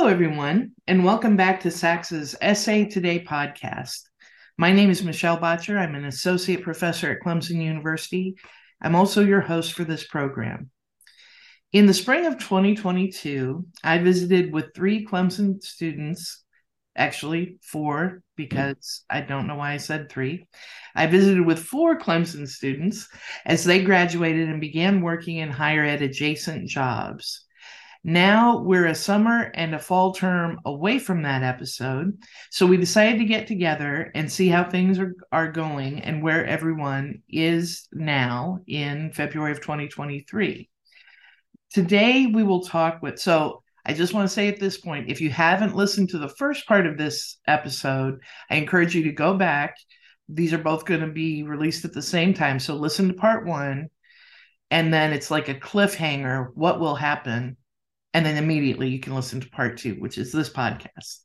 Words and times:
Hello, 0.00 0.10
everyone, 0.10 0.72
and 0.86 1.04
welcome 1.04 1.36
back 1.36 1.60
to 1.60 1.68
SACSA's 1.68 2.30
SA 2.58 2.90
Today 2.90 3.22
podcast. 3.22 3.98
My 4.56 4.72
name 4.72 4.88
is 4.88 5.04
Michelle 5.04 5.36
Boettcher. 5.36 5.78
I'm 5.78 5.94
an 5.94 6.06
associate 6.06 6.62
professor 6.62 7.10
at 7.10 7.20
Clemson 7.20 7.62
University. 7.62 8.36
I'm 8.80 8.94
also 8.94 9.22
your 9.22 9.42
host 9.42 9.74
for 9.74 9.84
this 9.84 10.06
program. 10.06 10.70
In 11.74 11.84
the 11.84 11.92
spring 11.92 12.24
of 12.24 12.38
2022, 12.38 13.66
I 13.84 13.98
visited 13.98 14.54
with 14.54 14.74
three 14.74 15.04
Clemson 15.04 15.62
students, 15.62 16.44
actually, 16.96 17.58
four, 17.60 18.22
because 18.36 19.04
I 19.10 19.20
don't 19.20 19.46
know 19.46 19.56
why 19.56 19.72
I 19.72 19.76
said 19.76 20.08
three. 20.08 20.48
I 20.94 21.08
visited 21.08 21.44
with 21.44 21.58
four 21.58 21.98
Clemson 21.98 22.48
students 22.48 23.06
as 23.44 23.64
they 23.64 23.84
graduated 23.84 24.48
and 24.48 24.62
began 24.62 25.02
working 25.02 25.36
in 25.36 25.50
higher 25.50 25.84
ed 25.84 26.00
adjacent 26.00 26.70
jobs. 26.70 27.44
Now 28.02 28.60
we're 28.60 28.86
a 28.86 28.94
summer 28.94 29.50
and 29.54 29.74
a 29.74 29.78
fall 29.78 30.14
term 30.14 30.60
away 30.64 30.98
from 30.98 31.22
that 31.22 31.42
episode. 31.42 32.16
So 32.50 32.66
we 32.66 32.78
decided 32.78 33.18
to 33.18 33.26
get 33.26 33.46
together 33.46 34.10
and 34.14 34.32
see 34.32 34.48
how 34.48 34.64
things 34.64 34.98
are, 34.98 35.14
are 35.32 35.52
going 35.52 36.00
and 36.00 36.22
where 36.22 36.46
everyone 36.46 37.22
is 37.28 37.88
now 37.92 38.60
in 38.66 39.12
February 39.12 39.52
of 39.52 39.60
2023. 39.60 40.70
Today 41.74 42.26
we 42.26 42.42
will 42.42 42.64
talk 42.64 43.02
with, 43.02 43.20
so 43.20 43.62
I 43.84 43.92
just 43.92 44.14
want 44.14 44.26
to 44.26 44.34
say 44.34 44.48
at 44.48 44.58
this 44.58 44.78
point 44.78 45.10
if 45.10 45.20
you 45.20 45.28
haven't 45.28 45.76
listened 45.76 46.08
to 46.10 46.18
the 46.18 46.28
first 46.28 46.66
part 46.66 46.86
of 46.86 46.96
this 46.96 47.38
episode, 47.46 48.20
I 48.48 48.56
encourage 48.56 48.94
you 48.94 49.04
to 49.04 49.12
go 49.12 49.34
back. 49.34 49.76
These 50.26 50.54
are 50.54 50.58
both 50.58 50.86
going 50.86 51.00
to 51.00 51.08
be 51.08 51.42
released 51.42 51.84
at 51.84 51.92
the 51.92 52.00
same 52.00 52.32
time. 52.32 52.60
So 52.60 52.76
listen 52.76 53.08
to 53.08 53.14
part 53.14 53.46
one, 53.46 53.88
and 54.70 54.92
then 54.92 55.12
it's 55.12 55.30
like 55.30 55.48
a 55.50 55.54
cliffhanger 55.54 56.48
what 56.54 56.80
will 56.80 56.94
happen 56.94 57.58
and 58.14 58.24
then 58.24 58.36
immediately 58.36 58.88
you 58.88 59.00
can 59.00 59.14
listen 59.14 59.40
to 59.40 59.50
part 59.50 59.78
two, 59.78 59.94
which 59.94 60.18
is 60.18 60.32
this 60.32 60.50
podcast. 60.50 61.20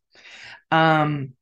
Um, 0.71 1.34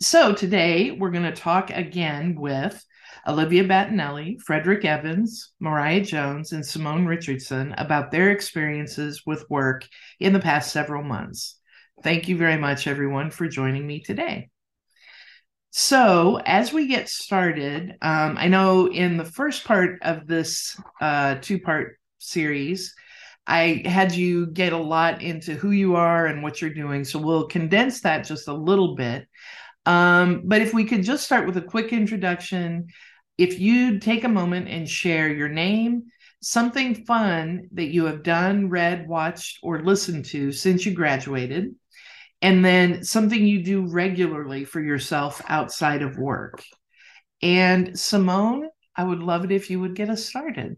so 0.00 0.32
today 0.32 0.90
we're 0.90 1.10
going 1.10 1.22
to 1.24 1.32
talk 1.32 1.70
again 1.70 2.34
with 2.34 2.84
Olivia 3.26 3.64
Battinelli, 3.64 4.38
Fredrick 4.42 4.84
Evans, 4.84 5.52
Mariah 5.60 6.02
Jones, 6.02 6.52
and 6.52 6.66
Simone 6.66 7.06
Richardson 7.06 7.74
about 7.78 8.10
their 8.10 8.30
experiences 8.30 9.22
with 9.24 9.48
work 9.48 9.86
in 10.18 10.32
the 10.32 10.40
past 10.40 10.72
several 10.72 11.04
months. 11.04 11.58
Thank 12.02 12.28
you 12.28 12.36
very 12.36 12.56
much, 12.56 12.86
everyone, 12.86 13.30
for 13.30 13.46
joining 13.46 13.86
me 13.86 14.00
today. 14.00 14.50
So, 15.70 16.40
as 16.44 16.72
we 16.72 16.86
get 16.86 17.08
started, 17.08 17.96
um, 18.02 18.36
I 18.36 18.48
know 18.48 18.88
in 18.88 19.16
the 19.16 19.24
first 19.24 19.64
part 19.64 20.00
of 20.02 20.26
this 20.26 20.78
uh, 21.00 21.36
two 21.40 21.60
part 21.60 21.96
series, 22.18 22.94
I 23.46 23.82
had 23.84 24.12
you 24.12 24.46
get 24.46 24.72
a 24.72 24.78
lot 24.78 25.22
into 25.22 25.54
who 25.54 25.70
you 25.70 25.96
are 25.96 26.26
and 26.26 26.42
what 26.42 26.60
you're 26.60 26.72
doing. 26.72 27.04
So 27.04 27.18
we'll 27.18 27.48
condense 27.48 28.00
that 28.02 28.26
just 28.26 28.48
a 28.48 28.54
little 28.54 28.94
bit. 28.94 29.26
Um, 29.84 30.42
but 30.44 30.62
if 30.62 30.72
we 30.72 30.84
could 30.84 31.02
just 31.02 31.24
start 31.24 31.46
with 31.46 31.56
a 31.56 31.62
quick 31.62 31.92
introduction, 31.92 32.86
if 33.38 33.58
you'd 33.58 34.02
take 34.02 34.24
a 34.24 34.28
moment 34.28 34.68
and 34.68 34.88
share 34.88 35.28
your 35.28 35.48
name, 35.48 36.04
something 36.40 37.04
fun 37.04 37.68
that 37.72 37.92
you 37.92 38.04
have 38.04 38.22
done, 38.22 38.68
read, 38.68 39.08
watched, 39.08 39.58
or 39.62 39.82
listened 39.82 40.26
to 40.26 40.52
since 40.52 40.86
you 40.86 40.92
graduated, 40.92 41.74
and 42.42 42.64
then 42.64 43.04
something 43.04 43.44
you 43.44 43.62
do 43.62 43.86
regularly 43.86 44.64
for 44.64 44.80
yourself 44.80 45.40
outside 45.48 46.02
of 46.02 46.18
work. 46.18 46.62
And 47.40 47.98
Simone, 47.98 48.68
I 48.96 49.04
would 49.04 49.20
love 49.20 49.44
it 49.44 49.52
if 49.52 49.70
you 49.70 49.80
would 49.80 49.96
get 49.96 50.10
us 50.10 50.24
started. 50.24 50.76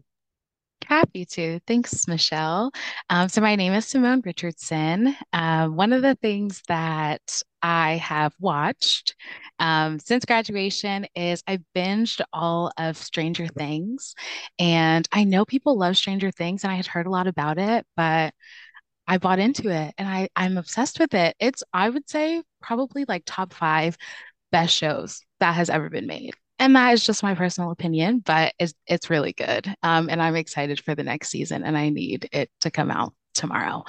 Happy 0.83 1.25
to. 1.25 1.59
Thanks, 1.65 2.07
Michelle. 2.07 2.71
Um, 3.09 3.27
so, 3.27 3.41
my 3.41 3.55
name 3.55 3.73
is 3.73 3.87
Simone 3.87 4.21
Richardson. 4.23 5.15
Uh, 5.33 5.67
one 5.67 5.93
of 5.93 6.03
the 6.03 6.15
things 6.15 6.61
that 6.67 7.41
I 7.63 7.95
have 7.95 8.33
watched 8.39 9.15
um, 9.57 9.97
since 9.99 10.25
graduation 10.25 11.07
is 11.15 11.41
I 11.47 11.59
binged 11.75 12.21
all 12.31 12.71
of 12.77 12.97
Stranger 12.97 13.47
Things. 13.47 14.13
And 14.59 15.07
I 15.11 15.23
know 15.23 15.43
people 15.43 15.75
love 15.77 15.97
Stranger 15.97 16.29
Things, 16.29 16.63
and 16.63 16.71
I 16.71 16.75
had 16.75 16.85
heard 16.87 17.07
a 17.07 17.11
lot 17.11 17.25
about 17.25 17.57
it, 17.57 17.85
but 17.95 18.33
I 19.07 19.17
bought 19.17 19.39
into 19.39 19.69
it 19.69 19.93
and 19.97 20.07
I, 20.07 20.29
I'm 20.35 20.57
obsessed 20.57 20.99
with 20.99 21.13
it. 21.13 21.35
It's, 21.39 21.63
I 21.73 21.89
would 21.89 22.09
say, 22.09 22.43
probably 22.61 23.05
like 23.07 23.23
top 23.25 23.53
five 23.53 23.97
best 24.51 24.75
shows 24.75 25.21
that 25.39 25.55
has 25.55 25.69
ever 25.69 25.89
been 25.89 26.07
made 26.07 26.35
and 26.59 26.75
that 26.75 26.93
is 26.93 27.05
just 27.05 27.23
my 27.23 27.35
personal 27.35 27.71
opinion, 27.71 28.19
but 28.19 28.53
it's 28.59 28.73
it's 28.87 29.09
really 29.09 29.33
good. 29.33 29.73
Um, 29.83 30.09
and 30.09 30.21
I'm 30.21 30.35
excited 30.35 30.79
for 30.79 30.95
the 30.95 31.03
next 31.03 31.29
season, 31.29 31.63
and 31.63 31.77
I 31.77 31.89
need 31.89 32.29
it 32.31 32.49
to 32.61 32.71
come 32.71 32.91
out 32.91 33.13
tomorrow. 33.33 33.83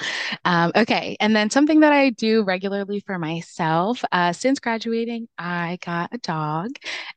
Um, 0.45 0.73
okay, 0.77 1.17
and 1.21 1.35
then 1.35 1.51
something 1.51 1.81
that 1.81 1.93
I 1.93 2.11
do 2.11 2.43
regularly 2.43 3.01
for 3.01 3.19
myself. 3.19 4.05
Uh, 4.13 4.33
since 4.33 4.59
graduating, 4.59 5.29
I 5.39 5.79
got 5.85 6.11
a 6.13 6.19
dog. 6.19 6.71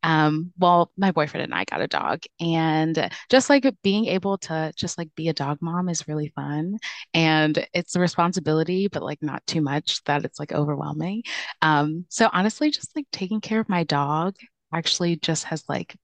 Um, 0.04 0.54
well, 0.58 0.92
my 0.98 1.12
boyfriend 1.12 1.44
and 1.44 1.54
I 1.54 1.66
got 1.66 1.82
a 1.82 1.88
dog, 1.88 2.22
and 2.40 3.10
just 3.30 3.50
like 3.50 3.66
being 3.84 4.06
able 4.06 4.38
to 4.40 4.72
just 4.76 4.98
like 4.98 5.10
be 5.16 5.30
a 5.30 5.34
dog 5.34 5.58
mom 5.62 5.90
is 5.90 6.08
really 6.08 6.32
fun, 6.36 6.78
and 7.14 7.68
it's 7.74 7.96
a 7.96 8.00
responsibility, 8.00 8.88
but 8.88 9.04
like 9.04 9.22
not 9.22 9.46
too 9.48 9.62
much 9.62 10.04
that 10.06 10.24
it's 10.26 10.40
like 10.40 10.54
overwhelming. 10.54 11.24
Um, 11.62 12.06
so 12.10 12.30
honestly, 12.32 12.72
just 12.72 12.96
like 12.96 13.08
taking 13.12 13.42
care 13.42 13.60
of 13.60 13.70
my 13.70 13.84
dog 13.84 14.36
actually 14.74 15.18
just 15.18 15.46
has 15.46 15.64
like 15.68 15.96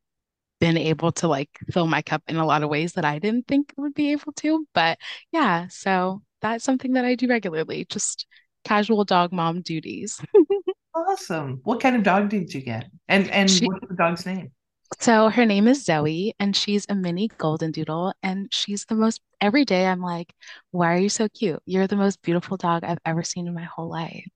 been 0.59 0.77
able 0.77 1.11
to 1.11 1.27
like 1.27 1.49
fill 1.71 1.87
my 1.87 2.01
cup 2.01 2.23
in 2.27 2.37
a 2.37 2.45
lot 2.45 2.63
of 2.63 2.69
ways 2.69 2.93
that 2.93 3.05
I 3.05 3.19
didn't 3.19 3.47
think 3.47 3.73
would 3.77 3.93
be 3.93 4.11
able 4.11 4.31
to. 4.33 4.65
But 4.73 4.97
yeah, 5.31 5.67
so 5.69 6.21
that's 6.41 6.63
something 6.63 6.93
that 6.93 7.05
I 7.05 7.15
do 7.15 7.27
regularly, 7.27 7.85
just 7.89 8.25
casual 8.63 9.03
dog 9.03 9.31
mom 9.31 9.61
duties. 9.61 10.19
awesome. 10.95 11.61
What 11.63 11.81
kind 11.81 11.95
of 11.95 12.03
dog 12.03 12.29
did 12.29 12.53
you 12.53 12.61
get? 12.61 12.87
And 13.07 13.29
and 13.31 13.49
she, 13.49 13.65
what's 13.65 13.87
the 13.87 13.95
dog's 13.95 14.25
name? 14.25 14.51
So 15.00 15.29
her 15.29 15.46
name 15.46 15.68
is 15.68 15.84
Zoe, 15.84 16.34
and 16.40 16.56
she's 16.56 16.85
a 16.90 16.96
mini 16.96 17.28
golden 17.38 17.72
doodle. 17.72 18.13
And 18.23 18.53
she's 18.53 18.85
the 18.85 18.96
most, 18.96 19.22
every 19.41 19.66
day 19.66 19.85
I'm 19.88 20.01
like, 20.01 20.34
why 20.72 20.94
are 20.94 20.97
you 20.97 21.09
so 21.09 21.28
cute? 21.29 21.62
You're 21.66 21.88
the 21.88 21.96
most 21.96 22.22
beautiful 22.22 22.57
dog 22.57 22.84
I've 22.84 23.00
ever 23.06 23.23
seen 23.23 23.47
in 23.47 23.53
my 23.53 23.63
whole 23.63 23.90
life. 23.90 24.28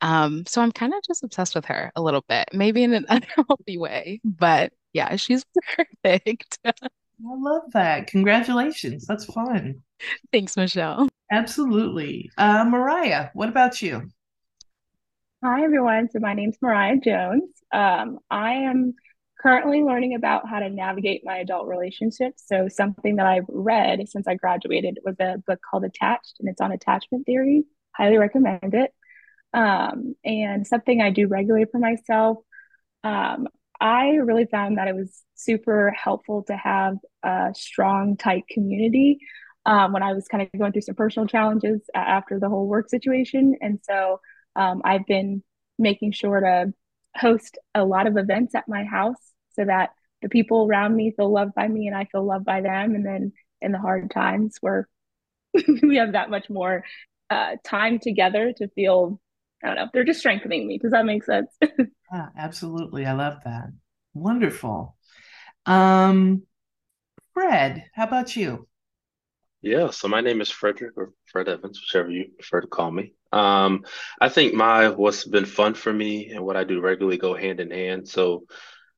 Um, 0.00 0.44
so 0.46 0.62
I'm 0.62 0.72
kind 0.72 0.94
of 0.94 1.00
just 1.06 1.22
obsessed 1.22 1.54
with 1.54 1.66
her 1.66 1.92
a 1.94 2.02
little 2.02 2.24
bit, 2.28 2.48
maybe 2.52 2.82
in 2.82 2.94
an 2.94 3.06
unhealthy 3.08 3.78
way, 3.78 4.20
but 4.24 4.72
yeah, 4.92 5.16
she's 5.16 5.44
perfect. 6.02 6.58
I 6.64 6.72
love 7.20 7.72
that. 7.72 8.06
Congratulations. 8.06 9.06
That's 9.06 9.24
fun. 9.26 9.82
Thanks, 10.32 10.56
Michelle. 10.56 11.08
Absolutely. 11.30 12.30
Uh, 12.38 12.64
Mariah, 12.64 13.28
what 13.34 13.48
about 13.48 13.82
you? 13.82 14.08
Hi, 15.44 15.62
everyone. 15.62 16.08
So 16.10 16.18
my 16.20 16.34
name's 16.34 16.56
Mariah 16.62 16.98
Jones. 17.00 17.50
Um, 17.72 18.18
I 18.30 18.54
am 18.54 18.94
currently 19.40 19.82
learning 19.82 20.14
about 20.14 20.48
how 20.48 20.60
to 20.60 20.68
navigate 20.68 21.22
my 21.24 21.38
adult 21.38 21.68
relationships. 21.68 22.44
So, 22.46 22.68
something 22.68 23.16
that 23.16 23.26
I've 23.26 23.46
read 23.48 24.08
since 24.08 24.26
I 24.26 24.34
graduated 24.34 24.98
was 25.04 25.16
a 25.20 25.38
book 25.46 25.60
called 25.68 25.84
Attached, 25.84 26.36
and 26.40 26.48
it's 26.48 26.60
on 26.60 26.72
attachment 26.72 27.26
theory. 27.26 27.64
Highly 27.92 28.18
recommend 28.18 28.74
it. 28.74 28.92
Um, 29.54 30.14
and 30.24 30.66
something 30.66 31.00
I 31.00 31.10
do 31.10 31.26
regularly 31.26 31.66
for 31.70 31.78
myself. 31.78 32.38
Um, 33.02 33.48
I 33.80 34.16
really 34.16 34.46
found 34.46 34.78
that 34.78 34.88
it 34.88 34.94
was 34.94 35.22
super 35.34 35.90
helpful 35.90 36.42
to 36.44 36.56
have 36.56 36.96
a 37.22 37.52
strong, 37.54 38.16
tight 38.16 38.44
community 38.50 39.18
um, 39.64 39.92
when 39.92 40.02
I 40.02 40.12
was 40.12 40.26
kind 40.26 40.42
of 40.42 40.58
going 40.58 40.72
through 40.72 40.82
some 40.82 40.96
personal 40.96 41.28
challenges 41.28 41.82
after 41.94 42.40
the 42.40 42.48
whole 42.48 42.66
work 42.66 42.88
situation. 42.88 43.54
And 43.60 43.78
so 43.82 44.20
um, 44.56 44.82
I've 44.84 45.06
been 45.06 45.42
making 45.78 46.12
sure 46.12 46.40
to 46.40 46.72
host 47.18 47.58
a 47.74 47.84
lot 47.84 48.06
of 48.06 48.16
events 48.16 48.54
at 48.54 48.68
my 48.68 48.84
house 48.84 49.32
so 49.52 49.64
that 49.64 49.90
the 50.22 50.28
people 50.28 50.66
around 50.66 50.96
me 50.96 51.12
feel 51.16 51.30
loved 51.30 51.54
by 51.54 51.68
me 51.68 51.86
and 51.86 51.96
I 51.96 52.06
feel 52.06 52.24
loved 52.24 52.44
by 52.44 52.60
them. 52.60 52.94
And 52.94 53.04
then 53.04 53.32
in 53.60 53.72
the 53.72 53.78
hard 53.78 54.10
times 54.10 54.56
where 54.60 54.88
we 55.82 55.96
have 55.96 56.12
that 56.12 56.30
much 56.30 56.50
more 56.50 56.84
uh, 57.30 57.56
time 57.64 57.98
together 57.98 58.52
to 58.56 58.68
feel, 58.68 59.20
I 59.62 59.68
don't 59.68 59.76
know, 59.76 59.88
they're 59.92 60.04
just 60.04 60.20
strengthening 60.20 60.66
me. 60.66 60.78
Does 60.78 60.92
that 60.92 61.06
make 61.06 61.24
sense? 61.24 61.50
yeah, 62.12 62.28
absolutely. 62.36 63.06
I 63.06 63.12
love 63.12 63.38
that. 63.44 63.68
Wonderful. 64.14 64.96
Um, 65.66 66.42
Fred, 67.34 67.84
how 67.94 68.04
about 68.04 68.34
you? 68.34 68.66
Yeah, 69.60 69.90
so 69.90 70.06
my 70.08 70.20
name 70.20 70.40
is 70.40 70.50
Fredrick 70.50 70.92
or 70.96 71.12
Fred 71.26 71.48
Evans, 71.48 71.80
whichever 71.80 72.10
you 72.10 72.26
prefer 72.38 72.60
to 72.60 72.68
call 72.68 72.90
me. 72.90 73.14
Um, 73.32 73.84
I 74.20 74.28
think 74.28 74.54
my 74.54 74.88
what's 74.88 75.24
been 75.24 75.44
fun 75.44 75.74
for 75.74 75.92
me 75.92 76.30
and 76.30 76.44
what 76.44 76.56
I 76.56 76.64
do 76.64 76.80
regularly 76.80 77.18
go 77.18 77.34
hand 77.34 77.60
in 77.60 77.70
hand. 77.70 78.08
So 78.08 78.44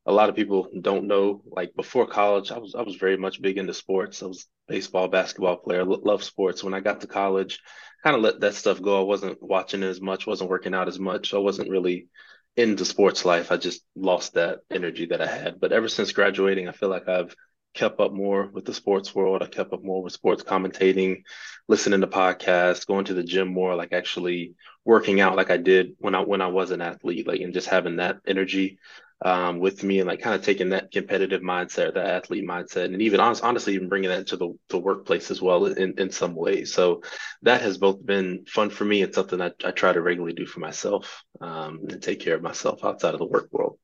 a 0.07 0.13
lot 0.13 0.29
of 0.29 0.37
people 0.37 0.69
don't 0.81 1.07
know, 1.07 1.43
like 1.47 1.75
before 1.75 2.07
college, 2.07 2.51
I 2.51 2.59
was 2.59 2.75
I 2.75 2.83
was 2.83 2.97
very 2.97 3.17
much 3.17 3.43
big 3.43 3.59
into 3.59 3.75
sports. 3.75 4.23
I 4.23 4.27
was 4.27 4.47
baseball, 4.69 5.09
basketball 5.09 5.57
player, 5.57 5.85
love 5.85 6.25
sports. 6.25 6.65
When 6.65 6.75
I 6.75 6.81
got 6.81 7.01
to 7.03 7.07
college, 7.07 7.61
kind 8.03 8.17
of 8.17 8.23
let 8.23 8.41
that 8.41 8.55
stuff 8.55 8.81
go. 8.81 9.01
I 9.01 9.05
wasn't 9.05 9.43
watching 9.43 9.83
as 9.83 10.01
much, 10.01 10.27
wasn't 10.27 10.51
working 10.51 10.75
out 10.75 10.89
as 10.89 10.99
much. 10.99 11.35
I 11.35 11.39
wasn't 11.39 11.71
really 11.71 12.09
into 12.57 12.85
sports 12.85 13.25
life. 13.25 13.53
I 13.53 13.57
just 13.57 13.83
lost 13.95 14.35
that 14.35 14.61
energy 14.71 15.07
that 15.07 15.21
I 15.21 15.27
had. 15.27 15.61
But 15.61 15.73
ever 15.73 15.89
since 15.89 16.13
graduating, 16.13 16.69
I 16.69 16.73
feel 16.73 16.89
like 16.89 17.09
I've 17.09 17.35
kept 17.75 18.01
up 18.01 18.13
more 18.13 18.47
with 18.47 18.65
the 18.65 18.75
sports 18.75 19.15
world. 19.15 19.43
I 19.43 19.47
kept 19.47 19.73
up 19.73 19.85
more 19.85 20.03
with 20.03 20.13
sports 20.13 20.43
commentating, 20.43 21.23
listening 21.69 22.01
to 22.01 22.07
podcasts, 22.07 22.87
going 22.87 23.05
to 23.07 23.15
the 23.15 23.23
gym 23.23 23.49
more, 23.49 23.75
like 23.75 23.93
actually 23.93 24.55
working 24.85 25.21
out 25.21 25.37
like 25.37 25.51
I 25.51 25.57
did 25.57 25.95
when 25.99 26.15
I 26.15 26.21
when 26.21 26.41
I 26.41 26.49
was 26.49 26.71
an 26.71 26.81
athlete, 26.83 27.27
like 27.27 27.41
and 27.41 27.55
just 27.55 27.69
having 27.69 27.97
that 27.97 28.19
energy 28.27 28.79
um, 29.23 29.59
with 29.59 29.83
me 29.83 30.01
and 30.01 30.09
like 30.09 30.21
kind 30.21 30.35
of 30.35 30.43
taking 30.43 30.71
that 30.71 30.91
competitive 30.91 31.43
mindset, 31.43 31.95
that 31.95 32.07
athlete 32.07 32.47
mindset, 32.47 32.87
and 32.87 33.03
even 33.03 33.21
honest, 33.21 33.45
honestly, 33.45 33.75
even 33.75 33.89
bringing 33.89 34.09
that 34.09 34.21
into 34.21 34.37
the, 34.37 34.57
the 34.69 34.79
workplace 34.79 35.31
as 35.31 35.43
well 35.43 35.67
in, 35.67 35.99
in 35.99 36.11
some 36.11 36.35
ways. 36.35 36.73
So 36.73 37.03
that 37.43 37.61
has 37.61 37.77
both 37.77 38.05
been 38.05 38.47
fun 38.47 38.71
for 38.71 38.85
me 38.85 39.03
and 39.03 39.15
something 39.15 39.41
I, 39.41 39.53
I 39.65 39.73
try 39.73 39.93
to 39.93 40.01
regularly 40.01 40.35
do 40.35 40.47
for 40.47 40.61
myself 40.61 41.23
um, 41.41 41.81
and 41.89 42.03
take 42.03 42.21
care 42.21 42.35
of 42.35 42.43
myself 42.43 42.83
outside 42.83 43.13
of 43.13 43.21
the 43.21 43.27
work 43.27 43.49
world. 43.53 43.79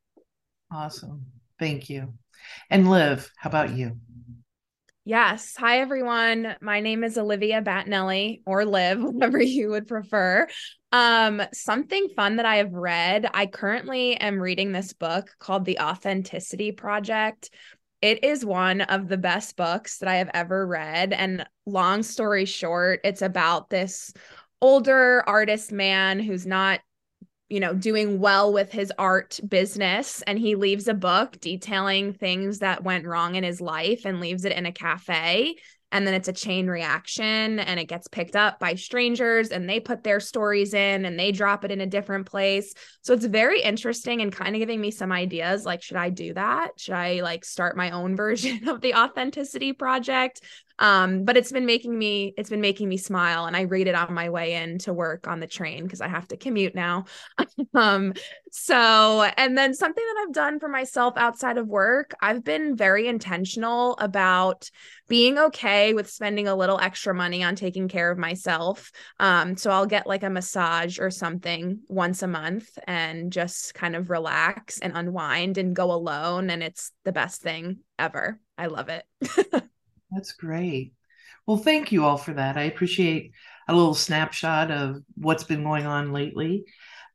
Awesome. 0.73 1.27
Thank 1.59 1.91
you. 1.91 2.15
And 2.71 2.91
Liv, 2.91 3.31
how 3.37 3.51
about 3.51 3.71
you? 3.71 3.99
Yes. 5.05 5.55
Hi, 5.59 5.79
everyone. 5.79 6.57
My 6.61 6.81
name 6.81 7.05
is 7.05 7.17
Olivia 7.17 7.63
Battinelli, 7.63 8.43
or 8.45 8.65
Liv, 8.65 9.01
whatever 9.03 9.41
you 9.41 9.71
would 9.71 9.87
prefer. 9.87 10.49
Um, 10.91 11.43
something 11.53 12.09
fun 12.17 12.37
that 12.37 12.47
I 12.47 12.57
have 12.57 12.73
read. 12.73 13.31
I 13.33 13.47
currently 13.47 14.17
am 14.17 14.41
reading 14.41 14.73
this 14.73 14.93
book 14.95 15.31
called 15.39 15.65
The 15.65 15.79
Authenticity 15.79 16.73
Project. 16.73 17.51
It 18.03 18.25
is 18.25 18.45
one 18.45 18.81
of 18.81 19.07
the 19.07 19.17
best 19.17 19.57
books 19.57 19.99
that 19.99 20.09
I 20.09 20.17
have 20.17 20.31
ever 20.35 20.67
read. 20.67 21.13
And 21.13 21.47
long 21.67 22.03
story 22.03 22.45
short, 22.45 23.01
it's 23.05 23.23
about 23.23 23.71
this 23.71 24.13
older 24.61 25.23
artist 25.29 25.71
man 25.71 26.19
who's 26.19 26.47
not 26.47 26.81
you 27.49 27.61
know, 27.61 27.75
doing 27.75 28.19
well 28.19 28.53
with 28.53 28.73
his 28.73 28.93
art 28.99 29.39
business. 29.47 30.23
And 30.27 30.39
he 30.39 30.57
leaves 30.57 30.89
a 30.89 30.95
book 30.95 31.39
detailing 31.41 32.13
things 32.13 32.59
that 32.59 32.83
went 32.83 33.07
wrong 33.07 33.37
in 33.37 33.45
his 33.45 33.61
life 33.61 34.05
and 34.05 34.21
leaves 34.21 34.45
it 34.45 34.53
in 34.53 34.67
a 34.67 34.73
cafe 34.73 35.57
and 35.93 36.07
then 36.07 36.15
it's 36.15 36.29
a 36.29 36.33
chain 36.33 36.67
reaction 36.67 37.59
and 37.59 37.79
it 37.79 37.87
gets 37.87 38.09
picked 38.09 38.35
up 38.35 38.59
by 38.59 38.75
strangers 38.75 39.51
and 39.51 39.69
they 39.69 39.79
put 39.79 40.03
their 40.03 40.21
stories 40.21 40.75
in 40.75 41.05
and 41.05 41.19
they 41.19 41.33
drop 41.33 41.65
it 41.65 41.71
in 41.71 41.81
a 41.81 41.87
different 41.87 42.27
place 42.27 42.75
so 43.03 43.15
it's 43.15 43.25
very 43.25 43.63
interesting 43.63 44.21
and 44.21 44.33
kind 44.33 44.55
of 44.55 44.61
giving 44.61 44.81
me 44.81 44.91
some 44.91 45.13
ideas 45.13 45.65
like 45.65 45.83
should 45.83 45.97
i 45.97 46.11
do 46.11 46.35
that 46.35 46.71
should 46.77 46.95
i 46.95 47.21
like 47.21 47.45
start 47.45 47.77
my 47.77 47.91
own 47.91 48.17
version 48.27 48.69
of 48.69 48.81
the 48.81 48.95
authenticity 48.95 49.73
project 49.73 50.41
um 50.79 51.25
but 51.25 51.37
it's 51.37 51.53
been 51.53 51.67
making 51.67 51.97
me 51.97 52.35
it's 52.37 52.51
been 52.51 52.61
making 52.61 52.89
me 52.89 52.97
smile 52.97 53.47
and 53.47 53.57
i 53.57 53.63
read 53.63 53.87
it 53.87 53.95
on 53.95 54.13
my 54.13 54.29
way 54.31 54.55
in 54.55 54.79
to 54.79 54.93
work 54.93 55.27
on 55.27 55.41
the 55.41 55.47
train 55.47 55.85
because 55.85 56.01
i 56.01 56.09
have 56.09 56.29
to 56.29 56.37
commute 56.37 56.75
now. 56.75 57.05
Um 57.75 58.15
so 58.51 59.23
and 59.37 59.57
then 59.57 59.75
something 59.75 60.05
that 60.05 60.25
i've 60.27 60.33
done 60.35 60.59
for 60.59 60.69
myself 60.69 61.15
outside 61.17 61.59
of 61.59 61.67
work 61.67 62.13
i've 62.23 62.43
been 62.43 62.75
very 62.77 63.07
intentional 63.07 63.97
about 63.99 64.71
being 65.09 65.39
okay 65.39 65.93
with 65.95 66.11
spending 66.11 66.49
a 66.49 66.57
little 66.57 66.81
extra 66.81 67.15
money 67.15 67.43
on 67.45 67.55
taking 67.55 67.89
care 67.89 68.11
of 68.11 68.19
myself. 68.19 68.91
Um 69.21 69.57
so 69.57 69.71
i'll 69.71 69.87
get 69.87 70.07
like 70.07 70.23
a 70.23 70.31
massage 70.31 70.99
or 70.99 71.11
something 71.11 71.81
once 71.89 72.23
a 72.23 72.27
month 72.29 72.79
and 72.87 73.31
just 73.33 73.75
kind 73.75 73.95
of 73.97 74.11
relax 74.11 74.79
and 74.81 74.93
unwind 74.97 75.59
and 75.59 75.77
go 75.77 75.93
alone 75.93 76.51
and 76.51 76.63
it's 76.63 76.93
the 77.05 77.13
best 77.13 77.43
thing 77.43 77.79
ever. 77.99 78.39
I 78.59 78.67
love 78.67 78.89
it 78.89 79.05
That's 80.11 80.33
great. 80.33 80.93
Well, 81.47 81.57
thank 81.57 81.93
you 81.93 82.05
all 82.05 82.17
for 82.17 82.35
that. 82.35 82.57
I 82.57 82.63
appreciate 82.63 83.33
a 83.69 83.75
little 83.75 83.95
snapshot 83.95 84.71
of 84.71 85.03
what's 85.17 85.45
been 85.45 85.63
going 85.65 85.87
on 85.87 86.13
lately. 86.13 86.65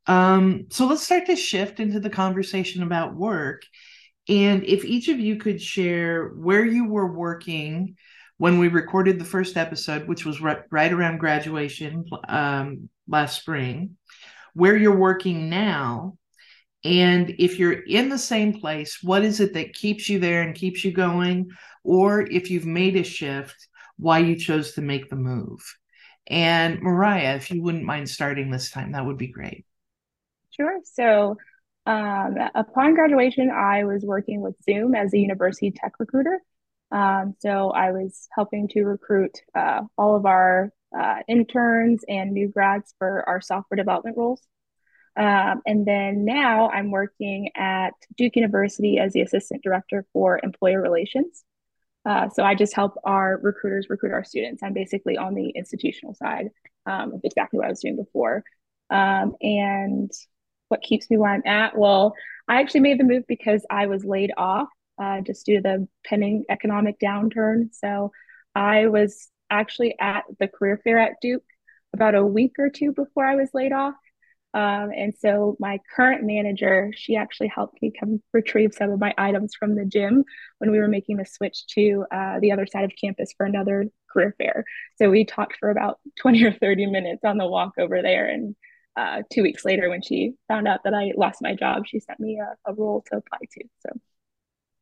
Um, 0.06 0.66
so 0.70 0.86
let's 0.86 1.02
start 1.02 1.26
to 1.26 1.36
shift 1.36 1.80
into 1.80 2.00
the 2.00 2.10
conversation 2.10 2.82
about 2.82 3.14
work. 3.14 3.62
And 4.28 4.64
if 4.64 4.84
each 4.84 5.08
of 5.08 5.18
you 5.18 5.36
could 5.36 5.60
share 5.60 6.28
where 6.28 6.64
you 6.64 6.86
were 6.86 7.12
working 7.12 7.96
when 8.38 8.58
we 8.58 8.68
recorded 8.68 9.18
the 9.18 9.24
first 9.24 9.56
episode, 9.56 10.08
which 10.08 10.24
was 10.24 10.40
right, 10.40 10.62
right 10.70 10.92
around 10.92 11.18
graduation 11.18 12.04
um, 12.28 12.88
last 13.08 13.40
spring, 13.40 13.96
where 14.54 14.76
you're 14.76 14.96
working 14.96 15.48
now, 15.48 16.16
and 16.84 17.34
if 17.38 17.58
you're 17.58 17.72
in 17.72 18.08
the 18.08 18.18
same 18.18 18.60
place, 18.60 18.98
what 19.02 19.24
is 19.24 19.40
it 19.40 19.54
that 19.54 19.74
keeps 19.74 20.08
you 20.08 20.18
there 20.18 20.42
and 20.42 20.54
keeps 20.54 20.84
you 20.84 20.92
going? 20.92 21.50
or 21.84 22.20
if 22.22 22.50
you've 22.50 22.66
made 22.66 22.96
a 22.96 23.02
shift, 23.02 23.68
why 23.98 24.18
you 24.18 24.36
chose 24.36 24.72
to 24.72 24.82
make 24.82 25.10
the 25.10 25.16
move. 25.16 25.60
And 26.26 26.80
Mariah, 26.80 27.36
if 27.36 27.50
you 27.50 27.62
wouldn't 27.62 27.84
mind 27.84 28.08
starting 28.08 28.50
this 28.50 28.70
time, 28.70 28.92
that 28.92 29.04
would 29.04 29.18
be 29.18 29.28
great. 29.28 29.66
Sure. 30.50 30.78
So, 30.84 31.36
um, 31.84 32.36
upon 32.54 32.94
graduation, 32.94 33.50
I 33.50 33.84
was 33.84 34.04
working 34.04 34.40
with 34.40 34.54
Zoom 34.62 34.94
as 34.94 35.12
a 35.12 35.18
university 35.18 35.72
tech 35.72 35.94
recruiter. 35.98 36.40
Um, 36.92 37.34
so, 37.40 37.70
I 37.70 37.90
was 37.90 38.28
helping 38.32 38.68
to 38.68 38.84
recruit 38.84 39.40
uh, 39.54 39.82
all 39.98 40.14
of 40.14 40.26
our 40.26 40.72
uh, 40.96 41.16
interns 41.26 42.04
and 42.06 42.32
new 42.32 42.48
grads 42.48 42.94
for 42.98 43.28
our 43.28 43.40
software 43.40 43.76
development 43.76 44.16
roles. 44.16 44.42
Um, 45.16 45.60
and 45.66 45.86
then 45.86 46.24
now 46.24 46.70
I'm 46.70 46.90
working 46.90 47.50
at 47.54 47.92
Duke 48.16 48.36
University 48.36 48.98
as 48.98 49.12
the 49.12 49.20
assistant 49.20 49.62
director 49.62 50.06
for 50.12 50.40
employer 50.42 50.80
relations. 50.80 51.44
Uh, 52.04 52.28
so 52.30 52.42
I 52.42 52.54
just 52.54 52.74
help 52.74 52.94
our 53.04 53.38
recruiters 53.42 53.88
recruit 53.88 54.12
our 54.12 54.24
students. 54.24 54.62
I'm 54.62 54.72
basically 54.72 55.16
on 55.16 55.34
the 55.34 55.50
institutional 55.50 56.14
side 56.14 56.48
um, 56.86 57.14
of 57.14 57.20
exactly 57.24 57.58
what 57.58 57.66
I 57.66 57.70
was 57.70 57.80
doing 57.80 57.96
before. 57.96 58.42
Um, 58.90 59.34
and 59.40 60.10
what 60.68 60.82
keeps 60.82 61.08
me 61.10 61.18
where 61.18 61.30
I'm 61.30 61.46
at? 61.46 61.76
Well, 61.76 62.14
I 62.48 62.60
actually 62.60 62.80
made 62.80 62.98
the 62.98 63.04
move 63.04 63.24
because 63.28 63.64
I 63.70 63.86
was 63.86 64.04
laid 64.04 64.32
off 64.36 64.68
uh, 65.00 65.20
just 65.20 65.46
due 65.46 65.56
to 65.56 65.62
the 65.62 65.88
pending 66.04 66.44
economic 66.48 66.98
downturn. 66.98 67.68
So 67.72 68.10
I 68.54 68.86
was 68.86 69.28
actually 69.50 69.94
at 70.00 70.24
the 70.40 70.48
career 70.48 70.80
fair 70.82 70.98
at 70.98 71.20
Duke 71.20 71.44
about 71.94 72.14
a 72.14 72.24
week 72.24 72.54
or 72.58 72.70
two 72.70 72.92
before 72.92 73.24
I 73.24 73.36
was 73.36 73.50
laid 73.54 73.72
off. 73.72 73.94
Um, 74.54 74.90
and 74.94 75.14
so 75.18 75.56
my 75.58 75.80
current 75.96 76.24
manager, 76.24 76.92
she 76.94 77.16
actually 77.16 77.48
helped 77.48 77.80
me 77.80 77.92
come 77.98 78.22
retrieve 78.32 78.74
some 78.74 78.90
of 78.90 79.00
my 79.00 79.14
items 79.16 79.54
from 79.54 79.74
the 79.74 79.86
gym 79.86 80.24
when 80.58 80.70
we 80.70 80.78
were 80.78 80.88
making 80.88 81.16
the 81.16 81.24
switch 81.24 81.66
to 81.68 82.04
uh, 82.12 82.38
the 82.40 82.52
other 82.52 82.66
side 82.66 82.84
of 82.84 82.92
campus 83.00 83.32
for 83.36 83.46
another 83.46 83.86
career 84.12 84.34
fair. 84.36 84.64
So 84.96 85.10
we 85.10 85.24
talked 85.24 85.56
for 85.58 85.70
about 85.70 86.00
20 86.20 86.44
or 86.44 86.52
30 86.52 86.86
minutes 86.86 87.22
on 87.24 87.38
the 87.38 87.46
walk 87.46 87.72
over 87.78 88.02
there. 88.02 88.26
And 88.28 88.54
uh, 88.96 89.22
two 89.32 89.42
weeks 89.42 89.64
later, 89.64 89.88
when 89.88 90.02
she 90.02 90.34
found 90.48 90.68
out 90.68 90.80
that 90.84 90.92
I 90.92 91.12
lost 91.16 91.40
my 91.40 91.54
job, 91.54 91.86
she 91.86 92.00
sent 92.00 92.20
me 92.20 92.38
a, 92.40 92.70
a 92.70 92.74
role 92.74 93.02
to 93.10 93.16
apply 93.16 93.38
to. 93.52 93.64
So, 93.86 94.00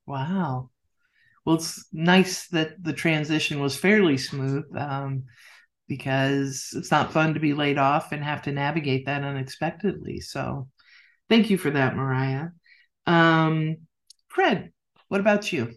wow. 0.07 0.71
Well, 1.45 1.57
it's 1.57 1.87
nice 1.93 2.49
that 2.49 2.83
the 2.83 2.93
transition 2.93 3.61
was 3.61 3.77
fairly 3.77 4.19
smooth. 4.19 4.65
Um, 4.77 5.25
because 5.91 6.73
it's 6.77 6.93
not 6.93 7.13
fun 7.13 7.35
to 7.35 7.41
be 7.41 7.53
laid 7.53 7.77
off 7.77 8.13
and 8.13 8.23
have 8.23 8.43
to 8.43 8.53
navigate 8.53 9.07
that 9.07 9.25
unexpectedly. 9.25 10.21
So 10.21 10.69
thank 11.29 11.51
you 11.51 11.59
for 11.59 11.71
that, 11.73 11.97
Mariah. 11.97 12.51
Um, 13.09 13.79
Fred, 14.29 14.71
what 15.09 15.21
about 15.21 15.53
you? 15.53 15.73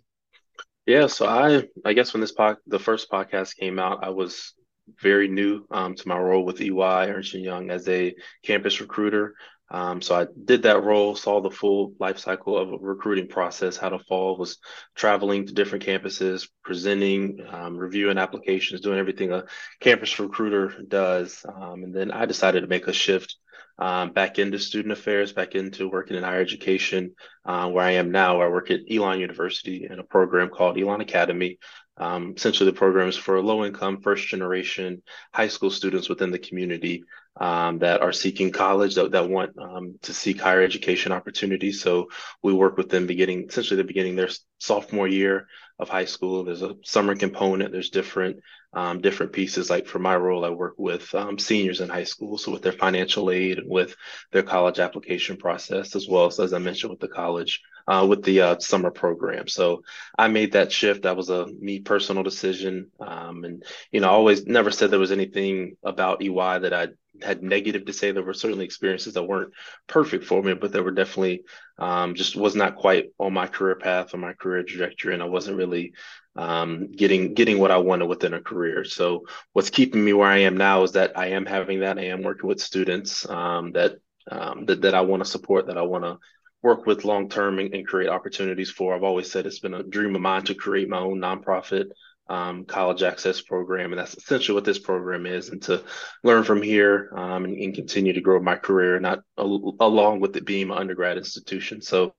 Yeah, 0.85 1.07
so 1.07 1.25
I 1.25 1.67
I 1.83 1.93
guess 1.93 2.13
when 2.13 2.21
this 2.21 2.31
pod, 2.31 2.57
the 2.67 2.77
first 2.77 3.09
podcast 3.09 3.57
came 3.57 3.79
out, 3.79 4.03
I 4.03 4.09
was 4.09 4.53
very 5.01 5.27
new 5.27 5.65
um, 5.71 5.95
to 5.95 6.07
my 6.07 6.19
role 6.19 6.45
with 6.45 6.61
EY 6.61 7.09
Ernst 7.09 7.33
Young 7.33 7.71
as 7.71 7.87
a 7.89 8.13
campus 8.43 8.81
recruiter. 8.81 9.33
Um, 9.73 10.03
so 10.03 10.13
I 10.13 10.27
did 10.45 10.63
that 10.63 10.83
role, 10.83 11.15
saw 11.15 11.41
the 11.41 11.49
full 11.49 11.93
life 11.99 12.19
cycle 12.19 12.55
of 12.57 12.71
a 12.71 12.77
recruiting 12.77 13.27
process, 13.27 13.75
how 13.75 13.89
to 13.89 13.97
fall, 13.97 14.37
was 14.37 14.59
traveling 14.93 15.47
to 15.47 15.53
different 15.53 15.83
campuses, 15.83 16.47
presenting, 16.63 17.43
um, 17.49 17.75
reviewing 17.75 18.19
applications, 18.19 18.81
doing 18.81 18.99
everything 18.99 19.31
a 19.31 19.45
campus 19.79 20.19
recruiter 20.19 20.79
does. 20.87 21.43
Um, 21.51 21.83
and 21.83 21.93
then 21.93 22.11
I 22.11 22.27
decided 22.27 22.61
to 22.61 22.67
make 22.67 22.87
a 22.87 22.93
shift 22.93 23.35
um, 23.79 24.11
back 24.11 24.37
into 24.37 24.59
student 24.59 24.91
affairs, 24.91 25.33
back 25.33 25.55
into 25.55 25.89
working 25.89 26.17
in 26.17 26.23
higher 26.23 26.41
education, 26.41 27.15
uh, 27.43 27.67
where 27.67 27.83
I 27.83 27.93
am 27.93 28.11
now. 28.11 28.41
I 28.41 28.49
work 28.49 28.69
at 28.69 28.81
Elon 28.91 29.19
University 29.19 29.87
in 29.89 29.97
a 29.97 30.03
program 30.03 30.49
called 30.49 30.77
Elon 30.77 31.01
Academy. 31.01 31.57
Um, 31.97 32.33
essentially, 32.35 32.69
the 32.69 32.77
program 32.77 33.07
is 33.07 33.17
for 33.17 33.41
low 33.41 33.65
income, 33.65 34.01
first 34.01 34.27
generation 34.27 35.01
high 35.33 35.47
school 35.47 35.71
students 35.71 36.09
within 36.09 36.29
the 36.29 36.39
community 36.39 37.03
um, 37.39 37.79
that 37.79 38.01
are 38.01 38.13
seeking 38.13 38.51
college 38.51 38.95
that, 38.95 39.11
that 39.11 39.29
want 39.29 39.57
um, 39.57 39.95
to 40.03 40.13
seek 40.13 40.39
higher 40.39 40.61
education 40.61 41.11
opportunities. 41.11 41.81
So 41.81 42.09
we 42.41 42.53
work 42.53 42.77
with 42.77 42.89
them 42.89 43.07
beginning 43.07 43.47
essentially 43.49 43.77
the 43.77 43.87
beginning 43.87 44.15
their 44.15 44.29
sophomore 44.63 45.07
year 45.07 45.47
of 45.77 45.89
high 45.89 46.05
school. 46.05 46.43
There's 46.43 46.61
a 46.61 46.75
summer 46.83 47.15
component. 47.15 47.71
There's 47.71 47.89
different 47.89 48.37
um, 48.73 49.01
different 49.01 49.33
pieces. 49.33 49.69
Like 49.69 49.85
for 49.85 49.99
my 49.99 50.15
role, 50.15 50.45
I 50.45 50.49
work 50.49 50.75
with 50.77 51.13
um, 51.13 51.37
seniors 51.37 51.81
in 51.81 51.89
high 51.89 52.05
school, 52.05 52.37
so 52.37 52.51
with 52.51 52.63
their 52.63 52.71
financial 52.71 53.29
aid 53.29 53.59
and 53.59 53.69
with 53.69 53.95
their 54.31 54.41
college 54.41 54.79
application 54.79 55.37
process, 55.37 55.95
as 55.95 56.07
well 56.07 56.25
as 56.25 56.39
as 56.39 56.53
I 56.53 56.59
mentioned 56.59 56.91
with 56.91 56.99
the 56.99 57.07
college 57.07 57.61
uh, 57.87 58.05
with 58.09 58.23
the 58.23 58.41
uh, 58.41 58.59
summer 58.59 58.89
program. 58.89 59.47
So 59.47 59.83
I 60.17 60.27
made 60.27 60.53
that 60.53 60.71
shift. 60.71 61.03
That 61.03 61.17
was 61.17 61.29
a 61.29 61.45
me 61.47 61.79
personal 61.79 62.23
decision, 62.23 62.89
um, 62.99 63.43
and 63.43 63.63
you 63.91 63.99
know, 63.99 64.07
I 64.07 64.11
always 64.11 64.45
never 64.45 64.71
said 64.71 64.89
there 64.89 64.99
was 64.99 65.11
anything 65.11 65.75
about 65.83 66.23
EY 66.23 66.59
that 66.59 66.73
I 66.73 66.87
had 67.21 67.43
negative 67.43 67.85
to 67.85 67.93
say. 67.93 68.11
There 68.11 68.23
were 68.23 68.33
certainly 68.33 68.65
experiences 68.65 69.13
that 69.13 69.23
weren't 69.23 69.53
perfect 69.87 70.23
for 70.23 70.41
me, 70.41 70.53
but 70.53 70.71
there 70.71 70.83
were 70.83 70.91
definitely 70.91 71.43
um, 71.77 72.15
just 72.15 72.35
was 72.35 72.55
not 72.55 72.75
quite 72.75 73.11
on 73.19 73.33
my 73.33 73.47
career 73.47 73.75
path 73.75 74.13
or 74.13 74.17
my 74.17 74.33
career 74.33 74.63
trajectory, 74.63 75.13
and 75.13 75.23
I 75.23 75.27
wasn't 75.27 75.57
really 75.57 75.93
um, 76.35 76.91
getting 76.91 77.33
getting 77.33 77.59
what 77.59 77.71
I 77.71 77.77
wanted 77.77 78.05
within 78.05 78.33
a 78.33 78.41
career. 78.41 78.83
So 78.83 79.25
what's 79.53 79.69
keeping 79.69 80.03
me 80.03 80.13
where 80.13 80.29
I 80.29 80.39
am 80.39 80.57
now 80.57 80.83
is 80.83 80.93
that 80.93 81.17
I 81.17 81.27
am 81.27 81.45
having 81.45 81.81
that. 81.81 81.97
I 81.97 82.05
am 82.05 82.23
working 82.23 82.47
with 82.47 82.61
students 82.61 83.27
um, 83.29 83.71
that 83.73 83.97
um, 84.29 84.65
that 84.65 84.81
that 84.81 84.95
I 84.95 85.01
want 85.01 85.23
to 85.23 85.29
support, 85.29 85.67
that 85.67 85.77
I 85.77 85.83
want 85.83 86.03
to 86.03 86.19
work 86.61 86.85
with 86.85 87.05
long 87.05 87.27
term 87.29 87.59
and, 87.59 87.73
and, 87.73 87.85
create 87.85 88.09
opportunities 88.09 88.69
for. 88.69 88.95
I've 88.95 89.03
always 89.03 89.29
said 89.29 89.45
it's 89.45 89.59
been 89.59 89.73
a 89.73 89.83
dream 89.83 90.15
of 90.15 90.21
mine 90.21 90.43
to 90.43 90.55
create 90.55 90.87
my 90.87 90.99
own 90.99 91.19
nonprofit 91.19 91.89
um, 92.29 92.65
college 92.65 93.03
access 93.03 93.41
program, 93.41 93.91
and 93.91 93.99
that's 93.99 94.15
essentially 94.15 94.55
what 94.55 94.63
this 94.63 94.79
program 94.79 95.25
is. 95.25 95.49
And 95.49 95.61
to 95.63 95.83
learn 96.23 96.43
from 96.43 96.61
here 96.61 97.11
um, 97.15 97.43
and, 97.43 97.57
and, 97.57 97.75
continue 97.75 98.13
to 98.13 98.21
grow 98.21 98.41
my 98.41 98.55
career, 98.55 98.99
not 98.99 99.19
along 99.37 100.21
with 100.21 100.37
it 100.37 100.45
being 100.45 100.67
my 100.67 100.77
undergrad 100.77 101.17
institution. 101.17 101.81
So, 101.81 102.15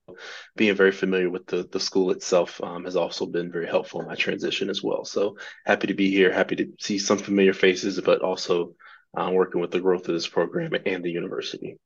being 0.56 0.74
very 0.74 0.92
familiar 0.92 1.30
with 1.30 1.46
the 1.46 1.66
the 1.70 1.80
school 1.80 2.10
itself 2.10 2.60
um, 2.62 2.84
has 2.84 2.96
also 2.96 3.24
been 3.24 3.50
very 3.50 3.66
helpful 3.66 4.02
in 4.02 4.06
my 4.06 4.14
transition 4.14 4.68
as 4.68 4.82
well. 4.82 5.04
So, 5.04 5.38
happy 5.64 5.86
to 5.86 5.94
be 5.94 6.10
here. 6.10 6.32
Happy 6.32 6.56
to 6.56 6.66
see 6.78 6.98
some 6.98 7.18
familiar 7.18 7.54
faces, 7.54 7.98
but 8.00 8.20
also 8.20 8.74
uh, 9.16 9.30
working 9.32 9.60
with 9.60 9.70
the 9.70 9.80
growth 9.80 10.08
of 10.08 10.14
this 10.14 10.28
program 10.28 10.72
and 10.84 11.02
the 11.02 11.10
university. 11.10 11.78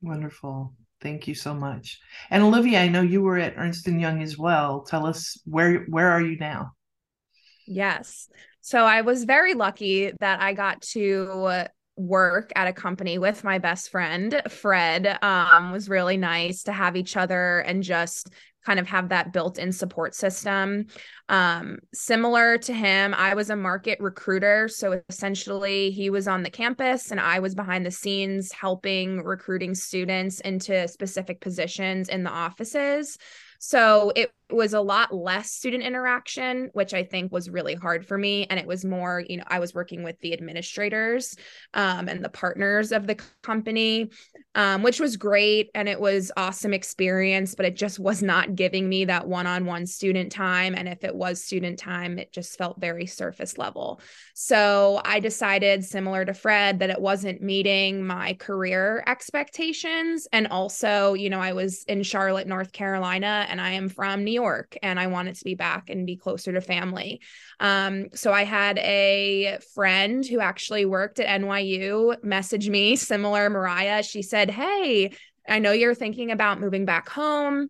Wonderful. 0.00 0.74
Thank 1.00 1.26
you 1.26 1.34
so 1.34 1.54
much. 1.54 1.98
And 2.30 2.44
Olivia, 2.44 2.80
I 2.80 2.88
know 2.88 3.02
you 3.02 3.22
were 3.22 3.38
at 3.38 3.54
Ernst 3.56 3.88
and 3.88 4.00
Young 4.00 4.22
as 4.22 4.38
well. 4.38 4.82
Tell 4.82 5.06
us 5.06 5.40
where 5.44 5.80
where 5.88 6.08
are 6.08 6.22
you 6.22 6.36
now? 6.38 6.72
Yes. 7.66 8.28
So 8.60 8.84
I 8.84 9.00
was 9.00 9.24
very 9.24 9.54
lucky 9.54 10.12
that 10.20 10.40
I 10.40 10.52
got 10.52 10.82
to 10.92 11.66
work 11.96 12.52
at 12.56 12.68
a 12.68 12.72
company 12.72 13.18
with 13.18 13.44
my 13.44 13.58
best 13.58 13.90
friend 13.90 14.40
Fred. 14.48 15.18
Um, 15.22 15.72
was 15.72 15.88
really 15.88 16.16
nice 16.16 16.62
to 16.64 16.72
have 16.72 16.96
each 16.96 17.16
other 17.16 17.58
and 17.60 17.82
just 17.82 18.30
kind 18.64 18.78
of 18.78 18.86
have 18.86 19.08
that 19.08 19.32
built-in 19.32 19.72
support 19.72 20.14
system. 20.14 20.86
Um, 21.28 21.78
similar 21.92 22.58
to 22.58 22.72
him, 22.72 23.12
I 23.12 23.34
was 23.34 23.50
a 23.50 23.56
market 23.56 23.98
recruiter. 24.00 24.68
So 24.68 25.02
essentially, 25.08 25.90
he 25.90 26.10
was 26.10 26.28
on 26.28 26.44
the 26.44 26.50
campus 26.50 27.10
and 27.10 27.18
I 27.18 27.40
was 27.40 27.54
behind 27.54 27.84
the 27.84 27.90
scenes 27.90 28.52
helping 28.52 29.22
recruiting 29.22 29.74
students 29.74 30.40
into 30.40 30.86
specific 30.86 31.40
positions 31.40 32.08
in 32.08 32.22
the 32.22 32.30
offices. 32.30 33.18
So 33.64 34.12
it 34.16 34.32
was 34.50 34.74
a 34.74 34.80
lot 34.80 35.14
less 35.14 35.50
student 35.50 35.82
interaction, 35.82 36.68
which 36.74 36.92
I 36.92 37.04
think 37.04 37.32
was 37.32 37.48
really 37.48 37.74
hard 37.74 38.04
for 38.04 38.18
me. 38.18 38.44
And 38.50 38.60
it 38.60 38.66
was 38.66 38.84
more, 38.84 39.24
you 39.26 39.38
know, 39.38 39.44
I 39.46 39.60
was 39.60 39.72
working 39.72 40.02
with 40.02 40.18
the 40.20 40.34
administrators 40.34 41.34
um, 41.72 42.06
and 42.06 42.22
the 42.22 42.28
partners 42.28 42.92
of 42.92 43.06
the 43.06 43.18
company, 43.42 44.10
um, 44.54 44.82
which 44.82 45.00
was 45.00 45.16
great. 45.16 45.70
And 45.74 45.88
it 45.88 45.98
was 45.98 46.30
awesome 46.36 46.74
experience, 46.74 47.54
but 47.54 47.64
it 47.64 47.76
just 47.76 47.98
was 47.98 48.22
not 48.22 48.54
giving 48.54 48.86
me 48.86 49.06
that 49.06 49.26
one-on-one 49.26 49.86
student 49.86 50.32
time. 50.32 50.74
And 50.74 50.86
if 50.86 51.02
it 51.02 51.14
was 51.14 51.42
student 51.42 51.78
time, 51.78 52.18
it 52.18 52.30
just 52.30 52.58
felt 52.58 52.78
very 52.78 53.06
surface 53.06 53.56
level. 53.56 54.02
So 54.34 55.00
I 55.02 55.20
decided, 55.20 55.82
similar 55.82 56.26
to 56.26 56.34
Fred, 56.34 56.80
that 56.80 56.90
it 56.90 57.00
wasn't 57.00 57.40
meeting 57.40 58.04
my 58.04 58.34
career 58.34 59.02
expectations. 59.06 60.28
And 60.30 60.48
also, 60.48 61.14
you 61.14 61.30
know, 61.30 61.40
I 61.40 61.54
was 61.54 61.84
in 61.84 62.02
Charlotte, 62.02 62.48
North 62.48 62.72
Carolina, 62.72 63.46
and 63.52 63.60
I 63.60 63.72
am 63.72 63.90
from 63.90 64.24
New 64.24 64.32
York. 64.32 64.78
And 64.82 64.98
I 64.98 65.08
wanted 65.08 65.36
to 65.36 65.44
be 65.44 65.54
back 65.54 65.90
and 65.90 66.06
be 66.06 66.16
closer 66.16 66.52
to 66.54 66.62
family. 66.62 67.20
Um, 67.60 68.06
so 68.14 68.32
I 68.32 68.44
had 68.44 68.78
a 68.78 69.58
friend 69.74 70.26
who 70.26 70.40
actually 70.40 70.86
worked 70.86 71.20
at 71.20 71.40
NYU 71.42 72.24
message 72.24 72.70
me, 72.70 72.96
similar 72.96 73.50
Mariah. 73.50 74.02
She 74.02 74.22
said, 74.22 74.50
Hey, 74.50 75.12
I 75.46 75.58
know 75.58 75.72
you're 75.72 75.94
thinking 75.94 76.30
about 76.30 76.60
moving 76.60 76.86
back 76.86 77.10
home 77.10 77.68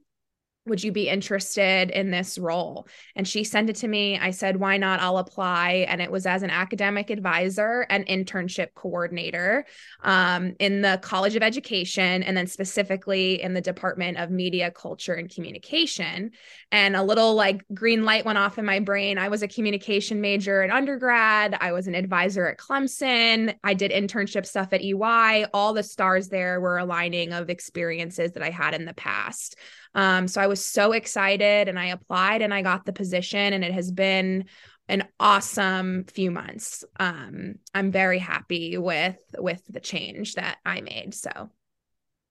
would 0.66 0.82
you 0.82 0.92
be 0.92 1.08
interested 1.08 1.90
in 1.90 2.10
this 2.10 2.38
role? 2.38 2.86
And 3.16 3.26
she 3.26 3.42
sent 3.42 3.68
it 3.68 3.76
to 3.76 3.88
me. 3.88 4.18
I 4.18 4.30
said, 4.30 4.58
why 4.58 4.76
not? 4.76 5.00
I'll 5.00 5.18
apply. 5.18 5.86
And 5.88 6.00
it 6.00 6.10
was 6.10 6.24
as 6.24 6.42
an 6.42 6.50
academic 6.50 7.10
advisor 7.10 7.84
and 7.90 8.06
internship 8.06 8.68
coordinator 8.74 9.66
um, 10.04 10.54
in 10.60 10.80
the 10.80 11.00
College 11.02 11.34
of 11.34 11.42
Education, 11.42 12.22
and 12.22 12.36
then 12.36 12.46
specifically 12.46 13.42
in 13.42 13.54
the 13.54 13.60
Department 13.60 14.18
of 14.18 14.30
Media, 14.30 14.70
Culture, 14.70 15.14
and 15.14 15.28
Communication. 15.28 16.30
And 16.70 16.94
a 16.94 17.02
little 17.02 17.34
like 17.34 17.64
green 17.74 18.04
light 18.04 18.24
went 18.24 18.38
off 18.38 18.56
in 18.56 18.64
my 18.64 18.78
brain. 18.78 19.18
I 19.18 19.28
was 19.28 19.42
a 19.42 19.48
communication 19.48 20.20
major 20.20 20.62
in 20.62 20.70
undergrad, 20.70 21.56
I 21.60 21.72
was 21.72 21.88
an 21.88 21.94
advisor 21.94 22.46
at 22.46 22.58
Clemson, 22.58 23.54
I 23.64 23.74
did 23.74 23.90
internship 23.90 24.46
stuff 24.46 24.72
at 24.72 24.82
EY. 24.82 25.46
All 25.52 25.74
the 25.74 25.82
stars 25.82 26.28
there 26.28 26.60
were 26.60 26.78
aligning 26.78 27.32
of 27.32 27.50
experiences 27.50 28.32
that 28.32 28.42
I 28.42 28.50
had 28.50 28.74
in 28.74 28.84
the 28.84 28.94
past. 28.94 29.56
Um, 29.94 30.28
so 30.28 30.40
I 30.40 30.46
was 30.46 30.64
so 30.64 30.92
excited 30.92 31.68
and 31.68 31.78
I 31.78 31.86
applied 31.86 32.42
and 32.42 32.52
I 32.52 32.62
got 32.62 32.86
the 32.86 32.92
position, 32.92 33.52
and 33.52 33.64
it 33.64 33.72
has 33.72 33.90
been 33.90 34.46
an 34.88 35.04
awesome 35.20 36.04
few 36.04 36.30
months. 36.30 36.84
Um, 36.98 37.54
I'm 37.74 37.90
very 37.92 38.18
happy 38.18 38.78
with 38.78 39.18
with 39.38 39.62
the 39.68 39.80
change 39.80 40.34
that 40.34 40.58
I 40.64 40.80
made. 40.80 41.14
So 41.14 41.50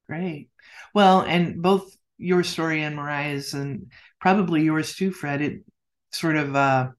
great. 0.07 0.49
Well, 0.93 1.21
and 1.21 1.61
both 1.61 1.95
your 2.17 2.43
story 2.43 2.83
and 2.83 2.95
Mariah's, 2.95 3.53
and 3.53 3.91
probably 4.19 4.63
yours 4.63 4.95
too, 4.95 5.11
Fred. 5.11 5.41
It 5.41 5.63
sort 6.11 6.35
of 6.35 6.55
uh, 6.55 6.89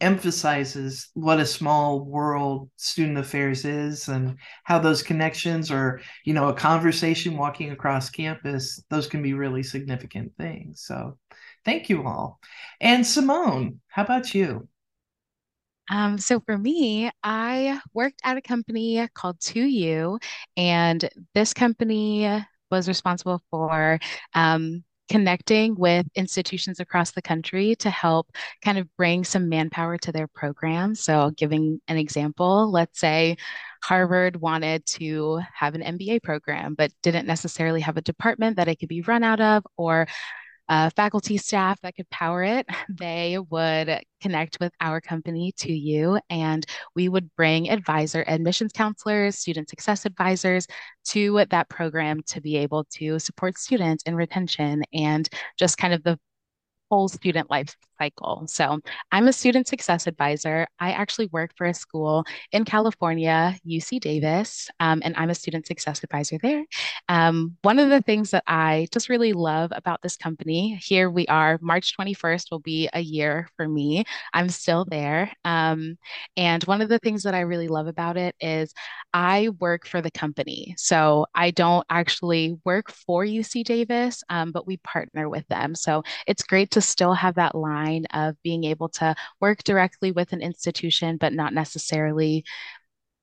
emphasizes 0.00 1.08
what 1.14 1.40
a 1.40 1.46
small 1.46 2.00
world 2.00 2.70
student 2.76 3.16
affairs 3.16 3.64
is 3.64 4.08
and 4.08 4.36
how 4.64 4.78
those 4.78 5.02
connections 5.02 5.70
or 5.70 6.00
you 6.24 6.34
know 6.34 6.48
a 6.48 6.54
conversation 6.54 7.36
walking 7.36 7.70
across 7.70 8.10
campus 8.10 8.82
those 8.90 9.06
can 9.06 9.22
be 9.22 9.32
really 9.32 9.62
significant 9.62 10.32
things. 10.36 10.82
So 10.82 11.18
thank 11.64 11.88
you 11.88 12.06
all. 12.06 12.40
And 12.80 13.06
simone 13.06 13.80
how 13.88 14.04
about 14.04 14.34
you? 14.34 14.68
Um, 15.90 16.18
so 16.18 16.40
for 16.40 16.58
me, 16.58 17.10
I 17.22 17.80
worked 17.94 18.20
at 18.24 18.36
a 18.36 18.42
company 18.42 19.06
called 19.14 19.38
2U, 19.38 20.18
and 20.56 21.08
this 21.34 21.54
company 21.54 22.44
was 22.70 22.88
responsible 22.88 23.40
for 23.50 24.00
um, 24.34 24.82
connecting 25.08 25.74
with 25.76 26.06
institutions 26.14 26.80
across 26.80 27.12
the 27.12 27.22
country 27.22 27.74
to 27.76 27.90
help 27.90 28.30
kind 28.62 28.78
of 28.78 28.88
bring 28.96 29.24
some 29.24 29.48
manpower 29.48 29.98
to 29.98 30.12
their 30.12 30.26
programs. 30.26 31.00
So, 31.00 31.30
giving 31.36 31.80
an 31.88 31.96
example, 31.96 32.70
let's 32.70 32.98
say 32.98 33.36
Harvard 33.82 34.36
wanted 34.40 34.84
to 34.86 35.40
have 35.54 35.74
an 35.74 35.82
MBA 35.82 36.22
program, 36.22 36.74
but 36.74 36.90
didn't 37.02 37.26
necessarily 37.26 37.80
have 37.80 37.96
a 37.96 38.02
department 38.02 38.56
that 38.56 38.68
it 38.68 38.76
could 38.80 38.88
be 38.88 39.02
run 39.02 39.22
out 39.22 39.40
of 39.40 39.64
or 39.76 40.06
uh, 40.68 40.90
faculty 40.96 41.36
staff 41.36 41.80
that 41.80 41.94
could 41.96 42.08
power 42.10 42.42
it, 42.42 42.66
they 42.88 43.38
would 43.50 44.00
connect 44.20 44.58
with 44.60 44.72
our 44.80 45.00
company 45.00 45.52
2U. 45.58 46.20
and 46.30 46.66
we 46.94 47.08
would 47.08 47.34
bring 47.36 47.70
advisor 47.70 48.24
admissions 48.26 48.72
counselors, 48.72 49.38
student 49.38 49.68
success 49.68 50.06
advisors 50.06 50.66
to 51.04 51.44
that 51.50 51.68
program 51.68 52.22
to 52.26 52.40
be 52.40 52.56
able 52.56 52.84
to 52.84 53.18
support 53.18 53.58
students 53.58 54.02
in 54.04 54.14
retention 54.16 54.82
and 54.92 55.28
just 55.58 55.78
kind 55.78 55.94
of 55.94 56.02
the 56.02 56.18
whole 56.90 57.08
student 57.08 57.50
life 57.50 57.76
cycle. 57.98 58.44
So 58.46 58.80
I'm 59.12 59.28
a 59.28 59.32
student 59.32 59.68
success 59.68 60.06
advisor. 60.06 60.66
I 60.78 60.92
actually 60.92 61.28
work 61.32 61.52
for 61.56 61.66
a 61.66 61.74
school 61.74 62.24
in 62.52 62.64
California, 62.64 63.56
UC 63.66 64.00
Davis, 64.00 64.68
um, 64.80 65.02
and 65.04 65.14
I'm 65.16 65.30
a 65.30 65.34
student 65.34 65.66
success 65.66 66.02
advisor 66.02 66.38
there. 66.42 66.64
Um, 67.08 67.56
one 67.62 67.78
of 67.78 67.90
the 67.90 68.02
things 68.02 68.30
that 68.30 68.44
I 68.46 68.88
just 68.92 69.08
really 69.08 69.32
love 69.32 69.72
about 69.74 70.02
this 70.02 70.16
company, 70.16 70.78
here 70.82 71.10
we 71.10 71.26
are, 71.26 71.58
March 71.62 71.96
21st 71.96 72.50
will 72.50 72.60
be 72.60 72.88
a 72.92 73.00
year 73.00 73.48
for 73.56 73.68
me. 73.68 74.04
I'm 74.32 74.48
still 74.48 74.84
there. 74.84 75.32
Um, 75.44 75.98
and 76.36 76.62
one 76.64 76.80
of 76.80 76.88
the 76.88 76.98
things 76.98 77.22
that 77.22 77.34
I 77.34 77.40
really 77.40 77.68
love 77.68 77.86
about 77.86 78.16
it 78.16 78.34
is 78.40 78.72
I 79.12 79.50
work 79.60 79.86
for 79.86 80.00
the 80.00 80.10
company. 80.10 80.74
So 80.76 81.26
I 81.34 81.50
don't 81.50 81.86
actually 81.90 82.56
work 82.64 82.90
for 82.90 83.24
UC 83.24 83.64
Davis, 83.64 84.22
um, 84.28 84.52
but 84.52 84.66
we 84.66 84.76
partner 84.78 85.28
with 85.28 85.46
them. 85.48 85.74
So 85.74 86.02
it's 86.26 86.42
great 86.42 86.70
to 86.72 86.80
still 86.80 87.14
have 87.14 87.36
that 87.36 87.54
line 87.54 87.85
line 87.86 88.06
of 88.12 88.36
being 88.42 88.64
able 88.64 88.88
to 88.88 89.14
work 89.40 89.62
directly 89.64 90.12
with 90.12 90.32
an 90.32 90.42
institution, 90.42 91.16
but 91.16 91.32
not 91.32 91.52
necessarily 91.54 92.44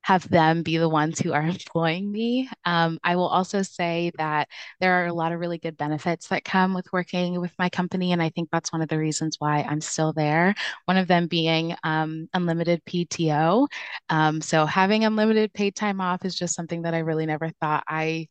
have 0.02 0.28
them 0.30 0.64
be 0.64 0.78
the 0.78 0.90
ones 0.90 1.18
who 1.20 1.32
are 1.32 1.42
employing 1.48 2.12
me. 2.12 2.50
Um, 2.66 3.00
I 3.04 3.16
will 3.16 3.28
also 3.28 3.62
say 3.62 4.12
that 4.18 4.50
there 4.82 5.02
are 5.02 5.08
a 5.08 5.14
lot 5.14 5.32
of 5.32 5.40
really 5.40 5.58
good 5.58 5.78
benefits 5.78 6.28
that 6.28 6.44
come 6.44 6.74
with 6.74 6.92
working 6.92 7.40
with 7.40 7.54
my 7.58 7.70
company. 7.70 8.12
And 8.12 8.22
I 8.22 8.30
think 8.30 8.50
that's 8.52 8.74
one 8.74 8.82
of 8.82 8.90
the 8.90 9.00
reasons 9.00 9.38
why 9.40 9.62
I'm 9.62 9.82
still 9.82 10.12
there. 10.12 10.56
One 10.86 10.98
of 10.98 11.08
them 11.08 11.28
being 11.28 11.76
um, 11.84 12.28
unlimited 12.34 12.84
PTO. 12.86 13.68
Um, 14.10 14.42
so 14.42 14.66
having 14.66 15.06
unlimited 15.06 15.54
paid 15.54 15.76
time 15.76 16.02
off 16.02 16.26
is 16.26 16.36
just 16.36 16.56
something 16.56 16.82
that 16.82 16.94
I 16.94 17.00
really 17.00 17.26
never 17.26 17.50
thought 17.62 17.86
I 17.88 18.28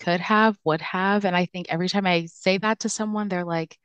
could 0.00 0.20
have, 0.20 0.58
would 0.64 0.82
have. 0.82 1.24
And 1.24 1.34
I 1.34 1.46
think 1.46 1.66
every 1.70 1.88
time 1.88 2.06
I 2.06 2.26
say 2.26 2.58
that 2.58 2.80
to 2.80 2.88
someone, 2.90 3.28
they're 3.28 3.44
like, 3.44 3.78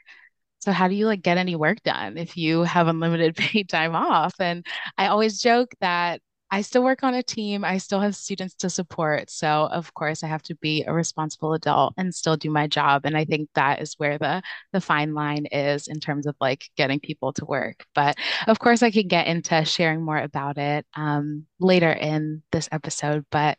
so 0.59 0.71
how 0.71 0.87
do 0.87 0.95
you 0.95 1.05
like 1.07 1.21
get 1.21 1.37
any 1.37 1.55
work 1.55 1.81
done 1.83 2.17
if 2.17 2.37
you 2.37 2.63
have 2.63 2.87
unlimited 2.87 3.35
paid 3.37 3.69
time 3.69 3.95
off? 3.95 4.33
And 4.39 4.65
I 4.97 5.07
always 5.07 5.41
joke 5.41 5.73
that 5.81 6.21
I 6.51 6.61
still 6.61 6.83
work 6.83 7.03
on 7.03 7.13
a 7.13 7.21
team. 7.21 7.63
I 7.63 7.77
still 7.77 7.99
have 7.99 8.15
students 8.15 8.55
to 8.55 8.69
support. 8.71 9.29
So, 9.29 9.67
of 9.71 9.93
course, 9.93 10.23
I 10.23 10.27
have 10.27 10.41
to 10.43 10.55
be 10.55 10.83
a 10.83 10.93
responsible 10.93 11.53
adult 11.53 11.93
and 11.95 12.13
still 12.13 12.37
do 12.37 12.49
my 12.49 12.65
job. 12.65 13.03
And 13.05 13.15
I 13.15 13.25
think 13.25 13.49
that 13.53 13.81
is 13.81 13.93
where 13.97 14.17
the 14.17 14.41
the 14.73 14.81
fine 14.81 15.13
line 15.13 15.45
is 15.47 15.87
in 15.87 15.99
terms 15.99 16.25
of 16.25 16.35
like 16.41 16.65
getting 16.75 16.99
people 16.99 17.33
to 17.33 17.45
work. 17.45 17.85
But 17.93 18.17
of 18.47 18.57
course, 18.59 18.81
I 18.81 18.89
can 18.89 19.07
get 19.07 19.27
into 19.27 19.63
sharing 19.63 20.01
more 20.01 20.17
about 20.17 20.57
it 20.57 20.87
um, 20.95 21.45
later 21.59 21.91
in 21.91 22.41
this 22.51 22.67
episode. 22.71 23.25
But 23.29 23.57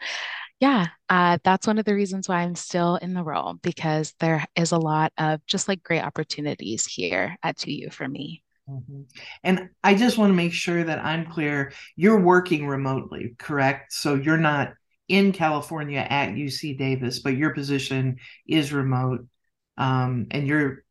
yeah, 0.61 0.89
uh, 1.09 1.39
that's 1.43 1.67
one 1.67 1.79
of 1.79 1.87
the 1.87 1.95
reasons 1.95 2.29
why 2.29 2.43
I'm 2.43 2.55
still 2.55 2.97
in 2.97 3.15
the 3.15 3.25
role 3.25 3.55
because 3.63 4.15
there 4.21 4.45
is 4.55 4.73
a 4.73 4.79
lot 4.79 5.13
of 5.17 5.45
just 5.47 5.69
like 5.69 5.83
great 5.83 6.03
opportunities 6.03 6.87
here 6.87 7.37
at 7.43 7.57
2U 7.57 7.93
for 7.93 8.07
me. 8.07 8.43
Mm-hmm. 8.69 9.03
And 9.43 9.71
I 9.83 9.95
just 9.95 10.19
want 10.19 10.31
to 10.31 10.35
make 10.35 10.53
sure 10.53 10.85
that 10.85 11.05
I'm 11.05 11.27
clear. 11.27 11.73
You're 11.97 12.21
working 12.21 12.67
remotely, 12.67 13.35
correct? 13.39 13.95
So 13.95 14.15
you're 14.15 14.37
not 14.37 14.75
in 15.09 15.33
California 15.33 16.07
at 16.09 16.35
UC 16.35 16.79
Davis, 16.79 17.21
but 17.21 17.37
your 17.37 17.55
position 17.55 18.19
is 18.47 18.73
remote, 18.73 19.27
um, 19.77 20.27
and 20.31 20.47
you're 20.47 20.85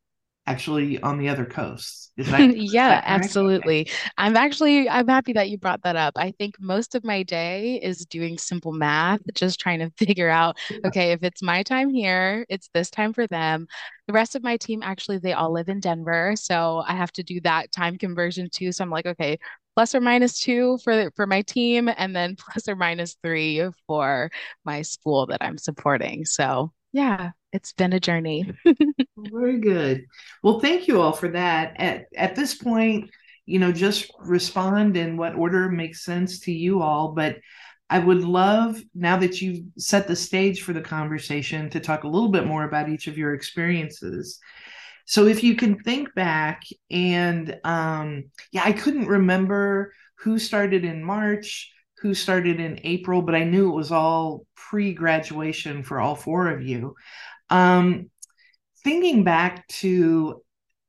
actually 0.50 1.00
on 1.00 1.18
the 1.18 1.28
other 1.28 1.44
coast. 1.44 2.12
That, 2.16 2.56
yeah, 2.56 3.00
absolutely. 3.04 3.82
Okay. 3.82 3.92
I'm 4.18 4.36
actually 4.36 4.88
I'm 4.88 5.08
happy 5.08 5.32
that 5.34 5.48
you 5.48 5.58
brought 5.58 5.82
that 5.84 5.96
up. 5.96 6.14
I 6.16 6.32
think 6.32 6.56
most 6.60 6.94
of 6.94 7.04
my 7.04 7.22
day 7.22 7.80
is 7.82 8.04
doing 8.06 8.36
simple 8.36 8.72
math, 8.72 9.20
just 9.34 9.60
trying 9.60 9.78
to 9.78 9.90
figure 9.96 10.28
out, 10.28 10.58
okay, 10.84 11.12
if 11.12 11.22
it's 11.22 11.42
my 11.42 11.62
time 11.62 11.90
here, 11.90 12.44
it's 12.48 12.68
this 12.74 12.90
time 12.90 13.12
for 13.12 13.26
them. 13.28 13.66
The 14.06 14.12
rest 14.12 14.34
of 14.34 14.42
my 14.42 14.56
team 14.56 14.82
actually 14.82 15.18
they 15.18 15.32
all 15.32 15.52
live 15.52 15.68
in 15.68 15.80
Denver, 15.80 16.34
so 16.36 16.82
I 16.86 16.94
have 16.94 17.12
to 17.12 17.22
do 17.22 17.40
that 17.42 17.72
time 17.72 17.96
conversion 17.96 18.48
too. 18.50 18.72
So 18.72 18.82
I'm 18.84 18.90
like, 18.90 19.06
okay, 19.06 19.38
plus 19.76 19.94
or 19.94 20.00
minus 20.00 20.38
two 20.40 20.78
for 20.84 21.10
for 21.16 21.26
my 21.26 21.42
team 21.42 21.88
and 21.96 22.14
then 22.14 22.36
plus 22.38 22.68
or 22.68 22.76
minus 22.76 23.16
three 23.22 23.62
for 23.86 24.30
my 24.64 24.82
school 24.82 25.26
that 25.26 25.42
I'm 25.42 25.58
supporting. 25.58 26.24
So 26.24 26.72
yeah, 26.92 27.30
it's 27.52 27.72
been 27.72 27.92
a 27.92 28.00
journey. 28.00 28.52
Very 29.16 29.58
good. 29.58 30.06
Well, 30.42 30.60
thank 30.60 30.88
you 30.88 31.00
all 31.00 31.12
for 31.12 31.28
that. 31.28 31.74
At 31.78 32.06
at 32.16 32.34
this 32.36 32.54
point, 32.54 33.10
you 33.46 33.58
know, 33.58 33.72
just 33.72 34.10
respond 34.20 34.96
in 34.96 35.16
what 35.16 35.34
order 35.34 35.68
makes 35.68 36.04
sense 36.04 36.40
to 36.40 36.52
you 36.52 36.82
all. 36.82 37.12
But 37.12 37.38
I 37.88 37.98
would 37.98 38.22
love, 38.22 38.80
now 38.94 39.16
that 39.16 39.42
you've 39.42 39.64
set 39.76 40.06
the 40.06 40.14
stage 40.14 40.62
for 40.62 40.72
the 40.72 40.80
conversation, 40.80 41.68
to 41.70 41.80
talk 41.80 42.04
a 42.04 42.08
little 42.08 42.28
bit 42.28 42.46
more 42.46 42.64
about 42.64 42.88
each 42.88 43.08
of 43.08 43.18
your 43.18 43.34
experiences. 43.34 44.38
So 45.06 45.26
if 45.26 45.42
you 45.42 45.56
can 45.56 45.80
think 45.80 46.14
back 46.14 46.62
and 46.90 47.58
um 47.64 48.24
yeah, 48.52 48.62
I 48.64 48.72
couldn't 48.72 49.08
remember 49.08 49.92
who 50.18 50.38
started 50.38 50.84
in 50.84 51.02
March, 51.02 51.72
who 52.00 52.14
started 52.14 52.60
in 52.60 52.80
April, 52.84 53.22
but 53.22 53.34
I 53.34 53.44
knew 53.44 53.70
it 53.70 53.76
was 53.76 53.90
all 53.90 54.46
pre-graduation 54.54 55.82
for 55.82 56.00
all 56.00 56.14
four 56.14 56.48
of 56.48 56.62
you. 56.62 56.94
Um, 57.50 58.10
thinking 58.82 59.24
back 59.24 59.66
to 59.68 60.42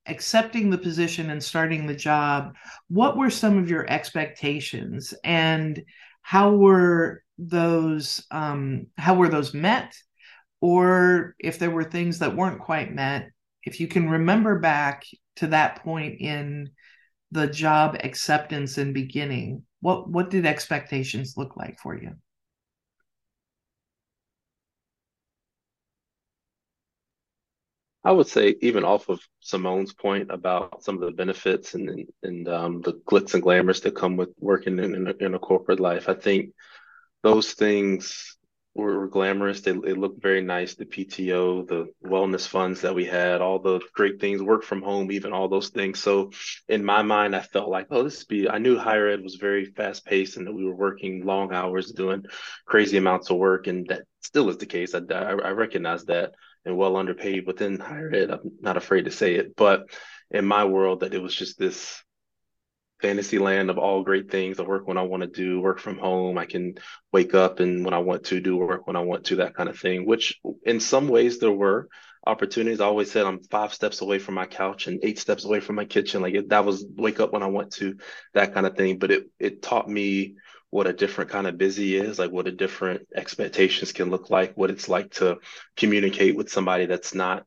accepting 0.07 0.69
the 0.69 0.77
position 0.77 1.29
and 1.29 1.43
starting 1.43 1.85
the 1.85 1.95
job, 1.95 2.55
what 2.87 3.17
were 3.17 3.29
some 3.29 3.57
of 3.57 3.69
your 3.69 3.89
expectations 3.89 5.13
and 5.23 5.81
how 6.21 6.55
were 6.55 7.23
those 7.37 8.25
um, 8.31 8.87
how 8.97 9.15
were 9.15 9.29
those 9.29 9.53
met? 9.53 9.95
Or 10.61 11.35
if 11.39 11.57
there 11.57 11.71
were 11.71 11.83
things 11.83 12.19
that 12.19 12.35
weren't 12.35 12.61
quite 12.61 12.93
met, 12.93 13.29
if 13.63 13.79
you 13.79 13.87
can 13.87 14.09
remember 14.09 14.59
back 14.59 15.03
to 15.37 15.47
that 15.47 15.81
point 15.83 16.21
in 16.21 16.69
the 17.31 17.47
job 17.47 17.97
acceptance 18.03 18.77
and 18.77 18.93
beginning, 18.93 19.63
what 19.81 20.09
what 20.09 20.29
did 20.29 20.45
expectations 20.45 21.35
look 21.37 21.57
like 21.57 21.79
for 21.79 21.97
you? 21.97 22.11
I 28.03 28.11
would 28.11 28.27
say 28.27 28.55
even 28.61 28.83
off 28.83 29.09
of 29.09 29.19
Simone's 29.41 29.93
point 29.93 30.31
about 30.31 30.83
some 30.83 30.95
of 30.95 31.01
the 31.01 31.11
benefits 31.11 31.75
and 31.75 32.07
and 32.23 32.47
um, 32.49 32.81
the 32.81 32.93
glitz 32.93 33.33
and 33.35 33.43
glamours 33.43 33.81
that 33.81 33.95
come 33.95 34.17
with 34.17 34.29
working 34.39 34.79
in, 34.79 34.95
in 34.95 35.07
a, 35.07 35.13
in, 35.25 35.35
a, 35.35 35.39
corporate 35.39 35.79
life. 35.79 36.09
I 36.09 36.15
think 36.15 36.53
those 37.21 37.53
things 37.53 38.37
were, 38.73 39.01
were 39.01 39.07
glamorous. 39.07 39.61
They, 39.61 39.73
they 39.73 39.93
looked 39.93 40.19
very 40.19 40.41
nice. 40.41 40.73
The 40.73 40.85
PTO, 40.85 41.67
the 41.67 41.91
wellness 42.03 42.47
funds 42.47 42.81
that 42.81 42.95
we 42.95 43.05
had, 43.05 43.39
all 43.39 43.59
the 43.59 43.81
great 43.93 44.19
things, 44.19 44.41
work 44.41 44.63
from 44.63 44.81
home, 44.81 45.11
even 45.11 45.31
all 45.31 45.47
those 45.47 45.69
things. 45.69 45.99
So 45.99 46.31
in 46.67 46.83
my 46.83 47.03
mind, 47.03 47.35
I 47.35 47.41
felt 47.41 47.69
like, 47.69 47.85
oh, 47.91 48.01
this 48.01 48.23
be. 48.23 48.49
I 48.49 48.57
knew 48.57 48.79
higher 48.79 49.09
ed 49.09 49.21
was 49.21 49.35
very 49.35 49.65
fast 49.65 50.05
paced 50.07 50.37
and 50.37 50.47
that 50.47 50.53
we 50.53 50.65
were 50.65 50.75
working 50.75 51.23
long 51.23 51.53
hours, 51.53 51.91
doing 51.91 52.25
crazy 52.65 52.97
amounts 52.97 53.29
of 53.29 53.37
work, 53.37 53.67
and 53.67 53.85
that 53.89 54.05
still 54.21 54.49
is 54.49 54.57
the 54.57 54.65
case. 54.65 54.95
I 54.95 55.01
I, 55.11 55.33
I 55.33 55.49
recognize 55.51 56.05
that 56.05 56.33
and 56.65 56.77
well 56.77 56.97
underpaid 56.97 57.45
within 57.47 57.79
higher 57.79 58.11
ed. 58.13 58.31
I'm 58.31 58.51
not 58.61 58.77
afraid 58.77 59.05
to 59.05 59.11
say 59.11 59.35
it, 59.35 59.55
but 59.55 59.85
in 60.29 60.45
my 60.45 60.65
world, 60.65 61.01
that 61.01 61.13
it 61.13 61.21
was 61.21 61.35
just 61.35 61.57
this 61.57 62.01
fantasy 63.01 63.39
land 63.39 63.69
of 63.69 63.77
all 63.77 64.03
great 64.03 64.29
things. 64.29 64.59
I 64.59 64.63
work 64.63 64.87
when 64.87 64.97
I 64.97 65.01
want 65.01 65.23
to 65.23 65.27
do, 65.27 65.59
work 65.59 65.79
from 65.79 65.97
home. 65.97 66.37
I 66.37 66.45
can 66.45 66.75
wake 67.11 67.33
up 67.33 67.59
and 67.59 67.83
when 67.83 67.93
I 67.93 67.99
want 67.99 68.25
to 68.25 68.39
do 68.39 68.55
work 68.55 68.85
when 68.85 68.95
I 68.95 69.01
want 69.01 69.25
to, 69.25 69.37
that 69.37 69.55
kind 69.55 69.69
of 69.69 69.79
thing. 69.79 70.05
Which 70.05 70.39
in 70.63 70.79
some 70.79 71.07
ways 71.07 71.39
there 71.39 71.51
were 71.51 71.89
opportunities. 72.25 72.79
I 72.79 72.85
always 72.85 73.11
said 73.11 73.25
I'm 73.25 73.43
five 73.43 73.73
steps 73.73 74.01
away 74.01 74.19
from 74.19 74.35
my 74.35 74.45
couch 74.45 74.87
and 74.87 74.99
eight 75.03 75.19
steps 75.19 75.45
away 75.45 75.59
from 75.59 75.75
my 75.75 75.85
kitchen. 75.85 76.21
Like 76.21 76.35
that 76.49 76.65
was 76.65 76.85
wake 76.95 77.19
up 77.19 77.33
when 77.33 77.43
I 77.43 77.47
want 77.47 77.71
to, 77.73 77.97
that 78.33 78.53
kind 78.53 78.67
of 78.67 78.77
thing. 78.77 78.99
But 78.99 79.11
it 79.11 79.23
it 79.39 79.61
taught 79.61 79.89
me 79.89 80.35
what 80.71 80.87
a 80.87 80.93
different 80.93 81.29
kind 81.29 81.45
of 81.45 81.57
busy 81.57 81.95
is, 81.95 82.17
like 82.17 82.31
what 82.31 82.47
a 82.47 82.51
different 82.51 83.07
expectations 83.15 83.91
can 83.91 84.09
look 84.09 84.29
like, 84.29 84.57
what 84.57 84.71
it's 84.71 84.89
like 84.89 85.11
to 85.11 85.37
communicate 85.77 86.35
with 86.35 86.51
somebody 86.51 86.85
that's 86.85 87.13
not 87.13 87.45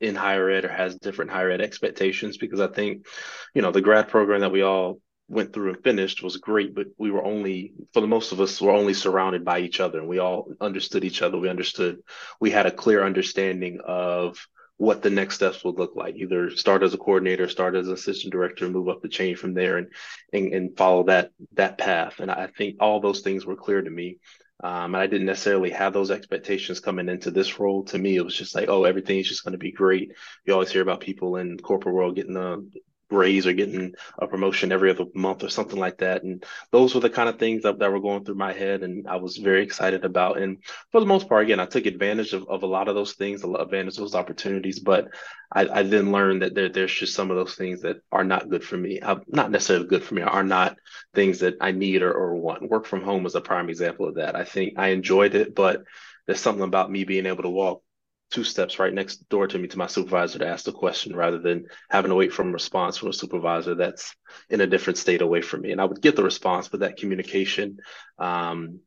in 0.00 0.14
higher 0.14 0.50
ed 0.50 0.64
or 0.64 0.68
has 0.68 0.96
different 0.96 1.30
higher 1.30 1.50
ed 1.50 1.60
expectations. 1.60 2.38
Because 2.38 2.60
I 2.60 2.66
think, 2.68 3.06
you 3.54 3.62
know, 3.62 3.72
the 3.72 3.82
grad 3.82 4.08
program 4.08 4.40
that 4.40 4.52
we 4.52 4.62
all 4.62 5.00
went 5.28 5.52
through 5.52 5.74
and 5.74 5.82
finished 5.82 6.22
was 6.22 6.38
great, 6.38 6.74
but 6.74 6.86
we 6.96 7.10
were 7.10 7.24
only, 7.24 7.72
for 7.92 8.00
the 8.00 8.06
most 8.06 8.32
of 8.32 8.40
us, 8.40 8.60
were 8.60 8.70
only 8.70 8.94
surrounded 8.94 9.44
by 9.44 9.58
each 9.58 9.80
other 9.80 9.98
and 9.98 10.08
we 10.08 10.18
all 10.18 10.48
understood 10.60 11.04
each 11.04 11.20
other. 11.20 11.38
We 11.38 11.50
understood, 11.50 11.98
we 12.40 12.50
had 12.50 12.66
a 12.66 12.70
clear 12.70 13.04
understanding 13.04 13.80
of 13.84 14.46
what 14.78 15.02
the 15.02 15.10
next 15.10 15.36
steps 15.36 15.64
would 15.64 15.78
look 15.78 15.96
like. 15.96 16.16
Either 16.16 16.50
start 16.50 16.82
as 16.82 16.94
a 16.94 16.98
coordinator, 16.98 17.48
start 17.48 17.74
as 17.74 17.88
an 17.88 17.94
assistant 17.94 18.32
director, 18.32 18.68
move 18.68 18.88
up 18.88 19.02
the 19.02 19.08
chain 19.08 19.36
from 19.36 19.54
there, 19.54 19.78
and 19.78 19.88
and, 20.32 20.52
and 20.52 20.76
follow 20.76 21.04
that 21.04 21.32
that 21.54 21.78
path. 21.78 22.20
And 22.20 22.30
I 22.30 22.48
think 22.48 22.76
all 22.80 23.00
those 23.00 23.20
things 23.20 23.46
were 23.46 23.56
clear 23.56 23.82
to 23.82 23.90
me. 23.90 24.18
Um, 24.62 24.94
and 24.94 24.96
I 24.96 25.06
didn't 25.06 25.26
necessarily 25.26 25.70
have 25.70 25.92
those 25.92 26.10
expectations 26.10 26.80
coming 26.80 27.10
into 27.10 27.30
this 27.30 27.58
role. 27.58 27.84
To 27.84 27.98
me, 27.98 28.16
it 28.16 28.24
was 28.24 28.34
just 28.34 28.54
like, 28.54 28.70
oh, 28.70 28.84
everything 28.84 29.18
is 29.18 29.28
just 29.28 29.44
going 29.44 29.52
to 29.52 29.58
be 29.58 29.70
great. 29.70 30.12
You 30.46 30.54
always 30.54 30.70
hear 30.70 30.80
about 30.80 31.00
people 31.00 31.36
in 31.36 31.58
corporate 31.58 31.94
world 31.94 32.16
getting 32.16 32.32
the 32.32 32.66
raise 33.10 33.46
or 33.46 33.52
getting 33.52 33.94
a 34.18 34.26
promotion 34.26 34.72
every 34.72 34.90
other 34.90 35.04
month 35.14 35.44
or 35.44 35.48
something 35.48 35.78
like 35.78 35.98
that. 35.98 36.22
And 36.22 36.44
those 36.72 36.94
were 36.94 37.00
the 37.00 37.10
kind 37.10 37.28
of 37.28 37.38
things 37.38 37.62
that, 37.62 37.78
that 37.78 37.92
were 37.92 38.00
going 38.00 38.24
through 38.24 38.34
my 38.34 38.52
head 38.52 38.82
and 38.82 39.06
I 39.06 39.16
was 39.16 39.36
very 39.36 39.62
excited 39.62 40.04
about. 40.04 40.38
And 40.38 40.58
for 40.90 41.00
the 41.00 41.06
most 41.06 41.28
part, 41.28 41.44
again, 41.44 41.60
I 41.60 41.66
took 41.66 41.86
advantage 41.86 42.32
of, 42.32 42.48
of 42.48 42.62
a 42.62 42.66
lot 42.66 42.88
of 42.88 42.94
those 42.94 43.12
things, 43.12 43.42
a 43.42 43.46
lot 43.46 43.60
of 43.60 43.68
advantage 43.68 43.94
of 43.94 44.00
those 44.00 44.14
opportunities. 44.14 44.80
But 44.80 45.08
I, 45.52 45.68
I 45.68 45.82
then 45.82 46.12
learned 46.12 46.42
that 46.42 46.54
there, 46.54 46.68
there's 46.68 46.92
just 46.92 47.14
some 47.14 47.30
of 47.30 47.36
those 47.36 47.54
things 47.54 47.82
that 47.82 47.98
are 48.10 48.24
not 48.24 48.50
good 48.50 48.64
for 48.64 48.76
me. 48.76 49.00
I'm 49.00 49.22
not 49.28 49.50
necessarily 49.50 49.86
good 49.86 50.02
for 50.02 50.14
me, 50.14 50.22
are 50.22 50.44
not 50.44 50.76
things 51.14 51.40
that 51.40 51.54
I 51.60 51.70
need 51.72 52.02
or, 52.02 52.12
or 52.12 52.34
want. 52.34 52.68
Work 52.68 52.86
from 52.86 53.02
home 53.02 53.26
is 53.26 53.34
a 53.34 53.40
prime 53.40 53.68
example 53.68 54.08
of 54.08 54.16
that. 54.16 54.34
I 54.34 54.44
think 54.44 54.74
I 54.76 54.88
enjoyed 54.88 55.34
it, 55.34 55.54
but 55.54 55.84
there's 56.26 56.40
something 56.40 56.64
about 56.64 56.90
me 56.90 57.04
being 57.04 57.26
able 57.26 57.44
to 57.44 57.50
walk 57.50 57.82
two 58.30 58.44
steps 58.44 58.78
right 58.78 58.92
next 58.92 59.28
door 59.28 59.46
to 59.46 59.58
me 59.58 59.68
to 59.68 59.78
my 59.78 59.86
supervisor 59.86 60.38
to 60.38 60.46
ask 60.46 60.64
the 60.64 60.72
question 60.72 61.14
rather 61.14 61.38
than 61.38 61.66
having 61.88 62.10
to 62.10 62.14
wait 62.14 62.32
for 62.32 62.42
a 62.42 62.46
response 62.46 62.96
from 62.96 63.08
a 63.08 63.12
supervisor 63.12 63.74
that's 63.74 64.14
in 64.50 64.60
a 64.60 64.66
different 64.66 64.98
state 64.98 65.22
away 65.22 65.40
from 65.40 65.62
me. 65.62 65.72
And 65.72 65.80
I 65.80 65.84
would 65.84 66.02
get 66.02 66.16
the 66.16 66.24
response, 66.24 66.68
but 66.68 66.80
that 66.80 66.96
communication 66.96 67.78
um, 68.18 68.80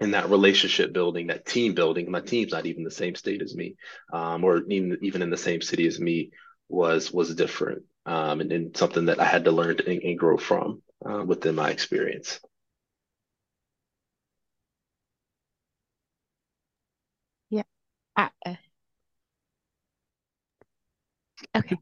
and 0.00 0.14
that 0.14 0.30
relationship 0.30 0.92
building, 0.92 1.28
that 1.28 1.46
team 1.46 1.74
building, 1.74 2.10
my 2.10 2.20
team's 2.20 2.52
not 2.52 2.66
even 2.66 2.82
the 2.82 2.90
same 2.90 3.14
state 3.14 3.40
as 3.40 3.54
me, 3.54 3.76
um, 4.12 4.42
or 4.44 4.62
even 4.68 4.98
even 5.02 5.22
in 5.22 5.30
the 5.30 5.36
same 5.36 5.62
city 5.62 5.86
as 5.86 6.00
me, 6.00 6.30
was 6.68 7.12
was 7.12 7.34
different 7.34 7.84
um, 8.06 8.40
and, 8.40 8.52
and, 8.52 8.76
something 8.76 9.06
that 9.06 9.20
I 9.20 9.24
had 9.24 9.44
to 9.44 9.52
learn 9.52 9.78
and, 9.86 10.02
and 10.02 10.18
grow 10.18 10.36
from 10.36 10.82
uh, 11.04 11.22
within 11.24 11.54
my 11.54 11.70
experience. 11.70 12.40
Yeah. 17.50 17.62
I, 18.16 18.30
uh, 18.46 18.54
Okay. 21.56 21.76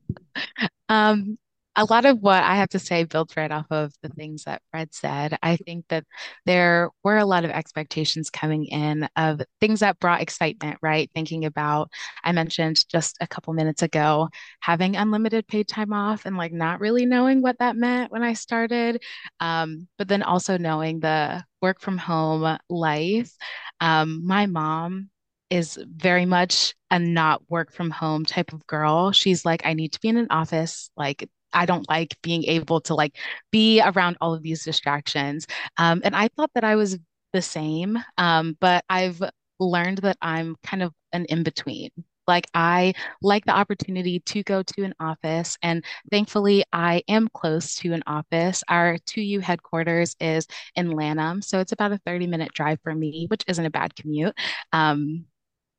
Um, 0.88 1.38
a 1.76 1.84
lot 1.84 2.04
of 2.04 2.18
what 2.20 2.42
I 2.42 2.56
have 2.56 2.70
to 2.70 2.80
say 2.80 3.04
builds 3.04 3.36
right 3.36 3.50
off 3.50 3.66
of 3.70 3.92
the 4.02 4.08
things 4.10 4.44
that 4.44 4.60
Fred 4.72 4.92
said. 4.92 5.38
I 5.42 5.56
think 5.56 5.86
that 5.88 6.04
there 6.44 6.90
were 7.04 7.18
a 7.18 7.24
lot 7.24 7.44
of 7.44 7.52
expectations 7.52 8.28
coming 8.28 8.66
in 8.66 9.08
of 9.16 9.40
things 9.60 9.80
that 9.80 10.00
brought 10.00 10.20
excitement, 10.20 10.78
right? 10.82 11.08
Thinking 11.14 11.44
about, 11.44 11.90
I 12.24 12.32
mentioned 12.32 12.84
just 12.90 13.16
a 13.20 13.26
couple 13.28 13.54
minutes 13.54 13.82
ago, 13.82 14.28
having 14.60 14.96
unlimited 14.96 15.46
paid 15.46 15.68
time 15.68 15.92
off 15.92 16.26
and 16.26 16.36
like 16.36 16.52
not 16.52 16.80
really 16.80 17.06
knowing 17.06 17.40
what 17.40 17.58
that 17.60 17.76
meant 17.76 18.10
when 18.10 18.24
I 18.24 18.32
started. 18.32 19.02
Um, 19.38 19.86
but 19.96 20.08
then 20.08 20.24
also 20.24 20.58
knowing 20.58 21.00
the 21.00 21.44
work 21.62 21.80
from 21.80 21.98
home 21.98 22.58
life. 22.68 23.32
Um, 23.80 24.26
my 24.26 24.46
mom 24.46 25.10
is 25.50 25.78
very 25.86 26.26
much 26.26 26.74
a 26.90 26.98
not 26.98 27.42
work 27.50 27.72
from 27.72 27.90
home 27.90 28.24
type 28.24 28.52
of 28.52 28.66
girl. 28.66 29.12
She's 29.12 29.44
like, 29.44 29.64
I 29.64 29.74
need 29.74 29.92
to 29.92 30.00
be 30.00 30.08
in 30.08 30.16
an 30.16 30.28
office 30.30 30.90
like 30.96 31.28
I 31.52 31.66
don't 31.66 31.88
like 31.88 32.16
being 32.22 32.44
able 32.44 32.80
to 32.82 32.94
like 32.94 33.16
be 33.50 33.80
around 33.84 34.16
all 34.20 34.34
of 34.34 34.42
these 34.42 34.64
distractions. 34.64 35.46
Um, 35.76 36.00
and 36.04 36.14
I 36.14 36.28
thought 36.28 36.50
that 36.54 36.64
I 36.64 36.76
was 36.76 36.98
the 37.32 37.42
same, 37.42 37.98
um, 38.18 38.56
but 38.60 38.84
I've 38.88 39.22
learned 39.58 39.98
that 39.98 40.16
I'm 40.22 40.56
kind 40.62 40.82
of 40.82 40.92
an 41.12 41.26
in 41.26 41.42
between. 41.42 41.90
Like 42.26 42.46
I 42.54 42.94
like 43.22 43.44
the 43.44 43.56
opportunity 43.56 44.20
to 44.20 44.42
go 44.44 44.62
to 44.62 44.84
an 44.84 44.94
office, 45.00 45.56
and 45.62 45.84
thankfully 46.12 46.64
I 46.72 47.02
am 47.08 47.28
close 47.34 47.74
to 47.76 47.92
an 47.92 48.04
office. 48.06 48.62
Our 48.68 48.98
2U 48.98 49.40
headquarters 49.40 50.14
is 50.20 50.46
in 50.76 50.92
Lanham, 50.92 51.42
so 51.42 51.58
it's 51.58 51.72
about 51.72 51.92
a 51.92 51.98
30 52.06 52.28
minute 52.28 52.52
drive 52.54 52.78
for 52.84 52.94
me, 52.94 53.26
which 53.28 53.42
isn't 53.48 53.66
a 53.66 53.70
bad 53.70 53.96
commute. 53.96 54.34
Um, 54.72 55.26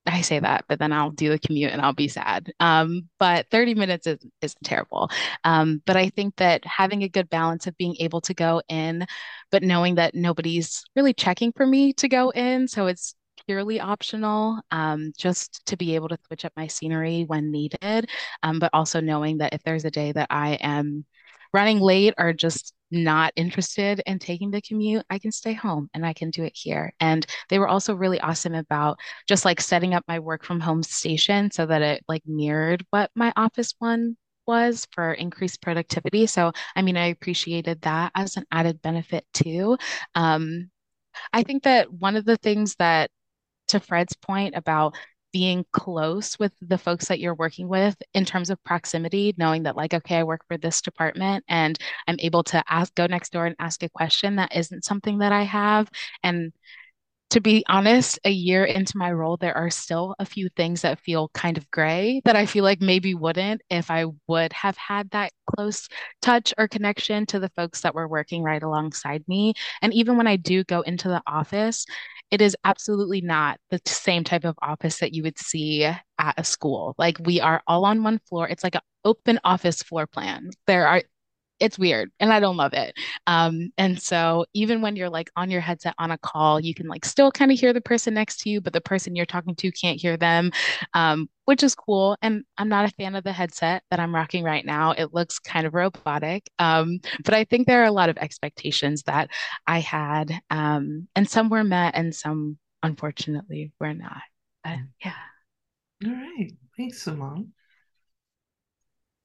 I 0.08 0.22
say 0.22 0.40
that, 0.40 0.66
but 0.68 0.80
then 0.80 0.92
I'll 0.92 1.12
do 1.12 1.30
the 1.30 1.38
commute 1.38 1.72
and 1.72 1.82
I'll 1.82 1.94
be 1.94 2.08
sad. 2.08 2.52
Um, 2.60 3.08
but 3.20 3.48
30 3.52 3.76
minutes 3.76 4.08
is, 4.08 4.18
isn't 4.42 4.64
terrible. 4.64 5.10
Um, 5.44 5.82
but 5.86 5.96
I 5.96 6.10
think 6.10 6.38
that 6.38 6.66
having 6.66 7.04
a 7.04 7.10
good 7.10 7.30
balance 7.30 7.68
of 7.68 7.78
being 7.78 7.96
able 8.00 8.20
to 8.22 8.34
go 8.34 8.62
in, 8.68 9.06
but 9.52 9.62
knowing 9.62 9.96
that 9.96 10.16
nobody's 10.16 10.84
really 10.96 11.14
checking 11.14 11.52
for 11.52 11.68
me 11.68 11.94
to 11.94 12.08
go 12.08 12.32
in. 12.32 12.68
So 12.68 12.88
it's 12.88 13.14
purely 13.46 13.80
optional, 13.80 14.60
um, 14.72 15.14
just 15.18 15.66
to 15.68 15.78
be 15.78 15.94
able 15.96 16.10
to 16.10 16.18
switch 16.28 16.46
up 16.46 16.54
my 16.56 16.68
scenery 16.68 17.24
when 17.28 17.52
needed. 17.52 18.10
Um, 18.42 18.58
but 18.58 18.72
also 18.74 19.02
knowing 19.02 19.38
that 19.38 19.54
if 19.54 19.62
there's 19.64 19.86
a 19.86 19.92
day 19.92 20.12
that 20.14 20.28
I 20.32 20.54
am 20.62 21.06
running 21.54 21.80
late 21.80 22.16
or 22.18 22.34
just 22.34 22.74
not 22.92 23.34
interested 23.36 24.02
in 24.06 24.20
taking 24.20 24.52
the 24.52 24.62
commute, 24.62 25.06
I 25.10 25.20
can 25.20 25.32
stay 25.32 25.54
home 25.54 25.90
and 25.94 26.06
I 26.06 26.14
can 26.14 26.30
do 26.30 26.44
it 26.44 26.54
here. 26.56 26.94
And 27.00 27.26
they 27.50 27.60
were 27.60 27.68
also 27.68 27.96
really 27.96 28.20
awesome 28.20 28.54
about 28.56 29.00
just 29.28 29.46
like 29.46 29.62
setting 29.62 29.94
up 29.94 30.04
my 30.08 30.20
work 30.20 30.44
from 30.44 30.60
home 30.60 30.84
station 30.84 31.52
so 31.52 31.66
that 31.66 31.82
it 31.82 32.04
like 32.08 32.24
mirrored 32.26 32.86
what 32.90 33.12
my 33.16 33.34
office 33.36 33.74
one 33.80 34.18
was 34.48 34.88
for 34.92 35.14
increased 35.14 35.62
productivity. 35.62 36.26
So, 36.28 36.52
I 36.76 36.82
mean, 36.82 36.98
I 36.98 37.08
appreciated 37.08 37.82
that 37.82 38.12
as 38.16 38.38
an 38.38 38.46
added 38.52 38.82
benefit 38.82 39.26
too. 39.34 39.78
Um, 40.16 40.70
I 41.34 41.44
think 41.44 41.64
that 41.64 41.92
one 41.92 42.16
of 42.16 42.26
the 42.26 42.38
things 42.38 42.76
that, 42.78 43.12
to 43.70 43.80
Fred's 43.80 44.16
point 44.16 44.56
about 44.56 44.96
being 45.32 45.66
close 45.72 46.38
with 46.40 46.54
the 46.62 46.78
folks 46.78 47.08
that 47.08 47.20
you're 47.20 47.36
working 47.36 47.68
with 47.68 47.96
in 48.14 48.26
terms 48.26 48.50
of 48.50 48.64
proximity, 48.64 49.34
knowing 49.38 49.64
that 49.64 49.78
like, 49.78 49.94
okay, 49.94 50.18
I 50.18 50.24
work 50.24 50.42
for 50.48 50.58
this 50.58 50.82
department 50.82 51.44
and 51.48 51.78
I'm 52.08 52.18
able 52.20 52.44
to 52.46 52.64
ask, 52.68 52.94
go 52.96 53.08
next 53.08 53.32
door 53.32 53.46
and 53.46 53.56
ask 53.60 53.84
a 53.84 53.90
question 53.90 54.36
that 54.36 54.56
isn't 54.56 54.86
something 54.86 55.20
that 55.20 55.32
I 55.32 55.44
have. 55.44 55.90
And 56.24 56.52
to 57.32 57.40
be 57.40 57.64
honest, 57.70 58.20
a 58.26 58.30
year 58.30 58.66
into 58.66 58.98
my 58.98 59.10
role, 59.10 59.38
there 59.38 59.56
are 59.56 59.70
still 59.70 60.16
a 60.20 60.26
few 60.26 60.50
things 60.50 60.82
that 60.82 61.00
feel 61.00 61.30
kind 61.34 61.58
of 61.58 61.72
gray 61.72 62.22
that 62.26 62.36
I 62.36 62.46
feel 62.46 62.66
like 62.66 62.82
maybe 62.82 63.14
wouldn't 63.16 63.62
if 63.70 63.90
I 63.90 64.08
would 64.28 64.52
have 64.52 64.76
had 64.76 65.10
that 65.12 65.32
close 65.48 65.88
touch 66.22 66.54
or 66.58 66.68
connection 66.68 67.26
to 67.28 67.40
the 67.40 67.48
folks 67.56 67.82
that 67.82 67.96
were 67.96 68.08
working 68.10 68.44
right 68.44 68.62
alongside 68.62 69.24
me. 69.30 69.54
And 69.82 69.94
even 69.94 70.18
when 70.18 70.28
I 70.28 70.36
do 70.36 70.66
go 70.66 70.82
into 70.82 71.08
the 71.08 71.22
office, 71.26 71.86
it 72.32 72.42
is 72.42 72.56
absolutely 72.64 73.22
not 73.22 73.60
the 73.70 73.82
same 73.86 74.24
type 74.24 74.46
of 74.46 74.58
office 74.62 75.00
that 75.00 75.14
you 75.14 75.22
would 75.24 75.38
see 75.38 75.84
at 75.84 76.00
a 76.38 76.44
school. 76.44 76.96
Like 76.98 77.18
we 77.20 77.42
are 77.42 77.62
all 77.68 77.86
on 77.86 78.04
one 78.04 78.20
floor. 78.20 78.48
It's 78.48 78.64
like 78.64 78.76
an 78.76 78.82
open 79.04 79.40
office 79.44 79.84
floor 79.84 80.08
plan. 80.08 80.50
There 80.66 80.88
are 80.88 81.04
it's 81.62 81.78
weird 81.78 82.12
and 82.20 82.34
I 82.34 82.40
don't 82.40 82.58
love 82.58 82.74
it. 82.74 82.96
Um, 83.28 83.72
and 83.78 84.02
so 84.02 84.46
even 84.54 84.82
when 84.82 84.96
you're 84.96 85.10
like 85.10 85.30
on 85.36 85.52
your 85.52 85.62
headset 85.62 85.94
on 86.00 86.12
a 86.12 86.18
call, 86.18 86.60
you 86.60 86.74
can 86.74 86.88
like 86.88 87.06
still 87.06 87.32
kind 87.32 87.52
of 87.52 87.60
hear 87.60 87.72
the 87.72 87.82
person 87.82 88.16
next 88.16 88.42
to 88.42 88.50
you, 88.50 88.60
but 88.60 88.74
the 88.74 88.82
person 88.82 89.16
you're 89.16 89.26
talking 89.26 89.56
to 89.56 89.72
can't 89.72 90.02
hear 90.02 90.18
them, 90.18 90.52
um, 90.96 91.30
which 91.46 91.64
is 91.64 91.76
cool. 91.76 92.18
And 92.22 92.44
I'm 92.58 92.68
not 92.68 92.86
a 92.86 92.94
fan 92.96 93.16
of 93.16 93.24
the 93.24 93.32
headset 93.32 93.84
that 93.92 94.00
I'm 94.00 94.14
rocking 94.14 94.44
right 94.44 94.66
now. 94.66 94.92
It 94.92 95.14
looks 95.14 95.38
kind 95.40 95.68
of 95.68 95.76
robotic. 95.76 96.50
Um, 96.58 97.00
but 97.24 97.36
I 97.36 97.44
think 97.44 97.68
there 97.68 97.84
are 97.84 97.86
a 97.86 97.92
lot 97.92 98.10
of 98.10 98.18
expectations 98.18 99.04
that 99.04 99.30
I 99.68 99.80
had, 99.80 100.42
um, 100.50 101.08
and 101.16 101.30
some 101.30 101.50
were 101.50 101.64
met 101.64 101.96
and 101.96 102.14
some 102.14 102.58
unfortunately 102.82 103.72
were 103.80 103.94
not. 103.94 104.22
But 104.64 104.80
yeah. 105.06 105.14
All 106.06 106.12
right. 106.12 106.52
Thanks, 106.76 107.04
Simone. 107.04 107.54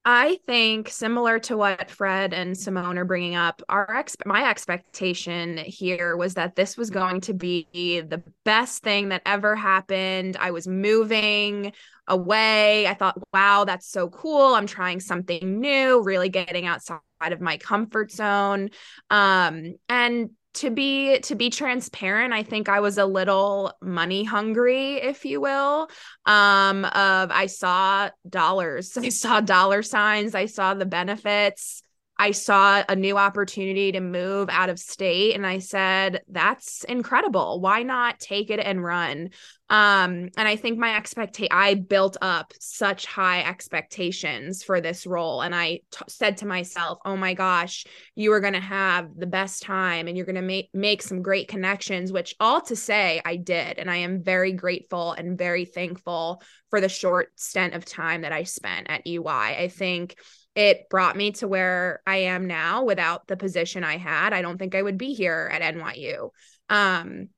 I 0.09 0.39
think 0.47 0.89
similar 0.89 1.41
to 1.41 1.57
what 1.57 1.91
Fred 1.91 2.33
and 2.33 2.57
Simone 2.57 2.97
are 2.97 3.05
bringing 3.05 3.35
up, 3.35 3.61
our 3.69 3.93
ex- 3.97 4.17
my 4.25 4.49
expectation 4.49 5.59
here 5.59 6.17
was 6.17 6.35
that 6.35 6.55
this 6.55 6.77
was 6.77 6.91
going 6.91 7.23
to 7.23 7.35
be 7.35 7.67
the 7.75 8.23
best 8.45 8.85
thing 8.85 9.09
that 9.09 9.23
ever 9.27 9.57
happened. 9.57 10.37
I 10.39 10.53
was 10.53 10.69
moving 10.69 11.73
away. 12.07 12.87
I 12.87 12.95
thought, 12.95 13.21
wow, 13.35 13.65
that's 13.65 13.89
so 13.91 14.09
cool. 14.09 14.55
I'm 14.55 14.69
trying 14.69 15.01
something 15.01 15.59
new, 15.59 16.01
really 16.05 16.29
getting 16.29 16.67
outside 16.67 17.01
of 17.21 17.41
my 17.41 17.57
comfort 17.57 18.13
zone. 18.13 18.71
Um, 19.11 19.75
and 19.89 20.31
to 20.57 20.71
be 20.71 21.19
to 21.21 21.35
be 21.35 21.51
transparent 21.51 22.33
i 22.33 22.43
think 22.43 22.69
i 22.69 22.81
was 22.81 22.99
a 22.99 23.07
little 23.07 23.73
money 23.81 24.25
hungry 24.25 24.95
if 24.95 25.25
you 25.25 25.41
will 25.41 25.89
um 26.27 26.85
of 26.85 27.31
i 27.31 27.47
saw 27.47 28.11
dollars. 28.29 28.97
I 29.07 29.09
saw 29.09 29.41
dollar 29.41 29.83
signs. 29.83 30.35
I 30.35 30.47
saw 30.47 30.75
the 30.75 30.87
benefits 30.87 31.83
I 32.19 32.31
saw 32.31 32.83
a 32.89 32.97
new 32.97 33.19
opportunity 33.19 33.93
to 33.93 34.01
move 34.01 34.49
out 34.51 34.71
of 34.71 34.79
state 34.79 35.35
and 35.35 35.47
I 35.47 35.59
said, 35.59 36.23
that's 36.29 36.85
incredible. 36.85 37.61
Why 37.61 37.83
not 37.83 38.21
take 38.21 38.51
it 38.51 38.59
and 38.59 38.83
run? 38.83 39.31
Um, 39.69 40.29
and 40.37 40.49
I 40.49 40.57
think 40.57 40.79
my 40.79 40.97
expectation, 40.97 41.51
I 41.53 41.75
built 41.75 42.17
up 42.23 42.53
such 42.61 43.05
high 43.05 43.43
expectations 43.43 44.63
for 44.63 44.81
this 44.81 45.07
role. 45.07 45.43
And 45.43 45.55
I 45.55 45.81
t- 45.91 46.05
said 46.09 46.39
to 46.39 46.47
myself, 46.47 46.99
oh 47.05 47.17
my 47.17 47.35
gosh, 47.35 47.85
you 48.15 48.33
are 48.33 48.41
going 48.41 48.53
to 48.53 48.61
have 48.61 49.11
the 49.17 49.27
best 49.27 49.63
time 49.63 50.07
and 50.07 50.17
you're 50.17 50.27
going 50.27 50.37
to 50.37 50.43
make, 50.43 50.71
make 50.73 51.03
some 51.03 51.21
great 51.21 51.49
connections, 51.49 52.13
which 52.13 52.37
all 52.39 52.61
to 52.63 52.77
say 52.77 53.21
I 53.25 53.37
did. 53.37 53.79
And 53.79 53.91
I 53.91 53.97
am 53.97 54.23
very 54.23 54.53
grateful 54.53 55.13
and 55.13 55.37
very 55.37 55.65
thankful 55.65 56.43
for 56.71 56.81
the 56.81 56.89
short 56.89 57.33
stint 57.35 57.75
of 57.75 57.85
time 57.85 58.23
that 58.23 58.33
I 58.33 58.45
spent 58.45 58.89
at 58.89 59.07
EY. 59.07 59.21
I 59.27 59.69
think 59.69 60.17
it 60.57 60.89
brought 60.89 61.17
me 61.17 61.33
to 61.33 61.47
where 61.47 62.01
I 62.07 62.17
am 62.17 62.47
now 62.47 62.83
without 62.83 63.29
the 63.29 63.37
position 63.37 63.85
I 63.85 63.99
had. 63.99 64.33
I 64.33 64.41
don't 64.41 64.59
think 64.59 64.75
I 64.75 64.83
would 64.83 64.97
be 64.97 65.13
here 65.13 65.49
at 65.53 65.75
NYU. 65.75 66.31
Um, 66.71 67.29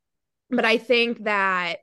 but 0.48 0.64
I 0.64 0.78
think 0.78 1.24
that 1.24 1.80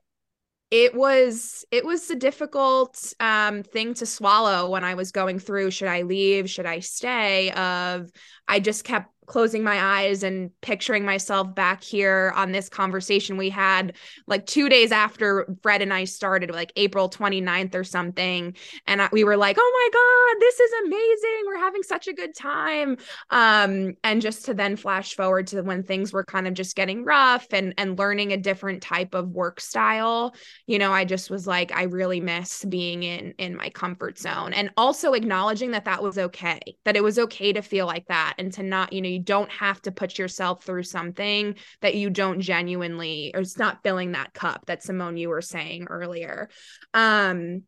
it 0.71 0.95
was 0.95 1.63
it 1.71 1.85
was 1.85 2.09
a 2.09 2.15
difficult 2.15 3.13
um, 3.19 3.63
thing 3.63 3.93
to 3.95 4.05
swallow 4.05 4.69
when 4.69 4.83
I 4.83 4.95
was 4.95 5.11
going 5.11 5.37
through 5.37 5.71
should 5.71 5.87
I 5.87 6.01
leave 6.01 6.49
should 6.49 6.65
I 6.65 6.79
stay 6.79 7.51
of 7.51 8.09
I 8.47 8.59
just 8.59 8.83
kept 8.83 9.13
closing 9.25 9.63
my 9.63 9.81
eyes 9.81 10.23
and 10.23 10.49
picturing 10.61 11.05
myself 11.05 11.53
back 11.53 11.83
here 11.83 12.33
on 12.35 12.51
this 12.51 12.69
conversation 12.69 13.37
we 13.37 13.49
had 13.49 13.93
like 14.27 14.45
two 14.45 14.69
days 14.69 14.91
after 14.91 15.47
Fred 15.61 15.81
and 15.81 15.93
I 15.93 16.05
started, 16.05 16.51
like 16.51 16.71
April 16.75 17.09
29th 17.09 17.75
or 17.75 17.83
something. 17.83 18.55
And 18.87 19.01
I, 19.01 19.09
we 19.11 19.23
were 19.23 19.37
like, 19.37 19.57
oh 19.59 19.71
my 19.73 19.89
God, 19.93 20.41
this 20.41 20.59
is 20.59 20.71
amazing. 20.85 21.43
We're 21.45 21.59
having 21.59 21.83
such 21.83 22.07
a 22.07 22.13
good 22.13 22.35
time. 22.35 22.97
Um, 23.29 23.93
and 24.03 24.21
just 24.21 24.45
to 24.45 24.53
then 24.53 24.75
flash 24.75 25.15
forward 25.15 25.47
to 25.47 25.61
when 25.61 25.83
things 25.83 26.13
were 26.13 26.23
kind 26.23 26.47
of 26.47 26.53
just 26.53 26.75
getting 26.75 27.03
rough 27.05 27.47
and, 27.51 27.73
and 27.77 27.97
learning 27.97 28.33
a 28.33 28.37
different 28.37 28.81
type 28.81 29.13
of 29.13 29.29
work 29.29 29.59
style, 29.59 30.35
you 30.67 30.79
know, 30.79 30.91
I 30.91 31.05
just 31.05 31.29
was 31.29 31.47
like, 31.47 31.71
I 31.75 31.83
really 31.83 32.19
miss 32.19 32.65
being 32.65 33.03
in, 33.03 33.33
in 33.37 33.55
my 33.55 33.69
comfort 33.69 34.17
zone 34.17 34.53
and 34.53 34.69
also 34.77 35.13
acknowledging 35.13 35.71
that 35.71 35.85
that 35.85 36.01
was 36.01 36.17
okay, 36.17 36.59
that 36.85 36.95
it 36.95 37.03
was 37.03 37.19
okay 37.19 37.53
to 37.53 37.61
feel 37.61 37.85
like 37.85 38.07
that 38.07 38.35
and 38.37 38.51
to 38.53 38.63
not, 38.63 38.93
you 38.93 39.01
know, 39.01 39.09
you 39.15 39.21
don't 39.21 39.51
have 39.51 39.81
to 39.83 39.91
put 39.91 40.19
yourself 40.19 40.63
through 40.63 40.83
something 40.83 41.55
that 41.81 41.95
you 41.95 42.09
don't 42.09 42.41
genuinely 42.41 43.31
or 43.33 43.41
it's 43.41 43.57
not 43.57 43.81
filling 43.83 44.11
that 44.11 44.33
cup 44.33 44.65
that 44.67 44.83
Simone 44.83 45.17
you 45.17 45.29
were 45.29 45.41
saying 45.41 45.87
earlier. 45.89 46.49
Um 46.93 47.63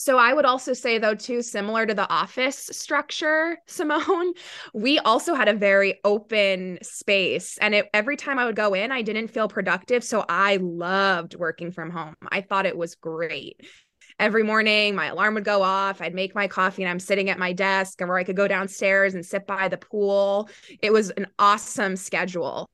so 0.00 0.16
I 0.16 0.32
would 0.32 0.44
also 0.44 0.74
say 0.74 0.98
though 0.98 1.16
too 1.16 1.42
similar 1.42 1.84
to 1.84 1.92
the 1.92 2.08
office 2.08 2.70
structure 2.72 3.58
Simone, 3.66 4.32
we 4.72 4.98
also 5.00 5.34
had 5.34 5.48
a 5.48 5.54
very 5.54 6.00
open 6.04 6.78
space 6.82 7.58
and 7.58 7.74
it, 7.74 7.88
every 7.92 8.16
time 8.16 8.38
I 8.38 8.46
would 8.46 8.56
go 8.56 8.74
in 8.74 8.90
I 8.92 9.02
didn't 9.02 9.28
feel 9.28 9.48
productive 9.48 10.02
so 10.02 10.24
I 10.28 10.56
loved 10.56 11.34
working 11.34 11.72
from 11.72 11.90
home. 11.90 12.14
I 12.30 12.40
thought 12.40 12.66
it 12.66 12.78
was 12.78 12.94
great. 12.94 13.60
Every 14.18 14.42
morning 14.42 14.94
my 14.94 15.06
alarm 15.06 15.34
would 15.34 15.44
go 15.44 15.62
off. 15.62 16.00
I'd 16.00 16.14
make 16.14 16.34
my 16.34 16.48
coffee 16.48 16.82
and 16.82 16.90
I'm 16.90 17.00
sitting 17.00 17.30
at 17.30 17.38
my 17.38 17.52
desk 17.52 18.00
or 18.02 18.18
I 18.18 18.24
could 18.24 18.36
go 18.36 18.48
downstairs 18.48 19.14
and 19.14 19.24
sit 19.24 19.46
by 19.46 19.68
the 19.68 19.78
pool. 19.78 20.48
It 20.82 20.92
was 20.92 21.10
an 21.10 21.26
awesome 21.38 21.96
schedule. 21.96 22.68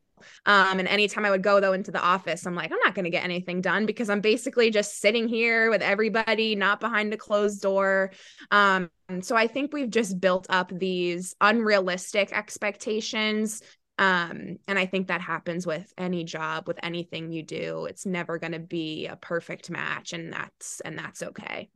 Um, 0.46 0.78
and 0.78 0.88
anytime 0.88 1.24
I 1.24 1.30
would 1.30 1.42
go 1.42 1.60
though 1.60 1.72
into 1.72 1.90
the 1.90 2.02
office, 2.02 2.46
I'm 2.46 2.54
like, 2.54 2.72
I'm 2.72 2.78
not 2.78 2.94
going 2.94 3.04
to 3.04 3.10
get 3.10 3.24
anything 3.24 3.60
done 3.60 3.86
because 3.86 4.08
I'm 4.08 4.20
basically 4.20 4.70
just 4.70 5.00
sitting 5.00 5.28
here 5.28 5.70
with 5.70 5.82
everybody, 5.82 6.54
not 6.54 6.80
behind 6.80 7.12
a 7.12 7.16
closed 7.16 7.60
door. 7.62 8.10
Um, 8.50 8.90
so 9.20 9.36
I 9.36 9.46
think 9.46 9.72
we've 9.72 9.90
just 9.90 10.20
built 10.20 10.46
up 10.48 10.70
these 10.70 11.36
unrealistic 11.40 12.32
expectations. 12.32 13.62
Um, 13.96 14.58
and 14.66 14.78
I 14.78 14.86
think 14.86 15.08
that 15.08 15.20
happens 15.20 15.66
with 15.66 15.92
any 15.96 16.24
job, 16.24 16.66
with 16.66 16.78
anything 16.82 17.30
you 17.30 17.42
do. 17.42 17.86
It's 17.86 18.04
never 18.04 18.38
going 18.38 18.52
to 18.52 18.58
be 18.58 19.06
a 19.06 19.16
perfect 19.16 19.70
match, 19.70 20.12
and 20.12 20.32
that's 20.32 20.80
and 20.80 20.98
that's 20.98 21.22
okay. 21.22 21.68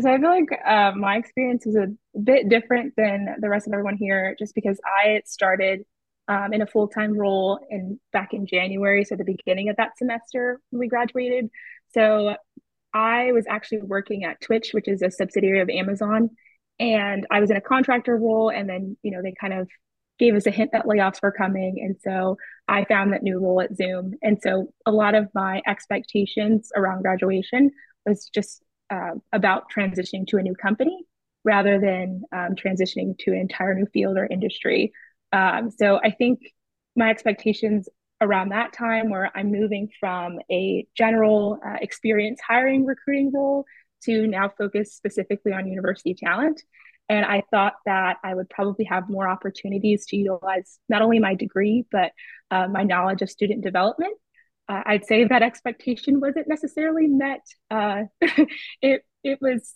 So 0.00 0.10
I 0.10 0.18
feel 0.18 0.30
like 0.30 0.48
uh, 0.66 0.92
my 0.96 1.16
experience 1.16 1.66
is 1.66 1.76
a 1.76 1.88
bit 2.18 2.48
different 2.48 2.94
than 2.96 3.36
the 3.40 3.48
rest 3.48 3.66
of 3.66 3.72
everyone 3.72 3.96
here, 3.96 4.34
just 4.38 4.54
because 4.54 4.80
I 4.84 5.22
started 5.26 5.84
um, 6.28 6.52
in 6.52 6.62
a 6.62 6.66
full 6.66 6.88
time 6.88 7.16
role 7.16 7.60
in 7.70 8.00
back 8.12 8.32
in 8.32 8.46
January, 8.46 9.04
so 9.04 9.14
the 9.16 9.24
beginning 9.24 9.68
of 9.68 9.76
that 9.76 9.96
semester 9.98 10.60
when 10.70 10.80
we 10.80 10.88
graduated. 10.88 11.50
So 11.94 12.34
I 12.94 13.32
was 13.32 13.46
actually 13.48 13.82
working 13.82 14.24
at 14.24 14.40
Twitch, 14.40 14.70
which 14.72 14.88
is 14.88 15.02
a 15.02 15.10
subsidiary 15.10 15.60
of 15.60 15.68
Amazon, 15.68 16.30
and 16.78 17.26
I 17.30 17.40
was 17.40 17.50
in 17.50 17.56
a 17.56 17.60
contractor 17.60 18.16
role. 18.16 18.50
And 18.50 18.68
then 18.68 18.96
you 19.02 19.10
know 19.10 19.22
they 19.22 19.34
kind 19.40 19.54
of 19.54 19.68
gave 20.18 20.34
us 20.34 20.46
a 20.46 20.50
hint 20.50 20.70
that 20.72 20.84
layoffs 20.84 21.22
were 21.22 21.32
coming, 21.32 21.80
and 21.80 21.96
so 22.02 22.36
I 22.68 22.84
found 22.84 23.12
that 23.12 23.22
new 23.22 23.38
role 23.38 23.60
at 23.60 23.76
Zoom. 23.76 24.14
And 24.22 24.38
so 24.42 24.72
a 24.86 24.92
lot 24.92 25.14
of 25.14 25.28
my 25.34 25.62
expectations 25.66 26.70
around 26.76 27.02
graduation 27.02 27.70
was 28.06 28.28
just 28.34 28.62
uh, 28.90 29.14
about 29.32 29.64
transitioning 29.74 30.26
to 30.28 30.36
a 30.36 30.42
new 30.42 30.54
company 30.54 31.04
rather 31.44 31.80
than 31.80 32.22
um, 32.32 32.54
transitioning 32.54 33.18
to 33.18 33.32
an 33.32 33.38
entire 33.38 33.74
new 33.74 33.86
field 33.86 34.16
or 34.16 34.26
industry. 34.26 34.92
Um, 35.32 35.70
so 35.70 35.98
I 36.02 36.10
think 36.10 36.40
my 36.94 37.10
expectations 37.10 37.88
around 38.20 38.50
that 38.50 38.72
time 38.72 39.10
where 39.10 39.30
I'm 39.34 39.50
moving 39.50 39.88
from 39.98 40.38
a 40.50 40.86
general 40.96 41.58
uh, 41.66 41.78
experience 41.80 42.40
hiring 42.46 42.86
recruiting 42.86 43.32
role 43.34 43.64
to 44.04 44.26
now 44.26 44.50
focus 44.56 44.94
specifically 44.94 45.52
on 45.52 45.66
university 45.66 46.14
talent. 46.14 46.62
And 47.08 47.24
I 47.26 47.42
thought 47.50 47.74
that 47.84 48.18
I 48.24 48.34
would 48.34 48.48
probably 48.48 48.84
have 48.86 49.08
more 49.08 49.28
opportunities 49.28 50.06
to 50.06 50.16
utilize 50.16 50.78
not 50.88 51.02
only 51.02 51.18
my 51.18 51.34
degree, 51.34 51.84
but 51.90 52.12
uh, 52.50 52.68
my 52.68 52.84
knowledge 52.84 53.22
of 53.22 53.30
student 53.30 53.62
development 53.62 54.16
uh, 54.68 54.82
I'd 54.86 55.04
say 55.04 55.24
that 55.24 55.42
expectation 55.42 56.20
wasn't 56.20 56.48
necessarily 56.48 57.06
met. 57.06 57.44
Uh, 57.70 58.04
it 58.80 59.04
it 59.24 59.38
was, 59.40 59.74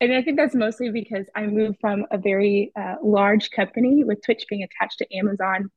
and 0.00 0.12
I 0.12 0.22
think 0.22 0.36
that's 0.36 0.54
mostly 0.54 0.90
because 0.90 1.26
I 1.34 1.46
moved 1.46 1.78
from 1.80 2.06
a 2.10 2.18
very 2.18 2.72
uh, 2.78 2.96
large 3.02 3.50
company 3.50 4.04
with 4.04 4.22
Twitch 4.24 4.44
being 4.48 4.62
attached 4.62 4.98
to 4.98 5.16
Amazon. 5.16 5.70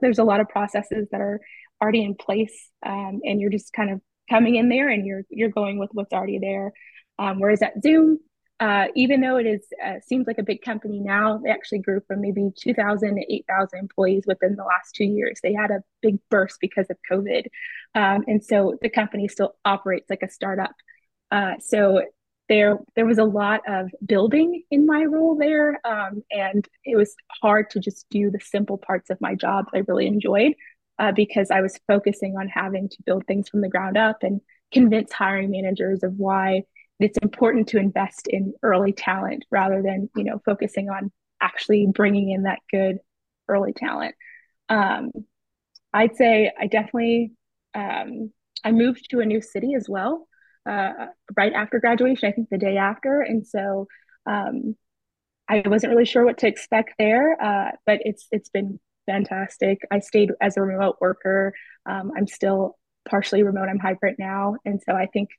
There's 0.00 0.18
a 0.18 0.24
lot 0.24 0.40
of 0.40 0.48
processes 0.48 1.08
that 1.10 1.20
are 1.20 1.40
already 1.82 2.02
in 2.02 2.14
place, 2.14 2.70
um, 2.84 3.20
and 3.24 3.40
you're 3.40 3.50
just 3.50 3.72
kind 3.72 3.90
of 3.90 4.00
coming 4.30 4.56
in 4.56 4.68
there 4.68 4.88
and 4.88 5.04
you're 5.04 5.24
you're 5.28 5.50
going 5.50 5.78
with 5.78 5.90
what's 5.92 6.12
already 6.12 6.38
there. 6.38 6.72
Um, 7.20 7.38
whereas 7.38 7.62
at 7.62 7.82
Zoom, 7.82 8.18
uh, 8.60 8.86
even 8.94 9.20
though 9.20 9.36
it 9.36 9.46
is 9.46 9.66
uh, 9.84 10.00
seems 10.06 10.26
like 10.26 10.38
a 10.38 10.42
big 10.42 10.62
company 10.62 11.00
now, 11.00 11.38
they 11.38 11.50
actually 11.50 11.78
grew 11.78 12.00
from 12.06 12.20
maybe 12.20 12.50
2,000 12.58 13.16
to 13.16 13.34
8,000 13.34 13.78
employees 13.78 14.24
within 14.26 14.56
the 14.56 14.64
last 14.64 14.94
two 14.94 15.04
years. 15.04 15.40
They 15.42 15.52
had 15.52 15.70
a 15.70 15.82
big 16.02 16.18
burst 16.30 16.58
because 16.60 16.86
of 16.90 16.96
COVID, 17.10 17.46
um, 17.94 18.24
and 18.26 18.44
so 18.44 18.76
the 18.82 18.90
company 18.90 19.28
still 19.28 19.54
operates 19.64 20.10
like 20.10 20.22
a 20.22 20.30
startup. 20.30 20.74
Uh, 21.30 21.54
so 21.60 22.02
there 22.48 22.78
there 22.96 23.06
was 23.06 23.18
a 23.18 23.24
lot 23.24 23.60
of 23.68 23.90
building 24.04 24.62
in 24.70 24.84
my 24.86 25.04
role 25.04 25.36
there, 25.36 25.80
um, 25.86 26.22
and 26.30 26.66
it 26.84 26.96
was 26.96 27.14
hard 27.42 27.70
to 27.70 27.80
just 27.80 28.06
do 28.10 28.30
the 28.30 28.40
simple 28.40 28.76
parts 28.76 29.10
of 29.10 29.20
my 29.20 29.34
job 29.34 29.66
I 29.74 29.82
really 29.88 30.06
enjoyed 30.06 30.54
uh, 30.98 31.12
because 31.12 31.50
I 31.50 31.60
was 31.62 31.78
focusing 31.86 32.36
on 32.36 32.48
having 32.48 32.88
to 32.90 33.02
build 33.06 33.26
things 33.26 33.48
from 33.48 33.62
the 33.62 33.68
ground 33.70 33.96
up 33.96 34.22
and 34.22 34.40
convince 34.70 35.12
hiring 35.12 35.50
managers 35.50 36.02
of 36.02 36.14
why 36.18 36.64
it's 37.00 37.18
important 37.22 37.68
to 37.68 37.78
invest 37.78 38.28
in 38.28 38.52
early 38.62 38.92
talent 38.92 39.44
rather 39.50 39.82
than 39.82 40.08
you 40.14 40.24
know 40.24 40.40
focusing 40.44 40.90
on 40.90 41.10
actually 41.40 41.86
bringing 41.86 42.30
in 42.30 42.42
that 42.42 42.60
good 42.70 42.98
early 43.48 43.72
talent. 43.72 44.14
Um, 44.68 45.10
i'd 45.92 46.14
say 46.14 46.52
i 46.56 46.68
definitely 46.68 47.32
um, 47.74 48.30
i 48.64 48.70
moved 48.70 49.10
to 49.10 49.18
a 49.20 49.26
new 49.26 49.40
city 49.40 49.74
as 49.74 49.88
well 49.88 50.28
uh, 50.68 50.92
right 51.36 51.52
after 51.52 51.80
graduation 51.80 52.28
i 52.28 52.32
think 52.32 52.48
the 52.50 52.58
day 52.58 52.76
after. 52.76 53.22
And 53.22 53.46
so 53.46 53.88
um, 54.26 54.76
i 55.48 55.62
wasn't 55.66 55.92
really 55.92 56.04
sure 56.04 56.24
what 56.24 56.38
to 56.38 56.46
expect 56.46 56.94
there 56.98 57.36
uh, 57.42 57.72
but 57.86 58.00
it's 58.04 58.26
it's 58.30 58.50
been 58.50 58.78
fantastic. 59.06 59.80
I 59.90 59.98
stayed 60.00 60.30
as 60.40 60.56
a 60.56 60.62
remote 60.62 60.96
worker. 61.00 61.54
Um, 61.86 62.12
i'm 62.16 62.26
still 62.28 62.78
partially 63.08 63.42
remote. 63.42 63.68
I'm 63.68 63.78
hybrid 63.78 64.16
now. 64.18 64.56
And 64.64 64.80
so 64.86 64.94
i 64.94 65.06
think 65.06 65.30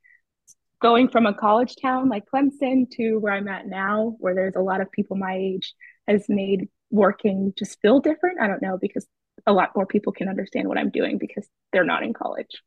going 0.82 1.08
from 1.08 1.26
a 1.26 1.34
college 1.34 1.76
town 1.82 2.10
like 2.10 2.24
Clemson 2.34 2.90
to 2.92 3.18
where 3.18 3.34
I'm 3.34 3.48
at 3.48 3.68
now, 3.68 4.16
where 4.20 4.34
there's 4.34 4.56
a 4.56 4.62
lot 4.62 4.82
of 4.82 4.92
people 4.92 5.16
my 5.16 5.36
age, 5.36 5.74
has 6.08 6.26
made 6.28 6.68
working 6.90 7.54
just 7.58 7.80
feel 7.82 8.00
different. 8.00 8.42
I 8.42 8.48
don't 8.48 8.62
know 8.62 8.78
because 8.80 9.08
a 9.48 9.54
lot 9.54 9.72
more 9.76 9.86
people 9.86 10.12
can 10.12 10.28
understand 10.28 10.68
what 10.68 10.78
I'm 10.78 10.90
doing 10.90 11.18
because 11.18 11.48
they're 11.72 11.86
not 11.86 12.04
in 12.04 12.14
college. 12.14 12.62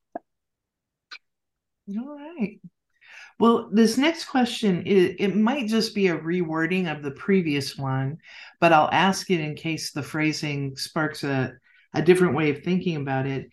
All 1.99 2.17
right. 2.17 2.61
Well, 3.39 3.69
this 3.73 3.99
next 3.99 4.27
question 4.27 4.87
it, 4.87 5.17
it 5.19 5.37
might 5.37 5.69
just 5.69 5.95
be 5.95 6.07
a 6.07 6.17
rewording 6.17 6.91
of 6.91 7.03
the 7.03 7.11
previous 7.11 7.77
one, 7.77 8.19
but 8.61 8.73
I'll 8.73 8.89
ask 8.93 9.31
it 9.31 9.41
in 9.41 9.57
case 9.57 9.93
the 9.93 10.03
phrasing 10.03 10.77
sparks 10.77 11.25
a, 11.25 11.53
a 11.93 12.01
different 12.01 12.35
way 12.35 12.51
of 12.51 12.63
thinking 12.63 12.97
about 12.97 13.27
it. 13.27 13.49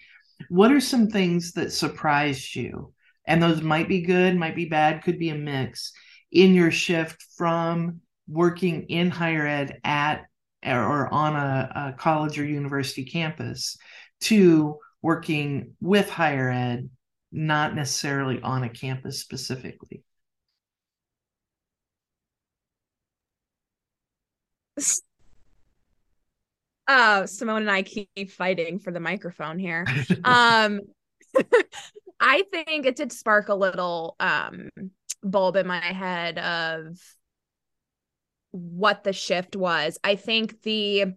What 0.49 0.71
are 0.71 0.79
some 0.79 1.07
things 1.07 1.53
that 1.53 1.73
surprised 1.73 2.55
you? 2.55 2.93
And 3.25 3.41
those 3.41 3.61
might 3.61 3.87
be 3.87 4.01
good, 4.01 4.35
might 4.35 4.55
be 4.55 4.65
bad, 4.65 5.03
could 5.03 5.19
be 5.19 5.29
a 5.29 5.35
mix 5.35 5.93
in 6.31 6.53
your 6.53 6.71
shift 6.71 7.25
from 7.37 8.01
working 8.27 8.83
in 8.83 9.09
higher 9.09 9.45
ed 9.45 9.79
at 9.83 10.25
or 10.63 11.11
on 11.11 11.35
a, 11.35 11.71
a 11.75 11.93
college 11.97 12.37
or 12.39 12.45
university 12.45 13.03
campus 13.03 13.77
to 14.21 14.77
working 15.01 15.73
with 15.81 16.09
higher 16.09 16.49
ed, 16.49 16.89
not 17.31 17.75
necessarily 17.75 18.39
on 18.41 18.63
a 18.63 18.69
campus 18.69 19.19
specifically. 19.19 20.03
Uh, 26.87 27.25
Simone 27.25 27.61
and 27.61 27.71
I 27.71 27.83
keep 27.83 28.31
fighting 28.31 28.79
for 28.79 28.91
the 28.91 28.99
microphone 28.99 29.57
here. 29.57 29.85
um, 30.23 30.81
I 32.21 32.43
think 32.51 32.85
it 32.85 32.95
did 32.95 33.11
spark 33.11 33.49
a 33.49 33.55
little 33.55 34.15
um 34.19 34.69
bulb 35.23 35.55
in 35.55 35.67
my 35.67 35.79
head 35.79 36.37
of 36.39 36.97
what 38.51 39.03
the 39.03 39.13
shift 39.13 39.55
was. 39.55 39.97
I 40.03 40.15
think 40.15 40.61
the 40.61 41.13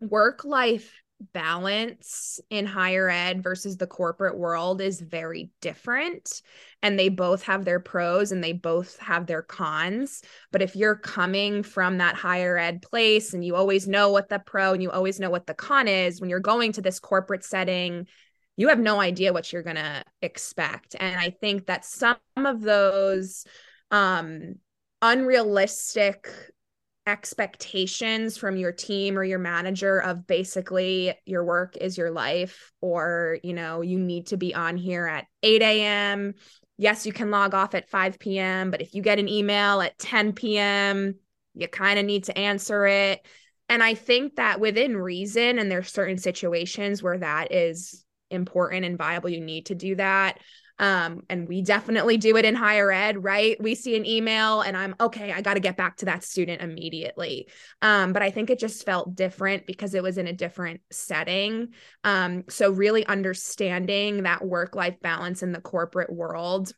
work 0.00 0.44
life 0.44 1.00
balance 1.32 2.40
in 2.50 2.66
higher 2.66 3.08
ed 3.08 3.42
versus 3.42 3.78
the 3.78 3.86
corporate 3.86 4.36
world 4.36 4.82
is 4.82 5.00
very 5.00 5.50
different 5.62 6.42
and 6.82 6.98
they 6.98 7.08
both 7.08 7.42
have 7.42 7.64
their 7.64 7.80
pros 7.80 8.32
and 8.32 8.44
they 8.44 8.52
both 8.52 8.98
have 8.98 9.26
their 9.26 9.40
cons 9.40 10.22
but 10.52 10.60
if 10.60 10.76
you're 10.76 10.94
coming 10.94 11.62
from 11.62 11.96
that 11.96 12.16
higher 12.16 12.58
ed 12.58 12.82
place 12.82 13.32
and 13.32 13.42
you 13.42 13.56
always 13.56 13.88
know 13.88 14.10
what 14.10 14.28
the 14.28 14.38
pro 14.40 14.74
and 14.74 14.82
you 14.82 14.90
always 14.90 15.18
know 15.18 15.30
what 15.30 15.46
the 15.46 15.54
con 15.54 15.88
is 15.88 16.20
when 16.20 16.28
you're 16.28 16.38
going 16.38 16.70
to 16.70 16.82
this 16.82 17.00
corporate 17.00 17.44
setting 17.44 18.06
you 18.56 18.68
have 18.68 18.78
no 18.78 19.00
idea 19.00 19.32
what 19.32 19.52
you're 19.52 19.62
going 19.62 19.76
to 19.76 20.04
expect. 20.22 20.96
And 20.98 21.18
i 21.18 21.30
think 21.30 21.66
that 21.66 21.84
some 21.84 22.16
of 22.36 22.60
those 22.60 23.44
um 23.90 24.56
unrealistic 25.02 26.28
expectations 27.06 28.36
from 28.36 28.56
your 28.56 28.72
team 28.72 29.16
or 29.16 29.22
your 29.22 29.38
manager 29.38 29.98
of 30.00 30.26
basically 30.26 31.14
your 31.24 31.44
work 31.44 31.76
is 31.76 31.96
your 31.96 32.10
life 32.10 32.72
or 32.80 33.38
you 33.44 33.52
know 33.52 33.80
you 33.80 33.98
need 33.98 34.26
to 34.26 34.36
be 34.36 34.52
on 34.54 34.76
here 34.76 35.06
at 35.06 35.26
8 35.44 35.62
a.m 35.62 36.34
yes 36.78 37.06
you 37.06 37.12
can 37.12 37.30
log 37.30 37.54
off 37.54 37.76
at 37.76 37.88
5 37.88 38.18
p.m 38.18 38.72
but 38.72 38.80
if 38.80 38.92
you 38.92 39.02
get 39.02 39.20
an 39.20 39.28
email 39.28 39.80
at 39.80 39.96
10 39.98 40.32
p.m 40.32 41.14
you 41.54 41.68
kind 41.68 41.98
of 41.98 42.04
need 42.04 42.24
to 42.24 42.36
answer 42.36 42.86
it. 42.86 43.24
And 43.68 43.84
i 43.84 43.94
think 43.94 44.36
that 44.36 44.58
within 44.58 44.96
reason 44.96 45.60
and 45.60 45.70
there's 45.70 45.92
certain 45.92 46.18
situations 46.18 47.04
where 47.04 47.18
that 47.18 47.52
is 47.52 48.04
important 48.30 48.84
and 48.84 48.98
viable 48.98 49.28
you 49.28 49.40
need 49.40 49.66
to 49.66 49.74
do 49.74 49.94
that 49.94 50.38
Um, 50.78 51.22
and 51.30 51.48
we 51.48 51.62
definitely 51.62 52.18
do 52.18 52.36
it 52.36 52.44
in 52.44 52.54
higher 52.54 52.92
ed, 52.92 53.24
right? 53.24 53.56
We 53.58 53.74
see 53.74 53.96
an 53.96 54.04
email 54.04 54.60
and 54.60 54.76
I'm 54.76 54.94
okay, 55.00 55.32
I 55.32 55.40
got 55.40 55.54
to 55.54 55.60
get 55.60 55.78
back 55.78 55.96
to 55.98 56.04
that 56.04 56.22
student 56.22 56.60
immediately. 56.60 57.48
Um, 57.80 58.12
but 58.12 58.20
I 58.20 58.30
think 58.30 58.50
it 58.50 58.58
just 58.58 58.84
felt 58.84 59.14
different 59.14 59.66
because 59.66 59.94
it 59.94 60.02
was 60.02 60.18
in 60.18 60.26
a 60.26 60.34
different 60.34 60.82
setting. 60.90 61.68
Um, 62.04 62.44
so 62.50 62.70
really 62.70 63.06
understanding 63.06 64.24
that 64.24 64.44
work 64.44 64.76
life 64.76 65.00
balance 65.00 65.42
in 65.42 65.52
the 65.52 65.62
corporate 65.62 66.12
world 66.12 66.72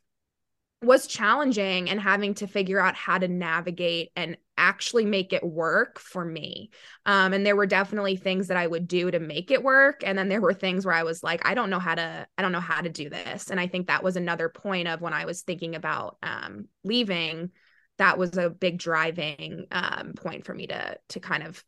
was 0.81 1.07
challenging 1.07 1.89
and 1.89 1.99
having 1.99 2.33
to 2.35 2.47
figure 2.47 2.79
out 2.79 2.95
how 2.95 3.17
to 3.17 3.27
navigate 3.27 4.11
and 4.15 4.37
actually 4.57 5.05
make 5.05 5.33
it 5.33 5.43
work 5.43 5.99
for 5.99 6.23
me. 6.23 6.69
Um, 7.05 7.33
and 7.33 7.45
there 7.45 7.55
were 7.55 7.65
definitely 7.65 8.15
things 8.15 8.47
that 8.47 8.55
I 8.55 8.65
would 8.65 8.87
do 8.87 9.11
to 9.11 9.19
make 9.19 9.51
it 9.51 9.61
work. 9.61 10.03
And 10.05 10.17
then 10.17 10.29
there 10.29 10.39
were 10.39 10.53
things 10.53 10.85
where 10.85 10.95
I 10.95 11.03
was 11.03 11.21
like, 11.21 11.45
I 11.45 11.53
don't 11.53 11.69
know 11.69 11.79
how 11.79 11.95
to, 11.95 12.27
I 12.37 12.41
don't 12.41 12.53
know 12.53 12.61
how 12.61 12.79
to 12.79 12.89
do 12.89 13.09
this. 13.09 13.49
And 13.51 13.59
I 13.59 13.67
think 13.67 13.87
that 13.87 14.03
was 14.03 14.15
another 14.15 14.47
point 14.47 14.87
of 14.87 15.01
when 15.01 15.13
I 15.13 15.25
was 15.25 15.41
thinking 15.41 15.75
about 15.75 16.17
um, 16.23 16.69
leaving, 16.85 17.51
that 17.97 18.17
was 18.17 18.37
a 18.37 18.49
big 18.49 18.79
driving 18.79 19.67
um, 19.71 20.13
point 20.13 20.45
for 20.45 20.53
me 20.53 20.67
to 20.67 20.97
to 21.09 21.19
kind 21.19 21.43
of 21.43 21.63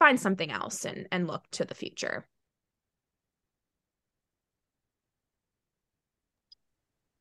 find 0.00 0.18
something 0.20 0.50
else 0.50 0.84
and 0.84 1.06
and 1.12 1.28
look 1.28 1.44
to 1.52 1.64
the 1.64 1.74
future. 1.74 2.26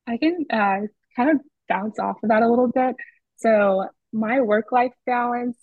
I 0.08 0.18
can 0.18 0.46
uh, 0.50 0.88
kind 1.16 1.30
of 1.30 1.38
bounce 1.68 2.00
off 2.00 2.18
of 2.24 2.30
that 2.30 2.44
a 2.44 2.50
little 2.50 2.68
bit. 2.68 2.96
So 3.38 3.88
my 4.14 4.42
work 4.42 4.72
life 4.72 4.94
balance, 5.06 5.58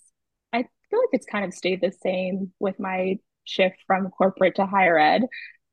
I 0.53 0.65
feel 0.89 0.99
like 0.99 1.09
it's 1.13 1.25
kind 1.25 1.45
of 1.45 1.53
stayed 1.53 1.81
the 1.81 1.91
same 1.91 2.51
with 2.59 2.79
my 2.79 3.19
shift 3.45 3.77
from 3.87 4.09
corporate 4.09 4.55
to 4.55 4.65
higher 4.65 4.97
ed. 4.97 5.23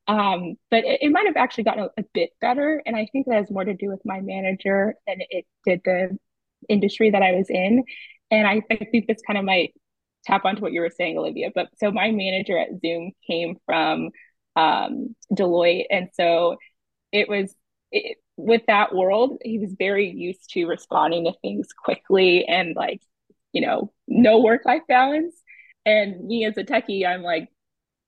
Um, 0.09 0.55
but 0.71 0.85
it, 0.85 1.03
it, 1.03 1.11
might 1.11 1.27
have 1.27 1.37
actually 1.37 1.65
gotten 1.65 1.85
a, 1.85 2.01
a, 2.01 2.05
bit 2.15 2.31
better. 2.41 2.81
And 2.87 2.95
I 2.95 3.09
think 3.11 3.27
that 3.27 3.39
has 3.39 3.51
more 3.51 3.65
to 3.65 3.75
do 3.75 3.89
with 3.89 4.01
my 4.05 4.21
manager 4.21 4.95
than 5.07 5.17
it 5.31 5.47
did 5.67 5.81
the 5.85 6.17
industry 6.69 7.11
that 7.11 7.23
I 7.23 7.33
was 7.33 7.51
in. 7.51 7.83
And 8.31 8.47
I, 8.47 8.63
I 8.71 8.77
think 8.77 9.09
this 9.09 9.21
kind 9.27 9.37
of 9.37 9.45
might 9.45 9.75
tap 10.25 10.45
onto 10.45 10.63
what 10.63 10.73
you 10.73 10.81
were 10.81 10.91
saying, 10.91 11.19
Olivia. 11.19 11.51
But 11.53 11.71
so 11.79 11.91
my 11.91 12.13
manager 12.13 12.57
at 12.57 12.81
Zoom 12.81 13.13
came 13.27 13.57
from 13.67 14.11
um, 14.55 15.17
Deloitte. 15.33 15.87
And 15.91 16.09
so 16.15 16.57
it 17.11 17.29
was 17.29 17.55
it, 17.91 18.19
with 18.37 18.63
that 18.67 18.95
world, 18.95 19.39
he 19.43 19.59
was 19.59 19.75
very 19.79 20.11
used 20.11 20.51
to 20.51 20.67
responding 20.67 21.25
to 21.25 21.33
things 21.43 21.69
quickly 21.73 22.45
and 22.47 22.77
like, 22.77 23.01
you 23.53 23.61
know, 23.61 23.93
no 24.07 24.41
work 24.41 24.63
life 24.65 24.83
balance. 24.89 25.35
And 25.85 26.27
me 26.27 26.45
as 26.45 26.57
a 26.57 26.65
techie, 26.65 27.07
I'm 27.07 27.23
like, 27.23 27.49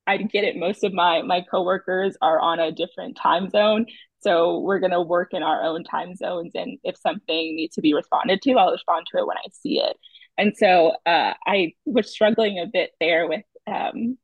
I 0.05 0.17
get 0.17 0.43
it. 0.43 0.57
Most 0.57 0.83
of 0.83 0.91
my 0.93 1.21
my 1.21 1.41
coworkers 1.41 2.17
are 2.21 2.39
on 2.39 2.59
a 2.59 2.71
different 2.71 3.15
time 3.15 3.49
zone, 3.49 3.85
so 4.21 4.59
we're 4.59 4.79
gonna 4.79 5.01
work 5.01 5.33
in 5.33 5.43
our 5.43 5.63
own 5.63 5.83
time 5.83 6.15
zones. 6.15 6.53
And 6.55 6.79
if 6.83 6.97
something 6.97 7.55
needs 7.55 7.75
to 7.75 7.81
be 7.81 7.93
responded 7.93 8.41
to, 8.41 8.53
I'll 8.53 8.71
respond 8.71 9.05
to 9.11 9.19
it 9.19 9.27
when 9.27 9.37
I 9.37 9.47
see 9.51 9.79
it. 9.79 9.97
And 10.37 10.55
so 10.57 10.93
uh, 11.05 11.33
I 11.45 11.73
was 11.85 12.09
struggling 12.09 12.59
a 12.59 12.65
bit 12.65 12.91
there 12.99 13.27
with 13.27 13.43
um, 13.67 14.17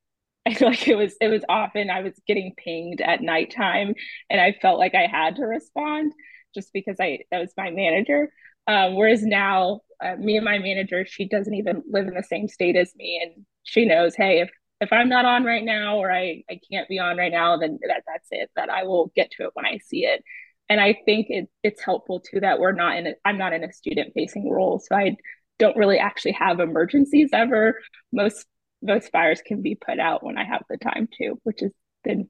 I 0.47 0.53
feel 0.53 0.69
like 0.69 0.87
it 0.87 0.95
was 0.95 1.15
it 1.19 1.27
was 1.27 1.43
often 1.49 1.89
I 1.89 2.01
was 2.01 2.13
getting 2.27 2.53
pinged 2.57 3.01
at 3.01 3.21
nighttime 3.21 3.95
and 4.29 4.39
I 4.39 4.53
felt 4.61 4.79
like 4.79 4.93
I 4.93 5.07
had 5.07 5.37
to 5.37 5.43
respond 5.45 6.13
just 6.53 6.71
because 6.73 6.97
I 6.99 7.19
that 7.31 7.39
was 7.39 7.53
my 7.57 7.71
manager. 7.71 8.31
Um, 8.67 8.95
whereas 8.95 9.23
now, 9.23 9.81
uh, 10.03 10.15
me 10.15 10.37
and 10.37 10.45
my 10.45 10.57
manager, 10.57 11.05
she 11.05 11.27
doesn't 11.27 11.53
even 11.53 11.83
live 11.89 12.07
in 12.07 12.15
the 12.15 12.23
same 12.23 12.47
state 12.47 12.75
as 12.75 12.95
me, 12.95 13.21
and 13.23 13.45
she 13.63 13.85
knows, 13.85 14.15
hey, 14.15 14.41
if 14.41 14.49
if 14.81 14.91
I'm 14.91 15.09
not 15.09 15.25
on 15.25 15.43
right 15.43 15.63
now 15.63 15.97
or 15.97 16.11
I 16.11 16.43
I 16.49 16.59
can't 16.71 16.89
be 16.89 16.99
on 16.99 17.17
right 17.17 17.31
now, 17.31 17.57
then 17.57 17.79
that 17.87 18.03
that's 18.07 18.27
it. 18.31 18.49
That 18.55 18.69
I 18.69 18.83
will 18.83 19.11
get 19.15 19.31
to 19.31 19.43
it 19.45 19.51
when 19.53 19.65
I 19.65 19.79
see 19.79 20.05
it. 20.05 20.23
And 20.69 20.79
I 20.81 20.93
think 21.05 21.27
it 21.29 21.49
it's 21.63 21.81
helpful 21.83 22.19
too 22.21 22.39
that 22.39 22.59
we're 22.59 22.71
not 22.71 22.97
in 22.97 23.07
a 23.07 23.13
I'm 23.25 23.37
not 23.37 23.53
in 23.53 23.63
a 23.63 23.71
student 23.73 24.13
facing 24.15 24.49
role, 24.49 24.79
so 24.79 24.95
I 24.95 25.17
don't 25.59 25.77
really 25.77 25.99
actually 25.99 26.33
have 26.33 26.59
emergencies 26.59 27.29
ever. 27.33 27.79
Most 28.11 28.45
those 28.81 29.07
fires 29.07 29.41
can 29.45 29.61
be 29.61 29.75
put 29.75 29.99
out 29.99 30.23
when 30.23 30.37
I 30.37 30.45
have 30.45 30.63
the 30.69 30.77
time 30.77 31.07
to, 31.19 31.35
which 31.43 31.61
has 31.61 31.71
been, 32.03 32.29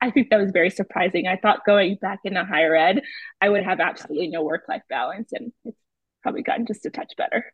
I 0.00 0.10
think 0.10 0.30
that 0.30 0.40
was 0.40 0.50
very 0.52 0.70
surprising. 0.70 1.26
I 1.26 1.36
thought 1.36 1.64
going 1.64 1.96
back 2.00 2.20
into 2.24 2.44
higher 2.44 2.74
ed, 2.74 3.02
I 3.40 3.48
would 3.48 3.64
have 3.64 3.80
absolutely 3.80 4.28
no 4.28 4.42
work 4.42 4.64
life 4.68 4.82
balance, 4.88 5.30
and 5.32 5.52
it's 5.64 5.78
probably 6.22 6.42
gotten 6.42 6.66
just 6.66 6.86
a 6.86 6.90
touch 6.90 7.12
better. 7.16 7.44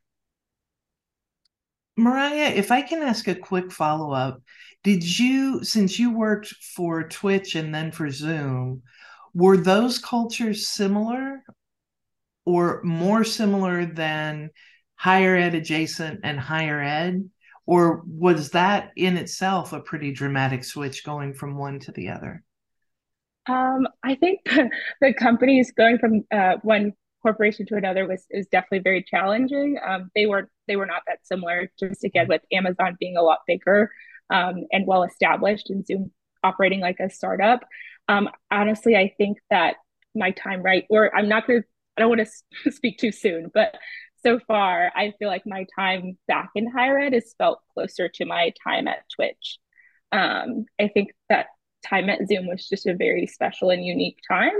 Mariah, 1.96 2.52
if 2.54 2.70
I 2.70 2.82
can 2.82 3.02
ask 3.02 3.26
a 3.26 3.34
quick 3.34 3.72
follow 3.72 4.12
up, 4.12 4.40
did 4.84 5.18
you, 5.18 5.64
since 5.64 5.98
you 5.98 6.16
worked 6.16 6.46
for 6.76 7.08
Twitch 7.08 7.56
and 7.56 7.74
then 7.74 7.90
for 7.90 8.08
Zoom, 8.08 8.82
were 9.34 9.56
those 9.56 9.98
cultures 9.98 10.68
similar 10.68 11.42
or 12.46 12.80
more 12.84 13.24
similar 13.24 13.84
than 13.84 14.50
higher 14.94 15.36
ed 15.36 15.54
adjacent 15.54 16.20
and 16.22 16.38
higher 16.38 16.80
ed? 16.80 17.28
Or 17.68 18.02
was 18.06 18.48
that 18.52 18.92
in 18.96 19.18
itself 19.18 19.74
a 19.74 19.80
pretty 19.80 20.10
dramatic 20.10 20.64
switch 20.64 21.04
going 21.04 21.34
from 21.34 21.54
one 21.54 21.78
to 21.78 21.92
the 21.92 22.08
other? 22.08 22.42
Um, 23.46 23.86
I 24.02 24.14
think 24.14 24.40
the 25.02 25.12
companies 25.12 25.70
going 25.76 25.98
from 25.98 26.24
uh, 26.32 26.54
one 26.62 26.94
corporation 27.20 27.66
to 27.66 27.76
another 27.76 28.08
was 28.08 28.24
is 28.30 28.46
definitely 28.46 28.78
very 28.78 29.02
challenging. 29.02 29.78
Um, 29.86 30.10
they 30.14 30.24
were 30.24 30.48
they 30.66 30.76
were 30.76 30.86
not 30.86 31.02
that 31.08 31.18
similar. 31.24 31.70
Just 31.78 32.04
again 32.04 32.26
with 32.26 32.40
Amazon 32.50 32.96
being 32.98 33.18
a 33.18 33.22
lot 33.22 33.40
bigger 33.46 33.90
um, 34.30 34.64
and 34.72 34.86
well 34.86 35.02
established, 35.02 35.68
and 35.68 35.86
Zoom 35.86 36.10
operating 36.42 36.80
like 36.80 37.00
a 37.00 37.10
startup. 37.10 37.66
Um, 38.08 38.30
honestly, 38.50 38.96
I 38.96 39.12
think 39.18 39.40
that 39.50 39.76
my 40.14 40.30
time 40.30 40.62
right, 40.62 40.86
or 40.88 41.14
I'm 41.14 41.28
not 41.28 41.46
going 41.46 41.60
to. 41.60 41.68
I 41.98 42.00
don't 42.00 42.16
want 42.16 42.26
to 42.64 42.72
speak 42.72 42.96
too 42.96 43.12
soon, 43.12 43.50
but 43.52 43.76
so 44.28 44.38
far, 44.46 44.92
I 44.94 45.14
feel 45.18 45.28
like 45.28 45.46
my 45.46 45.64
time 45.74 46.18
back 46.26 46.50
in 46.54 46.70
higher 46.70 46.98
ed 46.98 47.14
has 47.14 47.34
felt 47.38 47.62
closer 47.72 48.10
to 48.10 48.26
my 48.26 48.52
time 48.62 48.86
at 48.86 49.08
Twitch. 49.14 49.58
Um, 50.12 50.66
I 50.78 50.88
think 50.88 51.12
that 51.30 51.46
time 51.86 52.10
at 52.10 52.26
Zoom 52.28 52.46
was 52.46 52.68
just 52.68 52.86
a 52.86 52.94
very 52.94 53.26
special 53.26 53.70
and 53.70 53.82
unique 53.82 54.18
time. 54.28 54.52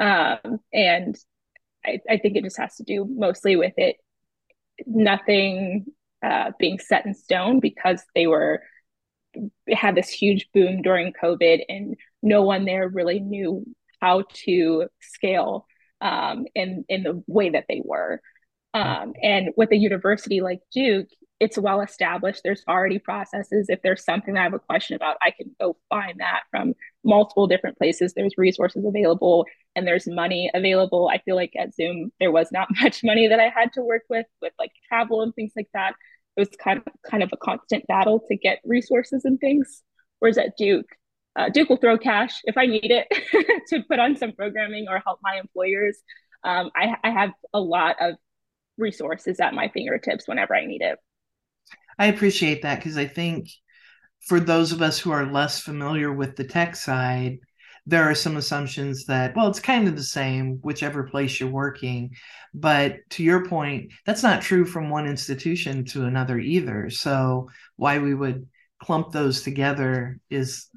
Um, 0.00 0.58
and 0.72 1.16
I, 1.86 2.00
I, 2.10 2.16
think 2.18 2.36
it 2.36 2.42
just 2.42 2.58
has 2.58 2.74
to 2.76 2.82
do 2.82 3.06
mostly 3.08 3.54
with 3.54 3.74
it, 3.76 3.96
nothing 4.84 5.86
uh, 6.24 6.50
being 6.58 6.80
set 6.80 7.06
in 7.06 7.14
stone 7.14 7.60
because 7.60 8.02
they 8.16 8.26
were 8.26 8.62
had 9.70 9.94
this 9.94 10.08
huge 10.08 10.48
boom 10.52 10.82
during 10.82 11.12
COVID 11.12 11.62
and 11.68 11.96
no 12.22 12.42
one 12.42 12.64
there 12.64 12.88
really 12.88 13.20
knew 13.20 13.64
how 14.00 14.24
to 14.44 14.88
scale 15.00 15.66
um, 16.00 16.46
in 16.56 16.84
in 16.88 17.04
the 17.04 17.22
way 17.28 17.50
that 17.50 17.66
they 17.68 17.80
were. 17.84 18.20
Um, 18.74 19.14
and 19.22 19.50
with 19.56 19.70
a 19.70 19.76
university 19.76 20.40
like 20.40 20.60
Duke, 20.72 21.08
it's 21.40 21.58
well 21.58 21.80
established. 21.80 22.40
There's 22.42 22.62
already 22.68 22.98
processes. 22.98 23.66
If 23.68 23.82
there's 23.82 24.04
something 24.04 24.36
I 24.36 24.42
have 24.42 24.54
a 24.54 24.58
question 24.58 24.96
about, 24.96 25.16
I 25.22 25.30
can 25.30 25.54
go 25.60 25.76
find 25.88 26.20
that 26.20 26.42
from 26.50 26.74
multiple 27.04 27.46
different 27.46 27.78
places. 27.78 28.14
There's 28.14 28.34
resources 28.36 28.84
available 28.84 29.46
and 29.76 29.86
there's 29.86 30.06
money 30.06 30.50
available. 30.54 31.08
I 31.12 31.18
feel 31.18 31.36
like 31.36 31.52
at 31.58 31.74
Zoom, 31.74 32.12
there 32.20 32.32
was 32.32 32.50
not 32.52 32.68
much 32.82 33.02
money 33.04 33.28
that 33.28 33.40
I 33.40 33.48
had 33.48 33.72
to 33.74 33.82
work 33.82 34.02
with, 34.08 34.26
with 34.42 34.52
like 34.58 34.72
travel 34.88 35.22
and 35.22 35.34
things 35.34 35.52
like 35.56 35.68
that. 35.74 35.94
It 36.36 36.40
was 36.40 36.48
kind 36.62 36.78
of 36.78 36.84
kind 37.08 37.22
of 37.22 37.30
a 37.32 37.36
constant 37.36 37.86
battle 37.86 38.20
to 38.28 38.36
get 38.36 38.60
resources 38.64 39.24
and 39.24 39.38
things. 39.38 39.82
Whereas 40.18 40.38
at 40.38 40.56
Duke, 40.56 40.86
uh, 41.36 41.48
Duke 41.48 41.68
will 41.68 41.76
throw 41.76 41.98
cash 41.98 42.40
if 42.44 42.56
I 42.56 42.66
need 42.66 42.90
it 42.90 43.06
to 43.68 43.82
put 43.82 43.98
on 43.98 44.16
some 44.16 44.32
programming 44.32 44.86
or 44.88 45.00
help 45.04 45.20
my 45.22 45.38
employers. 45.38 45.98
Um, 46.42 46.70
I, 46.74 46.96
I 47.02 47.10
have 47.10 47.30
a 47.52 47.60
lot 47.60 47.96
of 48.00 48.16
resources 48.76 49.40
at 49.40 49.54
my 49.54 49.68
fingertips 49.68 50.26
whenever 50.26 50.54
I 50.54 50.66
need 50.66 50.82
it. 50.82 50.98
I 51.98 52.06
appreciate 52.06 52.62
that 52.62 52.76
because 52.76 52.96
I 52.96 53.06
think 53.06 53.48
for 54.26 54.40
those 54.40 54.72
of 54.72 54.82
us 54.82 54.98
who 54.98 55.10
are 55.10 55.26
less 55.26 55.60
familiar 55.60 56.12
with 56.12 56.36
the 56.36 56.44
tech 56.44 56.76
side, 56.76 57.38
there 57.86 58.04
are 58.04 58.14
some 58.14 58.36
assumptions 58.36 59.04
that, 59.06 59.36
well, 59.36 59.48
it's 59.48 59.60
kind 59.60 59.86
of 59.86 59.96
the 59.96 60.02
same, 60.02 60.58
whichever 60.62 61.04
place 61.04 61.38
you're 61.38 61.50
working. 61.50 62.10
But 62.54 62.96
to 63.10 63.22
your 63.22 63.46
point, 63.46 63.92
that's 64.06 64.22
not 64.22 64.40
true 64.40 64.64
from 64.64 64.88
one 64.88 65.06
institution 65.06 65.84
to 65.86 66.06
another 66.06 66.38
either. 66.38 66.88
So, 66.88 67.50
why 67.76 67.98
we 67.98 68.14
would 68.14 68.48
clump 68.80 69.12
those 69.12 69.42
together 69.42 70.18
is, 70.30 70.68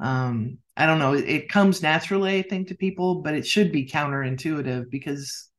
um, 0.00 0.58
I 0.76 0.86
don't 0.86 0.98
know, 0.98 1.12
it, 1.12 1.28
it 1.28 1.48
comes 1.50 1.82
naturally, 1.82 2.38
I 2.38 2.42
think, 2.42 2.68
to 2.68 2.74
people, 2.74 3.16
but 3.16 3.34
it 3.34 3.46
should 3.46 3.70
be 3.70 3.86
counterintuitive 3.86 4.90
because 4.90 5.50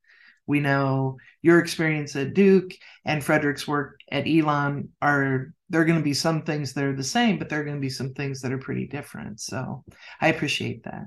we 0.49 0.59
know 0.59 1.17
your 1.43 1.59
experience 1.59 2.15
at 2.15 2.33
Duke 2.33 2.73
and 3.05 3.23
Frederick's 3.23 3.67
work 3.67 3.99
at 4.11 4.27
Elon 4.27 4.89
are 4.99 5.53
there 5.69 5.81
are 5.81 5.85
going 5.85 5.99
to 5.99 6.03
be 6.03 6.15
some 6.15 6.41
things 6.41 6.73
that 6.73 6.83
are 6.83 6.95
the 6.95 7.03
same, 7.03 7.37
but 7.37 7.49
there 7.49 7.61
are 7.61 7.63
going 7.63 7.75
to 7.75 7.81
be 7.81 7.91
some 7.91 8.15
things 8.15 8.41
that 8.41 8.51
are 8.51 8.57
pretty 8.57 8.87
different. 8.87 9.39
So 9.39 9.83
I 10.19 10.29
appreciate 10.29 10.85
that. 10.85 11.05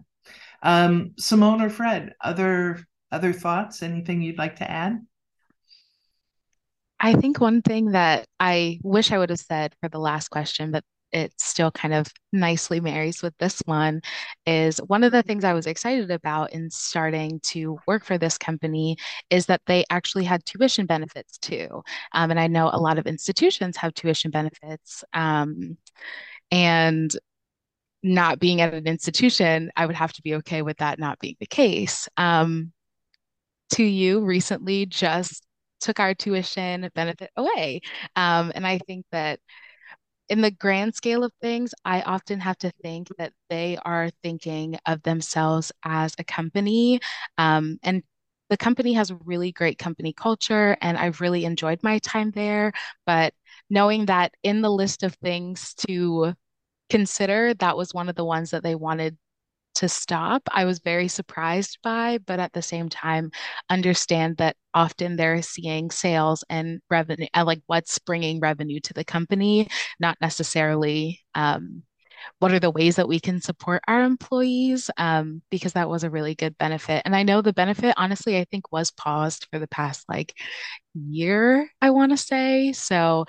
Um, 0.63 1.15
Simone 1.19 1.61
or 1.61 1.71
Fred, 1.71 2.15
other 2.21 2.87
other 3.11 3.33
thoughts? 3.33 3.83
Anything 3.83 4.23
you'd 4.23 4.39
like 4.39 4.57
to 4.57 4.71
add? 4.71 5.01
I 7.01 7.15
think 7.15 7.41
one 7.41 7.63
thing 7.63 7.91
that 7.93 8.29
I 8.39 8.79
wish 8.85 9.11
I 9.11 9.19
would 9.19 9.31
have 9.31 9.41
said 9.41 9.75
for 9.81 9.89
the 9.89 9.99
last 9.99 10.29
question, 10.29 10.71
but 10.71 10.85
it 11.13 11.33
still 11.41 11.71
kind 11.71 11.95
of 11.95 12.07
nicely 12.33 12.81
marries 12.81 13.23
with 13.23 13.37
this 13.39 13.61
one 13.67 14.01
is 14.47 14.79
one 14.79 15.05
of 15.05 15.13
the 15.13 15.23
things 15.23 15.45
I 15.45 15.53
was 15.53 15.67
excited 15.67 16.11
about 16.11 16.53
in 16.53 16.71
starting 16.71 17.41
to 17.45 17.79
work 17.87 18.05
for 18.05 18.19
this 18.19 18.39
company 18.39 18.97
is 19.31 19.47
that 19.47 19.63
they 19.67 19.85
actually 19.91 20.25
had 20.25 20.45
tuition 20.45 20.87
benefits 20.87 21.39
too. 21.39 21.83
Um, 22.13 22.31
and 22.31 22.41
I 22.41 22.47
know 22.47 22.71
a 22.73 22.81
lot 22.81 22.99
of 22.99 23.07
institutions 23.07 23.77
have 23.77 23.95
tuition 23.95 24.31
benefits. 24.31 25.05
Um, 25.13 25.77
and 26.51 27.15
not 28.03 28.39
being 28.39 28.61
at 28.61 28.75
an 28.75 28.87
institution, 28.87 29.71
I 29.77 29.87
would 29.87 29.95
have 29.95 30.13
to 30.15 30.23
be 30.23 30.35
okay 30.37 30.63
with 30.63 30.79
that 30.79 30.99
not 30.99 31.19
being 31.19 31.37
the 31.39 31.47
case. 31.47 32.09
Um, 32.17 32.73
2U 33.73 34.25
recently 34.25 34.87
just 34.87 35.47
took 35.81 36.01
our 36.01 36.15
tuition 36.15 36.89
benefit 36.95 37.31
away. 37.37 37.81
Um, 38.17 38.53
and 38.55 38.67
I 38.67 38.79
think 38.79 39.07
that 39.13 39.41
in 40.33 40.41
the 40.41 40.51
grand 40.51 40.95
scale 40.95 41.25
of 41.25 41.33
things, 41.43 41.75
I 41.85 42.01
often 42.01 42.41
have 42.41 42.57
to 42.61 42.73
think 42.83 43.09
that 43.19 43.35
they 43.51 43.77
are 43.85 44.09
thinking 44.23 44.79
of 44.87 45.03
themselves 45.03 45.71
as 45.85 46.15
a 46.19 46.25
company. 46.25 47.01
Um, 47.37 47.79
and 47.83 48.03
the 48.49 48.57
company 48.57 48.95
has 48.95 49.13
really 49.27 49.53
great 49.53 49.77
company 49.79 50.15
culture, 50.15 50.75
and 50.81 50.97
I've 50.97 51.21
really 51.21 51.45
enjoyed 51.45 51.83
my 51.83 51.99
time 51.99 52.31
there. 52.31 52.73
But 53.05 53.35
knowing 53.69 54.07
that 54.07 54.33
in 54.43 54.63
the 54.63 54.71
list 54.71 55.03
of 55.03 55.15
things 55.17 55.75
to 55.87 56.33
consider, 56.89 57.53
that 57.55 57.77
was 57.77 57.93
one 57.93 58.09
of 58.09 58.15
the 58.15 58.25
ones 58.25 58.53
that 58.53 58.63
they 58.63 58.75
wanted 58.75 59.19
to 59.77 59.89
stop, 59.89 60.43
I 60.51 60.65
was 60.65 60.81
very 60.81 61.09
surprised 61.09 61.79
by, 61.83 62.19
but 62.27 62.41
at 62.41 62.53
the 62.53 62.63
same 62.63 62.89
time, 62.89 63.31
understand 63.71 64.37
that 64.39 64.57
often 64.75 65.17
they're 65.17 65.43
seeing 65.43 65.91
sales 65.91 66.45
and 66.49 66.81
revenue, 66.91 67.27
uh, 67.35 67.45
like 67.45 67.63
what's 67.67 67.99
bringing 67.99 68.41
revenue 68.41 68.81
to 68.81 68.95
the 68.95 69.05
company, 69.05 69.69
not 70.01 70.17
necessarily 70.21 71.21
um, 71.35 71.83
what 72.39 72.53
are 72.53 72.61
the 72.61 72.71
ways 72.71 72.97
that 72.97 73.09
we 73.09 73.21
can 73.21 73.41
support 73.41 73.83
our 73.89 74.03
employees, 74.05 74.91
um, 74.97 75.43
because 75.51 75.73
that 75.75 75.89
was 75.89 76.05
a 76.05 76.11
really 76.11 76.35
good 76.35 76.57
benefit. 76.59 77.03
And 77.05 77.17
I 77.17 77.23
know 77.23 77.43
the 77.43 77.53
benefit, 77.53 77.95
honestly, 77.97 78.39
I 78.39 78.45
think 78.45 78.73
was 78.73 78.91
paused 78.91 79.49
for 79.51 79.59
the 79.59 79.69
past 79.69 80.05
like 80.09 80.35
year, 80.95 81.69
I 81.81 81.91
want 81.91 82.13
to 82.13 82.17
say. 82.17 82.73
So 82.73 83.25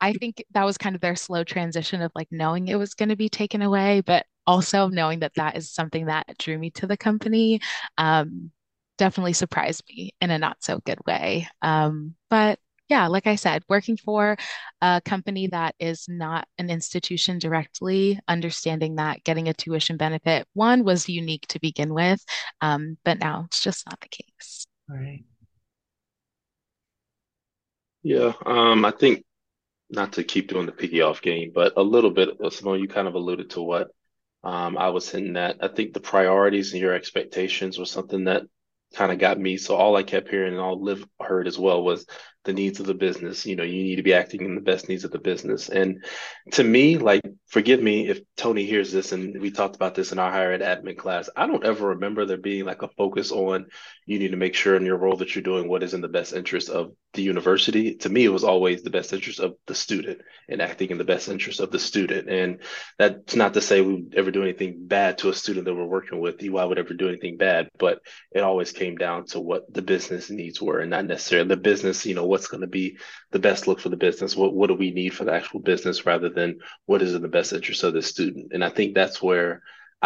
I 0.00 0.12
think 0.14 0.44
that 0.52 0.64
was 0.64 0.78
kind 0.78 0.94
of 0.94 1.00
their 1.00 1.16
slow 1.16 1.44
transition 1.44 2.02
of 2.02 2.12
like 2.14 2.28
knowing 2.30 2.68
it 2.68 2.78
was 2.78 2.94
going 2.94 3.08
to 3.10 3.16
be 3.16 3.28
taken 3.28 3.62
away, 3.62 4.02
but 4.04 4.26
also 4.46 4.88
knowing 4.88 5.20
that 5.20 5.34
that 5.36 5.56
is 5.56 5.70
something 5.72 6.06
that 6.06 6.26
drew 6.38 6.58
me 6.58 6.70
to 6.70 6.86
the 6.86 6.96
company. 6.96 7.60
Um, 7.98 8.50
definitely 8.98 9.32
surprised 9.32 9.82
me 9.88 10.12
in 10.20 10.30
a 10.30 10.38
not 10.38 10.62
so 10.62 10.80
good 10.84 10.98
way. 11.06 11.48
Um, 11.62 12.14
but 12.30 12.58
yeah, 12.88 13.06
like 13.06 13.26
I 13.26 13.36
said, 13.36 13.62
working 13.68 13.96
for 13.96 14.36
a 14.82 15.00
company 15.04 15.46
that 15.48 15.74
is 15.78 16.06
not 16.08 16.46
an 16.58 16.68
institution 16.68 17.38
directly, 17.38 18.20
understanding 18.28 18.96
that 18.96 19.24
getting 19.24 19.48
a 19.48 19.54
tuition 19.54 19.96
benefit, 19.96 20.46
one 20.52 20.84
was 20.84 21.08
unique 21.08 21.46
to 21.48 21.60
begin 21.60 21.94
with, 21.94 22.22
um, 22.60 22.98
but 23.04 23.18
now 23.18 23.44
it's 23.46 23.60
just 23.60 23.86
not 23.88 24.00
the 24.00 24.08
case. 24.08 24.66
Right. 24.88 25.24
Yeah, 28.02 28.32
um, 28.44 28.84
I 28.84 28.90
think 28.90 29.24
not 29.88 30.12
to 30.14 30.24
keep 30.24 30.48
doing 30.48 30.66
the 30.66 30.72
piggy 30.72 31.00
off 31.00 31.22
game, 31.22 31.52
but 31.54 31.72
a 31.76 31.82
little 31.82 32.10
bit, 32.10 32.36
Simone, 32.52 32.80
you 32.80 32.88
kind 32.88 33.08
of 33.08 33.14
alluded 33.14 33.50
to 33.50 33.62
what 33.62 33.88
um, 34.44 34.76
I 34.76 34.90
was 34.90 35.10
hitting 35.10 35.34
that. 35.34 35.56
I 35.60 35.68
think 35.68 35.92
the 35.92 36.00
priorities 36.00 36.72
and 36.72 36.80
your 36.80 36.94
expectations 36.94 37.78
was 37.78 37.90
something 37.90 38.24
that 38.24 38.42
kind 38.94 39.10
of 39.10 39.18
got 39.18 39.38
me. 39.38 39.56
So 39.56 39.74
all 39.74 39.96
I 39.96 40.02
kept 40.02 40.28
hearing 40.28 40.52
and 40.52 40.60
all 40.60 40.82
Liv 40.82 41.06
heard 41.20 41.46
as 41.48 41.58
well 41.58 41.82
was 41.82 42.06
the 42.44 42.52
needs 42.52 42.80
of 42.80 42.86
the 42.86 42.94
business. 42.94 43.46
You 43.46 43.56
know, 43.56 43.62
you 43.62 43.82
need 43.82 43.96
to 43.96 44.02
be 44.02 44.14
acting 44.14 44.44
in 44.44 44.54
the 44.54 44.60
best 44.60 44.88
needs 44.88 45.04
of 45.04 45.10
the 45.10 45.18
business. 45.18 45.68
And 45.68 46.04
to 46.52 46.64
me, 46.64 46.98
like, 46.98 47.22
forgive 47.46 47.82
me 47.82 48.08
if 48.08 48.20
Tony 48.36 48.64
hears 48.64 48.92
this, 48.92 49.12
and 49.12 49.40
we 49.40 49.50
talked 49.50 49.76
about 49.76 49.94
this 49.94 50.12
in 50.12 50.18
our 50.18 50.30
higher 50.30 50.52
ed 50.52 50.60
admin 50.60 50.98
class. 50.98 51.28
I 51.36 51.46
don't 51.46 51.64
ever 51.64 51.88
remember 51.88 52.24
there 52.24 52.36
being 52.36 52.64
like 52.64 52.82
a 52.82 52.88
focus 52.88 53.32
on 53.32 53.66
you 54.06 54.18
need 54.18 54.32
to 54.32 54.36
make 54.36 54.54
sure 54.54 54.76
in 54.76 54.84
your 54.84 54.98
role 54.98 55.16
that 55.16 55.34
you're 55.34 55.42
doing 55.42 55.68
what 55.68 55.82
is 55.82 55.94
in 55.94 56.00
the 56.00 56.08
best 56.08 56.34
interest 56.34 56.68
of 56.68 56.92
the 57.14 57.22
university. 57.22 57.94
To 57.96 58.08
me, 58.08 58.24
it 58.24 58.30
was 58.30 58.44
always 58.44 58.82
the 58.82 58.90
best 58.90 59.12
interest 59.12 59.40
of 59.40 59.54
the 59.66 59.74
student 59.74 60.20
and 60.48 60.60
acting 60.60 60.90
in 60.90 60.98
the 60.98 61.04
best 61.04 61.28
interest 61.28 61.60
of 61.60 61.70
the 61.70 61.78
student. 61.78 62.28
And 62.28 62.60
that's 62.98 63.34
not 63.34 63.54
to 63.54 63.60
say 63.60 63.80
we 63.80 63.94
would 63.94 64.14
ever 64.14 64.30
do 64.30 64.42
anything 64.42 64.86
bad 64.86 65.18
to 65.18 65.30
a 65.30 65.34
student 65.34 65.64
that 65.64 65.74
we're 65.74 65.84
working 65.84 66.20
with. 66.20 66.42
EY 66.42 66.50
would 66.50 66.78
ever 66.78 66.92
do 66.92 67.08
anything 67.08 67.38
bad, 67.38 67.68
but 67.78 68.00
it 68.32 68.40
always 68.40 68.72
came 68.72 68.96
down 68.96 69.26
to 69.26 69.40
what 69.40 69.72
the 69.72 69.82
business 69.82 70.28
needs 70.28 70.60
were 70.60 70.80
and 70.80 70.90
not 70.90 71.06
necessarily 71.06 71.48
the 71.48 71.56
business, 71.56 72.04
you 72.04 72.14
know, 72.14 72.26
what's 72.34 72.48
going 72.48 72.62
to 72.62 72.66
be 72.66 72.98
the 73.30 73.38
best 73.38 73.68
look 73.68 73.78
for 73.78 73.90
the 73.90 73.96
business. 73.96 74.34
What 74.34 74.54
what 74.54 74.66
do 74.66 74.74
we 74.74 74.90
need 74.90 75.14
for 75.14 75.24
the 75.24 75.32
actual 75.32 75.60
business 75.60 76.04
rather 76.04 76.28
than 76.28 76.58
what 76.84 77.00
is 77.00 77.14
in 77.14 77.22
the 77.22 77.28
best 77.28 77.52
interest 77.52 77.84
of 77.84 77.94
the 77.94 78.02
student? 78.02 78.50
And 78.52 78.64
I 78.64 78.70
think 78.70 78.92
that's 78.92 79.22
where 79.22 79.62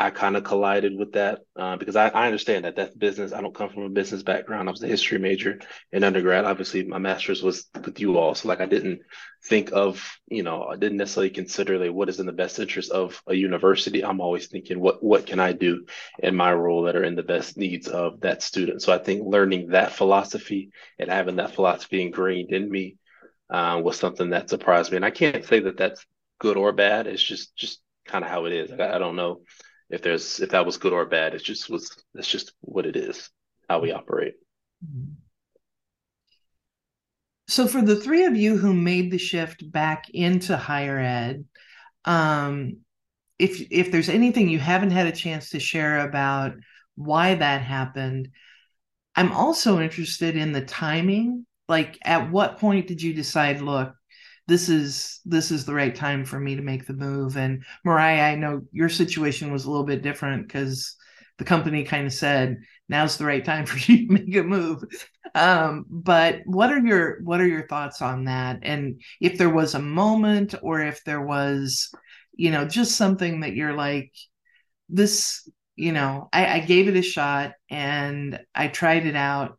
I 0.07 0.11
kind 0.11 0.37
of 0.37 0.45
collided 0.45 0.97
with 0.97 1.13
that 1.15 1.41
uh, 1.59 1.77
because 1.77 1.97
I, 1.97 2.09
I 2.09 2.27
understand 2.27 2.65
that 2.65 2.77
that's 2.77 2.95
business. 2.95 3.33
I 3.33 3.41
don't 3.41 3.55
come 3.55 3.69
from 3.69 3.83
a 3.83 3.89
business 3.89 4.23
background. 4.23 4.69
I 4.69 4.73
was 4.73 4.83
a 4.83 4.87
history 4.87 5.19
major 5.19 5.61
in 5.93 6.05
undergrad. 6.05 6.45
Obviously, 6.45 6.85
my 6.85 6.99
master's 6.99 7.43
was 7.43 7.67
with 7.85 7.99
you 7.99 8.17
all. 8.17 8.37
So, 8.37 8.47
like, 8.47 8.61
I 8.61 8.67
didn't 8.67 9.01
think 9.45 9.73
of, 9.73 10.09
you 10.29 10.45
know, 10.45 10.63
I 10.65 10.77
didn't 10.77 10.99
necessarily 10.99 11.31
consider 11.31 11.79
like 11.79 11.93
what 11.93 12.09
is 12.09 12.21
in 12.21 12.27
the 12.27 12.33
best 12.33 12.61
interest 12.61 12.93
of 12.93 13.21
a 13.27 13.35
university. 13.35 14.05
I'm 14.05 14.21
always 14.21 14.47
thinking, 14.47 14.79
what 14.79 15.03
what 15.03 15.27
can 15.27 15.41
I 15.41 15.53
do 15.53 15.85
in 16.21 16.37
my 16.37 16.55
role 16.55 16.83
that 16.83 16.95
are 16.95 17.05
in 17.05 17.17
the 17.17 17.25
best 17.25 17.57
needs 17.57 17.89
of 17.89 18.21
that 18.21 18.43
student? 18.43 18.83
So, 18.83 18.93
I 18.93 18.99
think 18.99 19.27
learning 19.27 19.71
that 19.71 19.93
philosophy 19.93 20.71
and 21.01 21.11
having 21.11 21.37
that 21.37 21.57
philosophy 21.57 22.03
ingrained 22.03 22.53
in 22.53 22.71
me 22.71 22.99
uh, 23.51 23.81
was 23.83 23.99
something 23.99 24.31
that 24.31 24.49
surprised 24.49 24.93
me. 24.93 24.97
And 24.97 25.05
I 25.05 25.11
can't 25.11 25.45
say 25.45 25.59
that 25.61 25.77
that's 25.77 26.07
good 26.39 26.57
or 26.57 26.73
bad. 26.73 27.09
It's 27.09 27.23
just 27.23 27.57
just 27.57 27.81
kind 28.07 28.25
of 28.25 28.31
how 28.31 28.45
it 28.45 28.53
is. 28.53 28.71
I, 28.71 28.95
I 28.95 28.99
don't 28.99 29.17
know 29.17 29.41
if 29.91 30.03
there's 30.03 30.41
if 30.41 30.51
that 30.51 30.67
was 30.67 30.77
good 30.77 30.93
or 30.93 31.07
bad. 31.07 31.35
It 31.35 31.43
just 31.43 31.71
was. 31.71 31.91
That's 32.15 32.31
just 32.31 32.53
what 32.61 32.87
it 32.87 32.97
is. 32.97 33.31
How 33.69 33.81
we 33.81 33.93
operate. 33.93 34.35
So, 37.49 37.67
for 37.67 37.81
the 37.81 37.97
three 37.97 38.25
of 38.25 38.37
you 38.37 38.59
who 38.59 38.75
made 38.75 39.11
the 39.11 39.19
shift 39.19 39.71
back 39.71 40.11
into 40.11 40.57
higher 40.57 40.99
ed, 40.99 41.45
um, 42.05 42.79
if 43.39 43.67
if 43.71 43.91
there's 43.91 44.09
anything 44.09 44.49
you 44.49 44.59
haven't 44.59 44.91
had 44.91 45.07
a 45.07 45.13
chance 45.13 45.51
to 45.51 45.61
share 45.61 46.07
about 46.07 46.55
why 46.97 47.35
that 47.35 47.63
happened, 47.63 48.29
I'm 49.17 49.33
also 49.33 49.81
interested 49.81 50.37
in 50.37 50.53
the 50.53 50.65
timing. 50.65 51.47
Like, 51.69 51.99
at 52.05 52.31
what 52.31 52.59
point 52.59 52.87
did 52.87 53.03
you 53.03 53.15
decide? 53.15 53.61
Look, 53.61 53.95
this 54.49 54.69
is 54.69 55.21
this 55.25 55.51
is 55.51 55.65
the 55.65 55.75
right 55.75 55.95
time 55.95 56.25
for 56.25 56.41
me 56.41 56.57
to 56.57 56.63
make 56.63 56.87
the 56.87 56.95
move. 56.95 57.37
And 57.37 57.65
mariah 57.85 58.33
i 58.33 58.35
know 58.35 58.63
your 58.73 58.89
situation 58.89 59.53
was 59.53 59.65
a 59.65 59.71
little 59.71 59.87
bit 59.87 60.03
different 60.03 60.49
because 60.49 60.97
the 61.39 61.45
company 61.45 61.85
kind 61.85 62.07
of 62.07 62.13
said 62.13 62.59
now's 62.89 63.17
the 63.17 63.25
right 63.25 63.45
time 63.45 63.67
for 63.71 63.79
you 63.79 64.09
to 64.09 64.13
make 64.13 64.35
a 64.35 64.43
move. 64.43 64.83
Um, 65.35 65.85
but 65.89 66.41
what 66.47 66.73
are 66.73 66.81
your 66.81 67.23
what 67.23 67.41
are 67.41 67.47
your 67.47 67.69
thoughts 67.69 68.03
on 68.03 68.25
that? 68.25 68.61
And 68.63 69.01
if 69.21 69.39
there 69.39 69.51
was 69.51 69.75
a 69.75 69.81
moment 69.81 70.55
or 70.63 70.81
if 70.81 71.05
there 71.05 71.23
was 71.23 71.91
you 72.39 72.51
know 72.51 72.65
just 72.65 72.97
something 72.97 73.41
that 73.41 73.55
you're 73.55 73.75
like 73.75 74.13
this 74.89 75.49
you 75.77 75.93
know 75.93 76.29
I, 76.33 76.47
I 76.47 76.61
gave 76.61 76.89
it 76.89 76.97
a 76.97 77.03
shot 77.03 77.53
and 77.69 78.41
i 78.55 78.69
tried 78.69 79.05
it 79.07 79.17
out 79.17 79.59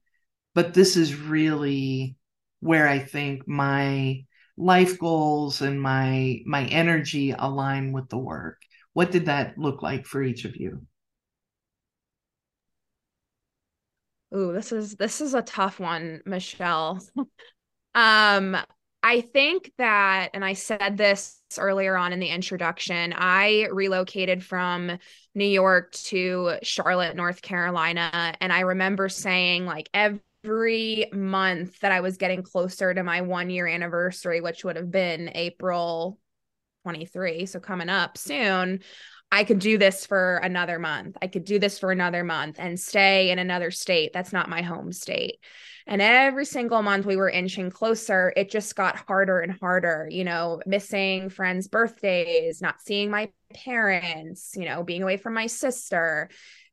but 0.56 0.74
this 0.74 0.98
is 0.98 1.16
really 1.16 2.16
where 2.62 2.88
i 2.88 3.00
think 3.00 3.48
my 3.48 4.26
life 4.60 5.00
goals 5.00 5.62
and 5.62 5.82
my 5.82 6.40
my 6.46 6.66
energy 6.66 7.34
align 7.38 7.94
with 7.94 8.10
the 8.10 8.18
work 8.18 8.62
what 8.94 9.12
did 9.12 9.26
that 9.26 9.58
look 9.58 9.82
like 9.82 10.06
for 10.06 10.22
each 10.22 10.46
of 10.46 10.56
you 10.56 10.82
Ooh, 14.36 14.54
this 14.54 14.72
is 14.72 14.96
this 14.96 15.22
is 15.22 15.34
a 15.34 15.42
tough 15.42 15.80
one, 15.80 16.22
Michelle. 16.26 17.00
um, 17.96 18.56
I 19.02 19.22
think 19.22 19.72
that, 19.78 20.30
and 20.34 20.44
I 20.44 20.54
said 20.54 20.98
this 20.98 21.40
earlier 21.58 21.96
on 21.96 22.12
in 22.12 22.20
the 22.20 22.28
introduction, 22.28 23.14
I 23.18 23.68
relocated 23.72 24.44
from 24.44 24.98
New 25.34 25.46
York 25.46 25.94
to 25.94 26.58
Charlotte, 26.64 27.16
North 27.16 27.42
Carolina. 27.42 28.36
And 28.42 28.52
I 28.52 28.62
remember 28.62 29.08
saying, 29.08 29.66
like, 29.66 29.90
every 29.94 30.20
every 30.44 31.06
month 31.14 31.80
that 31.80 31.92
I 31.92 32.02
was 32.02 32.18
getting 32.18 32.44
closer 32.44 32.94
to 32.94 33.04
my 33.04 33.22
one 33.22 33.50
year 33.50 33.68
anniversary, 33.68 34.42
which 34.42 34.64
would 34.64 34.76
have 34.76 34.92
been 34.92 35.32
April 35.34 36.20
23, 36.84 37.46
so 37.46 37.60
coming 37.60 37.90
up 37.90 38.18
soon, 38.18 38.80
I 39.32 39.44
could 39.44 39.60
do 39.60 39.78
this 39.78 40.06
for 40.06 40.38
another 40.38 40.80
month. 40.80 41.18
I 41.22 41.28
could 41.28 41.44
do 41.44 41.60
this 41.60 41.78
for 41.78 41.92
another 41.92 42.24
month 42.24 42.56
and 42.58 42.80
stay 42.80 43.30
in 43.30 43.38
another 43.38 43.70
state. 43.70 44.12
That's 44.12 44.34
not 44.34 44.50
my 44.50 44.62
home 44.62 44.92
state. 44.92 45.40
And 45.86 46.02
every 46.02 46.46
single 46.46 46.82
month 46.82 47.06
we 47.06 47.16
were 47.16 47.30
inching 47.30 47.70
closer, 47.70 48.34
it 48.36 48.50
just 48.50 48.76
got 48.76 48.96
harder 49.08 49.40
and 49.40 49.52
harder, 49.52 50.08
you 50.10 50.24
know, 50.24 50.62
missing 50.66 51.30
friends' 51.30 51.68
birthdays, 51.68 52.62
not 52.62 52.82
seeing 52.82 53.12
my 53.12 53.32
parents, 53.54 54.54
you 54.56 54.66
know, 54.66 54.84
being 54.84 55.04
away 55.04 55.18
from 55.18 55.34
my 55.34 55.48
sister. 55.48 56.30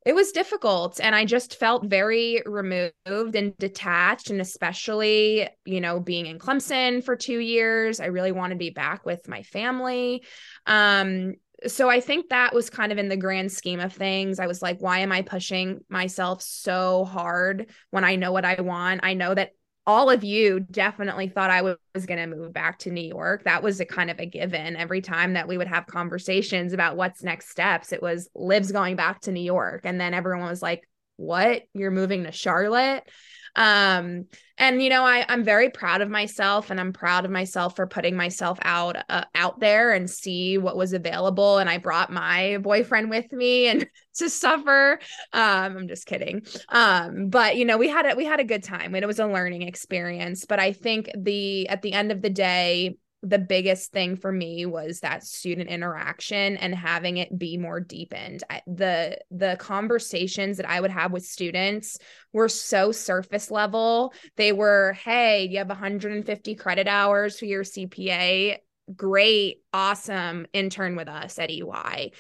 It 0.07 0.15
was 0.15 0.31
difficult. 0.31 1.01
And 1.03 1.17
I 1.17 1.25
just 1.25 1.59
felt 1.59 1.85
very 1.85 2.41
removed 2.47 2.95
and 3.35 3.59
detached. 3.59 4.31
And 4.31 4.41
especially, 4.41 5.49
you 5.65 5.81
know, 5.81 5.99
being 5.99 6.27
in 6.27 6.39
Clemson 6.39 7.03
for 7.03 7.17
two 7.17 7.41
years, 7.41 7.99
I 7.99 8.07
really 8.07 8.31
wanted 8.31 8.55
to 8.55 8.59
be 8.59 8.71
back 8.71 9.05
with 9.05 9.29
my 9.29 9.43
family. 9.43 10.23
Um, 10.65 11.35
so 11.67 11.91
I 11.91 12.01
think 12.01 12.29
that 12.29 12.55
was 12.55 12.71
kind 12.71 12.93
of 12.93 12.99
in 12.99 13.09
the 13.09 13.17
grand 13.17 13.51
scheme 13.51 13.81
of 13.81 13.93
things. 13.93 14.39
I 14.39 14.47
was 14.47 14.63
like, 14.63 14.81
why 14.81 15.01
am 15.01 15.11
I 15.11 15.23
pushing 15.23 15.81
myself 15.89 16.41
so 16.41 17.05
hard 17.05 17.71
when 17.91 18.05
I 18.05 18.15
know 18.15 18.31
what 18.31 18.45
I 18.45 18.61
want? 18.61 19.01
I 19.03 19.15
know 19.15 19.35
that 19.35 19.51
all 19.87 20.11
of 20.11 20.25
you 20.25 20.61
definitely 20.61 21.29
thought 21.29 21.51
I 21.51 21.63
was 21.63 21.77
going 22.07 22.19
to 22.19 22.37
move 22.37 22.53
back 22.53 22.79
to 22.81 22.91
New 22.91 23.07
York. 23.07 23.45
That 23.45 23.63
was 23.63 23.79
a 23.79 23.85
kind 23.85 24.11
of 24.11 24.19
a 24.19 24.27
given. 24.27 24.75
Every 24.75 25.01
time 25.01 25.35
that 25.35 25.47
we 25.47 25.57
would 25.57 25.69
have 25.69 25.87
conversations 25.87 26.73
about 26.73 26.97
what's 26.97 27.23
next 27.23 27.51
steps, 27.51 27.93
it 27.93 28.03
was 28.03 28.29
Liv's 28.35 28.73
going 28.73 28.97
back 28.97 29.21
to 29.23 29.33
New 29.33 29.43
York. 29.43 29.83
And 29.85 30.01
then 30.01 30.13
everyone 30.13 30.49
was 30.49 30.63
like, 30.63 30.89
what? 31.17 31.63
You're 31.73 31.93
moving 31.93 32.25
to 32.25 32.33
Charlotte? 32.33 33.09
Um, 33.57 34.27
and 34.59 34.83
you 34.83 34.89
know, 34.89 35.05
I 35.05 35.25
I'm 35.29 35.45
very 35.45 35.71
proud 35.71 36.01
of 36.01 36.09
myself, 36.09 36.71
and 36.71 36.79
I'm 36.81 36.93
proud 36.93 37.25
of 37.25 37.31
myself 37.31 37.77
for 37.77 37.87
putting 37.87 38.17
myself 38.17 38.59
out 38.63 38.97
uh, 39.09 39.25
out 39.35 39.61
there 39.61 39.93
and 39.93 40.09
see 40.09 40.57
what 40.59 40.77
was 40.77 40.93
available. 40.93 41.59
And 41.59 41.69
I 41.69 41.79
brought 41.79 42.13
my 42.13 42.59
boyfriend 42.59 43.11
with 43.11 43.33
me 43.33 43.67
and 43.67 43.87
to 44.17 44.31
suffer. 44.31 45.01
Um, 45.33 45.77
I'm 45.77 45.89
just 45.89 46.07
kidding. 46.07 46.47
Um, 46.69 47.29
but 47.29 47.57
you 47.57 47.65
know, 47.65 47.77
we 47.77 47.89
had 47.89 48.07
a 48.07 48.15
we 48.15 48.25
had 48.25 48.41
a 48.41 48.45
good 48.45 48.63
time, 48.63 48.95
it 48.95 49.07
was 49.07 49.19
a 49.19 49.27
learning 49.27 49.63
experience. 49.63 50.45
But 50.47 50.61
I 50.61 50.73
think 50.73 51.11
the 51.17 51.69
at 51.69 51.83
the 51.83 51.93
end 51.93 52.13
of 52.13 52.23
the 52.23 52.31
day, 52.31 52.97
the 53.23 53.39
biggest 53.39 53.93
thing 53.93 54.17
for 54.17 54.31
me 54.31 54.67
was 54.67 55.01
that 55.01 55.25
student 55.25 55.69
interaction 55.69 56.57
and 56.59 56.75
having 56.75 57.17
it 57.17 57.37
be 57.37 57.57
more 57.57 57.81
deepened. 57.81 58.45
I, 58.49 58.63
the 58.67 59.19
the 59.31 59.57
conversations 59.59 60.59
that 60.59 60.69
I 60.69 60.81
would 60.81 60.91
have 60.91 61.13
with 61.13 61.25
students 61.25 61.99
were 62.33 62.49
so 62.49 62.93
surface 62.93 63.51
level. 63.51 64.13
They 64.37 64.53
were, 64.53 64.93
"Hey, 64.93 65.47
you 65.47 65.59
have 65.59 65.69
150 65.69 66.55
credit 66.55 66.87
hours 66.87 67.39
for 67.39 67.47
your 67.47 67.65
CPA. 67.65 68.59
Great, 68.95 69.63
awesome. 69.73 70.47
Intern 70.53 70.95
with 70.95 71.09
us 71.09 71.39
at 71.39 71.51
EY." 71.51 72.13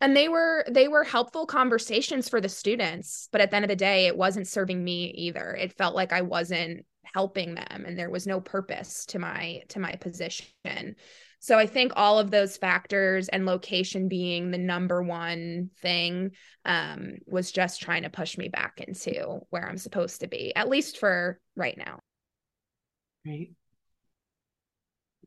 And 0.00 0.16
they 0.16 0.28
were 0.28 0.64
they 0.70 0.88
were 0.88 1.04
helpful 1.04 1.46
conversations 1.46 2.28
for 2.28 2.40
the 2.40 2.48
students, 2.48 3.28
but 3.32 3.40
at 3.40 3.50
the 3.50 3.56
end 3.56 3.64
of 3.64 3.70
the 3.70 3.76
day, 3.76 4.06
it 4.06 4.16
wasn't 4.16 4.48
serving 4.48 4.82
me 4.82 5.06
either. 5.16 5.54
It 5.54 5.76
felt 5.76 5.94
like 5.94 6.12
I 6.12 6.22
wasn't 6.22 6.86
helping 7.14 7.54
them 7.54 7.84
and 7.86 7.98
there 7.98 8.10
was 8.10 8.26
no 8.26 8.40
purpose 8.40 9.06
to 9.06 9.18
my 9.18 9.62
to 9.68 9.78
my 9.78 9.92
position 9.92 10.96
so 11.38 11.58
i 11.58 11.66
think 11.66 11.92
all 11.96 12.18
of 12.18 12.30
those 12.30 12.56
factors 12.56 13.28
and 13.28 13.46
location 13.46 14.08
being 14.08 14.50
the 14.50 14.58
number 14.58 15.02
one 15.02 15.70
thing 15.80 16.30
um, 16.64 17.14
was 17.26 17.52
just 17.52 17.80
trying 17.80 18.02
to 18.02 18.10
push 18.10 18.36
me 18.36 18.48
back 18.48 18.80
into 18.86 19.38
where 19.50 19.68
i'm 19.68 19.78
supposed 19.78 20.20
to 20.20 20.28
be 20.28 20.54
at 20.56 20.68
least 20.68 20.98
for 20.98 21.40
right 21.56 21.78
now 21.78 22.00
right 23.26 23.50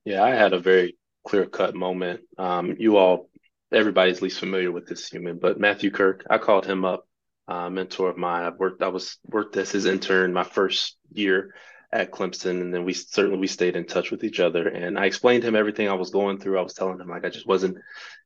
Yeah, 0.06 0.24
I 0.24 0.30
had 0.30 0.54
a 0.54 0.60
very 0.60 0.98
clear 1.26 1.46
cut 1.46 1.76
moment. 1.76 2.22
Um, 2.38 2.76
you 2.80 2.96
all, 2.96 3.30
everybody's 3.74 4.22
least 4.22 4.40
familiar 4.40 4.72
with 4.72 4.88
this 4.88 5.10
human, 5.10 5.38
but 5.38 5.60
Matthew 5.60 5.92
Kirk, 5.92 6.26
I 6.30 6.38
called 6.38 6.66
him 6.66 6.86
up, 6.86 7.06
uh, 7.50 7.70
mentor 7.70 8.10
of 8.10 8.18
mine. 8.18 8.44
I 8.44 8.50
worked, 8.50 8.82
I 8.82 8.88
was 8.88 9.18
worked 9.26 9.58
as 9.58 9.70
his 9.72 9.86
intern 9.86 10.32
my 10.32 10.46
first 10.46 10.96
year 11.12 11.54
at 11.92 12.12
Clemson, 12.12 12.62
and 12.62 12.74
then 12.74 12.84
we 12.84 12.94
certainly 12.94 13.40
we 13.40 13.48
stayed 13.48 13.76
in 13.76 13.86
touch 13.86 14.12
with 14.12 14.24
each 14.24 14.40
other. 14.40 14.68
And 14.68 15.00
I 15.00 15.06
explained 15.06 15.42
to 15.44 15.48
him 15.48 15.56
everything 15.56 15.88
I 15.88 15.94
was 15.94 16.10
going 16.10 16.38
through. 16.38 16.60
I 16.60 16.64
was 16.64 16.74
telling 16.74 17.00
him 17.00 17.08
like 17.08 17.26
I 17.26 17.30
just 17.30 17.48
wasn't 17.48 17.78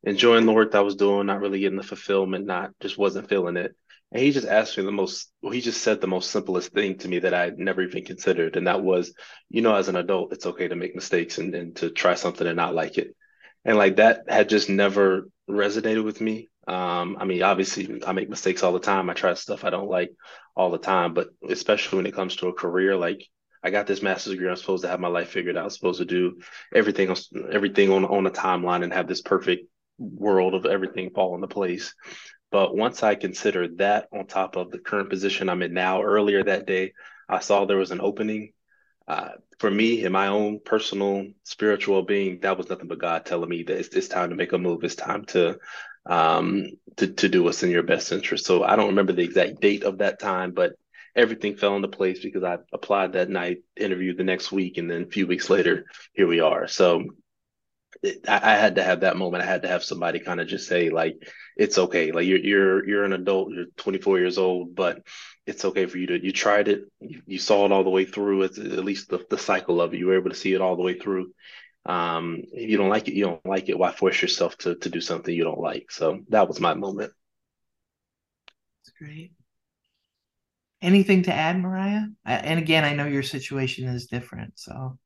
enjoying 0.03 0.45
the 0.45 0.53
work 0.53 0.72
that 0.72 0.80
I 0.80 0.82
was 0.82 0.95
doing, 0.95 1.28
not 1.28 1.41
really 1.41 1.59
getting 1.59 1.78
the 1.78 1.84
fulfillment, 1.84 2.45
not 2.45 2.72
just 2.80 2.97
wasn't 2.97 3.30
feeling 3.30 3.57
it. 3.57 3.76
And 4.12 4.22
he 4.22 4.32
just 4.32 4.47
asked 4.47 4.78
me 4.78 4.84
the 4.84 4.91
most, 4.91 5.32
well, 5.41 5.53
he 5.53 5.62
just 5.62 5.82
said 5.82 6.01
the 6.01 6.07
most 6.07 6.32
simplest 6.32 6.74
thing 6.74 6.97
to 6.97 7.07
me 7.07 7.20
that 7.20 7.34
I 7.34 7.45
had 7.45 7.57
never 7.57 7.82
even 7.82 8.03
considered. 8.03 8.57
And 8.57 8.68
that 8.68 8.84
was, 8.84 9.14
you 9.49 9.62
know, 9.62 9.74
as 9.76 9.88
an 9.88 9.95
adult, 9.95 10.34
it's 10.34 10.45
okay 10.45 10.68
to 10.68 10.76
make 10.76 10.95
mistakes 10.95 11.38
and, 11.38 11.55
and 11.55 11.76
to 11.78 11.91
try 11.91 12.16
something 12.16 12.45
and 12.45 12.57
not 12.57 12.76
like 12.76 12.97
it. 12.97 13.16
And 13.64 13.78
like 13.78 13.97
that 13.97 14.24
had 14.28 14.49
just 14.49 14.70
never 14.70 15.30
resonated 15.49 16.03
with 16.03 16.20
me. 16.20 16.49
Um, 16.68 17.18
I 17.20 17.26
mean, 17.26 17.41
obviously, 17.41 18.01
I 18.05 18.12
make 18.12 18.30
mistakes 18.30 18.64
all 18.64 18.74
the 18.74 18.80
time. 18.80 19.09
I 19.09 19.14
try 19.14 19.34
stuff 19.36 19.64
I 19.64 19.70
don't 19.70 19.89
like 19.89 20.12
all 20.55 20.72
the 20.72 20.78
time, 20.78 21.14
but 21.14 21.30
especially 21.47 21.97
when 21.97 22.05
it 22.05 22.16
comes 22.16 22.36
to 22.38 22.49
a 22.49 22.53
career, 22.53 22.97
like 22.97 23.26
I 23.64 23.70
got 23.70 23.88
this 23.88 24.01
master's 24.01 24.34
degree. 24.34 24.49
I'm 24.49 24.55
supposed 24.55 24.84
to 24.84 24.89
have 24.89 24.99
my 24.99 25.07
life 25.07 25.30
figured 25.30 25.57
out. 25.57 25.66
I'm 25.66 25.70
supposed 25.70 25.99
to 25.99 26.05
do 26.05 26.39
everything, 26.74 27.16
everything 27.51 27.91
on 27.91 28.05
on 28.05 28.26
a 28.26 28.32
timeline 28.32 28.84
and 28.84 28.93
have 28.93 29.07
this 29.07 29.22
perfect 29.22 29.68
world 29.99 30.55
of 30.55 30.66
everything 30.66 31.12
fall 31.12 31.36
into 31.36 31.47
place. 31.47 31.93
But 32.51 32.76
once 32.76 33.03
I 33.03 33.16
considered 33.16 33.78
that 33.78 34.07
on 34.12 34.26
top 34.26 34.57
of 34.57 34.72
the 34.72 34.80
current 34.80 35.09
position 35.09 35.47
I'm 35.47 35.62
in 35.62 35.74
now, 35.74 36.01
earlier 36.01 36.43
that 36.43 36.66
day, 36.68 36.93
I 37.30 37.39
saw 37.39 37.66
there 37.66 37.78
was 37.78 37.91
an 37.91 38.01
opening. 38.01 38.53
Uh, 39.07 39.30
for 39.59 39.70
me, 39.70 40.03
in 40.03 40.12
my 40.12 40.28
own 40.28 40.59
personal 40.64 41.28
spiritual 41.43 42.01
being, 42.03 42.39
that 42.41 42.57
was 42.57 42.70
nothing 42.70 42.88
but 42.88 42.99
God 42.99 43.26
telling 43.26 43.49
me 43.49 43.64
that 43.64 43.78
it's, 43.78 43.95
it's 43.95 44.07
time 44.07 44.30
to 44.30 44.36
make 44.36 44.53
a 44.53 44.57
move. 44.57 44.84
It's 44.84 44.95
time 44.95 45.26
to 45.26 45.59
um 46.07 46.66
to 46.97 47.07
to 47.14 47.30
do 47.30 47.43
what's 47.43 47.62
in 47.62 47.70
your 47.70 47.84
best 47.84 48.12
interest. 48.12 48.45
So 48.45 48.64
I 48.64 48.76
don't 48.76 48.88
remember 48.88 49.14
the 49.14 49.24
exact 49.24 49.62
date 49.62 49.84
of 49.84 49.99
that 49.99 50.20
time, 50.20 50.51
but 50.51 50.74
everything 51.16 51.55
fell 51.55 51.76
into 51.76 51.88
place 51.88 52.20
because 52.22 52.43
I 52.43 52.57
applied 52.74 53.14
that 53.14 53.30
night, 53.30 53.59
interviewed 53.76 54.18
the 54.18 54.24
next 54.24 54.51
week, 54.51 54.78
and 54.78 54.89
then 54.89 55.03
a 55.03 55.07
few 55.07 55.28
weeks 55.28 55.49
later, 55.49 55.86
here 56.14 56.28
we 56.28 56.39
are. 56.39 56.68
So 56.68 57.05
it, 58.03 58.28
I, 58.28 58.53
I, 58.53 58.55
had 58.55 58.76
to 58.76 58.84
have 58.84 59.01
that 59.01 59.18
moment. 59.18 59.43
I 59.43 59.47
had 59.47 59.64
to 59.64 59.68
have 59.68 59.84
somebody 59.84 60.20
kind 60.20 60.39
of 60.39 60.47
just 60.47 60.68
say 60.68 60.89
like, 60.89 61.28
it's 61.57 61.78
okay. 61.78 62.12
Like 62.12 62.26
you're 62.26 62.39
you're 62.39 62.88
you're 62.88 63.03
an 63.03 63.14
adult. 63.14 63.51
You're 63.51 63.66
24 63.78 64.20
years 64.20 64.38
old, 64.38 64.76
but 64.76 65.03
it's 65.45 65.66
okay 65.66 65.86
for 65.86 65.97
you 65.97 66.07
to 66.07 66.24
you 66.24 66.32
tried 66.32 66.68
it. 66.68 66.84
You, 66.99 67.22
you 67.26 67.39
saw 67.39 67.66
it 67.66 67.72
all 67.72 67.84
the 67.84 67.89
way 67.89 68.05
through. 68.05 68.43
It's 68.43 68.57
at 68.57 68.86
least 68.86 69.09
the, 69.09 69.24
the 69.30 69.38
cycle 69.38 69.82
of 69.82 69.93
it. 69.93 69.97
You 69.97 70.07
were 70.07 70.18
able 70.18 70.30
to 70.30 70.36
see 70.36 70.53
it 70.53 70.62
all 70.62 70.76
the 70.76 70.84
way 70.84 70.97
through. 70.97 71.34
Um, 71.86 72.43
if 72.53 72.70
you 72.70 72.78
don't 72.78 72.89
like 72.89 73.07
it, 73.07 73.16
you 73.16 73.26
don't 73.26 73.45
like 73.45 73.70
it. 73.70 73.78
Why 73.78 73.91
force 73.91 74.22
yourself 74.22 74.57
to 74.59 74.76
to 74.76 74.89
do 74.89 75.01
something 75.01 75.34
you 75.34 75.43
don't 75.43 75.59
like? 75.59 75.91
So 75.91 76.22
that 76.30 76.47
was 76.47 76.59
my 76.59 76.74
moment. 76.74 77.12
That's 78.84 78.97
great. 78.97 79.34
Anything 80.82 81.23
to 81.23 81.34
add, 81.34 81.59
Mariah? 81.59 82.05
And 82.25 82.59
again, 82.59 82.84
I 82.84 82.93
know 82.93 83.05
your 83.05 83.23
situation 83.23 83.88
is 83.88 84.07
different, 84.07 84.53
so. 84.57 84.97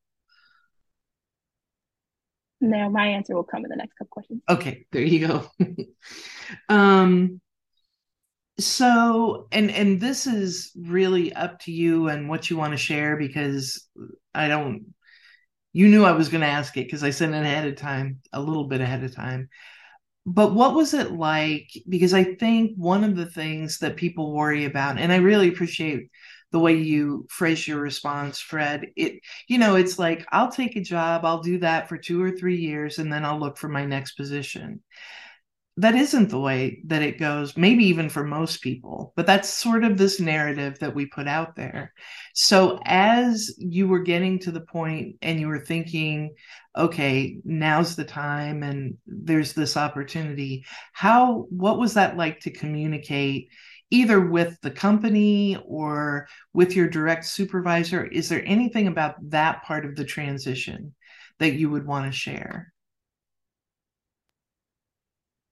No, 2.60 2.88
my 2.88 3.08
answer 3.08 3.34
will 3.34 3.44
come 3.44 3.64
in 3.64 3.70
the 3.70 3.76
next 3.76 3.94
couple 3.94 4.10
questions. 4.10 4.42
Okay, 4.48 4.86
there 4.90 5.02
you 5.02 5.26
go. 5.26 5.50
um, 6.70 7.40
so, 8.58 9.48
and 9.52 9.70
and 9.70 10.00
this 10.00 10.26
is 10.26 10.72
really 10.74 11.34
up 11.34 11.60
to 11.60 11.72
you 11.72 12.08
and 12.08 12.30
what 12.30 12.48
you 12.48 12.56
want 12.56 12.72
to 12.72 12.78
share 12.78 13.16
because 13.16 13.86
I 14.34 14.48
don't. 14.48 14.94
You 15.74 15.88
knew 15.88 16.06
I 16.06 16.12
was 16.12 16.30
going 16.30 16.40
to 16.40 16.46
ask 16.46 16.74
it 16.78 16.86
because 16.86 17.04
I 17.04 17.10
sent 17.10 17.34
it 17.34 17.42
ahead 17.42 17.68
of 17.68 17.76
time, 17.76 18.20
a 18.32 18.40
little 18.40 18.66
bit 18.66 18.80
ahead 18.80 19.04
of 19.04 19.14
time 19.14 19.50
but 20.26 20.54
what 20.54 20.74
was 20.74 20.92
it 20.92 21.12
like? 21.12 21.70
Because 21.88 22.12
i 22.12 22.24
think 22.24 22.72
one 22.76 23.04
of 23.04 23.16
the 23.16 23.26
things 23.26 23.78
that 23.78 23.96
people 23.96 24.32
worry 24.34 24.64
about 24.64 24.98
and 24.98 25.12
i 25.12 25.16
really 25.16 25.48
appreciate 25.48 26.10
the 26.52 26.58
way 26.58 26.74
you 26.74 27.26
phrase 27.30 27.66
your 27.66 27.78
response 27.80 28.40
fred 28.40 28.86
it 28.96 29.20
you 29.48 29.58
know 29.58 29.76
it's 29.76 29.98
like 29.98 30.26
i'll 30.32 30.50
take 30.50 30.76
a 30.76 30.80
job 30.80 31.24
i'll 31.24 31.42
do 31.42 31.58
that 31.58 31.88
for 31.88 31.96
two 31.98 32.22
or 32.22 32.30
three 32.30 32.56
years 32.56 32.98
and 32.98 33.12
then 33.12 33.24
i'll 33.24 33.38
look 33.38 33.56
for 33.58 33.68
my 33.68 33.84
next 33.84 34.12
position 34.12 34.80
that 35.78 35.94
isn't 35.94 36.30
the 36.30 36.40
way 36.40 36.80
that 36.86 37.02
it 37.02 37.18
goes 37.18 37.56
maybe 37.56 37.84
even 37.84 38.08
for 38.08 38.24
most 38.24 38.62
people 38.62 39.12
but 39.16 39.26
that's 39.26 39.48
sort 39.48 39.84
of 39.84 39.98
this 39.98 40.20
narrative 40.20 40.78
that 40.78 40.94
we 40.94 41.06
put 41.06 41.28
out 41.28 41.56
there. 41.56 41.92
So 42.34 42.80
as 42.84 43.54
you 43.58 43.88
were 43.88 44.00
getting 44.00 44.38
to 44.40 44.50
the 44.50 44.60
point 44.60 45.16
and 45.22 45.40
you 45.40 45.48
were 45.48 45.60
thinking 45.60 46.34
okay 46.76 47.38
now's 47.44 47.96
the 47.96 48.04
time 48.04 48.62
and 48.62 48.96
there's 49.06 49.52
this 49.52 49.76
opportunity 49.76 50.64
how 50.92 51.46
what 51.50 51.78
was 51.78 51.94
that 51.94 52.16
like 52.16 52.40
to 52.40 52.50
communicate 52.50 53.48
either 53.90 54.20
with 54.20 54.60
the 54.62 54.70
company 54.70 55.56
or 55.64 56.26
with 56.52 56.74
your 56.74 56.88
direct 56.88 57.24
supervisor? 57.24 58.04
Is 58.04 58.28
there 58.28 58.42
anything 58.44 58.88
about 58.88 59.14
that 59.30 59.62
part 59.62 59.84
of 59.84 59.94
the 59.94 60.04
transition 60.04 60.94
that 61.38 61.54
you 61.54 61.70
would 61.70 61.86
want 61.86 62.06
to 62.06 62.18
share 62.18 62.72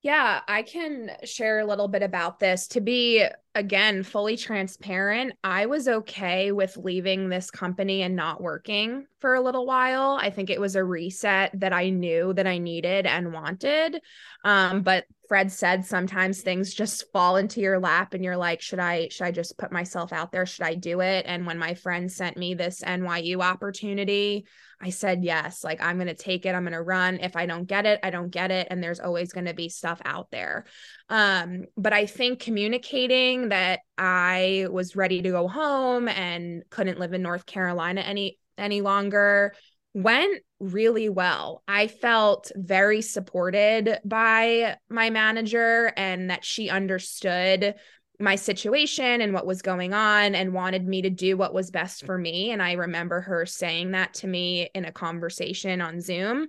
yeah, 0.04 0.42
I 0.46 0.62
can 0.62 1.10
share 1.24 1.60
a 1.60 1.64
little 1.64 1.88
bit 1.88 2.02
about 2.02 2.38
this. 2.38 2.68
To 2.68 2.80
be 2.82 3.26
again, 3.54 4.02
fully 4.02 4.36
transparent, 4.36 5.34
I 5.44 5.66
was 5.66 5.86
okay 5.86 6.50
with 6.50 6.76
leaving 6.76 7.28
this 7.28 7.50
company 7.50 8.02
and 8.02 8.16
not 8.16 8.40
working 8.40 9.06
for 9.20 9.34
a 9.34 9.40
little 9.40 9.64
while. 9.64 10.18
I 10.20 10.30
think 10.30 10.50
it 10.50 10.60
was 10.60 10.76
a 10.76 10.84
reset 10.84 11.58
that 11.60 11.72
I 11.72 11.90
knew 11.90 12.32
that 12.34 12.46
I 12.46 12.58
needed 12.58 13.06
and 13.06 13.32
wanted. 13.32 14.00
Um, 14.44 14.82
but 14.82 15.04
Fred 15.28 15.50
said 15.50 15.84
sometimes 15.84 16.42
things 16.42 16.74
just 16.74 17.10
fall 17.12 17.36
into 17.36 17.60
your 17.60 17.78
lap 17.78 18.12
and 18.12 18.22
you're 18.22 18.36
like, 18.36 18.60
should 18.60 18.78
I 18.78 19.08
should 19.08 19.24
I 19.24 19.30
just 19.30 19.56
put 19.56 19.72
myself 19.72 20.12
out 20.12 20.32
there? 20.32 20.44
Should 20.46 20.66
I 20.66 20.74
do 20.74 21.00
it? 21.00 21.24
And 21.26 21.46
when 21.46 21.58
my 21.58 21.74
friend 21.74 22.12
sent 22.12 22.36
me 22.36 22.54
this 22.54 22.82
NYU 22.82 23.40
opportunity, 23.40 24.46
I 24.80 24.90
said 24.90 25.24
yes. 25.24 25.64
Like 25.64 25.82
I'm 25.82 25.96
going 25.96 26.08
to 26.08 26.14
take 26.14 26.44
it. 26.44 26.54
I'm 26.54 26.64
going 26.64 26.72
to 26.72 26.82
run. 26.82 27.18
If 27.20 27.36
I 27.36 27.46
don't 27.46 27.64
get 27.64 27.86
it, 27.86 28.00
I 28.02 28.10
don't 28.10 28.30
get 28.30 28.50
it 28.50 28.68
and 28.70 28.82
there's 28.82 29.00
always 29.00 29.32
going 29.32 29.46
to 29.46 29.54
be 29.54 29.70
stuff 29.70 30.00
out 30.04 30.30
there. 30.30 30.66
Um 31.08 31.64
but 31.76 31.92
I 31.92 32.06
think 32.06 32.40
communicating 32.40 33.50
that 33.50 33.80
I 33.98 34.66
was 34.70 34.96
ready 34.96 35.22
to 35.22 35.30
go 35.30 35.48
home 35.48 36.08
and 36.08 36.62
couldn't 36.70 36.98
live 36.98 37.12
in 37.12 37.22
North 37.22 37.46
Carolina 37.46 38.00
any 38.00 38.38
any 38.56 38.80
longer 38.80 39.54
went 39.94 40.42
really 40.58 41.08
well. 41.08 41.62
I 41.68 41.86
felt 41.86 42.50
very 42.56 43.00
supported 43.00 43.98
by 44.04 44.76
my 44.88 45.10
manager 45.10 45.92
and 45.96 46.30
that 46.30 46.44
she 46.44 46.68
understood 46.68 47.74
my 48.20 48.36
situation 48.36 49.20
and 49.20 49.32
what 49.32 49.46
was 49.46 49.62
going 49.62 49.92
on 49.92 50.34
and 50.34 50.52
wanted 50.52 50.86
me 50.86 51.02
to 51.02 51.10
do 51.10 51.36
what 51.36 51.54
was 51.54 51.70
best 51.70 52.06
for 52.06 52.16
me. 52.16 52.50
And 52.50 52.62
I 52.62 52.72
remember 52.72 53.20
her 53.20 53.44
saying 53.44 53.92
that 53.92 54.14
to 54.14 54.26
me 54.26 54.68
in 54.74 54.84
a 54.84 54.92
conversation 54.92 55.80
on 55.80 56.00
Zoom. 56.00 56.46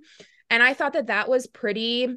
And 0.48 0.62
I 0.62 0.74
thought 0.74 0.92
that 0.92 1.08
that 1.08 1.28
was 1.28 1.48
pretty 1.48 2.16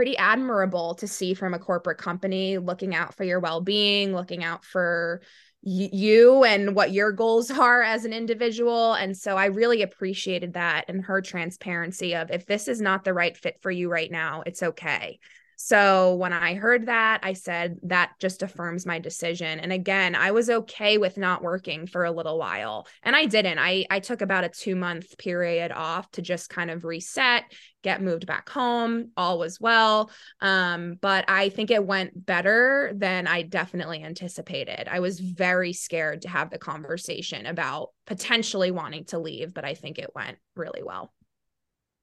pretty 0.00 0.16
admirable 0.16 0.94
to 0.94 1.06
see 1.06 1.34
from 1.34 1.52
a 1.52 1.58
corporate 1.58 1.98
company 1.98 2.56
looking 2.56 2.94
out 2.94 3.12
for 3.12 3.22
your 3.22 3.38
well-being 3.38 4.14
looking 4.14 4.42
out 4.42 4.64
for 4.64 5.20
you 5.60 6.42
and 6.42 6.74
what 6.74 6.90
your 6.90 7.12
goals 7.12 7.50
are 7.58 7.82
as 7.82 8.06
an 8.06 8.14
individual. 8.14 8.94
And 8.94 9.14
so 9.14 9.36
I 9.36 9.44
really 9.44 9.82
appreciated 9.82 10.54
that 10.54 10.86
and 10.88 11.04
her 11.04 11.20
transparency 11.20 12.16
of 12.16 12.30
if 12.30 12.46
this 12.46 12.66
is 12.66 12.80
not 12.80 13.04
the 13.04 13.12
right 13.12 13.36
fit 13.36 13.60
for 13.60 13.70
you 13.70 13.90
right 13.90 14.10
now, 14.10 14.42
it's 14.46 14.62
okay. 14.62 15.18
So 15.62 16.14
when 16.14 16.32
I 16.32 16.54
heard 16.54 16.86
that, 16.86 17.20
I 17.22 17.34
said 17.34 17.76
that 17.82 18.12
just 18.18 18.42
affirms 18.42 18.86
my 18.86 18.98
decision. 18.98 19.60
And 19.60 19.74
again, 19.74 20.14
I 20.14 20.30
was 20.30 20.48
okay 20.48 20.96
with 20.96 21.18
not 21.18 21.42
working 21.42 21.86
for 21.86 22.06
a 22.06 22.10
little 22.10 22.38
while. 22.38 22.86
And 23.02 23.14
I 23.14 23.26
didn't. 23.26 23.58
I 23.58 23.84
I 23.90 24.00
took 24.00 24.22
about 24.22 24.44
a 24.44 24.48
2-month 24.48 25.18
period 25.18 25.70
off 25.70 26.10
to 26.12 26.22
just 26.22 26.48
kind 26.48 26.70
of 26.70 26.86
reset, 26.86 27.44
get 27.82 28.00
moved 28.00 28.26
back 28.26 28.48
home. 28.48 29.10
All 29.18 29.38
was 29.38 29.60
well. 29.60 30.10
Um, 30.40 30.96
but 30.98 31.26
I 31.28 31.50
think 31.50 31.70
it 31.70 31.84
went 31.84 32.24
better 32.24 32.92
than 32.94 33.26
I 33.26 33.42
definitely 33.42 34.02
anticipated. 34.02 34.88
I 34.90 35.00
was 35.00 35.20
very 35.20 35.74
scared 35.74 36.22
to 36.22 36.30
have 36.30 36.48
the 36.48 36.58
conversation 36.58 37.44
about 37.44 37.90
potentially 38.06 38.70
wanting 38.70 39.04
to 39.08 39.18
leave, 39.18 39.52
but 39.52 39.66
I 39.66 39.74
think 39.74 39.98
it 39.98 40.14
went 40.14 40.38
really 40.56 40.82
well. 40.82 41.12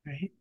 Right. 0.06 0.32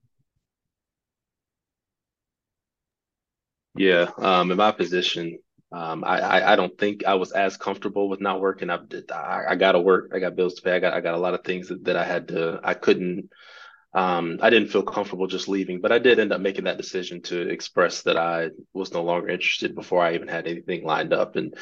Yeah, 3.76 4.10
um, 4.18 4.50
in 4.50 4.56
my 4.56 4.72
position, 4.72 5.38
um, 5.72 6.04
I, 6.04 6.20
I, 6.20 6.52
I 6.52 6.56
don't 6.56 6.76
think 6.78 7.04
I 7.04 7.14
was 7.14 7.32
as 7.32 7.56
comfortable 7.56 8.08
with 8.08 8.20
not 8.20 8.40
working. 8.40 8.70
I 8.70 8.78
I, 9.12 9.44
I 9.50 9.54
got 9.56 9.72
to 9.72 9.80
work. 9.80 10.12
I 10.14 10.18
got 10.18 10.36
bills 10.36 10.54
to 10.54 10.62
pay. 10.62 10.72
I 10.76 10.78
got 10.80 10.94
I 10.94 11.00
got 11.00 11.14
a 11.14 11.18
lot 11.18 11.34
of 11.34 11.44
things 11.44 11.68
that, 11.68 11.84
that 11.84 11.96
I 11.96 12.04
had 12.04 12.28
to. 12.28 12.60
I 12.62 12.74
couldn't. 12.74 13.30
Um, 13.94 14.38
I 14.42 14.50
didn't 14.50 14.68
feel 14.70 14.82
comfortable 14.82 15.26
just 15.26 15.48
leaving, 15.48 15.80
but 15.80 15.92
I 15.92 15.98
did 15.98 16.18
end 16.20 16.32
up 16.32 16.40
making 16.40 16.64
that 16.64 16.78
decision 16.78 17.22
to 17.22 17.48
express 17.48 18.02
that 18.02 18.18
I 18.18 18.50
was 18.74 18.92
no 18.92 19.02
longer 19.02 19.28
interested 19.28 19.74
before 19.74 20.02
I 20.02 20.14
even 20.14 20.28
had 20.28 20.46
anything 20.46 20.84
lined 20.84 21.12
up. 21.14 21.36
And 21.36 21.54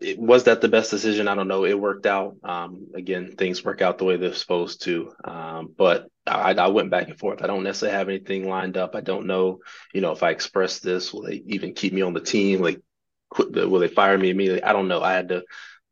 it, 0.00 0.18
was 0.18 0.44
that 0.44 0.60
the 0.60 0.68
best 0.68 0.90
decision? 0.90 1.28
I 1.28 1.34
don't 1.34 1.48
know. 1.48 1.64
It 1.64 1.78
worked 1.78 2.06
out. 2.06 2.36
Um, 2.42 2.88
again, 2.94 3.34
things 3.36 3.64
work 3.64 3.82
out 3.82 3.98
the 3.98 4.04
way 4.04 4.16
they're 4.16 4.34
supposed 4.34 4.82
to. 4.82 5.12
Um, 5.24 5.74
but 5.76 6.08
I, 6.26 6.52
I, 6.52 6.68
went 6.68 6.90
back 6.90 7.08
and 7.08 7.18
forth. 7.18 7.42
I 7.42 7.46
don't 7.46 7.62
necessarily 7.62 7.96
have 7.96 8.08
anything 8.08 8.48
lined 8.48 8.76
up. 8.76 8.94
I 8.94 9.00
don't 9.00 9.26
know, 9.26 9.60
you 9.94 10.00
know, 10.00 10.12
if 10.12 10.22
I 10.22 10.30
express 10.30 10.80
this, 10.80 11.12
will 11.12 11.22
they 11.22 11.42
even 11.46 11.74
keep 11.74 11.92
me 11.92 12.02
on 12.02 12.12
the 12.12 12.20
team? 12.20 12.60
Like, 12.60 12.80
will 13.38 13.80
they 13.80 13.88
fire 13.88 14.18
me 14.18 14.30
immediately? 14.30 14.62
I 14.62 14.72
don't 14.72 14.88
know. 14.88 15.02
I 15.02 15.12
had 15.12 15.28
to 15.28 15.44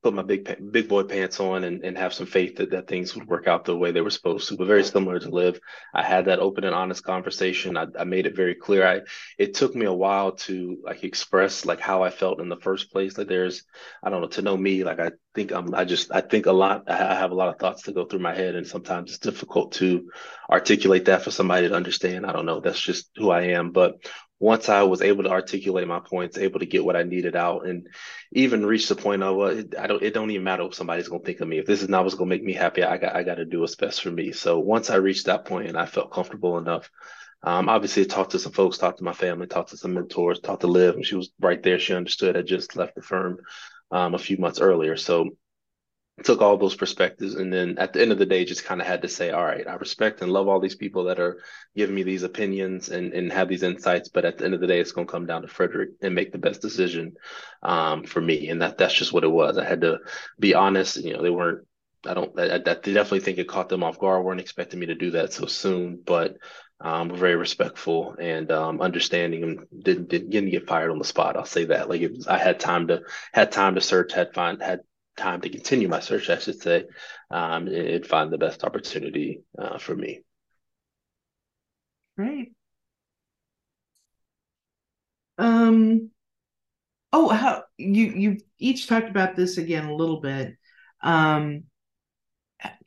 put 0.04 0.12
my 0.14 0.22
big 0.22 0.70
big 0.70 0.86
boy 0.86 1.02
pants 1.02 1.40
on 1.40 1.64
and, 1.64 1.82
and 1.82 1.96
have 1.96 2.12
some 2.12 2.26
faith 2.26 2.56
that, 2.56 2.70
that 2.70 2.86
things 2.86 3.14
would 3.14 3.26
work 3.26 3.48
out 3.48 3.64
the 3.64 3.74
way 3.74 3.90
they 3.90 4.02
were 4.02 4.10
supposed 4.10 4.46
to. 4.48 4.56
But 4.56 4.66
very 4.66 4.84
similar 4.84 5.18
to 5.18 5.30
Liv 5.30 5.58
I 5.94 6.02
had 6.02 6.26
that 6.26 6.40
open 6.40 6.64
and 6.64 6.74
honest 6.74 7.02
conversation. 7.02 7.78
I, 7.78 7.86
I 7.98 8.04
made 8.04 8.26
it 8.26 8.36
very 8.36 8.54
clear. 8.54 8.86
I 8.86 9.00
it 9.38 9.54
took 9.54 9.74
me 9.74 9.86
a 9.86 9.92
while 9.92 10.32
to 10.46 10.76
like 10.84 11.04
express 11.04 11.64
like 11.64 11.80
how 11.80 12.02
I 12.02 12.10
felt 12.10 12.42
in 12.42 12.50
the 12.50 12.60
first 12.60 12.92
place. 12.92 13.16
Like 13.16 13.28
there's 13.28 13.64
I 14.02 14.10
don't 14.10 14.20
know 14.20 14.28
to 14.28 14.42
know 14.42 14.58
me. 14.58 14.84
Like 14.84 15.00
I 15.00 15.12
think 15.34 15.52
I'm 15.52 15.74
I 15.74 15.86
just 15.86 16.12
I 16.12 16.20
think 16.20 16.44
a 16.44 16.52
lot. 16.52 16.84
I 16.86 17.14
have 17.14 17.30
a 17.30 17.34
lot 17.34 17.48
of 17.48 17.58
thoughts 17.58 17.84
to 17.84 17.92
go 17.92 18.04
through 18.04 18.18
my 18.20 18.34
head, 18.34 18.56
and 18.56 18.66
sometimes 18.66 19.10
it's 19.10 19.18
difficult 19.18 19.72
to 19.72 20.10
articulate 20.50 21.06
that 21.06 21.22
for 21.22 21.30
somebody 21.30 21.68
to 21.68 21.74
understand. 21.74 22.26
I 22.26 22.32
don't 22.32 22.46
know. 22.46 22.60
That's 22.60 22.80
just 22.80 23.08
who 23.16 23.30
I 23.30 23.42
am. 23.58 23.70
But 23.70 23.96
once 24.40 24.68
I 24.68 24.82
was 24.82 25.00
able 25.00 25.24
to 25.24 25.30
articulate 25.30 25.86
my 25.86 26.00
points, 26.00 26.38
able 26.38 26.60
to 26.60 26.66
get 26.66 26.84
what 26.84 26.96
I 26.96 27.02
needed 27.02 27.36
out, 27.36 27.66
and 27.66 27.86
even 28.32 28.66
reach 28.66 28.88
the 28.88 28.96
point 28.96 29.22
of, 29.22 29.36
well, 29.36 29.62
I 29.78 29.86
don't, 29.86 30.02
it 30.02 30.12
don't 30.12 30.30
even 30.30 30.44
matter 30.44 30.64
if 30.64 30.74
somebody's 30.74 31.08
gonna 31.08 31.22
think 31.22 31.40
of 31.40 31.48
me. 31.48 31.58
If 31.58 31.66
this 31.66 31.82
is 31.82 31.88
not 31.88 32.04
what's 32.04 32.16
gonna 32.16 32.28
make 32.28 32.42
me 32.42 32.52
happy, 32.52 32.82
I 32.82 32.98
got, 32.98 33.14
I 33.14 33.22
got 33.22 33.36
to 33.36 33.44
do 33.44 33.60
what's 33.60 33.76
best 33.76 34.02
for 34.02 34.10
me. 34.10 34.32
So 34.32 34.58
once 34.58 34.90
I 34.90 34.96
reached 34.96 35.26
that 35.26 35.44
point 35.44 35.68
and 35.68 35.78
I 35.78 35.86
felt 35.86 36.12
comfortable 36.12 36.58
enough, 36.58 36.90
um, 37.42 37.68
obviously 37.68 38.06
talked 38.06 38.32
to 38.32 38.38
some 38.38 38.52
folks, 38.52 38.78
talked 38.78 38.98
to 38.98 39.04
my 39.04 39.12
family, 39.12 39.46
talked 39.46 39.70
to 39.70 39.76
some 39.76 39.94
mentors, 39.94 40.40
talked 40.40 40.62
to 40.62 40.66
Liv, 40.66 40.96
and 40.96 41.06
she 41.06 41.14
was 41.14 41.30
right 41.40 41.62
there. 41.62 41.78
She 41.78 41.94
understood. 41.94 42.36
I 42.36 42.42
just 42.42 42.74
left 42.74 42.94
the 42.94 43.02
firm 43.02 43.38
um, 43.90 44.14
a 44.14 44.18
few 44.18 44.38
months 44.38 44.60
earlier, 44.60 44.96
so 44.96 45.36
took 46.22 46.40
all 46.40 46.56
those 46.56 46.76
perspectives 46.76 47.34
and 47.34 47.52
then 47.52 47.76
at 47.78 47.92
the 47.92 48.00
end 48.00 48.12
of 48.12 48.18
the 48.18 48.26
day 48.26 48.44
just 48.44 48.64
kind 48.64 48.80
of 48.80 48.86
had 48.86 49.02
to 49.02 49.08
say 49.08 49.30
all 49.30 49.44
right 49.44 49.66
i 49.66 49.74
respect 49.74 50.22
and 50.22 50.30
love 50.30 50.46
all 50.46 50.60
these 50.60 50.76
people 50.76 51.04
that 51.04 51.18
are 51.18 51.42
giving 51.74 51.94
me 51.94 52.04
these 52.04 52.22
opinions 52.22 52.88
and, 52.88 53.12
and 53.12 53.32
have 53.32 53.48
these 53.48 53.64
insights 53.64 54.08
but 54.08 54.24
at 54.24 54.38
the 54.38 54.44
end 54.44 54.54
of 54.54 54.60
the 54.60 54.66
day 54.66 54.78
it's 54.78 54.92
going 54.92 55.08
to 55.08 55.12
come 55.12 55.26
down 55.26 55.42
to 55.42 55.48
frederick 55.48 55.90
and 56.02 56.14
make 56.14 56.30
the 56.30 56.38
best 56.38 56.62
decision 56.62 57.14
um, 57.64 58.04
for 58.04 58.20
me 58.20 58.48
and 58.48 58.62
that 58.62 58.78
that's 58.78 58.94
just 58.94 59.12
what 59.12 59.24
it 59.24 59.30
was 59.30 59.58
i 59.58 59.64
had 59.64 59.80
to 59.80 59.98
be 60.38 60.54
honest 60.54 60.96
you 60.98 61.12
know 61.12 61.22
they 61.22 61.30
weren't 61.30 61.66
i 62.06 62.14
don't 62.14 62.38
I, 62.38 62.54
I 62.54 62.58
definitely 62.58 63.20
think 63.20 63.38
it 63.38 63.48
caught 63.48 63.68
them 63.68 63.82
off 63.82 63.98
guard 63.98 64.24
weren't 64.24 64.40
expecting 64.40 64.78
me 64.78 64.86
to 64.86 64.94
do 64.94 65.10
that 65.12 65.32
so 65.32 65.46
soon 65.46 66.00
but 66.04 66.36
um, 66.80 67.08
we're 67.08 67.16
very 67.16 67.36
respectful 67.36 68.14
and 68.20 68.50
um, 68.52 68.80
understanding 68.80 69.42
and 69.42 69.66
didn't, 69.84 70.08
didn't, 70.08 70.50
get 70.50 70.66
fired 70.66 70.90
on 70.90 70.98
the 70.98 71.04
spot. 71.04 71.36
I'll 71.36 71.46
say 71.46 71.66
that. 71.66 71.88
Like 71.88 72.02
was, 72.02 72.26
I 72.26 72.36
had 72.36 72.60
time 72.60 72.88
to 72.88 73.02
had 73.32 73.52
time 73.52 73.76
to 73.76 73.80
search, 73.80 74.12
had 74.12 74.34
find 74.34 74.60
had 74.60 74.80
time 75.16 75.40
to 75.40 75.48
continue 75.48 75.88
my 75.88 76.00
search, 76.00 76.30
I 76.30 76.38
should 76.38 76.60
say, 76.60 76.84
um, 77.30 77.68
and 77.68 78.06
find 78.06 78.32
the 78.32 78.38
best 78.38 78.64
opportunity 78.64 79.42
uh, 79.58 79.78
for 79.78 79.94
me. 79.94 80.22
Great. 82.16 82.52
Um. 85.38 86.10
Oh, 87.12 87.28
how 87.28 87.64
you 87.76 88.06
you 88.06 88.38
each 88.58 88.88
talked 88.88 89.08
about 89.08 89.36
this 89.36 89.58
again 89.58 89.86
a 89.86 89.94
little 89.94 90.20
bit. 90.20 90.54
Um, 91.02 91.64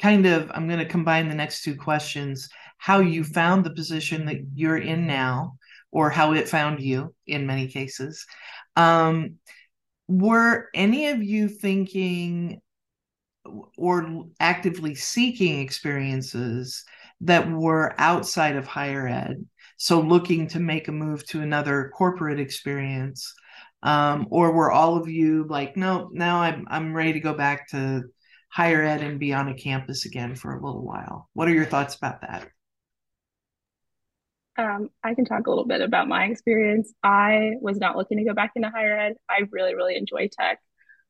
kind 0.01 0.25
of. 0.25 0.51
I'm 0.53 0.67
going 0.67 0.80
to 0.80 0.86
combine 0.86 1.28
the 1.28 1.36
next 1.36 1.63
two 1.63 1.75
questions. 1.75 2.49
How 2.78 2.99
you 2.99 3.23
found 3.23 3.65
the 3.65 3.73
position 3.73 4.25
that 4.25 4.38
you're 4.53 4.78
in 4.78 5.07
now, 5.07 5.57
or 5.91 6.09
how 6.09 6.34
it 6.34 6.47
found 6.47 6.80
you 6.80 7.13
in 7.25 7.47
many 7.47 7.67
cases. 7.67 8.25
Um, 8.75 9.36
were 10.08 10.70
any 10.74 11.08
of 11.08 11.22
you 11.22 11.47
thinking 11.47 12.62
or 13.78 14.26
actively 14.39 14.95
seeking 14.95 15.60
experiences 15.60 16.84
that 17.22 17.49
were 17.49 17.93
outside 17.97 18.55
of 18.55 18.68
higher 18.68 19.08
ed? 19.08 19.45
So 19.78 20.01
looking 20.01 20.47
to 20.49 20.60
make 20.60 20.88
a 20.88 20.91
move 20.91 21.26
to 21.28 21.41
another 21.41 21.91
corporate 21.95 22.39
experience 22.39 23.34
um, 23.84 24.28
or 24.32 24.51
were 24.51 24.72
all 24.72 24.97
of 24.97 25.08
you 25.08 25.45
like 25.47 25.78
no 25.78 26.10
now 26.12 26.41
I'm, 26.41 26.66
I'm 26.68 26.95
ready 26.95 27.14
to 27.14 27.20
go 27.20 27.34
back 27.34 27.70
to 27.70 28.03
higher 28.49 28.84
ed 28.84 29.01
and 29.01 29.20
be 29.20 29.34
on 29.34 29.49
a 29.49 29.53
campus 29.53 30.05
again 30.05 30.36
for 30.36 30.55
a 30.55 30.66
little 30.66 30.84
while? 30.84 31.30
What 31.34 31.47
are 31.47 31.53
your 31.53 31.66
thoughts 31.66 31.95
about 31.95 32.22
that 32.22 32.49
um, 34.58 34.89
I 35.03 35.14
can 35.14 35.26
talk 35.26 35.47
a 35.47 35.49
little 35.49 35.66
bit 35.66 35.82
about 35.82 36.08
my 36.08 36.26
experience. 36.26 36.93
I 37.03 37.51
was 37.62 37.78
not 37.78 37.95
looking 37.95 38.18
to 38.18 38.24
go 38.24 38.34
back 38.34 38.51
into 38.55 38.70
higher 38.70 38.97
ed. 38.97 39.16
I 39.30 39.41
really, 39.51 39.76
really 39.76 39.95
enjoy 39.95 40.30
tech. 40.32 40.60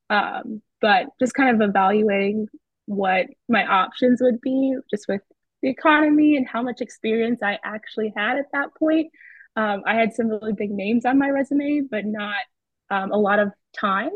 Um, 0.09 0.61
but 0.81 1.07
just 1.19 1.33
kind 1.33 1.61
of 1.61 1.67
evaluating 1.67 2.47
what 2.85 3.27
my 3.49 3.65
options 3.65 4.21
would 4.21 4.41
be 4.41 4.75
just 4.89 5.05
with 5.07 5.21
the 5.61 5.69
economy 5.69 6.37
and 6.37 6.47
how 6.47 6.61
much 6.61 6.81
experience 6.81 7.41
I 7.43 7.57
actually 7.63 8.13
had 8.15 8.37
at 8.37 8.51
that 8.53 8.69
point. 8.77 9.11
Um, 9.55 9.83
I 9.85 9.95
had 9.95 10.13
some 10.13 10.27
really 10.27 10.53
big 10.53 10.71
names 10.71 11.05
on 11.05 11.17
my 11.17 11.29
resume, 11.29 11.81
but 11.89 12.05
not 12.05 12.35
um, 12.89 13.11
a 13.11 13.17
lot 13.17 13.39
of 13.39 13.51
time. 13.77 14.11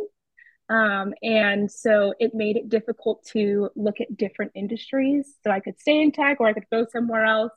Um, 0.69 1.13
and 1.21 1.69
so 1.69 2.13
it 2.19 2.33
made 2.33 2.55
it 2.55 2.69
difficult 2.69 3.25
to 3.33 3.69
look 3.75 3.99
at 3.99 4.15
different 4.15 4.53
industries. 4.55 5.35
So 5.43 5.51
I 5.51 5.59
could 5.59 5.79
stay 5.79 6.01
in 6.01 6.11
tech 6.11 6.39
or 6.39 6.47
I 6.47 6.53
could 6.53 6.69
go 6.71 6.85
somewhere 6.91 7.25
else. 7.25 7.51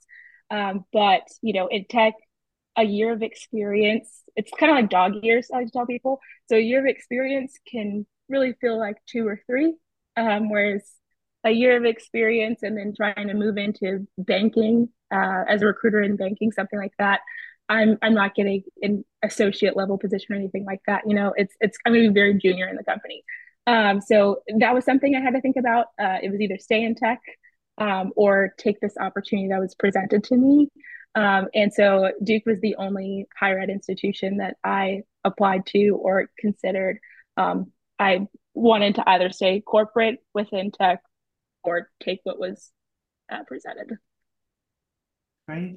Um, 0.51 0.85
but 0.93 1.23
you 1.43 1.53
know, 1.53 1.67
in 1.67 1.85
tech, 1.87 2.15
a 2.77 2.85
year 2.85 3.13
of 3.13 3.23
experience. 3.23 4.09
It's 4.37 4.51
kind 4.59 4.71
of 4.71 4.77
like 4.77 4.91
dog 4.91 5.23
years, 5.23 5.49
I 5.53 5.59
like 5.59 5.73
tell 5.73 5.87
people. 5.87 6.21
So 6.49 6.57
a 6.57 6.61
year 6.61 6.81
of 6.81 6.87
experience 6.87 7.59
can 7.71 8.07
really 8.29 8.55
feel 8.61 8.79
like 8.79 8.97
two 9.07 9.27
or 9.27 9.41
three, 9.47 9.75
um, 10.17 10.51
whereas 10.51 10.83
a 11.45 11.51
year 11.51 11.77
of 11.77 11.85
experience 11.85 12.63
and 12.63 12.77
then 12.77 12.95
trying 12.97 13.29
to 13.29 13.35
move 13.35 13.59
into 13.59 14.07
banking 14.19 14.89
uh, 15.15 15.45
as 15.49 15.63
a 15.63 15.67
recruiter 15.67 16.03
in 16.03 16.17
banking, 16.17 16.51
something 16.53 16.79
like 16.79 16.95
that. 16.99 17.21
I'm 17.69 17.97
I'm 18.03 18.15
not 18.15 18.35
getting 18.35 18.63
an 18.83 19.05
associate 19.23 19.77
level 19.77 19.97
position 19.97 20.35
or 20.35 20.37
anything 20.37 20.67
like 20.67 20.81
that. 20.87 21.03
You 21.07 21.15
know, 21.15 21.33
it's 21.37 21.55
it's 21.61 21.79
I'm 21.87 21.93
going 21.93 22.05
to 22.05 22.11
be 22.11 22.15
very 22.15 22.35
junior 22.35 22.69
in 22.69 22.77
the 22.77 22.85
company. 22.85 23.25
Um, 23.67 24.01
so 24.03 24.43
that 24.59 24.75
was 24.75 24.85
something 24.85 25.15
I 25.15 25.21
had 25.21 25.33
to 25.33 25.41
think 25.41 25.57
about. 25.57 25.87
Uh, 25.99 26.19
it 26.23 26.31
was 26.31 26.41
either 26.41 26.59
stay 26.59 26.83
in 26.83 26.95
tech 26.95 27.21
um, 27.79 28.13
or 28.17 28.55
take 28.59 28.81
this 28.81 28.97
opportunity 28.99 29.49
that 29.49 29.61
was 29.61 29.75
presented 29.75 30.25
to 30.25 30.37
me. 30.37 30.69
Um, 31.15 31.49
and 31.55 31.73
so 31.73 32.13
Duke 32.23 32.45
was 32.47 32.61
the 32.61 32.77
only 32.77 33.27
higher 33.39 33.59
ed 33.59 33.71
institution 33.71 34.39
that 34.39 34.57
I 34.65 35.03
applied 35.23 35.67
to 35.67 35.91
or 35.91 36.29
considered. 36.39 36.99
Um, 37.37 37.73
I 37.99 38.27
wanted 38.53 38.97
to 38.97 39.09
either 39.09 39.31
stay 39.31 39.61
corporate 39.61 40.19
within 40.33 40.71
tech 40.71 41.03
or 41.63 41.91
take 42.03 42.21
what 42.25 42.39
was 42.39 42.71
uh, 43.33 43.45
presented. 43.47 43.97
Right. 45.47 45.77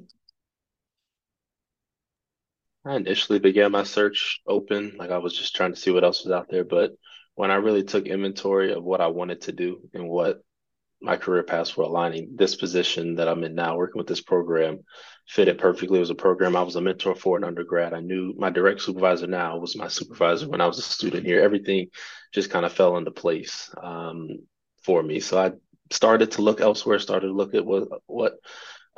I 2.84 2.96
initially 2.96 3.38
began 3.38 3.72
my 3.72 3.82
search 3.82 4.40
open, 4.46 4.96
like 4.98 5.10
I 5.10 5.18
was 5.18 5.36
just 5.36 5.54
trying 5.54 5.74
to 5.74 5.78
see 5.78 5.90
what 5.90 6.04
else 6.04 6.24
was 6.24 6.32
out 6.32 6.46
there. 6.50 6.64
But 6.64 6.92
when 7.34 7.50
I 7.50 7.56
really 7.56 7.84
took 7.84 8.06
inventory 8.06 8.72
of 8.72 8.82
what 8.82 9.00
I 9.00 9.08
wanted 9.08 9.42
to 9.42 9.52
do 9.52 9.88
and 9.92 10.08
what 10.08 10.38
my 11.00 11.16
career 11.16 11.42
paths 11.42 11.76
were 11.76 11.84
aligning, 11.84 12.30
this 12.34 12.56
position 12.56 13.16
that 13.16 13.28
I'm 13.28 13.44
in 13.44 13.54
now, 13.54 13.76
working 13.76 13.98
with 13.98 14.08
this 14.08 14.20
program, 14.20 14.80
fitted 15.26 15.58
perfectly. 15.58 15.98
It 15.98 16.00
was 16.00 16.10
a 16.10 16.14
program 16.14 16.56
I 16.56 16.62
was 16.62 16.76
a 16.76 16.80
mentor 16.80 17.14
for 17.14 17.36
in 17.36 17.44
undergrad. 17.44 17.94
I 17.94 18.00
knew 18.00 18.34
my 18.36 18.50
direct 18.50 18.80
supervisor 18.80 19.26
now 19.26 19.58
was 19.58 19.76
my 19.76 19.88
supervisor 19.88 20.48
when 20.48 20.60
I 20.60 20.66
was 20.66 20.78
a 20.78 20.82
student 20.82 21.24
here. 21.24 21.40
Everything 21.40 21.88
just 22.32 22.50
kind 22.50 22.66
of 22.66 22.72
fell 22.72 22.96
into 22.96 23.10
place 23.10 23.70
um, 23.82 24.40
for 24.82 25.02
me. 25.02 25.20
So 25.20 25.38
I 25.38 25.52
started 25.90 26.32
to 26.32 26.42
look 26.42 26.60
elsewhere, 26.60 26.98
started 26.98 27.28
to 27.28 27.32
look 27.32 27.54
at 27.54 27.64
what 27.64 27.88
what 28.06 28.38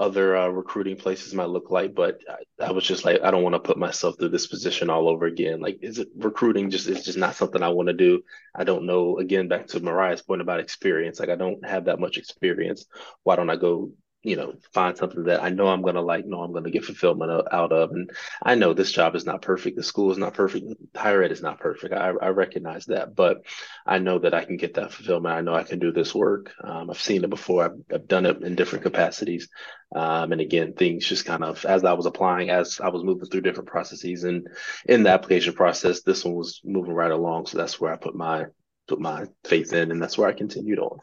other 0.01 0.36
uh, 0.36 0.48
recruiting 0.48 0.96
places 0.96 1.34
might 1.34 1.51
look 1.51 1.70
like. 1.70 1.94
But 1.94 2.20
I, 2.28 2.66
I 2.66 2.72
was 2.72 2.84
just 2.84 3.05
like, 3.05 3.20
I 3.22 3.30
don't 3.30 3.42
want 3.42 3.55
to 3.55 3.61
put 3.61 3.76
myself 3.76 4.16
through 4.18 4.30
this 4.30 4.46
position 4.46 4.90
all 4.90 5.09
over 5.09 5.26
again. 5.26 5.61
Like, 5.61 5.78
is 5.82 5.98
it 5.98 6.09
recruiting? 6.16 6.70
Just 6.70 6.88
is 6.88 7.05
just 7.05 7.18
not 7.18 7.36
something 7.36 7.62
I 7.62 7.68
want 7.68 7.88
to 7.88 7.92
do. 7.92 8.22
I 8.55 8.64
don't 8.64 8.86
know. 8.86 9.18
Again, 9.18 9.46
back 9.46 9.66
to 9.68 9.80
Mariah's 9.80 10.22
point 10.22 10.40
about 10.40 10.61
experience. 10.61 11.20
Like, 11.20 11.28
I 11.28 11.36
don't 11.36 11.64
have 11.64 11.84
that 11.84 12.01
much 12.01 12.16
experience. 12.16 12.86
Why 13.22 13.36
don't 13.36 13.51
I 13.51 13.57
go 13.57 13.92
you 14.22 14.36
know, 14.36 14.52
find 14.74 14.96
something 14.96 15.24
that 15.24 15.42
I 15.42 15.48
know 15.48 15.68
I'm 15.68 15.80
going 15.80 15.94
to 15.94 16.02
like, 16.02 16.26
know 16.26 16.42
I'm 16.42 16.52
going 16.52 16.64
to 16.64 16.70
get 16.70 16.84
fulfillment 16.84 17.46
out 17.50 17.72
of. 17.72 17.90
And 17.90 18.10
I 18.42 18.54
know 18.54 18.74
this 18.74 18.92
job 18.92 19.16
is 19.16 19.24
not 19.24 19.40
perfect. 19.40 19.76
The 19.76 19.82
school 19.82 20.12
is 20.12 20.18
not 20.18 20.34
perfect. 20.34 20.66
Higher 20.94 21.22
ed 21.22 21.32
is 21.32 21.40
not 21.40 21.58
perfect. 21.58 21.94
I, 21.94 22.12
I 22.20 22.28
recognize 22.28 22.84
that, 22.86 23.14
but 23.14 23.46
I 23.86 23.98
know 23.98 24.18
that 24.18 24.34
I 24.34 24.44
can 24.44 24.58
get 24.58 24.74
that 24.74 24.92
fulfillment. 24.92 25.34
I 25.34 25.40
know 25.40 25.54
I 25.54 25.62
can 25.62 25.78
do 25.78 25.90
this 25.90 26.14
work. 26.14 26.52
Um, 26.62 26.90
I've 26.90 27.00
seen 27.00 27.24
it 27.24 27.30
before. 27.30 27.64
I've, 27.64 27.94
I've, 27.94 28.08
done 28.08 28.26
it 28.26 28.42
in 28.42 28.56
different 28.56 28.82
capacities. 28.82 29.48
Um, 29.94 30.32
and 30.32 30.40
again, 30.40 30.74
things 30.74 31.06
just 31.06 31.24
kind 31.24 31.42
of, 31.42 31.64
as 31.64 31.84
I 31.84 31.94
was 31.94 32.06
applying, 32.06 32.50
as 32.50 32.78
I 32.80 32.88
was 32.88 33.04
moving 33.04 33.26
through 33.26 33.42
different 33.42 33.68
processes 33.70 34.24
and 34.24 34.48
in 34.84 35.02
the 35.02 35.10
application 35.10 35.54
process, 35.54 36.02
this 36.02 36.24
one 36.24 36.34
was 36.34 36.60
moving 36.64 36.92
right 36.92 37.10
along. 37.10 37.46
So 37.46 37.56
that's 37.56 37.80
where 37.80 37.92
I 37.92 37.96
put 37.96 38.14
my, 38.14 38.46
put 38.86 39.00
my 39.00 39.26
faith 39.44 39.72
in. 39.72 39.90
And 39.92 40.02
that's 40.02 40.18
where 40.18 40.28
I 40.28 40.32
continued 40.32 40.78
on. 40.78 40.98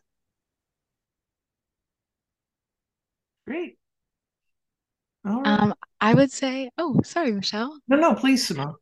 Great. 3.48 3.78
All 5.26 5.42
right. 5.42 5.60
Um, 5.60 5.74
I 6.02 6.14
would 6.14 6.32
say, 6.32 6.70
oh, 6.78 7.00
sorry, 7.04 7.32
Michelle. 7.32 7.80
No, 7.88 7.96
no, 7.96 8.14
please, 8.14 8.46
Simone. 8.46 8.76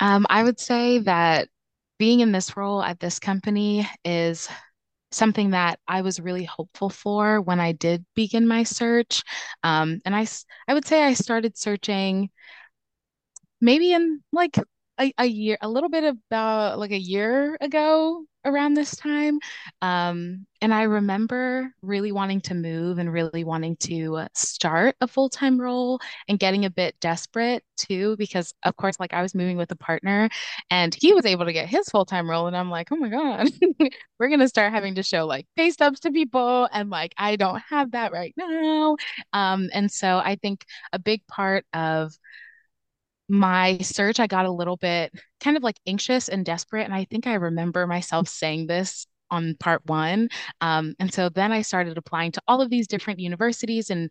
Um, 0.00 0.26
I 0.28 0.42
would 0.42 0.60
say 0.60 0.98
that 0.98 1.48
being 1.98 2.20
in 2.20 2.30
this 2.30 2.56
role 2.56 2.82
at 2.82 3.00
this 3.00 3.18
company 3.18 3.88
is 4.04 4.48
something 5.12 5.50
that 5.50 5.78
I 5.88 6.02
was 6.02 6.20
really 6.20 6.44
hopeful 6.44 6.90
for 6.90 7.40
when 7.40 7.58
I 7.58 7.72
did 7.72 8.04
begin 8.14 8.46
my 8.46 8.64
search. 8.64 9.22
Um, 9.62 10.00
and 10.04 10.14
I, 10.14 10.26
I 10.68 10.74
would 10.74 10.86
say 10.86 11.02
I 11.02 11.14
started 11.14 11.56
searching 11.56 12.28
maybe 13.62 13.92
in 13.92 14.22
like 14.30 14.58
a, 14.98 15.12
a 15.16 15.24
year, 15.24 15.56
a 15.62 15.68
little 15.68 15.88
bit 15.88 16.04
about 16.04 16.78
like 16.78 16.90
a 16.90 16.98
year 16.98 17.56
ago 17.60 18.24
around 18.46 18.74
this 18.74 18.96
time. 18.96 19.38
Um, 19.82 20.46
and 20.62 20.72
I 20.72 20.84
remember 20.84 21.70
really 21.82 22.12
wanting 22.12 22.40
to 22.42 22.54
move 22.54 22.98
and 22.98 23.12
really 23.12 23.44
wanting 23.44 23.76
to 23.80 24.26
start 24.34 24.96
a 25.00 25.06
full 25.06 25.28
time 25.28 25.60
role 25.60 25.98
and 26.28 26.38
getting 26.38 26.64
a 26.64 26.70
bit 26.70 26.94
desperate 27.00 27.62
too, 27.76 28.16
because 28.16 28.54
of 28.64 28.76
course, 28.76 28.98
like 28.98 29.12
I 29.12 29.22
was 29.22 29.34
moving 29.34 29.56
with 29.58 29.70
a 29.72 29.76
partner 29.76 30.30
and 30.70 30.94
he 30.94 31.12
was 31.12 31.26
able 31.26 31.44
to 31.44 31.52
get 31.52 31.68
his 31.68 31.88
full 31.88 32.06
time 32.06 32.28
role. 32.28 32.46
And 32.46 32.56
I'm 32.56 32.70
like, 32.70 32.88
oh 32.90 32.96
my 32.96 33.08
God, 33.08 33.48
we're 34.18 34.28
going 34.28 34.40
to 34.40 34.48
start 34.48 34.72
having 34.72 34.94
to 34.94 35.02
show 35.02 35.26
like 35.26 35.46
pay 35.56 35.70
stubs 35.70 36.00
to 36.00 36.10
people. 36.10 36.68
And 36.72 36.88
like, 36.88 37.14
I 37.18 37.36
don't 37.36 37.62
have 37.68 37.92
that 37.92 38.12
right 38.12 38.34
now. 38.36 38.96
Um, 39.32 39.68
and 39.74 39.90
so 39.90 40.18
I 40.18 40.36
think 40.36 40.64
a 40.92 40.98
big 40.98 41.26
part 41.26 41.66
of 41.74 42.12
my 43.28 43.78
search, 43.78 44.20
I 44.20 44.26
got 44.26 44.46
a 44.46 44.50
little 44.50 44.76
bit 44.76 45.12
kind 45.40 45.56
of 45.56 45.62
like 45.62 45.78
anxious 45.86 46.28
and 46.28 46.44
desperate. 46.44 46.84
And 46.84 46.94
I 46.94 47.04
think 47.04 47.26
I 47.26 47.34
remember 47.34 47.86
myself 47.86 48.28
saying 48.28 48.66
this 48.66 49.06
on 49.30 49.56
part 49.58 49.84
one. 49.86 50.28
Um, 50.60 50.94
and 50.98 51.12
so 51.12 51.28
then 51.28 51.52
I 51.52 51.62
started 51.62 51.98
applying 51.98 52.32
to 52.32 52.42
all 52.46 52.60
of 52.60 52.70
these 52.70 52.86
different 52.86 53.20
universities 53.20 53.90
and 53.90 54.10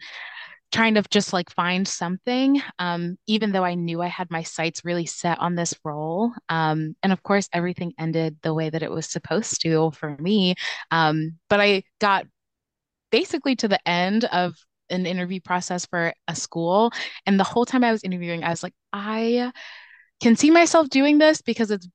trying 0.72 0.96
to 0.96 1.04
just 1.10 1.32
like 1.32 1.50
find 1.52 1.88
something, 1.88 2.62
um, 2.80 3.18
even 3.28 3.52
though 3.52 3.64
I 3.64 3.76
knew 3.76 4.02
I 4.02 4.08
had 4.08 4.30
my 4.32 4.44
sights 4.44 4.84
really 4.84 5.06
set 5.06 5.40
on 5.40 5.56
this 5.56 5.74
role. 5.86 6.34
Um, 6.50 6.96
and 7.04 7.14
of 7.14 7.24
course, 7.24 7.48
everything 7.54 7.94
ended 7.98 8.38
the 8.42 8.54
way 8.54 8.70
that 8.70 8.84
it 8.84 8.92
was 8.92 9.06
supposed 9.06 9.62
to 9.62 9.92
for 9.92 10.18
me. 10.18 10.56
Um, 10.92 11.38
but 11.50 11.62
I 11.62 11.84
got 12.02 12.26
basically 13.12 13.56
to 13.58 13.68
the 13.68 13.88
end 13.88 14.26
of 14.26 14.56
an 14.90 15.06
interview 15.06 15.40
process 15.40 15.86
for 15.86 16.14
a 16.28 16.36
school. 16.36 16.92
And 17.26 17.40
the 17.40 17.44
whole 17.44 17.66
time 17.66 17.84
I 17.84 17.92
was 17.92 18.04
interviewing, 18.04 18.44
I 18.44 18.50
was 18.50 18.64
like, 18.64 18.74
I 18.94 19.52
can 20.22 20.36
see 20.36 20.52
myself 20.52 20.90
doing 20.90 21.18
this 21.18 21.42
because 21.42 21.72
it's 21.72 21.88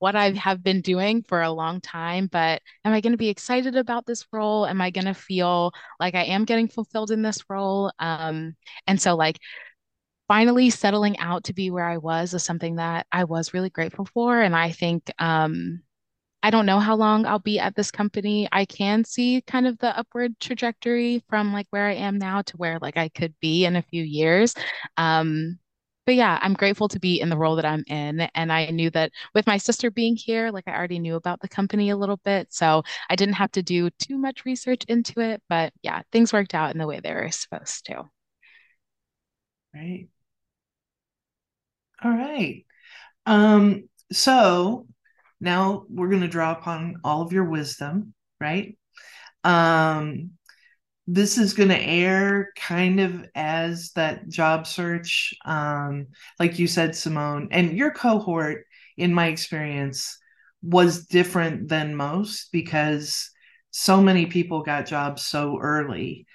what 0.00 0.16
I 0.16 0.30
have 0.32 0.62
been 0.62 0.80
doing 0.80 1.22
for 1.22 1.42
a 1.42 1.50
long 1.50 1.80
time. 1.80 2.26
But 2.26 2.62
am 2.84 2.92
I 2.92 3.00
going 3.00 3.12
to 3.12 3.18
be 3.18 3.28
excited 3.28 3.76
about 3.76 4.06
this 4.06 4.26
role? 4.32 4.66
Am 4.66 4.80
I 4.80 4.90
going 4.90 5.04
to 5.04 5.14
feel 5.14 5.72
like 6.00 6.14
I 6.14 6.24
am 6.24 6.46
getting 6.46 6.68
fulfilled 6.68 7.10
in 7.10 7.22
this 7.22 7.44
role? 7.48 7.92
Um, 7.98 8.56
and 8.86 9.00
so, 9.00 9.14
like, 9.14 9.38
finally 10.26 10.70
settling 10.70 11.18
out 11.18 11.44
to 11.44 11.52
be 11.52 11.70
where 11.70 11.84
I 11.84 11.98
was 11.98 12.34
is 12.34 12.44
something 12.44 12.76
that 12.76 13.06
I 13.12 13.24
was 13.24 13.52
really 13.52 13.70
grateful 13.70 14.06
for. 14.06 14.40
And 14.40 14.56
I 14.56 14.70
think 14.70 15.10
um, 15.18 15.82
I 16.42 16.50
don't 16.50 16.66
know 16.66 16.80
how 16.80 16.96
long 16.96 17.26
I'll 17.26 17.38
be 17.38 17.58
at 17.58 17.74
this 17.76 17.90
company. 17.90 18.48
I 18.50 18.64
can 18.64 19.04
see 19.04 19.42
kind 19.46 19.66
of 19.66 19.78
the 19.78 19.96
upward 19.98 20.38
trajectory 20.40 21.22
from 21.28 21.52
like 21.52 21.66
where 21.70 21.86
I 21.86 21.94
am 21.94 22.18
now 22.18 22.42
to 22.42 22.56
where 22.56 22.78
like 22.80 22.96
I 22.96 23.08
could 23.10 23.34
be 23.40 23.64
in 23.66 23.76
a 23.76 23.82
few 23.82 24.02
years. 24.02 24.54
Um, 24.96 25.58
but 26.06 26.14
yeah, 26.14 26.38
I'm 26.42 26.54
grateful 26.54 26.88
to 26.88 26.98
be 26.98 27.20
in 27.20 27.28
the 27.28 27.36
role 27.36 27.56
that 27.56 27.66
I'm 27.66 27.84
in. 27.86 28.22
And 28.34 28.50
I 28.52 28.66
knew 28.70 28.90
that 28.90 29.12
with 29.34 29.46
my 29.46 29.58
sister 29.58 29.90
being 29.90 30.16
here, 30.16 30.50
like 30.50 30.66
I 30.66 30.74
already 30.76 30.98
knew 30.98 31.16
about 31.16 31.40
the 31.40 31.48
company 31.48 31.90
a 31.90 31.96
little 31.96 32.16
bit. 32.24 32.52
So 32.52 32.82
I 33.10 33.16
didn't 33.16 33.34
have 33.34 33.52
to 33.52 33.62
do 33.62 33.90
too 33.90 34.16
much 34.18 34.44
research 34.46 34.82
into 34.88 35.20
it. 35.20 35.42
But 35.48 35.72
yeah, 35.82 36.02
things 36.10 36.32
worked 36.32 36.54
out 36.54 36.72
in 36.72 36.78
the 36.78 36.86
way 36.86 37.00
they 37.00 37.12
were 37.14 37.30
supposed 37.30 37.86
to. 37.86 38.04
Right. 39.74 40.08
All 42.02 42.10
right. 42.10 42.64
Um, 43.26 43.88
so 44.12 44.86
now 45.40 45.84
we're 45.88 46.08
going 46.08 46.20
to 46.22 46.28
draw 46.28 46.52
upon 46.52 46.96
all 47.04 47.22
of 47.22 47.32
your 47.32 47.44
wisdom, 47.44 48.14
right? 48.40 48.76
Um, 49.44 50.32
this 51.06 51.38
is 51.38 51.54
going 51.54 51.70
to 51.70 51.80
air 51.80 52.52
kind 52.56 53.00
of 53.00 53.24
as 53.34 53.90
that 53.92 54.28
job 54.28 54.66
search, 54.66 55.34
um, 55.44 56.06
like 56.38 56.58
you 56.58 56.66
said, 56.66 56.94
Simone, 56.94 57.48
and 57.50 57.76
your 57.76 57.90
cohort, 57.90 58.64
in 58.96 59.12
my 59.14 59.26
experience, 59.26 60.18
was 60.62 61.06
different 61.06 61.68
than 61.68 61.96
most 61.96 62.52
because 62.52 63.30
so 63.70 64.00
many 64.00 64.26
people 64.26 64.62
got 64.62 64.86
jobs 64.86 65.24
so 65.24 65.58
early. 65.60 66.26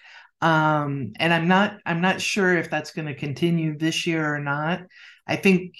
Um, 0.41 1.13
and 1.17 1.33
I'm 1.33 1.47
not 1.47 1.77
I'm 1.85 2.01
not 2.01 2.21
sure 2.21 2.57
if 2.57 2.69
that's 2.69 2.91
going 2.91 3.07
to 3.07 3.15
continue 3.15 3.77
this 3.77 4.05
year 4.05 4.33
or 4.33 4.39
not. 4.39 4.81
I 5.27 5.37
think 5.37 5.75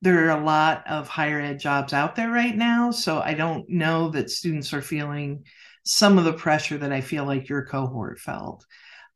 there 0.00 0.26
are 0.26 0.38
a 0.38 0.44
lot 0.44 0.86
of 0.86 1.08
higher 1.08 1.40
ed 1.40 1.58
jobs 1.58 1.92
out 1.92 2.14
there 2.14 2.30
right 2.30 2.56
now. 2.56 2.90
So 2.90 3.20
I 3.20 3.34
don't 3.34 3.68
know 3.68 4.10
that 4.10 4.30
students 4.30 4.72
are 4.72 4.82
feeling 4.82 5.44
some 5.84 6.18
of 6.18 6.24
the 6.24 6.32
pressure 6.32 6.78
that 6.78 6.92
I 6.92 7.00
feel 7.00 7.24
like 7.24 7.48
your 7.48 7.64
cohort 7.64 8.18
felt. 8.20 8.64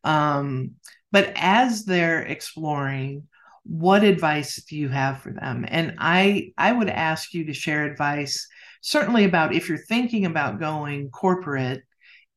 Um, 0.04 0.72
but 1.12 1.32
as 1.36 1.84
they're 1.84 2.22
exploring, 2.22 3.28
what 3.64 4.02
advice 4.02 4.62
do 4.64 4.76
you 4.76 4.88
have 4.88 5.20
for 5.20 5.32
them? 5.32 5.64
And 5.68 5.94
I 5.98 6.52
I 6.58 6.72
would 6.72 6.88
ask 6.88 7.32
you 7.32 7.44
to 7.46 7.52
share 7.52 7.84
advice 7.84 8.48
certainly 8.80 9.24
about 9.24 9.54
if 9.54 9.68
you're 9.68 9.78
thinking 9.78 10.26
about 10.26 10.58
going 10.58 11.10
corporate, 11.10 11.82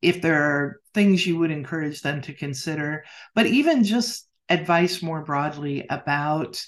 if 0.00 0.22
there 0.22 0.42
are 0.42 0.80
things 0.94 1.26
you 1.26 1.38
would 1.38 1.50
encourage 1.50 2.02
them 2.02 2.20
to 2.22 2.32
consider, 2.32 3.04
but 3.34 3.46
even 3.46 3.82
just 3.82 4.28
advice 4.48 5.02
more 5.02 5.24
broadly 5.24 5.84
about 5.90 6.64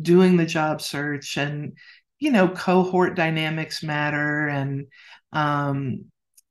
doing 0.00 0.36
the 0.36 0.46
job 0.46 0.80
search 0.80 1.36
and 1.36 1.76
you 2.18 2.30
know 2.30 2.48
cohort 2.48 3.16
dynamics 3.16 3.82
matter. 3.82 4.48
And 4.48 4.86
um, 5.32 6.06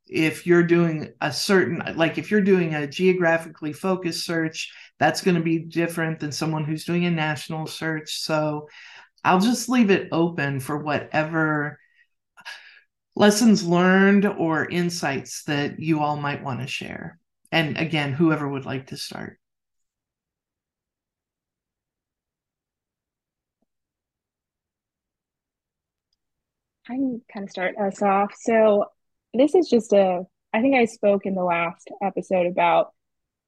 if 0.07 0.45
you're 0.45 0.63
doing 0.63 1.13
a 1.21 1.31
certain 1.31 1.81
like 1.95 2.17
if 2.17 2.29
you're 2.29 2.41
doing 2.41 2.75
a 2.75 2.87
geographically 2.87 3.73
focused 3.73 4.25
search 4.25 4.71
that's 4.99 5.21
going 5.21 5.35
to 5.35 5.41
be 5.41 5.59
different 5.59 6.19
than 6.19 6.31
someone 6.31 6.63
who's 6.63 6.85
doing 6.85 7.05
a 7.05 7.11
national 7.11 7.67
search. 7.67 8.21
So 8.21 8.67
i'll 9.25 9.39
just 9.39 9.69
leave 9.69 9.89
it 9.89 10.09
open 10.11 10.59
for 10.59 10.77
whatever 10.77 11.79
lessons 13.15 13.65
learned 13.65 14.25
or 14.25 14.69
insights 14.69 15.43
that 15.43 15.79
you 15.79 16.01
all 16.01 16.17
might 16.17 16.43
want 16.43 16.59
to 16.59 16.67
share. 16.67 17.19
And 17.51 17.77
again 17.77 18.13
whoever 18.13 18.47
would 18.47 18.65
like 18.65 18.87
to 18.87 18.97
start 18.97 19.39
I 26.89 26.95
can 26.95 27.21
kind 27.31 27.45
of 27.45 27.49
start 27.49 27.77
us 27.77 28.01
off. 28.01 28.33
So 28.39 28.85
this 29.33 29.55
is 29.55 29.69
just 29.69 29.93
a, 29.93 30.23
I 30.53 30.61
think 30.61 30.75
I 30.75 30.85
spoke 30.85 31.25
in 31.25 31.35
the 31.35 31.43
last 31.43 31.89
episode 32.01 32.47
about 32.47 32.93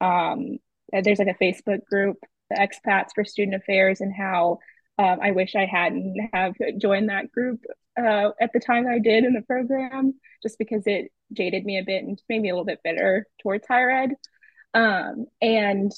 um, 0.01 0.57
there's 0.91 1.19
like 1.19 1.27
a 1.27 1.43
Facebook 1.43 1.85
group, 1.85 2.17
the 2.49 2.55
expats 2.55 3.09
for 3.13 3.25
student 3.25 3.55
affairs, 3.55 4.01
and 4.01 4.13
how 4.13 4.59
um, 4.97 5.19
I 5.21 5.31
wish 5.31 5.55
I 5.55 5.65
hadn't 5.65 6.15
have 6.33 6.53
joined 6.79 7.09
that 7.09 7.31
group 7.31 7.61
uh, 7.99 8.29
at 8.39 8.53
the 8.53 8.59
time 8.59 8.87
I 8.87 8.99
did 8.99 9.23
in 9.25 9.33
the 9.33 9.41
program, 9.41 10.13
just 10.41 10.57
because 10.57 10.83
it 10.85 11.11
jaded 11.33 11.65
me 11.65 11.77
a 11.77 11.83
bit 11.83 12.03
and 12.03 12.21
made 12.29 12.41
me 12.41 12.49
a 12.49 12.53
little 12.53 12.65
bit 12.65 12.79
bitter 12.83 13.27
towards 13.41 13.67
higher 13.67 13.89
ed. 13.89 14.11
Um, 14.73 15.25
and 15.41 15.91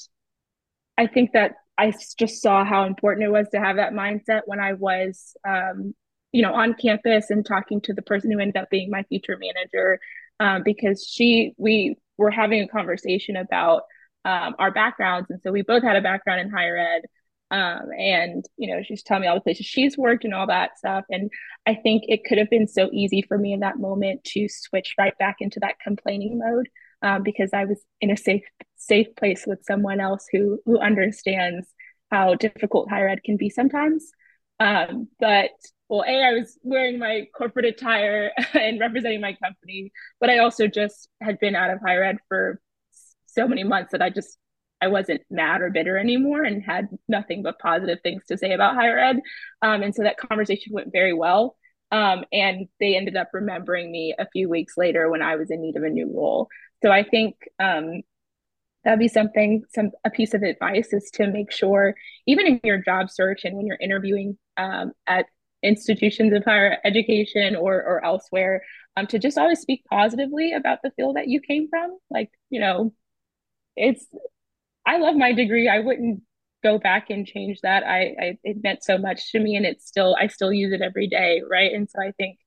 I 0.96 1.06
think 1.06 1.32
that 1.32 1.54
I 1.76 1.92
just 2.18 2.42
saw 2.42 2.64
how 2.64 2.84
important 2.84 3.26
it 3.26 3.30
was 3.30 3.48
to 3.50 3.60
have 3.60 3.76
that 3.76 3.92
mindset 3.92 4.42
when 4.46 4.58
I 4.58 4.72
was 4.72 5.36
um, 5.46 5.94
you 6.32 6.42
know, 6.42 6.54
on 6.54 6.74
campus 6.74 7.30
and 7.30 7.44
talking 7.44 7.80
to 7.82 7.94
the 7.94 8.02
person 8.02 8.30
who 8.30 8.38
ended 8.38 8.56
up 8.56 8.70
being 8.70 8.90
my 8.90 9.02
future 9.04 9.38
manager, 9.38 9.98
um, 10.40 10.62
because 10.64 11.06
she, 11.06 11.54
we 11.56 11.96
were 12.16 12.30
having 12.30 12.62
a 12.62 12.68
conversation 12.68 13.36
about 13.36 13.82
um, 14.24 14.54
our 14.58 14.70
backgrounds. 14.70 15.30
And 15.30 15.40
so 15.42 15.50
we 15.52 15.62
both 15.62 15.82
had 15.82 15.96
a 15.96 16.02
background 16.02 16.40
in 16.40 16.50
higher 16.50 16.76
ed. 16.76 17.02
Um, 17.50 17.88
and, 17.98 18.44
you 18.58 18.70
know, 18.70 18.82
she's 18.82 19.02
telling 19.02 19.22
me 19.22 19.26
all 19.26 19.36
the 19.36 19.40
places 19.40 19.64
she's 19.64 19.96
worked 19.96 20.24
and 20.24 20.34
all 20.34 20.48
that 20.48 20.76
stuff. 20.76 21.04
And 21.08 21.30
I 21.66 21.74
think 21.74 22.04
it 22.06 22.24
could 22.24 22.36
have 22.36 22.50
been 22.50 22.68
so 22.68 22.90
easy 22.92 23.22
for 23.22 23.38
me 23.38 23.54
in 23.54 23.60
that 23.60 23.78
moment 23.78 24.22
to 24.24 24.48
switch 24.48 24.94
right 24.98 25.16
back 25.18 25.36
into 25.40 25.60
that 25.60 25.80
complaining 25.82 26.38
mode 26.38 26.68
um, 27.00 27.22
because 27.22 27.50
I 27.54 27.64
was 27.64 27.80
in 28.02 28.10
a 28.10 28.16
safe, 28.18 28.42
safe 28.76 29.06
place 29.16 29.44
with 29.46 29.64
someone 29.64 29.98
else 29.98 30.26
who, 30.30 30.60
who 30.66 30.78
understands 30.78 31.66
how 32.10 32.34
difficult 32.34 32.90
higher 32.90 33.08
ed 33.08 33.24
can 33.24 33.38
be 33.38 33.48
sometimes. 33.48 34.10
Um, 34.60 35.08
but 35.18 35.50
well, 35.88 36.04
A, 36.06 36.22
I 36.22 36.32
was 36.32 36.58
wearing 36.62 36.98
my 36.98 37.26
corporate 37.34 37.64
attire 37.64 38.30
and 38.54 38.80
representing 38.80 39.20
my 39.20 39.34
company, 39.34 39.92
but 40.20 40.30
I 40.30 40.38
also 40.38 40.66
just 40.66 41.08
had 41.20 41.38
been 41.40 41.54
out 41.54 41.70
of 41.70 41.80
higher 41.80 42.02
ed 42.04 42.18
for 42.28 42.60
so 43.26 43.48
many 43.48 43.64
months 43.64 43.92
that 43.92 44.02
I 44.02 44.10
just 44.10 44.38
I 44.80 44.88
wasn't 44.88 45.22
mad 45.30 45.60
or 45.60 45.70
bitter 45.70 45.98
anymore 45.98 46.44
and 46.44 46.62
had 46.62 46.88
nothing 47.08 47.42
but 47.42 47.58
positive 47.58 47.98
things 48.02 48.22
to 48.26 48.38
say 48.38 48.52
about 48.52 48.76
higher 48.76 48.98
ed. 48.98 49.20
Um, 49.60 49.82
and 49.82 49.94
so 49.94 50.04
that 50.04 50.18
conversation 50.18 50.72
went 50.72 50.92
very 50.92 51.12
well. 51.12 51.56
Um, 51.90 52.24
and 52.32 52.68
they 52.78 52.96
ended 52.96 53.16
up 53.16 53.30
remembering 53.32 53.90
me 53.90 54.14
a 54.18 54.28
few 54.30 54.48
weeks 54.48 54.74
later 54.76 55.10
when 55.10 55.22
I 55.22 55.36
was 55.36 55.50
in 55.50 55.62
need 55.62 55.76
of 55.76 55.82
a 55.82 55.88
new 55.88 56.12
role. 56.14 56.48
So 56.82 56.90
I 56.92 57.02
think 57.02 57.36
um, 57.58 58.02
that'd 58.84 58.98
be 59.00 59.08
something, 59.08 59.64
some 59.74 59.90
a 60.04 60.10
piece 60.10 60.34
of 60.34 60.42
advice 60.42 60.92
is 60.92 61.10
to 61.14 61.26
make 61.26 61.50
sure, 61.50 61.94
even 62.26 62.46
in 62.46 62.60
your 62.62 62.80
job 62.82 63.10
search 63.10 63.44
and 63.44 63.56
when 63.56 63.66
you're 63.66 63.78
interviewing 63.80 64.38
um, 64.58 64.92
at 65.06 65.26
institutions 65.62 66.32
of 66.32 66.44
higher 66.44 66.78
education 66.84 67.56
or 67.56 67.74
or 67.74 68.04
elsewhere 68.04 68.62
um, 68.96 69.06
to 69.08 69.18
just 69.18 69.38
always 69.38 69.60
speak 69.60 69.84
positively 69.90 70.52
about 70.52 70.78
the 70.82 70.90
field 70.92 71.16
that 71.16 71.28
you 71.28 71.40
came 71.40 71.68
from. 71.68 71.96
Like 72.10 72.30
you 72.50 72.60
know 72.60 72.94
it's 73.76 74.06
i 74.86 74.98
love 74.98 75.16
my 75.16 75.32
degree. 75.32 75.68
I 75.68 75.80
wouldn't 75.80 76.22
go 76.62 76.78
back 76.78 77.10
and 77.10 77.26
change 77.26 77.60
that. 77.62 77.84
I, 77.84 78.14
I 78.20 78.38
it 78.44 78.62
meant 78.62 78.82
so 78.84 78.98
much 78.98 79.30
to 79.32 79.40
me 79.40 79.56
and 79.56 79.66
it's 79.66 79.86
still 79.86 80.16
i 80.20 80.26
still 80.28 80.52
use 80.52 80.72
it 80.72 80.82
every 80.82 81.08
day 81.08 81.42
right? 81.48 81.72
And 81.72 81.88
so 81.88 82.00
i 82.02 82.12
think 82.12 82.38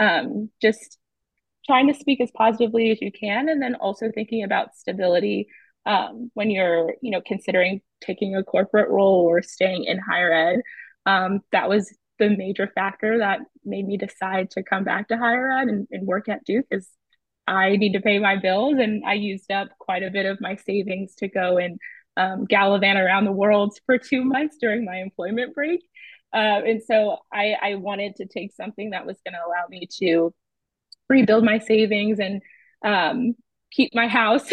um 0.00 0.50
just 0.62 0.98
trying 1.66 1.88
to 1.92 1.94
speak 1.98 2.20
as 2.20 2.30
positively 2.32 2.90
as 2.90 3.00
you 3.00 3.12
can 3.12 3.48
and 3.48 3.62
then 3.62 3.74
also 3.76 4.10
thinking 4.10 4.42
about 4.44 4.74
stability 4.74 5.48
um, 5.86 6.30
when 6.34 6.50
you're 6.50 6.94
you 7.02 7.10
know 7.10 7.22
considering 7.26 7.80
taking 8.00 8.34
a 8.34 8.44
corporate 8.44 8.88
role 8.88 9.26
or 9.28 9.42
staying 9.42 9.84
in 9.84 9.98
higher 9.98 10.32
ed. 10.32 10.60
Um, 11.06 11.40
that 11.52 11.68
was 11.68 11.94
the 12.20 12.30
major 12.30 12.70
factor 12.72 13.18
that 13.18 13.40
made 13.64 13.86
me 13.86 13.96
decide 13.96 14.52
to 14.52 14.62
come 14.62 14.84
back 14.84 15.08
to 15.08 15.16
higher 15.16 15.50
ed 15.50 15.68
and, 15.68 15.88
and 15.90 16.06
work 16.06 16.28
at 16.28 16.44
Duke 16.44 16.66
is 16.70 16.88
I 17.48 17.76
need 17.76 17.94
to 17.94 18.00
pay 18.00 18.20
my 18.20 18.36
bills 18.36 18.76
and 18.78 19.02
I 19.04 19.14
used 19.14 19.50
up 19.50 19.70
quite 19.80 20.04
a 20.04 20.10
bit 20.10 20.26
of 20.26 20.40
my 20.40 20.54
savings 20.54 21.16
to 21.16 21.28
go 21.28 21.58
and 21.58 21.80
um, 22.16 22.44
gallivant 22.44 22.98
around 22.98 23.24
the 23.24 23.32
world 23.32 23.76
for 23.86 23.98
two 23.98 24.24
months 24.34 24.58
during 24.60 24.84
my 24.84 24.98
employment 24.98 25.54
break. 25.54 25.80
Uh, 26.32 26.62
and 26.64 26.82
so 26.82 27.18
I, 27.32 27.56
I 27.60 27.74
wanted 27.74 28.16
to 28.16 28.26
take 28.26 28.52
something 28.52 28.90
that 28.90 29.04
was 29.04 29.16
going 29.24 29.34
to 29.34 29.44
allow 29.44 29.66
me 29.68 29.88
to 29.98 30.32
rebuild 31.08 31.44
my 31.44 31.58
savings 31.58 32.20
and 32.20 32.40
um, 32.84 33.34
keep 33.72 33.94
my 33.94 34.06
house 34.06 34.48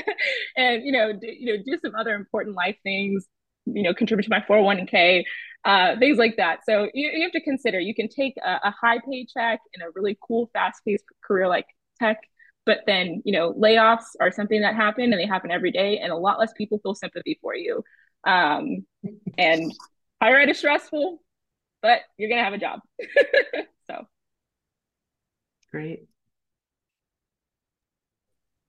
and 0.56 0.84
you 0.84 0.92
know 0.92 1.12
you 1.22 1.56
know 1.56 1.62
do 1.64 1.78
some 1.82 1.94
other 1.94 2.14
important 2.14 2.54
life 2.54 2.76
things 2.82 3.26
you 3.66 3.82
know 3.82 3.94
contribute 3.94 4.24
to 4.24 4.30
my 4.30 4.40
401k 4.40 5.24
uh, 5.64 5.96
things 5.98 6.18
like 6.18 6.36
that. 6.36 6.60
So 6.64 6.88
you, 6.94 7.10
you 7.12 7.22
have 7.22 7.32
to 7.32 7.42
consider 7.42 7.80
you 7.80 7.94
can 7.94 8.08
take 8.08 8.34
a, 8.44 8.60
a 8.64 8.70
high 8.70 8.98
paycheck 8.98 9.60
in 9.74 9.82
a 9.82 9.86
really 9.94 10.16
cool, 10.26 10.50
fast 10.52 10.82
paced 10.84 11.04
career 11.22 11.48
like 11.48 11.66
tech, 11.98 12.20
but 12.68 12.80
then, 12.86 13.22
you 13.24 13.32
know, 13.32 13.54
layoffs 13.54 14.08
are 14.20 14.30
something 14.30 14.60
that 14.60 14.74
happen 14.74 15.04
and 15.04 15.14
they 15.14 15.26
happen 15.26 15.50
every 15.50 15.70
day, 15.70 15.98
and 15.98 16.12
a 16.12 16.16
lot 16.16 16.38
less 16.38 16.52
people 16.52 16.78
feel 16.82 16.94
sympathy 16.94 17.38
for 17.40 17.54
you. 17.54 17.82
Um, 18.24 18.84
and 19.38 19.72
higher 20.20 20.36
ed 20.36 20.50
is 20.50 20.58
stressful, 20.58 21.22
but 21.80 22.00
you're 22.18 22.28
going 22.28 22.40
to 22.40 22.44
have 22.44 22.52
a 22.52 22.58
job. 22.58 22.80
so 23.90 24.06
great. 25.70 26.06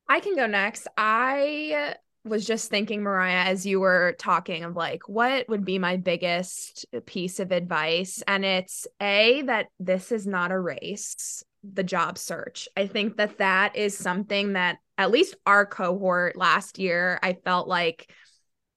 I 0.08 0.22
can 0.22 0.36
go 0.36 0.48
next. 0.48 0.88
I 0.98 1.96
was 2.30 2.46
just 2.46 2.70
thinking, 2.70 3.04
Mariah, 3.04 3.46
as 3.46 3.66
you 3.66 3.80
were 3.80 4.16
talking 4.18 4.64
of 4.64 4.76
like, 4.76 5.10
what 5.10 5.50
would 5.50 5.66
be 5.66 5.80
my 5.80 5.98
biggest 5.98 6.86
piece 7.06 7.40
of 7.40 7.52
advice? 7.52 8.24
And 8.28 8.46
it's 8.46 8.88
A, 9.02 9.42
that 9.44 9.68
this 9.80 10.12
is 10.12 10.26
not 10.26 10.52
a 10.52 10.60
race, 10.60 11.44
the 11.64 11.84
job 11.84 12.18
search. 12.18 12.70
I 12.78 12.88
think 12.88 13.18
that 13.18 13.40
that 13.40 13.76
is 13.76 13.98
something 13.98 14.54
that 14.54 14.78
at 14.98 15.12
least 15.12 15.36
our 15.46 15.66
cohort 15.66 16.36
last 16.36 16.80
year, 16.80 17.20
I 17.22 17.34
felt 17.34 17.68
like 17.68 18.12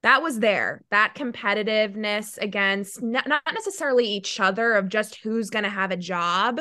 that 0.01 0.21
was 0.21 0.39
there 0.39 0.83
that 0.91 1.15
competitiveness 1.15 2.37
against 2.37 3.01
not 3.01 3.41
necessarily 3.53 4.05
each 4.05 4.39
other 4.39 4.73
of 4.73 4.89
just 4.89 5.15
who's 5.15 5.49
going 5.49 5.63
to 5.63 5.69
have 5.69 5.91
a 5.91 5.97
job 5.97 6.59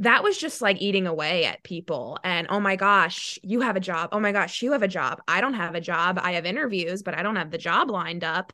that 0.00 0.22
was 0.24 0.36
just 0.36 0.60
like 0.60 0.80
eating 0.80 1.06
away 1.06 1.44
at 1.44 1.62
people. 1.62 2.18
And 2.24 2.46
oh 2.50 2.60
my 2.60 2.76
gosh, 2.76 3.38
you 3.42 3.60
have 3.60 3.76
a 3.76 3.80
job. 3.80 4.10
Oh 4.12 4.20
my 4.20 4.32
gosh, 4.32 4.62
you 4.62 4.72
have 4.72 4.82
a 4.82 4.88
job. 4.88 5.20
I 5.28 5.40
don't 5.40 5.54
have 5.54 5.74
a 5.74 5.80
job. 5.80 6.18
I 6.20 6.32
have 6.32 6.46
interviews, 6.46 7.02
but 7.02 7.16
I 7.16 7.22
don't 7.22 7.36
have 7.36 7.50
the 7.50 7.58
job 7.58 7.90
lined 7.90 8.24
up. 8.24 8.52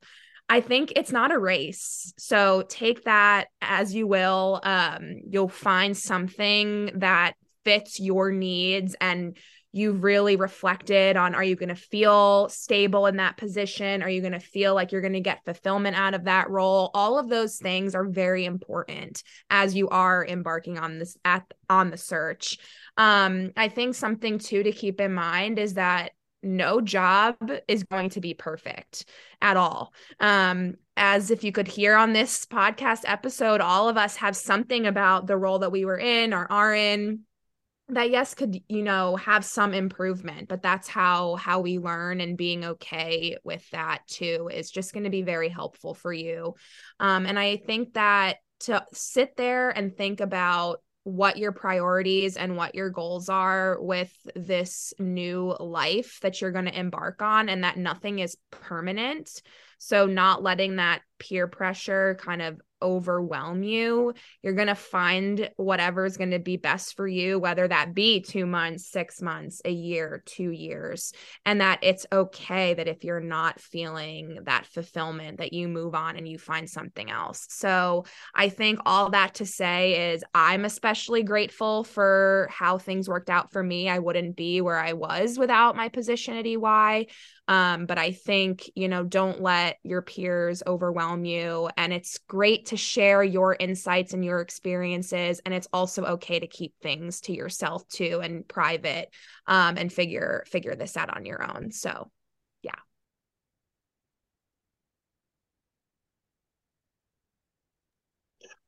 I 0.48 0.60
think 0.60 0.92
it's 0.96 1.12
not 1.12 1.32
a 1.32 1.38
race. 1.38 2.12
So 2.18 2.64
take 2.68 3.04
that 3.04 3.48
as 3.62 3.94
you 3.94 4.06
will. 4.06 4.60
Um, 4.62 5.20
you'll 5.28 5.48
find 5.48 5.96
something 5.96 6.90
that 6.96 7.34
fits 7.64 8.00
your 8.00 8.32
needs 8.32 8.96
and 9.00 9.36
you've 9.72 10.02
really 10.02 10.36
reflected 10.36 11.16
on 11.16 11.34
are 11.34 11.44
you 11.44 11.54
going 11.54 11.68
to 11.68 11.74
feel 11.74 12.48
stable 12.48 13.06
in 13.06 13.16
that 13.16 13.36
position? 13.36 14.02
Are 14.02 14.10
you 14.10 14.20
going 14.20 14.32
to 14.32 14.40
feel 14.40 14.74
like 14.74 14.90
you're 14.90 15.00
going 15.00 15.12
to 15.12 15.20
get 15.20 15.44
fulfillment 15.44 15.96
out 15.96 16.14
of 16.14 16.24
that 16.24 16.50
role? 16.50 16.90
All 16.92 17.18
of 17.18 17.28
those 17.28 17.56
things 17.58 17.94
are 17.94 18.04
very 18.04 18.44
important 18.44 19.22
as 19.48 19.74
you 19.74 19.88
are 19.88 20.26
embarking 20.26 20.78
on 20.78 20.98
this 20.98 21.16
at 21.24 21.44
on 21.68 21.90
the 21.90 21.96
search. 21.96 22.58
Um, 22.96 23.52
I 23.56 23.68
think 23.68 23.94
something 23.94 24.38
too 24.38 24.62
to 24.62 24.72
keep 24.72 25.00
in 25.00 25.14
mind 25.14 25.58
is 25.58 25.74
that 25.74 26.12
no 26.42 26.80
job 26.80 27.36
is 27.68 27.84
going 27.84 28.10
to 28.10 28.20
be 28.20 28.34
perfect 28.34 29.04
at 29.42 29.56
all. 29.56 29.92
Um, 30.18 30.74
as 30.96 31.30
if 31.30 31.44
you 31.44 31.52
could 31.52 31.68
hear 31.68 31.94
on 31.94 32.12
this 32.12 32.44
podcast 32.46 33.02
episode, 33.04 33.60
all 33.60 33.88
of 33.88 33.96
us 33.96 34.16
have 34.16 34.36
something 34.36 34.86
about 34.86 35.26
the 35.26 35.36
role 35.36 35.60
that 35.60 35.72
we 35.72 35.84
were 35.84 35.98
in 35.98 36.34
or 36.34 36.50
are 36.50 36.74
in 36.74 37.20
that 37.90 38.10
yes 38.10 38.34
could 38.34 38.60
you 38.68 38.82
know 38.82 39.16
have 39.16 39.44
some 39.44 39.74
improvement 39.74 40.48
but 40.48 40.62
that's 40.62 40.88
how 40.88 41.36
how 41.36 41.60
we 41.60 41.78
learn 41.78 42.20
and 42.20 42.36
being 42.36 42.64
okay 42.64 43.36
with 43.44 43.68
that 43.70 44.00
too 44.06 44.48
is 44.52 44.70
just 44.70 44.92
going 44.92 45.04
to 45.04 45.10
be 45.10 45.22
very 45.22 45.48
helpful 45.48 45.94
for 45.94 46.12
you 46.12 46.54
um 47.00 47.26
and 47.26 47.38
i 47.38 47.56
think 47.56 47.94
that 47.94 48.36
to 48.60 48.84
sit 48.92 49.36
there 49.36 49.70
and 49.70 49.96
think 49.96 50.20
about 50.20 50.80
what 51.04 51.38
your 51.38 51.52
priorities 51.52 52.36
and 52.36 52.56
what 52.56 52.74
your 52.74 52.90
goals 52.90 53.28
are 53.28 53.78
with 53.80 54.12
this 54.36 54.92
new 54.98 55.56
life 55.58 56.18
that 56.20 56.40
you're 56.40 56.52
going 56.52 56.66
to 56.66 56.78
embark 56.78 57.22
on 57.22 57.48
and 57.48 57.64
that 57.64 57.78
nothing 57.78 58.18
is 58.18 58.36
permanent. 58.50 59.42
So, 59.78 60.06
not 60.06 60.42
letting 60.42 60.76
that 60.76 61.00
peer 61.18 61.48
pressure 61.48 62.18
kind 62.20 62.42
of 62.42 62.60
overwhelm 62.82 63.62
you. 63.62 64.14
You're 64.42 64.54
going 64.54 64.68
to 64.68 64.74
find 64.74 65.50
whatever 65.56 66.04
is 66.04 66.16
going 66.16 66.30
to 66.30 66.38
be 66.38 66.56
best 66.56 66.96
for 66.96 67.06
you, 67.06 67.38
whether 67.38 67.66
that 67.66 67.94
be 67.94 68.20
two 68.20 68.46
months, 68.46 68.90
six 68.90 69.20
months, 69.20 69.60
a 69.64 69.70
year, 69.70 70.22
two 70.26 70.50
years. 70.50 71.12
And 71.44 71.60
that 71.60 71.80
it's 71.82 72.06
okay 72.12 72.74
that 72.74 72.88
if 72.88 73.04
you're 73.04 73.20
not 73.20 73.60
feeling 73.60 74.38
that 74.44 74.66
fulfillment, 74.66 75.38
that 75.38 75.52
you 75.52 75.68
move 75.68 75.94
on 75.94 76.16
and 76.16 76.28
you 76.28 76.38
find 76.38 76.68
something 76.68 77.10
else. 77.10 77.46
So 77.50 78.04
I 78.34 78.48
think 78.48 78.80
all 78.86 79.10
that 79.10 79.34
to 79.34 79.46
say 79.46 80.12
is 80.12 80.24
I'm 80.34 80.64
especially 80.64 81.22
grateful 81.22 81.84
for 81.84 82.48
how 82.50 82.78
things 82.78 83.08
worked 83.08 83.30
out 83.30 83.52
for 83.52 83.62
me. 83.62 83.88
I 83.88 83.98
wouldn't 83.98 84.36
be 84.36 84.60
where 84.60 84.78
I 84.78 84.92
was 84.92 85.38
without 85.38 85.76
my 85.76 85.88
position 85.88 86.36
at 86.36 86.46
EY. 86.46 87.06
Um, 87.50 87.86
but 87.86 87.98
I 87.98 88.12
think, 88.12 88.70
you 88.76 88.86
know, 88.86 89.02
don't 89.02 89.42
let 89.42 89.78
your 89.82 90.02
peers 90.02 90.62
overwhelm 90.64 91.24
you. 91.24 91.68
And 91.76 91.92
it's 91.92 92.18
great 92.28 92.66
to 92.66 92.76
share 92.76 93.24
your 93.24 93.56
insights 93.58 94.14
and 94.14 94.24
your 94.24 94.40
experiences. 94.40 95.40
And 95.44 95.52
it's 95.52 95.66
also 95.72 96.04
okay 96.04 96.38
to 96.38 96.46
keep 96.46 96.74
things 96.80 97.22
to 97.22 97.32
yourself 97.32 97.88
too 97.88 98.20
and 98.22 98.46
private 98.46 99.12
um, 99.48 99.76
and 99.78 99.92
figure 99.92 100.44
figure 100.46 100.76
this 100.76 100.96
out 100.96 101.14
on 101.14 101.26
your 101.26 101.42
own. 101.42 101.72
So 101.72 102.12
yeah. 102.62 102.70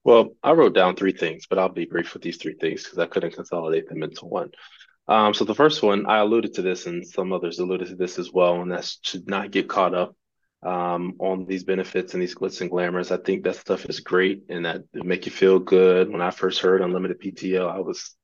Well, 0.02 0.30
I 0.42 0.50
wrote 0.52 0.74
down 0.74 0.96
three 0.96 1.12
things, 1.12 1.46
but 1.48 1.60
I'll 1.60 1.68
be 1.68 1.84
brief 1.84 2.14
with 2.14 2.24
these 2.24 2.36
three 2.36 2.54
things 2.54 2.82
because 2.82 2.98
I 2.98 3.06
couldn't 3.06 3.34
consolidate 3.34 3.88
them 3.88 4.02
into 4.02 4.24
one. 4.24 4.50
Um, 5.08 5.34
so 5.34 5.44
the 5.44 5.54
first 5.54 5.82
one, 5.82 6.06
I 6.06 6.18
alluded 6.18 6.54
to 6.54 6.62
this, 6.62 6.86
and 6.86 7.06
some 7.06 7.32
others 7.32 7.58
alluded 7.58 7.88
to 7.88 7.96
this 7.96 8.18
as 8.18 8.32
well, 8.32 8.60
and 8.60 8.70
that's 8.70 8.98
to 8.98 9.22
not 9.26 9.50
get 9.50 9.68
caught 9.68 9.94
up 9.94 10.16
um, 10.62 11.14
on 11.18 11.44
these 11.44 11.64
benefits 11.64 12.14
and 12.14 12.22
these 12.22 12.34
glitz 12.34 12.60
and 12.60 12.70
glamours. 12.70 13.10
I 13.10 13.16
think 13.16 13.44
that 13.44 13.56
stuff 13.56 13.84
is 13.86 14.00
great, 14.00 14.44
and 14.48 14.64
that 14.64 14.82
make 14.94 15.26
you 15.26 15.32
feel 15.32 15.58
good. 15.58 16.10
When 16.10 16.22
I 16.22 16.30
first 16.30 16.60
heard 16.60 16.82
unlimited 16.82 17.20
PTO, 17.20 17.70
I 17.70 17.80
was 17.80 18.14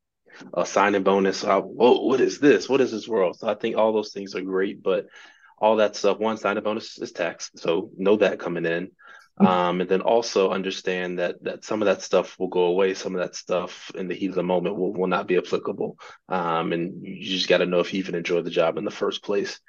a 0.55 0.65
signing 0.65 1.03
bonus. 1.03 1.45
I, 1.45 1.59
Whoa, 1.59 2.01
what 2.01 2.21
is 2.21 2.39
this? 2.39 2.69
What 2.69 2.81
is 2.81 2.93
this 2.93 3.09
world? 3.09 3.39
So 3.39 3.49
I 3.49 3.55
think 3.55 3.77
all 3.77 3.93
those 3.93 4.13
things 4.13 4.35
are 4.35 4.43
great, 4.43 4.83
but 4.83 5.07
all 5.61 5.77
that 5.77 5.97
stuff, 5.97 6.19
one 6.19 6.37
signing 6.37 6.63
bonus 6.63 6.99
is 6.99 7.11
tax, 7.13 7.51
so 7.57 7.91
know 7.97 8.17
that 8.17 8.39
coming 8.39 8.65
in. 8.65 8.93
Um, 9.41 9.81
and 9.81 9.89
then 9.89 10.01
also 10.01 10.51
understand 10.51 11.19
that 11.19 11.43
that 11.45 11.65
some 11.65 11.81
of 11.83 11.87
that 11.87 12.03
stuff 12.03 12.39
will 12.39 12.49
go 12.49 12.65
away. 12.65 12.95
Some 12.95 13.15
of 13.15 13.21
that 13.21 13.37
stuff 13.37 13.91
in 13.95 14.09
the 14.09 14.15
heat 14.15 14.31
of 14.31 14.35
the 14.35 14.43
moment 14.43 14.77
will, 14.77 14.93
will 14.93 15.07
not 15.07 15.29
be 15.29 15.37
applicable. 15.37 15.99
Um, 16.29 16.73
and 16.73 17.05
you 17.07 17.25
just 17.25 17.49
got 17.49 17.59
to 17.59 17.67
know 17.67 17.81
if 17.81 17.93
you 17.93 18.01
even 18.01 18.15
enjoy 18.15 18.43
the 18.43 18.51
job 18.51 18.79
in 18.79 18.85
the 18.85 18.91
first 18.91 19.23
place. 19.23 19.61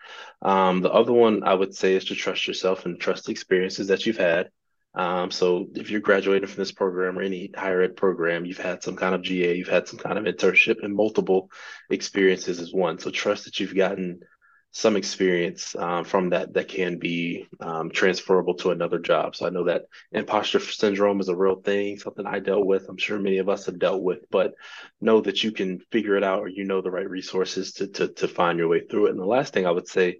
Um, 0.41 0.81
the 0.81 0.91
other 0.91 1.13
one 1.13 1.43
I 1.43 1.53
would 1.53 1.75
say 1.75 1.95
is 1.95 2.05
to 2.05 2.15
trust 2.15 2.47
yourself 2.47 2.85
and 2.85 2.99
trust 2.99 3.25
the 3.25 3.31
experiences 3.31 3.87
that 3.87 4.05
you've 4.05 4.17
had. 4.17 4.49
Um, 4.95 5.29
so 5.29 5.67
if 5.75 5.91
you're 5.91 6.01
graduating 6.01 6.47
from 6.47 6.57
this 6.61 6.71
program 6.71 7.17
or 7.17 7.21
any 7.21 7.51
higher 7.55 7.81
ed 7.83 7.95
program, 7.95 8.45
you've 8.45 8.57
had 8.57 8.81
some 8.81 8.95
kind 8.95 9.13
of 9.13 9.21
GA, 9.21 9.55
you've 9.55 9.67
had 9.67 9.87
some 9.87 9.99
kind 9.99 10.17
of 10.17 10.25
internship 10.25 10.83
and 10.83 10.95
multiple 10.95 11.51
experiences 11.89 12.59
as 12.59 12.73
one. 12.73 12.97
So 12.97 13.11
trust 13.11 13.45
that 13.45 13.59
you've 13.59 13.75
gotten 13.75 14.21
some 14.71 14.95
experience 14.95 15.75
um, 15.75 16.03
from 16.03 16.29
that 16.29 16.53
that 16.53 16.67
can 16.67 16.99
be 16.99 17.47
um, 17.59 17.89
transferable 17.89 18.53
to 18.53 18.69
another 18.69 18.99
job. 18.99 19.35
So 19.35 19.47
I 19.47 19.49
know 19.49 19.63
that 19.63 19.85
imposter 20.11 20.59
syndrome 20.59 21.19
is 21.19 21.29
a 21.29 21.35
real 21.35 21.55
thing, 21.55 21.97
something 21.97 22.25
I 22.25 22.39
dealt 22.39 22.65
with. 22.65 22.87
I'm 22.87 22.97
sure 22.97 23.17
many 23.17 23.39
of 23.39 23.49
us 23.49 23.65
have 23.65 23.79
dealt 23.79 24.03
with, 24.03 24.29
but 24.29 24.53
know 25.01 25.21
that 25.21 25.43
you 25.43 25.51
can 25.51 25.79
figure 25.91 26.17
it 26.17 26.23
out 26.23 26.39
or 26.39 26.47
you 26.47 26.65
know 26.65 26.81
the 26.81 26.91
right 26.91 27.09
resources 27.09 27.73
to 27.73 27.87
to 27.87 28.07
to 28.09 28.27
find 28.27 28.59
your 28.59 28.67
way 28.67 28.81
through 28.81 29.07
it. 29.07 29.11
And 29.11 29.19
the 29.19 29.25
last 29.25 29.53
thing 29.53 29.65
I 29.65 29.71
would 29.71 29.87
say, 29.87 30.19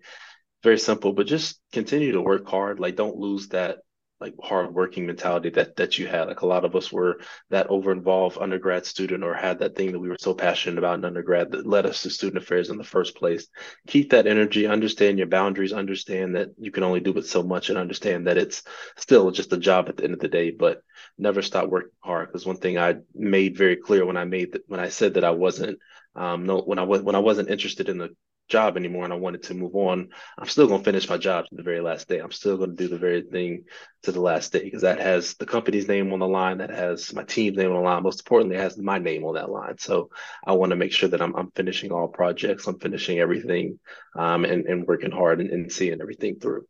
very 0.63 0.79
simple, 0.79 1.13
but 1.13 1.27
just 1.27 1.61
continue 1.71 2.13
to 2.13 2.21
work 2.21 2.47
hard. 2.47 2.79
Like 2.79 2.95
don't 2.95 3.17
lose 3.17 3.49
that 3.49 3.79
like 4.19 4.33
hardworking 4.41 5.05
mentality 5.05 5.49
that 5.51 5.75
that 5.77 5.97
you 5.97 6.07
had. 6.07 6.27
Like 6.27 6.41
a 6.41 6.47
lot 6.47 6.65
of 6.65 6.75
us 6.75 6.91
were 6.91 7.21
that 7.49 7.67
over 7.67 7.91
involved 7.91 8.37
undergrad 8.39 8.85
student 8.85 9.23
or 9.23 9.33
had 9.33 9.59
that 9.59 9.75
thing 9.75 9.91
that 9.91 9.99
we 9.99 10.09
were 10.09 10.17
so 10.19 10.33
passionate 10.33 10.77
about 10.77 10.99
in 10.99 11.05
undergrad 11.05 11.51
that 11.51 11.67
led 11.67 11.85
us 11.85 12.01
to 12.03 12.09
student 12.09 12.43
affairs 12.43 12.69
in 12.69 12.77
the 12.77 12.83
first 12.83 13.15
place. 13.15 13.47
Keep 13.87 14.11
that 14.11 14.27
energy, 14.27 14.67
understand 14.67 15.17
your 15.17 15.27
boundaries, 15.27 15.73
understand 15.73 16.35
that 16.35 16.49
you 16.57 16.71
can 16.71 16.83
only 16.83 16.99
do 16.99 17.17
it 17.17 17.25
so 17.25 17.43
much 17.43 17.69
and 17.69 17.77
understand 17.77 18.27
that 18.27 18.37
it's 18.37 18.63
still 18.97 19.31
just 19.31 19.53
a 19.53 19.57
job 19.57 19.87
at 19.89 19.97
the 19.97 20.03
end 20.03 20.13
of 20.13 20.19
the 20.19 20.27
day, 20.27 20.51
but 20.51 20.81
never 21.17 21.41
stop 21.41 21.69
working 21.69 21.91
hard. 21.99 22.27
Because 22.27 22.45
one 22.45 22.57
thing 22.57 22.77
I 22.77 22.95
made 23.15 23.57
very 23.57 23.75
clear 23.77 24.05
when 24.05 24.17
I 24.17 24.25
made 24.25 24.53
that 24.53 24.63
when 24.67 24.79
I 24.79 24.89
said 24.89 25.13
that 25.13 25.23
I 25.23 25.31
wasn't 25.31 25.79
um 26.15 26.45
no 26.45 26.61
when 26.61 26.79
I 26.79 26.83
was 26.83 27.01
when 27.01 27.15
I 27.15 27.19
wasn't 27.19 27.49
interested 27.49 27.87
in 27.87 27.97
the 27.97 28.09
job 28.49 28.75
anymore 28.75 29.03
and 29.03 29.13
I 29.13 29.17
wanted 29.17 29.43
to 29.43 29.53
move 29.53 29.75
on, 29.75 30.09
I'm 30.37 30.47
still 30.47 30.67
going 30.67 30.81
to 30.81 30.85
finish 30.85 31.07
my 31.07 31.17
job 31.17 31.45
to 31.45 31.55
the 31.55 31.63
very 31.63 31.79
last 31.79 32.07
day. 32.07 32.19
I'm 32.19 32.31
still 32.31 32.57
going 32.57 32.71
to 32.71 32.75
do 32.75 32.87
the 32.87 32.97
very 32.97 33.21
thing 33.21 33.65
to 34.03 34.11
the 34.11 34.21
last 34.21 34.51
day 34.51 34.63
because 34.63 34.81
that 34.81 34.99
has 34.99 35.35
the 35.35 35.45
company's 35.45 35.87
name 35.87 36.11
on 36.11 36.19
the 36.19 36.27
line, 36.27 36.57
that 36.57 36.69
has 36.71 37.13
my 37.13 37.23
team's 37.23 37.57
name 37.57 37.69
on 37.69 37.77
the 37.77 37.81
line. 37.81 38.03
Most 38.03 38.21
importantly, 38.21 38.57
it 38.57 38.61
has 38.61 38.77
my 38.77 38.97
name 38.97 39.23
on 39.23 39.35
that 39.35 39.49
line. 39.49 39.77
So 39.77 40.09
I 40.45 40.53
want 40.53 40.71
to 40.71 40.75
make 40.75 40.91
sure 40.91 41.09
that 41.09 41.21
I'm, 41.21 41.35
I'm 41.35 41.51
finishing 41.51 41.91
all 41.91 42.07
projects, 42.07 42.67
I'm 42.67 42.79
finishing 42.79 43.19
everything 43.19 43.79
um, 44.17 44.43
and, 44.45 44.65
and 44.65 44.85
working 44.85 45.11
hard 45.11 45.39
and, 45.39 45.49
and 45.51 45.71
seeing 45.71 46.01
everything 46.01 46.39
through. 46.39 46.65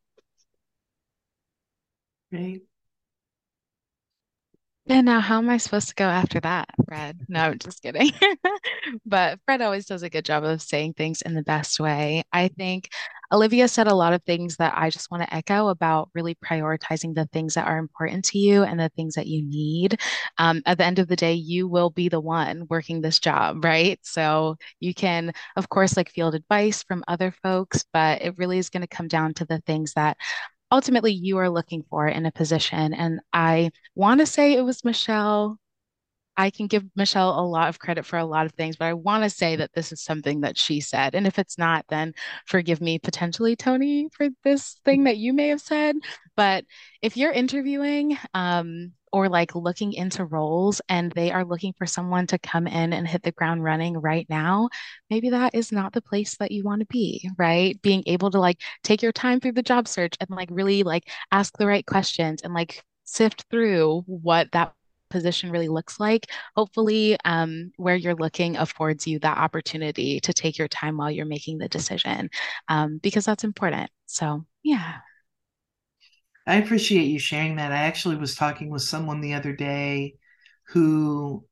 Great. 2.31 2.68
And 4.89 5.05
now, 5.05 5.19
how 5.19 5.37
am 5.37 5.49
I 5.51 5.57
supposed 5.57 5.89
to 5.89 5.95
go 5.95 6.05
after 6.05 6.39
that, 6.39 6.67
Fred? 6.87 7.19
No, 7.29 7.41
I'm 7.41 7.59
just 7.59 7.81
kidding. 7.83 8.11
But 9.05 9.39
Fred 9.45 9.61
always 9.61 9.85
does 9.85 10.01
a 10.01 10.09
good 10.09 10.25
job 10.25 10.43
of 10.43 10.61
saying 10.63 10.93
things 10.93 11.21
in 11.21 11.35
the 11.35 11.43
best 11.43 11.79
way. 11.79 12.23
I 12.33 12.47
think 12.47 12.89
Olivia 13.31 13.67
said 13.67 13.85
a 13.87 13.93
lot 13.93 14.13
of 14.13 14.23
things 14.23 14.55
that 14.57 14.73
I 14.75 14.89
just 14.89 15.11
want 15.11 15.21
to 15.23 15.33
echo 15.33 15.67
about 15.67 16.09
really 16.15 16.35
prioritizing 16.35 17.13
the 17.13 17.27
things 17.31 17.53
that 17.53 17.67
are 17.67 17.77
important 17.77 18.25
to 18.25 18.39
you 18.39 18.63
and 18.63 18.79
the 18.79 18.89
things 18.95 19.13
that 19.13 19.27
you 19.27 19.43
need. 19.43 19.99
Um, 20.39 20.63
at 20.65 20.79
the 20.79 20.85
end 20.85 20.97
of 20.97 21.07
the 21.07 21.15
day, 21.15 21.33
you 21.33 21.67
will 21.67 21.91
be 21.91 22.09
the 22.09 22.19
one 22.19 22.65
working 22.69 23.01
this 23.01 23.19
job, 23.19 23.63
right? 23.63 23.99
So 24.01 24.55
you 24.79 24.95
can, 24.95 25.31
of 25.55 25.69
course, 25.69 25.95
like 25.95 26.09
field 26.09 26.33
advice 26.33 26.81
from 26.81 27.03
other 27.07 27.31
folks, 27.43 27.85
but 27.93 28.23
it 28.23 28.37
really 28.37 28.57
is 28.57 28.69
going 28.71 28.81
to 28.81 28.87
come 28.87 29.07
down 29.07 29.35
to 29.35 29.45
the 29.45 29.61
things 29.67 29.93
that 29.93 30.17
ultimately 30.71 31.11
you 31.11 31.37
are 31.37 31.49
looking 31.49 31.83
for 31.89 32.07
in 32.07 32.25
a 32.25 32.31
position. 32.31 32.93
And 32.93 33.19
I 33.33 33.71
want 33.95 34.19
to 34.19 34.25
say 34.25 34.53
it 34.53 34.61
was 34.61 34.85
Michelle. 34.85 35.57
I 36.37 36.51
can 36.51 36.67
give 36.67 36.85
Michelle 36.95 37.37
a 37.37 37.41
lot 37.45 37.67
of 37.67 37.79
credit 37.79 38.05
for 38.05 38.17
a 38.17 38.25
lot 38.25 38.45
of 38.45 38.53
things, 38.53 38.77
but 38.77 38.85
I 38.85 38.93
want 38.93 39.25
to 39.25 39.29
say 39.29 39.57
that 39.57 39.73
this 39.73 39.91
is 39.91 40.01
something 40.01 40.41
that 40.41 40.57
she 40.57 40.79
said. 40.79 41.13
And 41.13 41.27
if 41.27 41.37
it's 41.37 41.57
not, 41.57 41.85
then 41.89 42.13
forgive 42.45 42.79
me 42.79 42.97
potentially, 42.97 43.57
Tony, 43.57 44.07
for 44.13 44.29
this 44.45 44.79
thing 44.85 45.03
that 45.03 45.17
you 45.17 45.33
may 45.33 45.49
have 45.49 45.59
said. 45.59 45.97
But 46.37 46.63
if 47.01 47.17
you're 47.17 47.33
interviewing, 47.33 48.17
um, 48.33 48.93
or 49.11 49.29
like 49.29 49.55
looking 49.55 49.93
into 49.93 50.25
roles 50.25 50.81
and 50.89 51.11
they 51.13 51.31
are 51.31 51.45
looking 51.45 51.73
for 51.77 51.85
someone 51.85 52.27
to 52.27 52.37
come 52.39 52.67
in 52.67 52.93
and 52.93 53.07
hit 53.07 53.23
the 53.23 53.31
ground 53.31 53.63
running 53.63 53.97
right 53.97 54.27
now, 54.29 54.69
maybe 55.09 55.29
that 55.31 55.55
is 55.55 55.71
not 55.71 55.93
the 55.93 56.01
place 56.01 56.37
that 56.37 56.51
you 56.51 56.63
want 56.63 56.81
to 56.81 56.85
be, 56.87 57.29
right? 57.37 57.81
Being 57.81 58.03
able 58.05 58.31
to 58.31 58.39
like 58.39 58.61
take 58.83 59.01
your 59.01 59.11
time 59.11 59.39
through 59.39 59.53
the 59.53 59.63
job 59.63 59.87
search 59.87 60.15
and 60.19 60.29
like 60.29 60.49
really 60.51 60.83
like 60.83 61.09
ask 61.31 61.57
the 61.57 61.67
right 61.67 61.85
questions 61.85 62.41
and 62.43 62.53
like 62.53 62.83
sift 63.05 63.45
through 63.49 64.03
what 64.05 64.51
that 64.51 64.73
position 65.09 65.51
really 65.51 65.67
looks 65.67 65.99
like. 65.99 66.27
Hopefully, 66.55 67.17
um, 67.25 67.71
where 67.77 67.95
you're 67.95 68.15
looking 68.15 68.57
affords 68.57 69.07
you 69.07 69.19
that 69.19 69.37
opportunity 69.37 70.19
to 70.21 70.33
take 70.33 70.57
your 70.57 70.67
time 70.67 70.97
while 70.97 71.11
you're 71.11 71.25
making 71.25 71.57
the 71.57 71.67
decision 71.67 72.29
um, 72.67 72.99
because 73.01 73.25
that's 73.25 73.43
important. 73.43 73.89
So, 74.05 74.45
yeah. 74.63 74.99
I 76.49 76.55
appreciate 76.55 77.05
you 77.05 77.19
sharing 77.19 77.57
that. 77.57 77.71
I 77.71 77.83
actually 77.83 78.15
was 78.15 78.33
talking 78.33 78.71
with 78.71 78.81
someone 78.81 79.21
the 79.21 79.35
other 79.35 79.53
day 79.53 80.15
who 80.69 81.45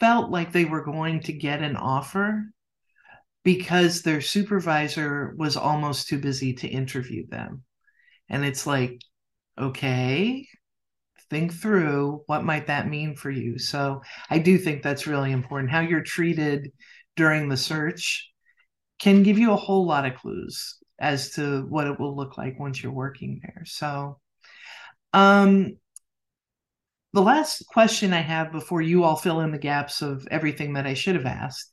felt 0.00 0.32
like 0.32 0.50
they 0.50 0.64
were 0.64 0.84
going 0.84 1.20
to 1.20 1.32
get 1.32 1.62
an 1.62 1.76
offer 1.76 2.46
because 3.44 4.02
their 4.02 4.20
supervisor 4.20 5.32
was 5.38 5.56
almost 5.56 6.08
too 6.08 6.18
busy 6.18 6.54
to 6.54 6.66
interview 6.66 7.24
them. 7.28 7.62
And 8.28 8.44
it's 8.44 8.66
like, 8.66 9.00
okay, 9.56 10.48
think 11.30 11.54
through 11.54 12.24
what 12.26 12.42
might 12.42 12.66
that 12.66 12.88
mean 12.88 13.14
for 13.14 13.30
you. 13.30 13.60
So 13.60 14.02
I 14.28 14.40
do 14.40 14.58
think 14.58 14.82
that's 14.82 15.06
really 15.06 15.30
important. 15.30 15.70
How 15.70 15.80
you're 15.80 16.02
treated 16.02 16.72
during 17.14 17.48
the 17.48 17.56
search 17.56 18.28
can 18.98 19.22
give 19.22 19.38
you 19.38 19.52
a 19.52 19.56
whole 19.56 19.86
lot 19.86 20.04
of 20.04 20.16
clues 20.16 20.78
as 20.98 21.30
to 21.34 21.64
what 21.68 21.86
it 21.86 22.00
will 22.00 22.16
look 22.16 22.36
like 22.36 22.58
once 22.58 22.82
you're 22.82 22.90
working 22.90 23.40
there. 23.44 23.62
So 23.66 24.18
um, 25.12 25.76
the 27.12 27.22
last 27.22 27.64
question 27.66 28.12
I 28.12 28.20
have 28.20 28.52
before 28.52 28.80
you 28.82 29.04
all 29.04 29.16
fill 29.16 29.40
in 29.40 29.52
the 29.52 29.58
gaps 29.58 30.02
of 30.02 30.26
everything 30.30 30.74
that 30.74 30.86
I 30.86 30.94
should 30.94 31.14
have 31.14 31.26
asked 31.26 31.72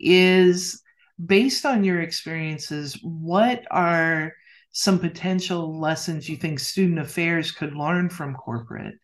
is 0.00 0.82
based 1.24 1.64
on 1.66 1.84
your 1.84 2.00
experiences, 2.00 2.98
what 3.02 3.64
are 3.70 4.32
some 4.72 4.98
potential 4.98 5.78
lessons 5.80 6.28
you 6.28 6.36
think 6.36 6.58
student 6.58 6.98
affairs 6.98 7.52
could 7.52 7.76
learn 7.76 8.08
from 8.08 8.34
corporate? 8.34 8.94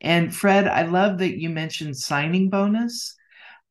And 0.00 0.34
Fred, 0.34 0.68
I 0.68 0.82
love 0.82 1.18
that 1.18 1.40
you 1.40 1.50
mentioned 1.50 1.96
signing 1.96 2.50
bonus. 2.50 3.16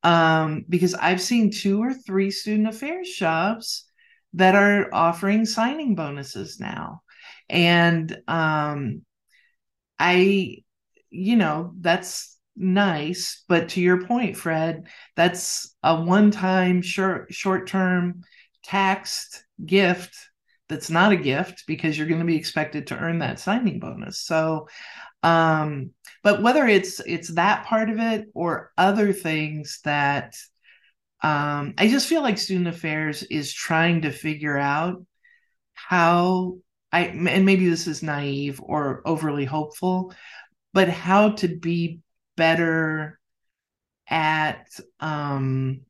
um, 0.03 0.65
because 0.67 0.93
I've 0.95 1.21
seen 1.21 1.51
two 1.51 1.81
or 1.81 1.93
three 1.93 2.31
student 2.31 2.67
affairs 2.67 3.09
jobs 3.17 3.85
that 4.33 4.55
are 4.55 4.89
offering 4.93 5.45
signing 5.45 5.95
bonuses 5.95 6.59
now. 6.59 7.01
And 7.49 8.17
um, 8.27 9.03
I, 10.03 10.57
you 11.09 11.37
know, 11.37 11.73
that's 11.79 12.37
nice. 12.57 13.43
But 13.47 13.69
to 13.69 13.81
your 13.81 14.05
point, 14.05 14.35
Fred, 14.35 14.87
that's 15.15 15.73
a 15.81 16.01
one 16.03 16.31
time 16.31 16.81
short 16.81 17.33
short 17.33 17.67
term 17.67 18.23
taxed 18.63 19.45
gift 19.65 20.15
that's 20.69 20.89
not 20.89 21.11
a 21.11 21.17
gift 21.17 21.63
because 21.67 21.97
you're 21.97 22.07
going 22.07 22.19
to 22.19 22.25
be 22.25 22.35
expected 22.37 22.87
to 22.87 22.97
earn 22.97 23.19
that 23.19 23.39
signing 23.39 23.79
bonus. 23.79 24.19
So 24.19 24.67
um 25.23 25.91
but 26.21 26.41
whether 26.41 26.67
it's 26.67 26.99
it's 27.01 27.33
that 27.35 27.65
part 27.65 27.89
of 27.89 27.97
it 27.99 28.27
or 28.33 28.71
other 28.77 29.13
things 29.13 29.79
that 29.85 30.35
um 31.21 31.73
I 31.77 31.87
just 31.87 32.07
feel 32.07 32.21
like 32.21 32.37
student 32.37 32.67
affairs 32.67 33.23
is 33.23 33.53
trying 33.53 34.01
to 34.01 34.11
figure 34.11 34.57
out 34.57 35.05
how 35.73 36.57
I 36.93 37.01
and 37.05 37.45
maybe 37.45 37.67
this 37.67 37.87
is 37.87 38.03
naive 38.03 38.61
or 38.63 39.01
overly 39.05 39.45
hopeful, 39.45 40.13
but 40.73 40.89
how 40.89 41.31
to 41.31 41.47
be 41.49 41.99
better 42.37 43.19
at 44.09 44.67
um 44.99 45.81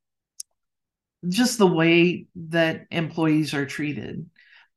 just 1.30 1.58
the 1.58 1.68
way 1.68 2.28
that 2.36 2.86
employees 2.92 3.54
are 3.54 3.66
treated. 3.66 4.30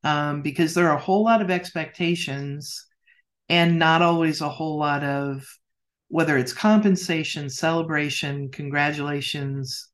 Um, 0.05 0.43
because 0.43 0.74
there 0.74 0.89
are 0.89 0.97
a 0.97 1.01
whole 1.01 1.24
lot 1.24 1.43
of 1.43 1.51
expectations 1.51 2.87
and 3.49 3.79
not 3.79 4.03
always 4.03 4.41
a 4.41 4.49
whole 4.49 4.79
lot 4.79 5.03
of 5.03 5.45
whether 6.09 6.37
it's 6.39 6.53
compensation 6.53 7.51
celebration 7.51 8.51
congratulations. 8.51 9.89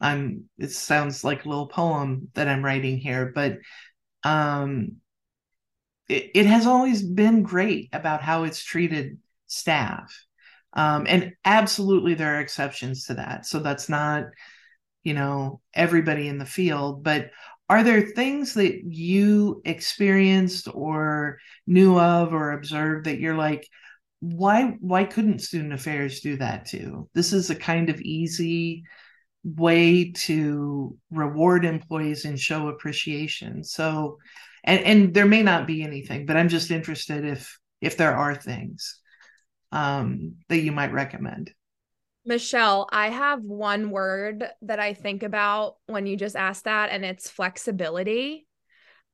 I'm 0.00 0.48
it 0.58 0.72
sounds 0.72 1.24
like 1.24 1.44
a 1.44 1.48
little 1.48 1.68
poem 1.68 2.28
that 2.34 2.48
i'm 2.48 2.64
writing 2.64 2.98
here 2.98 3.32
but 3.34 3.58
um 4.24 4.96
it, 6.08 6.30
it 6.34 6.46
has 6.46 6.66
always 6.66 7.02
been 7.02 7.42
great 7.42 7.88
about 7.92 8.22
how 8.22 8.44
it's 8.44 8.62
treated 8.62 9.18
staff. 9.46 10.12
Um 10.72 11.06
and 11.08 11.32
absolutely 11.44 12.14
there 12.14 12.36
are 12.36 12.40
exceptions 12.40 13.06
to 13.06 13.14
that. 13.14 13.46
So 13.46 13.60
that's 13.60 13.88
not 13.88 14.24
you 15.04 15.14
know 15.14 15.60
everybody 15.72 16.26
in 16.26 16.38
the 16.38 16.44
field 16.44 17.04
but 17.04 17.30
are 17.68 17.82
there 17.82 18.00
things 18.00 18.54
that 18.54 18.82
you 18.84 19.60
experienced 19.64 20.68
or 20.72 21.38
knew 21.66 21.98
of 21.98 22.32
or 22.32 22.52
observed 22.52 23.06
that 23.06 23.20
you're 23.20 23.36
like 23.36 23.68
why 24.20 24.76
why 24.80 25.04
couldn't 25.04 25.40
student 25.40 25.72
affairs 25.72 26.20
do 26.20 26.36
that 26.36 26.66
too? 26.66 27.08
This 27.14 27.32
is 27.32 27.50
a 27.50 27.54
kind 27.54 27.90
of 27.90 28.00
easy 28.00 28.84
way 29.44 30.12
to 30.12 30.96
reward 31.10 31.64
employees 31.64 32.24
and 32.24 32.38
show 32.38 32.68
appreciation. 32.68 33.62
So 33.62 34.18
and 34.66 34.80
and 34.84 35.14
there 35.14 35.26
may 35.26 35.42
not 35.42 35.66
be 35.66 35.82
anything 35.82 36.26
but 36.26 36.36
i'm 36.36 36.48
just 36.48 36.70
interested 36.70 37.24
if 37.24 37.58
if 37.80 37.96
there 37.96 38.14
are 38.14 38.34
things 38.34 39.00
um 39.72 40.34
that 40.48 40.58
you 40.58 40.72
might 40.72 40.92
recommend 40.92 41.52
Michelle, 42.28 42.88
I 42.90 43.10
have 43.10 43.40
one 43.44 43.90
word 43.90 44.44
that 44.62 44.80
I 44.80 44.94
think 44.94 45.22
about 45.22 45.76
when 45.86 46.06
you 46.06 46.16
just 46.16 46.34
asked 46.34 46.64
that, 46.64 46.90
and 46.90 47.04
it's 47.04 47.30
flexibility. 47.30 48.48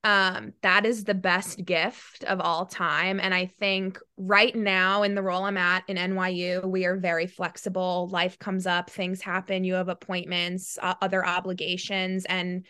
Um, 0.03 0.51
that 0.63 0.85
is 0.85 1.05
the 1.05 1.13
best 1.13 1.63
gift 1.63 2.25
of 2.25 2.41
all 2.41 2.65
time. 2.65 3.21
And 3.21 3.33
I 3.33 3.45
think 3.45 3.99
right 4.17 4.53
now, 4.53 5.03
in 5.03 5.15
the 5.15 5.21
role 5.21 5.43
I'm 5.43 5.57
at 5.57 5.83
in 5.87 5.95
NYU, 5.95 6.65
we 6.65 6.85
are 6.85 6.97
very 6.97 7.25
flexible. 7.27 8.09
Life 8.11 8.37
comes 8.37 8.67
up, 8.67 8.89
things 8.89 9.21
happen, 9.21 9.63
you 9.63 9.75
have 9.75 9.87
appointments, 9.87 10.77
uh, 10.81 10.95
other 11.01 11.25
obligations. 11.25 12.25
And 12.25 12.65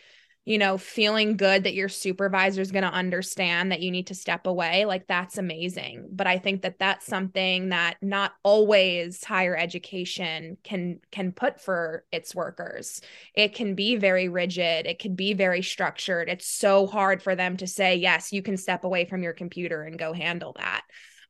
you 0.46 0.58
know, 0.58 0.76
feeling 0.76 1.38
good 1.38 1.64
that 1.64 1.74
your 1.74 1.88
supervisor 1.88 2.60
is 2.60 2.70
going 2.70 2.84
to 2.84 2.90
understand 2.90 3.72
that 3.72 3.80
you 3.80 3.90
need 3.90 4.08
to 4.08 4.14
step 4.14 4.46
away, 4.46 4.84
like 4.84 5.06
that's 5.06 5.38
amazing. 5.38 6.06
But 6.12 6.26
I 6.26 6.36
think 6.38 6.62
that 6.62 6.78
that's 6.78 7.06
something 7.06 7.70
that 7.70 7.96
not 8.02 8.32
always 8.42 9.24
higher 9.24 9.56
education 9.56 10.58
can 10.62 11.00
can 11.10 11.32
put 11.32 11.62
for 11.62 12.04
its 12.12 12.34
workers. 12.34 13.00
It 13.34 13.54
can 13.54 13.74
be 13.74 13.96
very 13.96 14.28
rigid, 14.28 14.86
it 14.86 14.98
can 14.98 15.14
be 15.14 15.32
very 15.32 15.62
structured. 15.62 16.28
It's 16.28 16.46
so 16.46 16.86
hard 16.86 17.22
for 17.22 17.34
them 17.34 17.56
to 17.56 17.66
say, 17.66 17.96
"Yes, 17.96 18.30
you 18.30 18.42
can 18.42 18.58
step 18.58 18.84
away 18.84 19.06
from 19.06 19.22
your 19.22 19.32
computer 19.32 19.82
and 19.82 19.98
go 19.98 20.12
handle 20.12 20.54
that." 20.58 20.82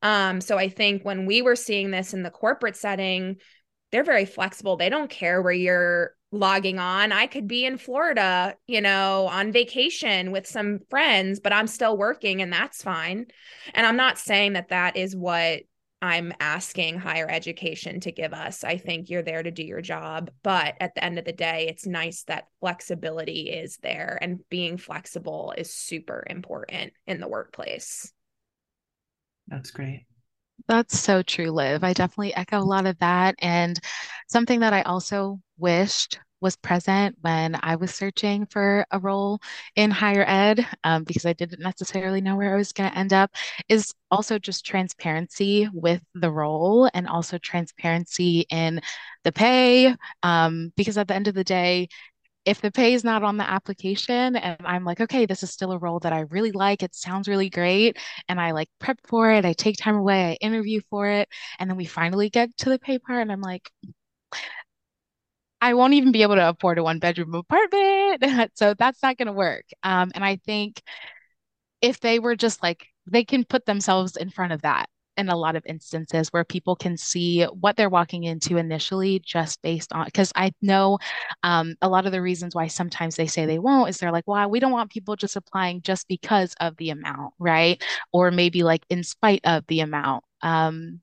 Um, 0.03 0.41
so 0.41 0.59
I 0.59 0.69
think 0.69 1.05
when 1.05 1.25
we 1.25 1.41
were 1.41 1.57
seeing 1.57 1.93
this 1.93 2.15
in 2.15 2.25
the 2.25 2.31
corporate 2.31 2.77
setting, 2.77 3.37
they're 3.93 4.03
very 4.03 4.25
flexible. 4.27 4.77
They 4.77 4.91
don't 4.91 5.09
care 5.09 5.41
where 5.41 5.53
you're 5.53 6.17
logging 6.35 6.79
on. 6.79 7.13
I 7.13 7.27
could 7.27 7.47
be 7.47 7.65
in 7.65 7.79
Florida, 7.79 8.57
you 8.67 8.81
know, 8.81 9.29
on 9.29 9.53
vacation 9.53 10.33
with 10.33 10.47
some 10.47 10.81
friends, 10.91 11.41
but 11.41 11.53
I'm 11.53 11.67
still 11.67 11.97
working 11.97 12.43
and 12.43 12.53
that's 12.53 12.83
fine. 12.83 13.27
And 13.73 13.87
I'm 13.87 13.97
not 13.97 14.19
saying 14.19 14.55
that 14.55 14.69
that 14.69 14.97
is 14.97 15.15
what 15.15 15.63
I'm 16.03 16.35
asking 16.39 16.99
higher 16.99 17.31
education 17.31 18.01
to 18.01 18.13
give 18.13 18.35
us. 18.35 18.63
I 18.63 18.77
think 18.77 19.09
you're 19.09 19.23
there 19.23 19.43
to 19.43 19.51
do 19.51 19.63
your 19.63 19.81
job, 19.81 20.31
but 20.43 20.75
at 20.81 20.95
the 20.95 21.03
end 21.03 21.19
of 21.19 21.25
the 21.25 21.33
day, 21.33 21.67
it's 21.69 21.87
nice 21.87 22.25
that 22.25 22.49
flexibility 22.61 23.49
is 23.49 23.79
there 23.79 24.19
and 24.21 24.41
being 24.51 24.77
flexible 24.77 25.55
is 25.57 25.73
super 25.73 26.25
important 26.29 26.93
in 27.07 27.21
the 27.21 27.29
workplace. 27.29 28.13
That's 29.49 29.71
great. 29.71 30.05
That's 30.67 30.99
so 30.99 31.23
true, 31.23 31.51
Liv. 31.51 31.85
I 31.85 31.93
definitely 31.93 32.35
echo 32.35 32.59
a 32.59 32.61
lot 32.61 32.87
of 32.87 32.99
that. 32.99 33.37
And 33.39 33.79
something 34.29 34.61
that 34.61 34.73
I 34.73 34.83
also 34.83 35.41
wished 35.59 36.19
was 36.41 36.57
present 36.57 37.17
when 37.23 37.59
I 37.63 37.77
was 37.77 37.95
searching 37.95 38.45
for 38.47 38.85
a 38.91 38.99
role 38.99 39.41
in 39.77 39.91
higher 39.91 40.25
ed, 40.27 40.67
um, 40.85 41.05
because 41.05 41.25
I 41.25 41.33
didn't 41.33 41.61
necessarily 41.61 42.21
know 42.21 42.37
where 42.37 42.53
I 42.53 42.59
was 42.59 42.73
going 42.73 42.91
to 42.91 42.99
end 42.99 43.15
up, 43.15 43.31
is 43.69 43.95
also 44.11 44.39
just 44.39 44.67
transparency 44.67 45.69
with 45.73 46.03
the 46.15 46.31
role 46.31 46.91
and 46.93 47.09
also 47.09 47.39
transparency 47.39 48.45
in 48.51 48.81
the 49.25 49.33
pay. 49.33 49.95
Um, 50.23 50.73
because 50.77 50.99
at 50.99 51.09
the 51.09 51.15
end 51.15 51.29
of 51.29 51.35
the 51.35 51.45
day, 51.45 51.89
if 52.45 52.61
the 52.61 52.71
pay 52.71 52.93
is 52.93 53.05
not 53.05 53.23
on 53.23 53.39
the 53.39 53.49
application 53.49 54.37
and 54.37 54.59
I'm 54.67 54.85
like, 54.85 55.01
okay, 55.01 55.25
this 55.25 55.43
is 55.43 55.51
still 55.51 55.73
a 55.73 55.79
role 55.79 56.01
that 56.01 56.13
I 56.13 56.21
really 56.31 56.53
like, 56.53 56.83
it 56.83 56.95
sounds 56.95 57.27
really 57.27 57.49
great, 57.49 57.97
and 58.29 58.39
I 58.39 58.51
like 58.51 58.69
prep 58.81 58.99
for 59.07 59.31
it, 59.31 59.47
I 59.47 59.55
take 59.55 59.79
time 59.79 59.97
away, 59.97 60.33
I 60.33 60.45
interview 60.45 60.83
for 60.91 61.09
it, 61.09 61.29
and 61.59 61.71
then 61.71 61.79
we 61.79 61.87
finally 61.87 62.29
get 62.29 62.55
to 62.59 62.69
the 62.69 62.79
pay 62.79 62.99
part, 62.99 63.23
and 63.23 63.33
I'm 63.33 63.41
like, 63.41 63.71
I 65.65 65.73
won't 65.73 65.95
even 65.95 66.13
be 66.13 66.21
able 66.21 66.35
to 66.35 66.51
afford 66.51 66.77
a 66.77 66.83
one 66.83 66.99
bedroom 66.99 67.35
apartment. 67.35 68.23
so 68.55 68.75
that's 68.75 69.03
not 69.03 69.17
going 69.17 69.29
to 69.29 69.33
work. 69.33 69.65
Um, 69.83 70.13
and 70.15 70.23
I 70.23 70.37
think 70.37 70.83
if 71.81 72.01
they 72.01 72.19
were 72.19 72.37
just 72.37 72.63
like, 72.63 72.87
they 73.07 73.25
can 73.25 73.45
put 73.45 73.65
themselves 73.65 74.19
in 74.19 74.29
front 74.29 74.53
of 74.53 74.61
that 74.61 74.91
in 75.17 75.31
a 75.31 75.37
lot 75.37 75.57
of 75.57 75.65
instances 75.65 76.29
where 76.29 76.45
people 76.45 76.77
can 76.77 76.99
see 76.99 77.45
what 77.45 77.77
they're 77.79 77.89
walking 77.89 78.25
into 78.25 78.59
initially 78.59 79.21
just 79.21 79.63
based 79.63 79.91
on 79.95 80.05
because 80.05 80.33
I 80.37 80.53
know 80.61 80.99
um, 81.43 81.77
a 81.81 81.89
lot 81.89 82.05
of 82.05 82.13
the 82.13 82.21
reasons 82.21 82.55
why 82.55 82.67
sometimes 82.67 83.17
they 83.17 83.27
say 83.27 83.47
they 83.47 83.59
won't 83.59 83.89
is 83.89 83.97
they're 83.97 84.13
like, 84.13 84.27
well, 84.27 84.51
we 84.51 84.61
don't 84.61 84.73
want 84.73 84.91
people 84.91 85.17
just 85.17 85.37
applying 85.37 85.81
just 85.81 86.09
because 86.09 86.55
of 86.61 86.77
the 86.77 86.91
amount, 86.91 87.33
right? 87.39 87.83
Or 88.13 88.31
maybe 88.31 88.65
like 88.65 88.85
in 88.91 89.03
spite 89.03 89.41
of 89.45 89.67
the 89.69 89.81
amount. 89.81 90.25
Um, 90.43 91.01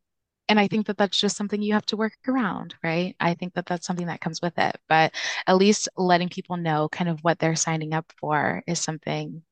and 0.51 0.59
I 0.59 0.67
think 0.67 0.87
that 0.87 0.97
that's 0.97 1.17
just 1.19 1.37
something 1.37 1.61
you 1.61 1.73
have 1.75 1.85
to 1.87 1.97
work 1.97 2.13
around, 2.27 2.75
right? 2.83 3.15
I 3.21 3.35
think 3.35 3.53
that 3.55 3.65
that's 3.67 3.87
something 3.87 4.07
that 4.07 4.19
comes 4.21 4.41
with 4.41 4.57
it. 4.59 4.77
But 4.89 5.13
at 5.47 5.55
least 5.55 5.87
letting 5.97 6.29
people 6.29 6.57
know 6.57 6.89
kind 6.89 7.09
of 7.09 7.23
what 7.23 7.39
they're 7.39 7.55
signing 7.55 7.93
up 7.93 8.11
for 8.19 8.61
is 8.67 8.79
something 8.81 9.43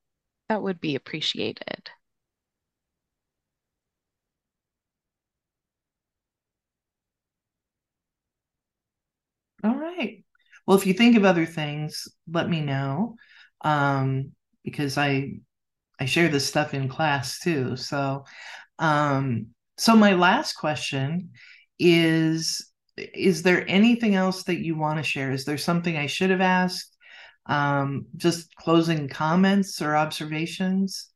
that 0.49 0.61
would 0.63 0.81
be 0.81 0.95
appreciated. 0.95 1.89
All 9.63 9.75
right. 9.75 10.23
Well, 10.65 10.77
if 10.77 10.85
you 10.85 10.93
think 10.93 11.17
of 11.17 11.25
other 11.25 11.45
things, 11.45 12.07
let 12.31 12.49
me 12.49 12.61
know. 12.61 13.15
Um, 13.61 14.33
because 14.63 14.97
I 14.97 15.39
I 15.99 16.05
share 16.05 16.29
this 16.29 16.47
stuff 16.47 16.73
in 16.73 16.89
class 16.89 17.39
too. 17.39 17.77
So 17.77 18.25
um 18.79 19.47
so 19.79 19.95
my 19.95 20.13
last 20.13 20.53
question 20.53 21.31
is 21.79 22.69
is 22.97 23.43
there 23.43 23.63
anything 23.69 24.15
else 24.15 24.43
that 24.43 24.59
you 24.59 24.75
want 24.75 24.97
to 24.97 25.03
share? 25.03 25.31
Is 25.31 25.45
there 25.45 25.57
something 25.57 25.95
I 25.95 26.07
should 26.07 26.31
have 26.31 26.41
asked? 26.41 26.97
Um, 27.45 28.07
just 28.17 28.53
closing 28.55 29.07
comments 29.07 29.81
or 29.81 29.95
observations? 29.95 31.07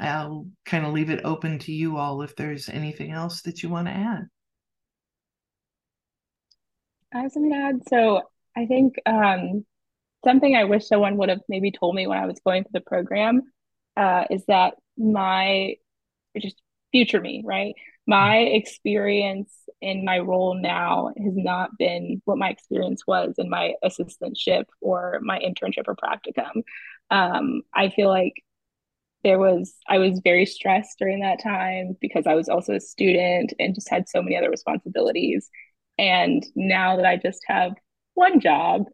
I'll 0.00 0.48
kind 0.64 0.86
of 0.86 0.94
leave 0.94 1.10
it 1.10 1.20
open 1.24 1.58
to 1.60 1.72
you 1.72 1.98
all 1.98 2.22
if 2.22 2.34
there's 2.34 2.70
anything 2.70 3.12
else 3.12 3.42
that 3.42 3.62
you 3.62 3.68
want 3.68 3.88
to 3.88 3.92
add. 3.92 4.22
I 7.12 7.18
have 7.20 7.32
something 7.32 7.52
to 7.52 7.58
add. 7.58 7.80
So 7.88 8.22
I 8.56 8.64
think 8.64 8.94
um, 9.04 9.66
something 10.24 10.56
I 10.56 10.64
wish 10.64 10.88
someone 10.88 11.18
would 11.18 11.28
have 11.28 11.42
maybe 11.50 11.70
told 11.70 11.94
me 11.94 12.06
when 12.06 12.18
I 12.18 12.26
was 12.26 12.40
going 12.44 12.64
through 12.64 12.80
the 12.80 12.80
program 12.80 13.42
uh, 13.98 14.24
is 14.30 14.44
that 14.46 14.74
my 14.96 15.74
just 16.40 16.56
future 16.94 17.20
me, 17.20 17.42
right? 17.44 17.74
my 18.06 18.38
experience 18.38 19.50
in 19.80 20.04
my 20.04 20.18
role 20.18 20.54
now 20.54 21.10
has 21.16 21.34
not 21.36 21.70
been 21.78 22.20
what 22.24 22.38
my 22.38 22.50
experience 22.50 23.06
was 23.06 23.34
in 23.38 23.48
my 23.48 23.74
assistantship 23.84 24.64
or 24.80 25.20
my 25.22 25.38
internship 25.38 25.84
or 25.86 25.96
practicum. 25.96 26.62
Um, 27.10 27.62
I 27.74 27.88
feel 27.88 28.08
like 28.08 28.34
there 29.22 29.38
was 29.38 29.74
I 29.88 29.98
was 29.98 30.20
very 30.22 30.44
stressed 30.44 30.98
during 30.98 31.20
that 31.20 31.42
time 31.42 31.96
because 32.00 32.26
I 32.26 32.34
was 32.34 32.48
also 32.48 32.74
a 32.74 32.80
student 32.80 33.54
and 33.58 33.74
just 33.74 33.88
had 33.88 34.08
so 34.08 34.20
many 34.20 34.36
other 34.36 34.50
responsibilities. 34.50 35.48
And 35.96 36.44
now 36.54 36.96
that 36.96 37.06
I 37.06 37.16
just 37.16 37.40
have 37.46 37.72
one 38.14 38.38
job 38.40 38.84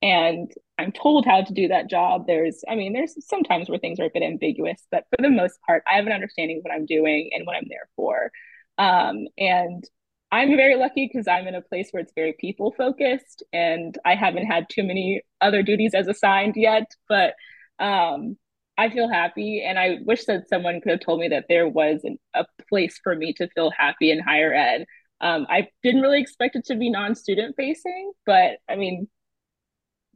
and 0.00 0.50
I'm 0.80 0.92
told 0.92 1.26
how 1.26 1.42
to 1.42 1.52
do 1.52 1.68
that 1.68 1.90
job, 1.90 2.26
there's 2.26 2.64
I 2.68 2.74
mean, 2.74 2.92
there's 2.92 3.14
sometimes 3.26 3.68
where 3.68 3.78
things 3.78 4.00
are 4.00 4.06
a 4.06 4.10
bit 4.12 4.22
ambiguous, 4.22 4.86
but 4.90 5.04
for 5.10 5.22
the 5.22 5.30
most 5.30 5.60
part, 5.66 5.82
I 5.90 5.96
have 5.96 6.06
an 6.06 6.12
understanding 6.12 6.58
of 6.58 6.64
what 6.64 6.72
I'm 6.72 6.86
doing 6.86 7.30
and 7.32 7.46
what 7.46 7.56
I'm 7.56 7.66
there 7.68 7.88
for. 7.96 8.30
Um, 8.78 9.26
and 9.36 9.84
I'm 10.32 10.56
very 10.56 10.76
lucky 10.76 11.10
because 11.12 11.28
I'm 11.28 11.46
in 11.46 11.54
a 11.54 11.60
place 11.60 11.88
where 11.90 12.02
it's 12.02 12.12
very 12.14 12.34
people 12.38 12.72
focused 12.72 13.42
and 13.52 13.96
I 14.04 14.14
haven't 14.14 14.46
had 14.46 14.68
too 14.70 14.84
many 14.84 15.22
other 15.40 15.62
duties 15.62 15.92
as 15.94 16.08
assigned 16.08 16.54
yet, 16.56 16.90
but 17.08 17.34
um, 17.78 18.38
I 18.78 18.88
feel 18.90 19.08
happy. 19.08 19.62
And 19.62 19.78
I 19.78 19.98
wish 20.04 20.24
that 20.26 20.48
someone 20.48 20.80
could 20.80 20.92
have 20.92 21.00
told 21.00 21.20
me 21.20 21.28
that 21.28 21.46
there 21.48 21.68
was 21.68 22.00
an, 22.04 22.18
a 22.34 22.46
place 22.68 22.98
for 23.02 23.14
me 23.14 23.32
to 23.34 23.48
feel 23.48 23.70
happy 23.76 24.10
in 24.10 24.20
higher 24.20 24.54
ed. 24.54 24.86
Um, 25.20 25.46
I 25.50 25.68
didn't 25.82 26.00
really 26.00 26.20
expect 26.20 26.56
it 26.56 26.64
to 26.66 26.76
be 26.76 26.90
non-student 26.90 27.56
facing, 27.56 28.12
but 28.24 28.58
I 28.68 28.76
mean, 28.76 29.08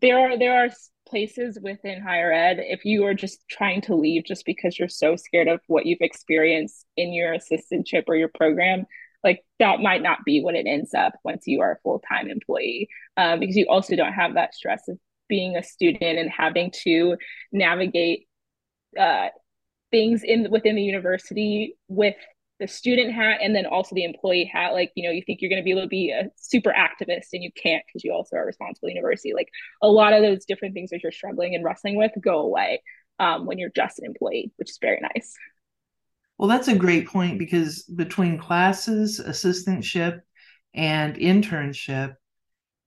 there 0.05 0.19
are 0.19 0.39
there 0.39 0.65
are 0.65 0.69
places 1.09 1.59
within 1.63 2.01
higher 2.01 2.31
ed 2.31 2.59
if 2.61 2.85
you 2.85 3.05
are 3.07 3.15
just 3.15 3.39
trying 3.49 3.81
to 3.81 3.95
leave 3.95 4.25
just 4.25 4.45
because 4.45 4.79
you're 4.79 4.89
so 4.89 5.17
scared 5.17 5.49
of 5.49 5.61
what 5.67 5.87
you've 5.87 5.99
experienced 6.01 6.85
in 6.97 7.13
your 7.13 7.35
assistantship 7.35 8.05
or 8.07 8.15
your 8.15 8.31
program 8.35 8.85
like 9.23 9.43
that 9.59 9.81
might 9.81 10.03
not 10.03 10.19
be 10.27 10.43
what 10.43 10.55
it 10.55 10.67
ends 10.67 10.93
up 10.93 11.15
once 11.25 11.45
you 11.47 11.63
are 11.63 11.73
a 11.73 11.79
full-time 11.83 12.29
employee 12.29 12.89
um, 13.17 13.41
because 13.41 13.57
you 13.57 13.67
also 13.69 13.97
don't 13.97 14.13
have 14.13 14.35
that 14.35 14.55
stress 14.55 14.87
of 14.89 14.99
being 15.29 15.57
a 15.57 15.63
student 15.63 16.19
and 16.19 16.31
having 16.31 16.71
to 16.71 17.17
navigate 17.51 18.27
uh, 18.99 19.29
things 19.91 20.23
in 20.23 20.51
within 20.51 20.77
the 20.77 20.83
university 20.83 21.77
with 21.89 22.17
the 22.65 22.73
student 22.73 23.13
hat 23.13 23.41
and 23.43 23.55
then 23.55 23.67
also 23.67 23.95
the 23.95 24.05
employee 24.05 24.51
hat 24.51 24.73
like 24.73 24.91
you 24.95 25.07
know 25.07 25.13
you 25.13 25.23
think 25.27 25.41
you're 25.41 25.51
going 25.51 25.61
to 25.61 25.65
be 25.65 25.71
able 25.71 25.83
to 25.83 25.89
be 25.89 26.11
a 26.11 26.31
super 26.37 26.73
activist 26.73 27.27
and 27.35 27.43
you 27.43 27.51
can't 27.63 27.83
because 27.87 28.03
you 28.03 28.11
also 28.11 28.37
are 28.37 28.47
responsible 28.47 28.89
university 28.89 29.35
like 29.35 29.49
a 29.83 29.89
lot 29.89 30.15
of 30.15 30.23
those 30.23 30.47
different 30.47 30.73
things 30.73 30.89
that 30.89 31.03
you're 31.03 31.13
struggling 31.13 31.55
and 31.55 31.63
wrestling 31.63 31.97
with 31.97 32.11
go 32.23 32.39
away 32.41 32.83
um, 33.21 33.45
when 33.45 33.59
you're 33.59 33.71
just 33.77 33.99
an 33.99 34.07
employee 34.07 34.51
which 34.57 34.71
is 34.71 34.79
very 34.81 34.99
nice 35.03 35.35
well 36.39 36.49
that's 36.49 36.69
a 36.69 36.75
great 36.75 37.07
point 37.07 37.39
because 37.39 37.83
between 37.83 38.39
classes 38.39 39.21
assistantship 39.21 40.21
and 40.73 41.17
internship 41.17 42.15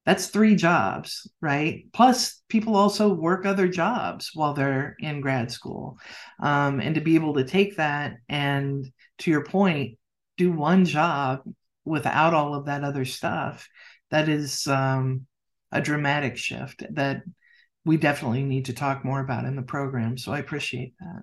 that's 0.06 0.28
three 0.28 0.56
jobs, 0.56 1.30
right? 1.42 1.84
Plus, 1.92 2.42
people 2.48 2.78
also 2.78 3.14
work 3.14 3.46
other 3.46 3.68
jobs 3.68 4.32
while 4.34 4.54
they're 4.54 4.96
in 5.00 5.20
grad 5.20 5.52
school. 5.52 5.98
Um, 6.40 6.80
and 6.80 6.96
to 6.96 7.02
be 7.02 7.16
able 7.16 7.34
to 7.34 7.44
take 7.44 7.76
that 7.76 8.16
and, 8.30 8.90
to 9.20 9.32
your 9.32 9.44
point, 9.44 9.98
do 10.38 10.52
one 10.52 10.86
job 10.86 11.42
without 11.86 12.34
all 12.34 12.54
of 12.54 12.66
that 12.66 12.84
other 12.84 13.06
stuff, 13.06 13.68
that 14.12 14.30
is 14.30 14.68
um, 14.68 15.26
a 15.72 15.82
dramatic 15.82 16.38
shift 16.38 16.84
that 16.92 17.24
we 17.86 17.98
definitely 17.98 18.44
need 18.44 18.66
to 18.66 18.74
talk 18.74 19.06
more 19.06 19.22
about 19.22 19.46
in 19.46 19.56
the 19.56 19.62
program. 19.62 20.18
So 20.18 20.32
I 20.32 20.40
appreciate 20.40 20.94
that. 21.00 21.22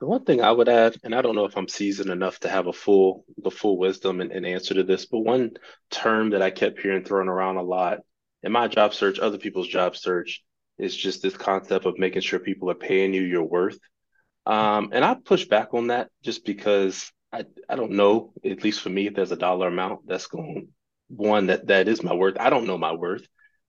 The 0.00 0.06
one 0.06 0.24
thing 0.24 0.42
I 0.42 0.52
would 0.52 0.68
add, 0.68 0.96
and 1.02 1.14
I 1.14 1.22
don't 1.22 1.34
know 1.34 1.46
if 1.46 1.56
I'm 1.56 1.68
seasoned 1.68 2.10
enough 2.10 2.38
to 2.40 2.48
have 2.48 2.66
a 2.66 2.72
full 2.72 3.24
the 3.38 3.50
full 3.50 3.78
wisdom 3.78 4.20
and, 4.20 4.32
and 4.32 4.44
answer 4.44 4.74
to 4.74 4.82
this, 4.82 5.06
but 5.06 5.20
one 5.20 5.52
term 5.90 6.30
that 6.30 6.42
I 6.42 6.50
kept 6.50 6.80
hearing 6.80 7.04
thrown 7.04 7.28
around 7.28 7.56
a 7.56 7.62
lot 7.62 8.00
in 8.42 8.52
my 8.52 8.68
job 8.68 8.92
search, 8.92 9.18
other 9.18 9.38
people's 9.38 9.68
job 9.68 9.96
search, 9.96 10.42
is 10.76 10.94
just 10.94 11.22
this 11.22 11.36
concept 11.36 11.86
of 11.86 11.98
making 11.98 12.20
sure 12.20 12.38
people 12.38 12.70
are 12.70 12.74
paying 12.74 13.14
you 13.14 13.22
your 13.22 13.44
worth. 13.44 13.78
Um, 14.46 14.90
and 14.92 15.04
I 15.04 15.14
push 15.14 15.46
back 15.46 15.74
on 15.74 15.88
that 15.88 16.10
just 16.22 16.44
because 16.44 17.10
I, 17.32 17.44
I 17.68 17.76
don't 17.76 17.92
know, 17.92 18.32
at 18.44 18.62
least 18.62 18.80
for 18.80 18.90
me, 18.90 19.06
if 19.06 19.14
there's 19.14 19.32
a 19.32 19.36
dollar 19.36 19.68
amount 19.68 20.06
that's 20.06 20.26
going 20.26 20.68
one 21.08 21.46
that 21.46 21.66
that 21.68 21.88
is 21.88 22.02
my 22.02 22.14
worth. 22.14 22.36
I 22.38 22.50
don't 22.50 22.66
know 22.66 22.78
my 22.78 22.92
worth. 22.92 23.26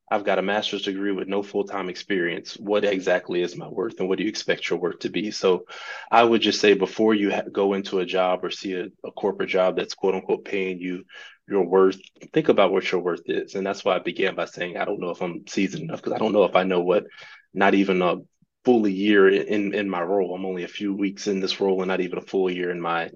I've 0.10 0.24
got 0.24 0.38
a 0.38 0.44
master's 0.44 0.84
degree 0.84 1.12
with 1.12 1.28
no 1.28 1.42
full 1.42 1.64
time 1.64 1.90
experience. 1.90 2.56
What 2.56 2.86
exactly 2.86 3.42
is 3.42 3.56
my 3.56 3.68
worth, 3.68 4.00
and 4.00 4.08
what 4.08 4.18
do 4.18 4.24
you 4.24 4.30
expect 4.30 4.70
your 4.70 4.80
worth 4.80 5.00
to 5.00 5.10
be? 5.10 5.32
So, 5.32 5.66
I 6.12 6.24
would 6.24 6.42
just 6.42 6.62
say 6.62 6.74
before 6.74 7.16
you 7.16 7.32
ha- 7.32 7.44
go 7.52 7.74
into 7.74 8.00
a 8.00 8.06
job 8.06 8.44
or 8.44 8.52
see 8.52 8.74
a, 8.74 8.88
a, 9.04 9.12
corporate 9.12 9.50
job 9.50 9.76
that's 9.76 9.96
quote 9.96 10.16
unquote 10.16 10.46
paying 10.46 10.80
you 10.80 11.06
your 11.48 11.66
worth, 11.66 12.00
think 12.34 12.50
about 12.50 12.72
what 12.72 12.92
your 12.92 13.02
worth 13.02 13.22
is. 13.26 13.56
And 13.56 13.66
that's 13.66 13.84
why 13.84 13.96
I 13.96 14.00
began 14.00 14.36
by 14.36 14.46
saying 14.46 14.78
I 14.78 14.86
don't 14.86 15.00
know 15.00 15.12
if 15.12 15.22
I'm 15.22 15.48
seasoned 15.48 15.84
enough 15.84 16.02
because 16.02 16.14
I 16.14 16.18
don't 16.18 16.34
know 16.34 16.44
if 16.44 16.56
I 16.56 16.64
know 16.64 16.82
what 16.82 17.06
not 17.54 17.74
even 17.74 18.02
a 18.02 18.18
full 18.66 18.88
year 18.88 19.30
in 19.30 19.74
in 19.74 19.90
my 19.90 20.02
role. 20.02 20.36
I'm 20.36 20.46
only 20.46 20.64
a 20.64 20.68
few 20.68 20.94
weeks 20.94 21.28
in 21.28 21.40
this 21.40 21.62
role, 21.62 21.82
and 21.82 21.88
not 21.88 22.02
even 22.02 22.18
a 22.18 22.22
full 22.22 22.50
year 22.50 22.72
in 22.72 22.82
my 22.82 23.12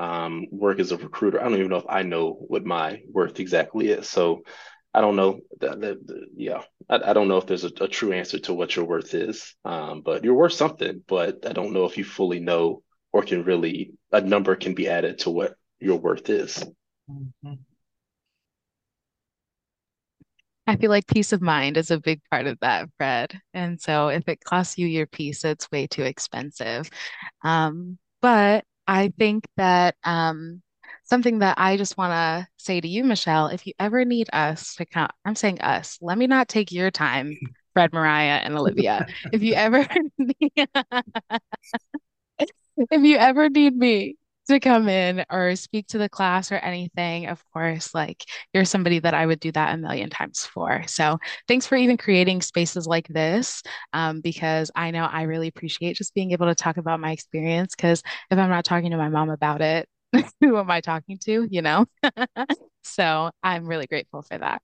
um, 0.00 0.46
work 0.50 0.78
as 0.78 0.92
a 0.92 0.96
recruiter. 0.96 1.40
I 1.40 1.44
don't 1.44 1.58
even 1.58 1.68
know 1.68 1.76
if 1.76 1.86
I 1.88 2.02
know 2.02 2.32
what 2.32 2.64
my 2.64 3.02
worth 3.10 3.40
exactly 3.40 3.88
is. 3.88 4.08
So 4.08 4.42
I 4.94 5.00
don't 5.00 5.16
know. 5.16 5.40
The, 5.60 5.68
the, 5.68 6.26
yeah, 6.36 6.62
I, 6.88 7.10
I, 7.10 7.12
don't 7.12 7.28
know 7.28 7.38
if 7.38 7.46
there's 7.46 7.64
a, 7.64 7.70
a, 7.80 7.88
true 7.88 8.12
answer 8.12 8.38
to 8.40 8.54
what 8.54 8.76
your 8.76 8.84
worth 8.84 9.14
is. 9.14 9.54
Um, 9.64 10.02
but 10.02 10.24
you're 10.24 10.34
worth 10.34 10.52
something. 10.52 11.02
But 11.06 11.46
I 11.46 11.52
don't 11.52 11.72
know 11.72 11.84
if 11.84 11.98
you 11.98 12.04
fully 12.04 12.40
know 12.40 12.82
or 13.12 13.22
can 13.22 13.44
really 13.44 13.92
a 14.10 14.20
number 14.20 14.54
can 14.56 14.74
be 14.74 14.88
added 14.88 15.20
to 15.20 15.30
what 15.30 15.54
your 15.80 15.98
worth 15.98 16.28
is. 16.30 16.64
Mm-hmm. 17.10 17.54
I 20.66 20.76
feel 20.76 20.90
like 20.90 21.06
peace 21.06 21.32
of 21.32 21.42
mind 21.42 21.76
is 21.76 21.90
a 21.90 21.98
big 21.98 22.20
part 22.30 22.46
of 22.46 22.58
that, 22.60 22.88
Fred. 22.96 23.40
And 23.52 23.80
so 23.80 24.08
if 24.08 24.28
it 24.28 24.44
costs 24.44 24.78
you 24.78 24.86
your 24.86 25.06
peace, 25.06 25.44
it's 25.44 25.70
way 25.70 25.86
too 25.86 26.02
expensive. 26.02 26.88
Um, 27.42 27.98
but 28.20 28.64
I 28.86 29.12
think 29.18 29.44
that 29.56 29.96
um, 30.04 30.62
something 31.04 31.40
that 31.40 31.58
I 31.58 31.76
just 31.76 31.98
want 31.98 32.12
to 32.12 32.46
say 32.58 32.80
to 32.80 32.88
you, 32.88 33.02
Michelle, 33.02 33.48
if 33.48 33.66
you 33.66 33.72
ever 33.78 34.04
need 34.04 34.28
us 34.32 34.76
to 34.76 34.86
count, 34.86 35.10
I'm 35.24 35.34
saying 35.34 35.60
us, 35.60 35.98
let 36.00 36.16
me 36.16 36.28
not 36.28 36.48
take 36.48 36.70
your 36.70 36.92
time, 36.92 37.36
Fred, 37.72 37.92
Mariah, 37.92 38.40
and 38.44 38.56
Olivia. 38.56 39.06
if 39.32 39.42
you 39.42 39.54
ever 39.54 39.84
need, 40.18 40.52
if 42.38 43.02
you 43.02 43.16
ever 43.16 43.48
need 43.48 43.76
me 43.76 44.16
to 44.48 44.60
come 44.60 44.88
in 44.88 45.24
or 45.30 45.54
speak 45.56 45.86
to 45.88 45.98
the 45.98 46.08
class 46.08 46.50
or 46.52 46.56
anything, 46.56 47.26
of 47.26 47.42
course, 47.52 47.94
like 47.94 48.24
you're 48.52 48.64
somebody 48.64 48.98
that 48.98 49.14
I 49.14 49.26
would 49.26 49.40
do 49.40 49.52
that 49.52 49.74
a 49.74 49.78
million 49.78 50.10
times 50.10 50.44
for. 50.44 50.82
So 50.86 51.18
thanks 51.48 51.66
for 51.66 51.76
even 51.76 51.96
creating 51.96 52.42
spaces 52.42 52.86
like 52.86 53.08
this, 53.08 53.62
um, 53.92 54.20
because 54.20 54.70
I 54.74 54.90
know 54.90 55.04
I 55.04 55.22
really 55.22 55.48
appreciate 55.48 55.96
just 55.96 56.14
being 56.14 56.32
able 56.32 56.46
to 56.46 56.54
talk 56.54 56.76
about 56.76 57.00
my 57.00 57.12
experience. 57.12 57.74
Because 57.76 58.02
if 58.30 58.38
I'm 58.38 58.50
not 58.50 58.64
talking 58.64 58.90
to 58.90 58.96
my 58.96 59.08
mom 59.08 59.30
about 59.30 59.60
it, 59.60 59.88
who 60.40 60.58
am 60.58 60.70
I 60.70 60.80
talking 60.80 61.18
to? 61.24 61.46
You 61.50 61.62
know? 61.62 61.86
so 62.82 63.30
I'm 63.42 63.66
really 63.66 63.86
grateful 63.86 64.22
for 64.22 64.38
that. 64.38 64.62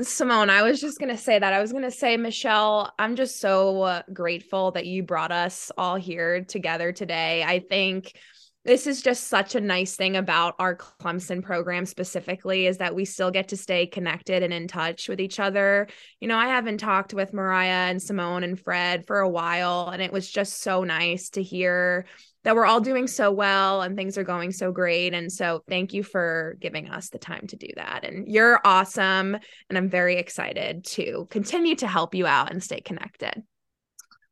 Simone, 0.00 0.48
I 0.48 0.62
was 0.62 0.80
just 0.80 0.98
going 1.00 1.10
to 1.10 1.20
say 1.20 1.38
that. 1.38 1.52
I 1.52 1.60
was 1.60 1.72
going 1.72 1.84
to 1.84 1.90
say, 1.90 2.16
Michelle, 2.16 2.92
I'm 2.98 3.16
just 3.16 3.40
so 3.40 4.02
grateful 4.12 4.70
that 4.72 4.86
you 4.86 5.02
brought 5.02 5.32
us 5.32 5.72
all 5.76 5.96
here 5.96 6.44
together 6.44 6.92
today. 6.92 7.42
I 7.42 7.58
think 7.58 8.16
this 8.64 8.86
is 8.86 9.02
just 9.02 9.28
such 9.28 9.54
a 9.54 9.60
nice 9.60 9.96
thing 9.96 10.16
about 10.16 10.54
our 10.58 10.76
Clemson 10.76 11.42
program 11.42 11.86
specifically 11.86 12.66
is 12.66 12.78
that 12.78 12.94
we 12.94 13.04
still 13.06 13.30
get 13.30 13.48
to 13.48 13.56
stay 13.56 13.86
connected 13.86 14.42
and 14.42 14.52
in 14.52 14.68
touch 14.68 15.08
with 15.08 15.20
each 15.20 15.40
other. 15.40 15.88
You 16.20 16.28
know, 16.28 16.36
I 16.36 16.48
haven't 16.48 16.78
talked 16.78 17.14
with 17.14 17.32
Mariah 17.32 17.88
and 17.88 18.02
Simone 18.02 18.44
and 18.44 18.60
Fred 18.60 19.06
for 19.06 19.20
a 19.20 19.28
while, 19.28 19.88
and 19.88 20.02
it 20.02 20.12
was 20.12 20.30
just 20.30 20.60
so 20.60 20.84
nice 20.84 21.30
to 21.30 21.42
hear 21.42 22.04
that 22.44 22.54
we're 22.54 22.66
all 22.66 22.80
doing 22.80 23.06
so 23.06 23.30
well 23.30 23.82
and 23.82 23.96
things 23.96 24.16
are 24.16 24.24
going 24.24 24.52
so 24.52 24.72
great. 24.72 25.12
And 25.12 25.30
so 25.30 25.62
thank 25.68 25.92
you 25.92 26.02
for 26.02 26.56
giving 26.60 26.88
us 26.88 27.08
the 27.08 27.18
time 27.18 27.46
to 27.48 27.56
do 27.56 27.68
that. 27.76 28.04
And 28.04 28.28
you're 28.28 28.60
awesome. 28.64 29.36
And 29.68 29.76
I'm 29.76 29.88
very 29.88 30.16
excited 30.16 30.84
to 30.86 31.26
continue 31.30 31.74
to 31.76 31.86
help 31.86 32.14
you 32.14 32.26
out 32.26 32.50
and 32.50 32.62
stay 32.62 32.80
connected. 32.80 33.42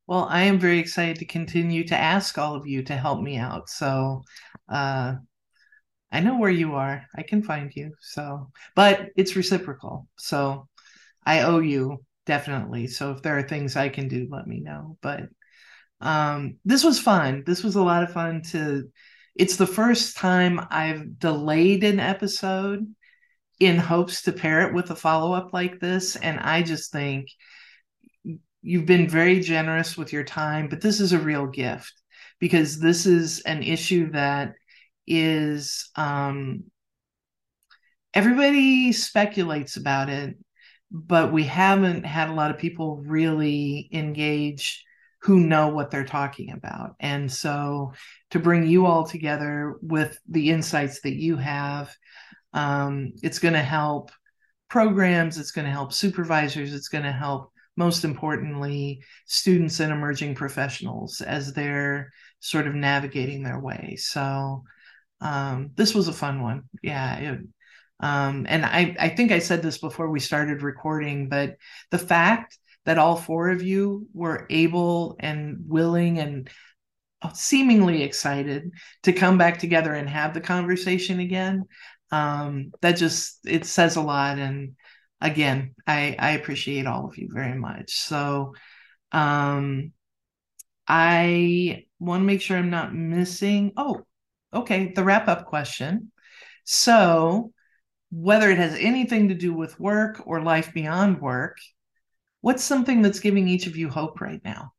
Well, 0.07 0.27
I 0.31 0.43
am 0.43 0.61
very 0.61 0.78
excited 0.78 1.16
to 1.16 1.24
continue 1.24 1.85
to 1.89 1.97
ask 1.97 2.39
all 2.39 2.55
of 2.55 2.66
you 2.66 2.85
to 2.85 2.97
help 2.97 3.20
me 3.20 3.39
out. 3.39 3.69
So, 3.69 4.23
uh, 4.69 5.15
I 6.12 6.20
know 6.20 6.39
where 6.39 6.51
you 6.51 6.77
are. 6.77 7.05
I 7.16 7.23
can 7.23 7.43
find 7.43 7.73
you. 7.74 7.93
So, 8.01 8.51
but 8.77 9.09
it's 9.16 9.35
reciprocal. 9.35 10.07
So, 10.16 10.69
I 11.24 11.41
owe 11.41 11.59
you 11.59 12.05
definitely. 12.24 12.87
So, 12.87 13.11
if 13.11 13.23
there 13.23 13.37
are 13.37 13.43
things 13.43 13.74
I 13.74 13.89
can 13.89 14.07
do, 14.07 14.28
let 14.31 14.47
me 14.47 14.61
know. 14.61 14.97
But 15.01 15.23
um, 16.01 16.56
this 16.64 16.85
was 16.85 17.01
fun. 17.01 17.43
This 17.47 17.62
was 17.62 17.77
a 17.77 17.82
lot 17.82 18.02
of 18.02 18.12
fun 18.12 18.43
to. 18.51 18.90
It's 19.35 19.56
the 19.56 19.66
first 19.66 20.16
time 20.16 20.60
I've 20.70 21.18
delayed 21.18 21.85
an 21.85 22.01
episode 22.01 22.86
in 23.60 23.77
hopes 23.77 24.23
to 24.23 24.32
pair 24.32 24.66
it 24.66 24.74
with 24.74 24.90
a 24.90 24.97
follow 24.97 25.32
up 25.32 25.52
like 25.52 25.81
this, 25.81 26.16
and 26.16 26.39
I 26.40 26.62
just 26.62 26.93
think 26.93 27.28
you've 28.62 28.86
been 28.86 29.09
very 29.09 29.40
generous 29.40 29.97
with 29.97 30.12
your 30.12 30.24
time, 30.24 30.68
but 30.68 30.81
this 30.81 31.01
is 31.01 31.12
a 31.12 31.18
real 31.18 31.47
gift 31.47 31.93
because 32.40 32.81
this 32.81 33.06
is 33.06 33.40
an 33.43 33.62
issue 33.62 34.10
that 34.10 34.55
is 35.06 35.90
um, 35.94 36.64
everybody 38.12 38.93
speculates 38.93 39.77
about 39.77 40.09
it, 40.09 40.36
but 40.90 41.32
we 41.32 41.44
haven't 41.44 42.05
had 42.05 42.28
a 42.28 42.35
lot 42.35 42.51
of 42.51 42.59
people 42.59 42.97
really 42.97 43.89
engage 43.93 44.85
who 45.27 45.40
know 45.40 45.66
what 45.66 45.90
they're 45.90 46.05
talking 46.05 46.53
about. 46.53 46.94
And 47.01 47.31
so 47.31 47.93
to 48.31 48.39
bring 48.39 48.65
you 48.65 48.86
all 48.86 49.05
together 49.05 49.74
with 49.82 50.16
the 50.28 50.51
insights 50.51 51.01
that 51.01 51.16
you 51.16 51.36
have, 51.36 51.93
um, 52.53 53.12
it's 53.24 53.40
going 53.40 53.55
to 53.55 53.61
help 53.61 54.12
programs, 54.69 55.36
it's 55.36 55.51
going 55.51 55.65
to 55.65 55.70
help 55.73 55.93
supervisors, 55.93 56.73
it's 56.73 56.86
going 56.86 57.03
to 57.03 57.11
help, 57.11 57.51
most 57.77 58.05
importantly, 58.05 59.03
students 59.27 59.81
and 59.81 59.93
emerging 59.93 60.36
professionals 60.36 61.20
as 61.20 61.53
they're 61.53 62.12
sort 62.39 62.69
of 62.69 62.77
navigating 62.77 63.43
their 63.43 63.59
way. 63.59 63.97
So 63.98 64.62
um, 65.20 65.70
this 65.74 65.93
was 65.93 66.07
a 66.07 66.12
fun 66.12 66.40
one. 66.40 66.62
Yeah. 66.85 67.16
It, 67.16 67.40
um, 67.98 68.47
and 68.48 68.65
I, 68.65 68.94
I 69.01 69.09
think 69.09 69.32
I 69.32 69.40
said 69.40 69.61
this 69.61 69.78
before 69.78 70.09
we 70.09 70.20
started 70.20 70.62
recording, 70.62 71.28
but 71.28 71.57
the 71.90 71.98
fact 71.98 72.59
that 72.86 72.98
all 72.98 73.16
four 73.16 73.50
of 73.50 73.62
you 73.62 74.08
were 74.14 74.46
able 74.50 75.16
and 75.20 75.58
willing 75.66 76.18
and 76.18 76.48
seemingly 77.34 78.02
excited 78.02 78.70
to 79.02 79.12
come 79.12 79.36
back 79.38 79.58
together 79.58 79.92
and 79.92 80.08
have 80.08 80.32
the 80.32 80.40
conversation 80.40 81.20
again. 81.20 81.64
Um, 82.10 82.72
that 82.82 82.92
just 82.92 83.40
it 83.44 83.66
says 83.66 83.96
a 83.96 84.00
lot. 84.00 84.38
And 84.38 84.76
again 85.20 85.74
i 85.86 86.14
i 86.18 86.30
appreciate 86.32 86.86
all 86.86 87.06
of 87.06 87.16
you 87.18 87.28
very 87.30 87.54
much. 87.58 87.94
So 87.94 88.54
um 89.12 89.92
i 90.88 91.84
want 91.98 92.20
to 92.20 92.26
make 92.26 92.40
sure 92.40 92.56
i'm 92.56 92.70
not 92.70 92.94
missing 92.94 93.72
oh 93.76 94.02
okay 94.52 94.92
the 94.94 95.04
wrap 95.04 95.28
up 95.28 95.46
question. 95.46 96.12
So 96.64 97.52
whether 98.10 98.50
it 98.50 98.58
has 98.58 98.74
anything 98.78 99.28
to 99.28 99.34
do 99.34 99.52
with 99.52 99.80
work 99.80 100.22
or 100.26 100.40
life 100.42 100.72
beyond 100.72 101.20
work 101.20 101.58
what's 102.47 102.62
something 102.62 103.02
that's 103.02 103.18
giving 103.18 103.48
each 103.48 103.66
of 103.66 103.77
you 103.77 103.89
hope 103.89 104.20
right 104.20 104.40
now 104.44 104.70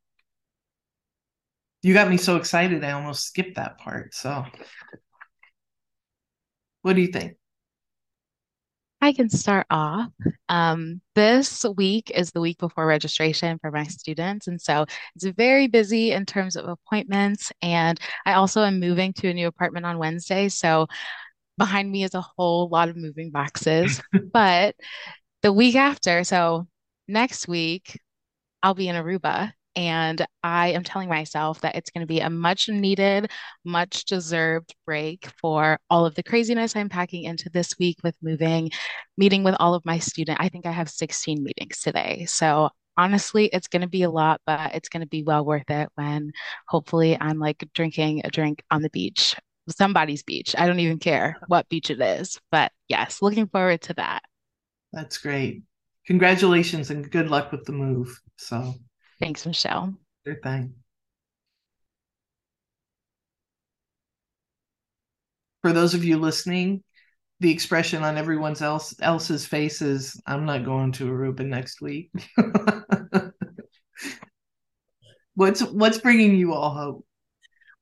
you 1.84 1.94
got 1.94 2.10
me 2.10 2.16
so 2.16 2.38
excited 2.38 2.82
i 2.82 2.92
almost 2.92 3.26
skipped 3.26 3.58
that 3.58 3.78
part 3.78 4.16
so 4.16 4.46
what 6.84 6.96
do 6.96 7.02
you 7.02 7.10
think 7.10 7.36
I 9.00 9.14
can 9.14 9.30
start 9.30 9.68
off. 9.70 10.10
Um, 10.50 11.02
this 11.14 11.64
week 11.78 12.10
is 12.10 12.32
the 12.32 12.42
week 12.42 12.58
before 12.58 12.88
registration 12.88 13.60
for 13.60 13.70
my 13.70 13.84
students. 13.84 14.48
And 14.48 14.60
so 14.60 14.88
it's 15.16 15.26
very 15.38 15.68
busy 15.68 16.14
in 16.14 16.26
terms 16.26 16.56
of 16.56 16.68
appointments. 16.68 17.52
And 17.62 18.00
I 18.26 18.34
also 18.34 18.64
am 18.64 18.80
moving 18.80 19.14
to 19.14 19.30
a 19.30 19.36
new 19.36 19.46
apartment 19.46 19.86
on 19.86 20.00
Wednesday. 20.00 20.50
So 20.50 20.88
behind 21.60 21.92
me 21.92 22.06
is 22.06 22.16
a 22.16 22.26
whole 22.38 22.70
lot 22.70 22.90
of 22.90 22.98
moving 22.98 23.30
boxes. 23.30 24.02
but 24.34 24.76
the 25.44 25.54
week 25.54 25.76
after, 25.76 26.24
so 26.24 26.68
next 27.08 27.48
week, 27.48 28.00
I'll 28.64 28.74
be 28.74 28.88
in 28.88 28.96
Aruba 28.96 29.52
and 29.78 30.26
I 30.42 30.70
am 30.70 30.84
telling 30.84 31.08
myself 31.08 31.62
that 31.62 31.76
it's 31.76 31.92
going 31.92 32.02
to 32.02 32.08
be 32.08 32.20
a 32.20 32.32
much 32.32 32.68
needed, 32.68 33.30
much 33.64 34.06
deserved 34.06 34.74
break 34.88 35.28
for 35.40 35.80
all 35.90 36.06
of 36.06 36.16
the 36.16 36.24
craziness 36.24 36.76
I'm 36.76 36.90
packing 36.90 37.24
into 37.26 37.50
this 37.52 37.78
week 37.78 37.98
with 38.04 38.16
moving, 38.24 38.72
meeting 39.18 39.44
with 39.44 39.56
all 39.60 39.76
of 39.76 39.86
my 39.86 40.00
students. 40.00 40.42
I 40.44 40.50
think 40.50 40.66
I 40.66 40.72
have 40.72 40.90
16 40.90 41.44
meetings 41.44 41.80
today. 41.82 42.26
So 42.26 42.70
honestly, 42.98 43.52
it's 43.54 43.68
going 43.68 43.84
to 43.84 43.88
be 43.88 44.02
a 44.02 44.10
lot, 44.10 44.42
but 44.48 44.74
it's 44.74 44.90
going 44.90 45.02
to 45.02 45.08
be 45.08 45.22
well 45.22 45.46
worth 45.46 45.70
it 45.70 45.90
when 45.94 46.32
hopefully 46.68 47.16
I'm 47.22 47.38
like 47.38 47.64
drinking 47.76 48.22
a 48.24 48.32
drink 48.32 48.64
on 48.72 48.82
the 48.82 48.90
beach, 48.90 49.36
somebody's 49.70 50.24
beach. 50.24 50.56
I 50.58 50.66
don't 50.66 50.80
even 50.80 50.98
care 50.98 51.38
what 51.50 51.70
beach 51.70 51.92
it 51.92 52.02
is. 52.02 52.40
But 52.52 52.72
yes, 52.88 53.22
looking 53.22 53.46
forward 53.46 53.82
to 53.84 53.94
that. 53.94 54.24
That's 54.92 55.20
great. 55.20 55.62
Congratulations 56.08 56.90
and 56.90 57.10
good 57.12 57.30
luck 57.30 57.52
with 57.52 57.66
the 57.66 57.74
move. 57.74 58.20
So 58.38 58.74
Thanks, 59.20 59.46
Michelle. 59.46 59.94
Sure 60.26 60.40
thing. 60.42 60.74
For 65.62 65.74
those 65.74 65.94
of 65.94 66.06
you 66.06 66.18
listening, 66.18 66.84
the 67.40 67.52
expression 67.52 68.04
on 68.04 68.18
everyone's 68.18 68.62
else 68.62 68.96
else's 69.02 69.46
face 69.46 69.82
is 69.82 70.20
I'm 70.26 70.46
not 70.46 70.66
going 70.66 70.92
to 70.94 71.06
Aruba 71.06 71.46
next 71.46 71.82
week. 71.82 72.10
what's 75.36 75.62
what's 75.62 75.98
bringing 76.00 76.36
you 76.36 76.54
all 76.54 76.74
hope? 76.74 77.06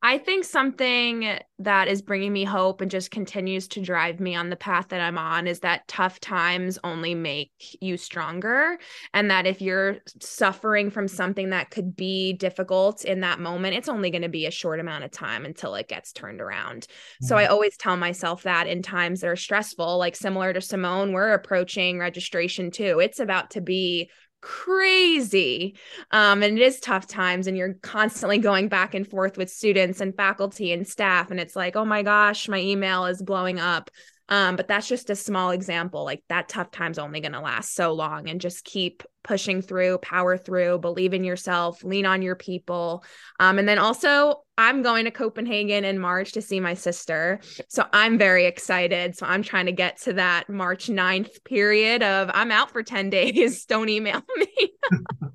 I 0.05 0.19
think 0.19 0.43
something 0.43 1.39
that 1.57 1.87
is 1.87 2.03
bringing 2.03 2.31
me 2.31 2.43
hope 2.43 2.79
and 2.79 2.91
just 2.91 3.09
continues 3.09 3.67
to 3.69 3.81
drive 3.81 4.19
me 4.19 4.35
on 4.35 4.51
the 4.51 4.55
path 4.55 4.89
that 4.89 5.01
I'm 5.01 5.17
on 5.17 5.47
is 5.47 5.61
that 5.61 5.87
tough 5.87 6.19
times 6.19 6.77
only 6.83 7.15
make 7.15 7.51
you 7.81 7.97
stronger. 7.97 8.77
And 9.15 9.31
that 9.31 9.47
if 9.47 9.63
you're 9.63 9.97
suffering 10.19 10.91
from 10.91 11.07
something 11.07 11.49
that 11.49 11.71
could 11.71 11.95
be 11.95 12.33
difficult 12.33 13.03
in 13.03 13.21
that 13.21 13.39
moment, 13.39 13.77
it's 13.77 13.89
only 13.89 14.11
going 14.11 14.21
to 14.21 14.29
be 14.29 14.45
a 14.45 14.51
short 14.51 14.79
amount 14.79 15.05
of 15.05 15.09
time 15.09 15.43
until 15.43 15.73
it 15.73 15.87
gets 15.87 16.13
turned 16.13 16.39
around. 16.39 16.83
Mm-hmm. 16.83 17.25
So 17.25 17.37
I 17.37 17.47
always 17.47 17.75
tell 17.75 17.97
myself 17.97 18.43
that 18.43 18.67
in 18.67 18.83
times 18.83 19.21
that 19.21 19.27
are 19.27 19.35
stressful, 19.35 19.97
like 19.97 20.15
similar 20.15 20.53
to 20.53 20.61
Simone, 20.61 21.13
we're 21.13 21.33
approaching 21.33 21.97
registration 21.97 22.69
too. 22.69 22.99
It's 22.99 23.19
about 23.19 23.49
to 23.51 23.61
be 23.61 24.11
crazy. 24.45 25.75
Um, 26.11 26.43
and 26.43 26.59
it 26.59 26.61
is 26.61 26.79
tough 26.79 27.07
times, 27.07 27.47
and 27.47 27.57
you're 27.57 27.73
constantly 27.81 28.37
going 28.37 28.67
back 28.67 28.93
and 28.93 29.07
forth 29.07 29.39
with 29.39 29.49
students 29.49 30.01
and 30.01 30.15
faculty 30.15 30.71
and 30.71 30.87
staff. 30.87 31.31
And 31.31 31.39
it's 31.39 31.55
like, 31.55 31.75
oh 31.75 31.83
my 31.83 32.03
gosh, 32.03 32.47
my 32.47 32.59
email 32.59 33.07
is 33.07 33.23
blowing 33.23 33.59
up. 33.59 33.89
Um, 34.27 34.55
but 34.55 34.67
that's 34.67 34.87
just 34.87 35.09
a 35.09 35.15
small 35.15 35.51
example. 35.51 36.03
Like 36.03 36.23
that 36.29 36.49
tough 36.49 36.71
time's 36.71 36.97
only 36.97 37.19
going 37.19 37.33
to 37.33 37.39
last 37.39 37.75
so 37.75 37.93
long 37.93 38.27
and 38.27 38.41
just 38.41 38.63
keep 38.63 39.03
pushing 39.23 39.61
through, 39.61 39.99
power 39.99 40.37
through, 40.37 40.79
believe 40.79 41.13
in 41.13 41.23
yourself, 41.23 41.83
lean 41.83 42.05
on 42.05 42.21
your 42.21 42.35
people. 42.35 43.03
Um, 43.39 43.59
and 43.59 43.67
then 43.67 43.77
also, 43.77 44.43
I'm 44.57 44.81
going 44.81 45.05
to 45.05 45.11
Copenhagen 45.11 45.83
in 45.83 45.99
March 45.99 46.31
to 46.33 46.41
see 46.41 46.59
my 46.59 46.73
sister. 46.73 47.39
So 47.67 47.85
I'm 47.93 48.17
very 48.17 48.45
excited. 48.45 49.15
So 49.15 49.25
I'm 49.25 49.43
trying 49.43 49.67
to 49.67 49.71
get 49.71 50.01
to 50.01 50.13
that 50.13 50.49
March 50.49 50.87
9th 50.87 51.43
period 51.43 52.01
of 52.01 52.31
I'm 52.33 52.51
out 52.51 52.71
for 52.71 52.81
10 52.83 53.09
days. 53.11 53.65
Don't 53.65 53.89
email 53.89 54.21
me. 54.37 54.71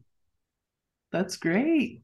That's 1.12 1.36
great. 1.36 2.02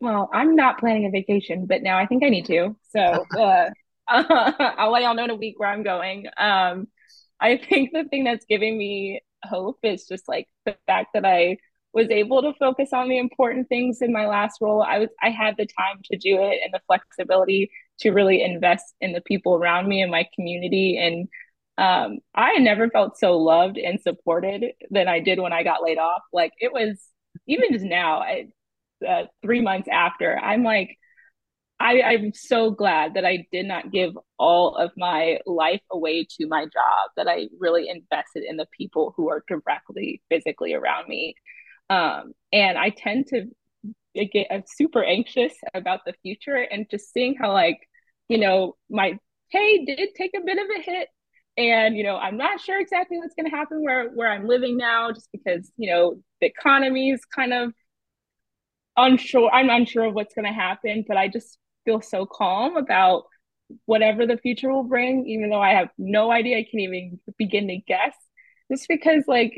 Well, 0.00 0.30
I'm 0.32 0.54
not 0.54 0.78
planning 0.78 1.06
a 1.06 1.10
vacation, 1.10 1.66
but 1.66 1.82
now 1.82 1.98
I 1.98 2.06
think 2.06 2.22
I 2.22 2.28
need 2.28 2.46
to. 2.46 2.76
So 2.90 3.00
uh, 3.38 3.70
I'll 4.78 4.90
let 4.92 5.02
y'all 5.02 5.14
know 5.14 5.24
in 5.24 5.30
a 5.30 5.34
week 5.34 5.58
where 5.58 5.68
I'm 5.68 5.82
going. 5.82 6.26
Um, 6.36 6.88
I 7.40 7.56
think 7.58 7.90
the 7.92 8.04
thing 8.04 8.24
that's 8.24 8.46
giving 8.46 8.76
me 8.76 9.20
hope 9.44 9.78
is 9.82 10.06
just 10.06 10.28
like 10.28 10.48
the 10.66 10.76
fact 10.86 11.10
that 11.14 11.24
I 11.24 11.58
was 11.92 12.10
able 12.10 12.42
to 12.42 12.52
focus 12.58 12.90
on 12.92 13.08
the 13.08 13.18
important 13.18 13.68
things 13.68 14.02
in 14.02 14.12
my 14.12 14.26
last 14.26 14.58
role. 14.60 14.82
I 14.82 14.98
was 15.00 15.08
I 15.22 15.30
had 15.30 15.56
the 15.56 15.66
time 15.66 16.00
to 16.10 16.18
do 16.18 16.42
it 16.42 16.60
and 16.64 16.72
the 16.72 16.80
flexibility 16.86 17.70
to 18.00 18.10
really 18.10 18.42
invest 18.42 18.84
in 19.00 19.12
the 19.12 19.20
people 19.22 19.54
around 19.54 19.88
me 19.88 20.02
and 20.02 20.10
my 20.10 20.26
community. 20.34 20.98
And 20.98 21.28
um, 21.78 22.18
I 22.34 22.58
never 22.58 22.88
felt 22.90 23.18
so 23.18 23.38
loved 23.38 23.78
and 23.78 24.00
supported 24.00 24.64
than 24.90 25.08
I 25.08 25.20
did 25.20 25.40
when 25.40 25.52
I 25.52 25.62
got 25.62 25.82
laid 25.82 25.98
off. 25.98 26.22
Like 26.32 26.52
it 26.60 26.72
was 26.72 26.98
even 27.46 27.72
just 27.72 27.84
now, 27.84 28.20
I, 28.20 28.48
uh, 29.06 29.24
three 29.42 29.60
months 29.60 29.88
after, 29.90 30.36
I'm 30.38 30.64
like 30.64 30.98
I, 31.80 32.02
I'm 32.02 32.32
so 32.34 32.70
glad 32.72 33.14
that 33.14 33.24
I 33.24 33.46
did 33.52 33.66
not 33.66 33.92
give 33.92 34.18
all 34.36 34.74
of 34.74 34.90
my 34.96 35.38
life 35.46 35.80
away 35.92 36.26
to 36.38 36.46
my 36.48 36.64
job, 36.64 37.10
that 37.16 37.28
I 37.28 37.48
really 37.58 37.88
invested 37.88 38.42
in 38.42 38.56
the 38.56 38.66
people 38.76 39.14
who 39.16 39.28
are 39.30 39.44
directly 39.46 40.20
physically 40.28 40.74
around 40.74 41.08
me. 41.08 41.34
Um, 41.88 42.32
and 42.52 42.76
I 42.76 42.90
tend 42.90 43.28
to 43.28 43.46
get 44.14 44.48
I'm 44.50 44.64
super 44.66 45.04
anxious 45.04 45.54
about 45.72 46.00
the 46.04 46.14
future 46.22 46.56
and 46.56 46.86
just 46.90 47.12
seeing 47.12 47.36
how, 47.36 47.52
like, 47.52 47.78
you 48.28 48.38
know, 48.38 48.76
my 48.90 49.18
pay 49.52 49.84
did 49.84 50.10
take 50.16 50.32
a 50.36 50.44
bit 50.44 50.58
of 50.58 50.66
a 50.78 50.82
hit. 50.82 51.08
And, 51.56 51.96
you 51.96 52.04
know, 52.04 52.16
I'm 52.16 52.36
not 52.36 52.60
sure 52.60 52.80
exactly 52.80 53.18
what's 53.18 53.34
going 53.34 53.50
to 53.50 53.56
happen 53.56 53.82
where, 53.82 54.10
where 54.10 54.30
I'm 54.30 54.46
living 54.46 54.76
now, 54.76 55.12
just 55.12 55.28
because, 55.32 55.70
you 55.76 55.90
know, 55.90 56.20
the 56.40 56.46
economy 56.46 57.10
is 57.10 57.24
kind 57.24 57.52
of 57.52 57.72
unsure. 58.96 59.50
I'm 59.52 59.70
unsure 59.70 60.04
of 60.04 60.14
what's 60.14 60.34
going 60.34 60.46
to 60.46 60.52
happen, 60.52 61.04
but 61.06 61.16
I 61.16 61.28
just 61.28 61.58
feel 61.88 62.02
so 62.02 62.26
calm 62.26 62.76
about 62.76 63.24
whatever 63.86 64.26
the 64.26 64.36
future 64.36 64.70
will 64.70 64.84
bring, 64.84 65.26
even 65.26 65.48
though 65.48 65.60
I 65.60 65.70
have 65.70 65.88
no 65.96 66.30
idea. 66.30 66.58
I 66.58 66.64
can't 66.64 66.82
even 66.82 67.18
begin 67.38 67.68
to 67.68 67.78
guess. 67.78 68.14
Just 68.70 68.88
because, 68.88 69.24
like, 69.26 69.54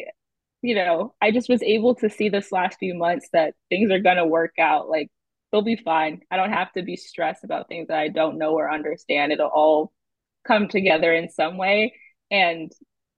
you 0.62 0.76
know, 0.76 1.14
I 1.20 1.32
just 1.32 1.48
was 1.48 1.62
able 1.62 1.96
to 1.96 2.08
see 2.08 2.28
this 2.28 2.52
last 2.52 2.78
few 2.78 2.94
months 2.94 3.28
that 3.32 3.54
things 3.68 3.90
are 3.90 3.98
going 3.98 4.18
to 4.18 4.26
work 4.26 4.54
out. 4.60 4.88
Like, 4.88 5.08
they'll 5.50 5.62
be 5.62 5.76
fine. 5.76 6.20
I 6.30 6.36
don't 6.36 6.52
have 6.52 6.72
to 6.74 6.82
be 6.82 6.96
stressed 6.96 7.42
about 7.42 7.68
things 7.68 7.88
that 7.88 7.98
I 7.98 8.08
don't 8.08 8.38
know 8.38 8.52
or 8.52 8.72
understand. 8.72 9.32
It'll 9.32 9.48
all 9.48 9.92
come 10.46 10.68
together 10.68 11.12
in 11.12 11.30
some 11.30 11.56
way. 11.56 11.94
And 12.30 12.70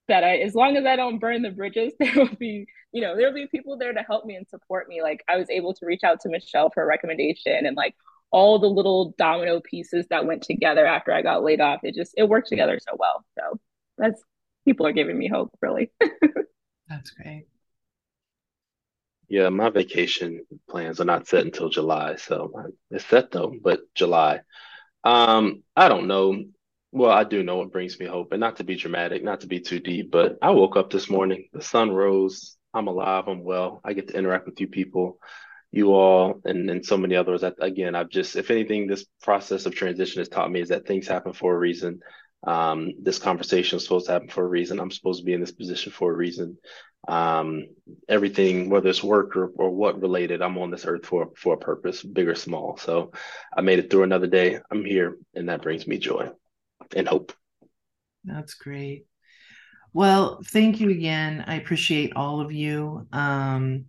that 0.07 0.23
I, 0.23 0.37
as 0.37 0.55
long 0.55 0.75
as 0.75 0.85
I 0.85 0.95
don't 0.95 1.19
burn 1.19 1.43
the 1.43 1.51
bridges, 1.51 1.93
there 1.99 2.13
will 2.15 2.35
be 2.35 2.65
you 2.93 3.01
know, 3.01 3.17
there'll 3.17 3.33
be 3.33 3.47
people 3.47 3.75
there 3.75 3.91
to 3.91 4.03
help 4.03 4.23
me 4.23 4.35
and 4.35 4.47
support 4.47 4.87
me. 4.87 5.01
Like 5.01 5.23
I 5.27 5.35
was 5.35 5.49
able 5.49 5.73
to 5.73 5.85
reach 5.85 6.03
out 6.03 6.21
to 6.21 6.29
Michelle 6.29 6.69
for 6.69 6.83
a 6.83 6.85
recommendation 6.85 7.65
and 7.65 7.75
like 7.75 7.95
all 8.33 8.57
the 8.57 8.67
little 8.67 9.13
domino 9.17 9.61
pieces 9.61 10.07
that 10.09 10.25
went 10.25 10.41
together 10.41 10.85
after 10.85 11.13
I 11.13 11.21
got 11.21 11.43
laid 11.43 11.61
off. 11.61 11.81
It 11.83 11.93
just 11.95 12.15
it 12.17 12.27
worked 12.27 12.49
together 12.49 12.79
so 12.79 12.97
well. 12.97 13.23
So 13.37 13.59
that's 13.97 14.21
people 14.65 14.87
are 14.87 14.91
giving 14.91 15.17
me 15.17 15.27
hope, 15.27 15.55
really. 15.61 15.91
that's 16.89 17.11
great. 17.11 17.45
Yeah, 19.29 19.49
my 19.49 19.69
vacation 19.69 20.45
plans 20.67 20.99
are 20.99 21.05
not 21.05 21.27
set 21.27 21.45
until 21.45 21.69
July, 21.69 22.15
so 22.15 22.73
it's 22.89 23.05
set 23.05 23.31
though, 23.31 23.53
but 23.61 23.81
July. 23.93 24.41
Um, 25.03 25.63
I 25.75 25.87
don't 25.87 26.07
know. 26.07 26.43
Well, 26.91 27.11
I 27.11 27.23
do 27.23 27.43
know 27.43 27.57
what 27.57 27.71
brings 27.71 27.99
me 27.99 28.05
hope, 28.07 28.31
and 28.31 28.39
not 28.39 28.57
to 28.57 28.63
be 28.63 28.75
dramatic, 28.75 29.23
not 29.23 29.41
to 29.41 29.47
be 29.47 29.59
too 29.59 29.79
deep, 29.79 30.11
but 30.11 30.37
I 30.41 30.51
woke 30.51 30.75
up 30.75 30.89
this 30.89 31.09
morning, 31.09 31.49
the 31.53 31.61
sun 31.61 31.91
rose, 31.91 32.57
I'm 32.73 32.87
alive, 32.87 33.27
I'm 33.27 33.43
well, 33.43 33.81
I 33.83 33.93
get 33.93 34.09
to 34.09 34.17
interact 34.17 34.45
with 34.45 34.59
you 34.59 34.67
people, 34.67 35.19
you 35.73 35.91
all, 35.91 36.39
and, 36.45 36.69
and 36.69 36.85
so 36.85 36.95
many 36.95 37.15
others. 37.15 37.43
Again, 37.59 37.95
I've 37.95 38.09
just, 38.09 38.35
if 38.35 38.51
anything, 38.51 38.85
this 38.85 39.05
process 39.23 39.65
of 39.65 39.73
transition 39.73 40.19
has 40.19 40.29
taught 40.29 40.51
me 40.51 40.61
is 40.61 40.69
that 40.69 40.85
things 40.85 41.07
happen 41.07 41.33
for 41.33 41.53
a 41.53 41.57
reason. 41.57 41.99
Um, 42.45 42.91
this 43.01 43.17
conversation 43.17 43.77
is 43.77 43.83
supposed 43.83 44.05
to 44.05 44.11
happen 44.11 44.29
for 44.29 44.45
a 44.45 44.47
reason. 44.47 44.79
I'm 44.79 44.91
supposed 44.91 45.21
to 45.21 45.25
be 45.25 45.33
in 45.33 45.41
this 45.41 45.51
position 45.51 45.91
for 45.91 46.11
a 46.11 46.15
reason. 46.15 46.59
Um, 47.07 47.65
everything, 48.07 48.69
whether 48.69 48.87
it's 48.87 49.03
work 49.03 49.35
or, 49.35 49.47
or 49.47 49.71
what 49.71 49.99
related, 49.99 50.43
I'm 50.43 50.59
on 50.59 50.69
this 50.69 50.85
earth 50.85 51.07
for 51.07 51.31
for 51.35 51.55
a 51.55 51.57
purpose, 51.57 52.03
big 52.03 52.27
or 52.27 52.35
small. 52.35 52.77
So 52.77 53.11
I 53.57 53.61
made 53.61 53.79
it 53.79 53.89
through 53.89 54.03
another 54.03 54.27
day. 54.27 54.59
I'm 54.69 54.85
here, 54.85 55.17
and 55.33 55.49
that 55.49 55.63
brings 55.63 55.87
me 55.87 55.97
joy 55.97 56.29
and 56.95 57.07
hope. 57.07 57.33
That's 58.23 58.53
great. 58.53 59.05
Well, 59.91 60.41
thank 60.45 60.79
you 60.79 60.91
again. 60.91 61.43
I 61.47 61.55
appreciate 61.55 62.13
all 62.15 62.41
of 62.41 62.51
you. 62.51 63.07
Um, 63.11 63.85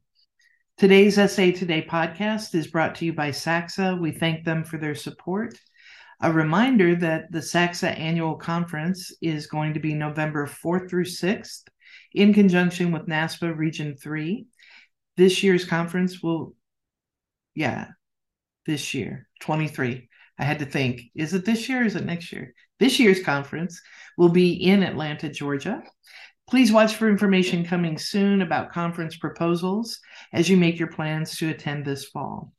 today's 0.76 1.14
SA 1.14 1.52
Today 1.52 1.86
podcast 1.88 2.54
is 2.54 2.66
brought 2.66 2.96
to 2.96 3.04
you 3.04 3.12
by 3.12 3.30
SACSA. 3.30 4.00
We 4.00 4.10
thank 4.10 4.44
them 4.44 4.64
for 4.64 4.76
their 4.76 4.94
support. 4.94 5.54
A 6.20 6.32
reminder 6.32 6.96
that 6.96 7.30
the 7.30 7.38
SACSA 7.38 7.98
annual 7.98 8.34
conference 8.34 9.12
is 9.22 9.46
going 9.46 9.74
to 9.74 9.80
be 9.80 9.94
November 9.94 10.46
4th 10.46 10.90
through 10.90 11.04
6th 11.04 11.62
in 12.12 12.34
conjunction 12.34 12.90
with 12.90 13.06
NASPA 13.06 13.56
Region 13.56 13.96
3. 13.96 14.46
This 15.16 15.42
year's 15.42 15.64
conference 15.64 16.22
will, 16.22 16.54
yeah, 17.54 17.88
this 18.66 18.94
year, 18.94 19.28
23. 19.42 20.08
I 20.38 20.44
had 20.44 20.58
to 20.58 20.66
think, 20.66 21.02
is 21.14 21.34
it 21.34 21.44
this 21.44 21.68
year 21.68 21.82
or 21.82 21.84
is 21.84 21.94
it 21.94 22.04
next 22.04 22.32
year? 22.32 22.52
This 22.80 22.98
year's 22.98 23.22
conference 23.22 23.80
will 24.18 24.30
be 24.30 24.52
in 24.54 24.82
Atlanta, 24.82 25.28
Georgia. 25.28 25.82
Please 26.48 26.70
watch 26.70 26.94
for 26.96 27.08
information 27.08 27.64
coming 27.64 27.98
soon 27.98 28.42
about 28.42 28.72
conference 28.72 29.16
proposals 29.16 29.98
as 30.32 30.48
you 30.48 30.56
make 30.56 30.78
your 30.78 30.88
plans 30.88 31.36
to 31.38 31.48
attend 31.48 31.84
this 31.84 32.04
fall. 32.04 32.52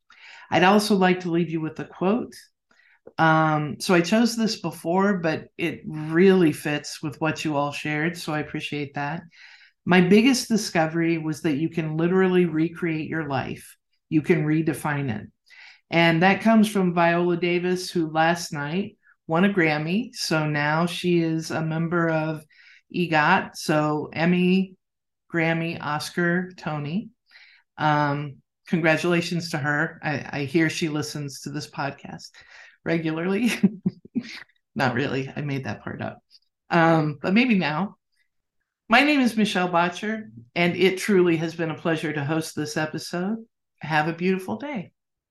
I'd 0.49 0.63
also 0.63 0.95
like 0.95 1.21
to 1.21 1.31
leave 1.31 1.49
you 1.49 1.61
with 1.61 1.79
a 1.79 1.85
quote 1.85 2.33
um, 3.17 3.77
so 3.79 3.93
I 3.93 4.01
chose 4.01 4.35
this 4.35 4.59
before, 4.59 5.19
but 5.19 5.47
it 5.57 5.81
really 5.85 6.51
fits 6.51 7.01
with 7.01 7.19
what 7.21 7.45
you 7.45 7.55
all 7.55 7.71
shared. 7.71 8.17
So 8.17 8.33
I 8.33 8.39
appreciate 8.39 8.95
that. 8.95 9.21
My 9.85 10.01
biggest 10.01 10.47
discovery 10.47 11.17
was 11.17 11.41
that 11.41 11.57
you 11.57 11.69
can 11.69 11.97
literally 11.97 12.45
recreate 12.45 13.07
your 13.07 13.27
life, 13.27 13.77
you 14.09 14.21
can 14.21 14.45
redefine 14.45 15.15
it. 15.15 15.27
And 15.91 16.23
that 16.23 16.41
comes 16.41 16.67
from 16.67 16.95
Viola 16.95 17.37
Davis, 17.37 17.91
who 17.91 18.11
last 18.11 18.51
night 18.51 18.97
won 19.27 19.45
a 19.45 19.53
Grammy. 19.53 20.13
So 20.13 20.47
now 20.47 20.87
she 20.87 21.21
is 21.21 21.51
a 21.51 21.61
member 21.61 22.09
of 22.09 22.43
EGOT. 22.93 23.55
So 23.55 24.09
Emmy, 24.13 24.75
Grammy, 25.33 25.77
Oscar, 25.81 26.51
Tony. 26.57 27.09
Um, 27.77 28.37
congratulations 28.67 29.51
to 29.51 29.57
her. 29.57 29.99
I, 30.03 30.29
I 30.31 30.43
hear 30.45 30.69
she 30.69 30.89
listens 30.89 31.41
to 31.41 31.49
this 31.49 31.69
podcast 31.69 32.29
regularly. 32.83 33.51
Not 34.75 34.95
really. 34.95 35.31
I 35.35 35.41
made 35.41 35.65
that 35.65 35.83
part 35.83 36.01
up. 36.01 36.19
Um, 36.69 37.19
but 37.21 37.33
maybe 37.33 37.57
now. 37.57 37.95
My 38.87 39.01
name 39.01 39.19
is 39.19 39.35
Michelle 39.35 39.69
Boettcher, 39.69 40.29
and 40.53 40.75
it 40.75 40.99
truly 40.99 41.37
has 41.37 41.55
been 41.55 41.71
a 41.71 41.77
pleasure 41.77 42.13
to 42.13 42.23
host 42.23 42.55
this 42.55 42.77
episode. 42.77 43.37
Have 43.79 44.07
a 44.07 44.13
beautiful 44.13 44.57
day. 44.57 44.91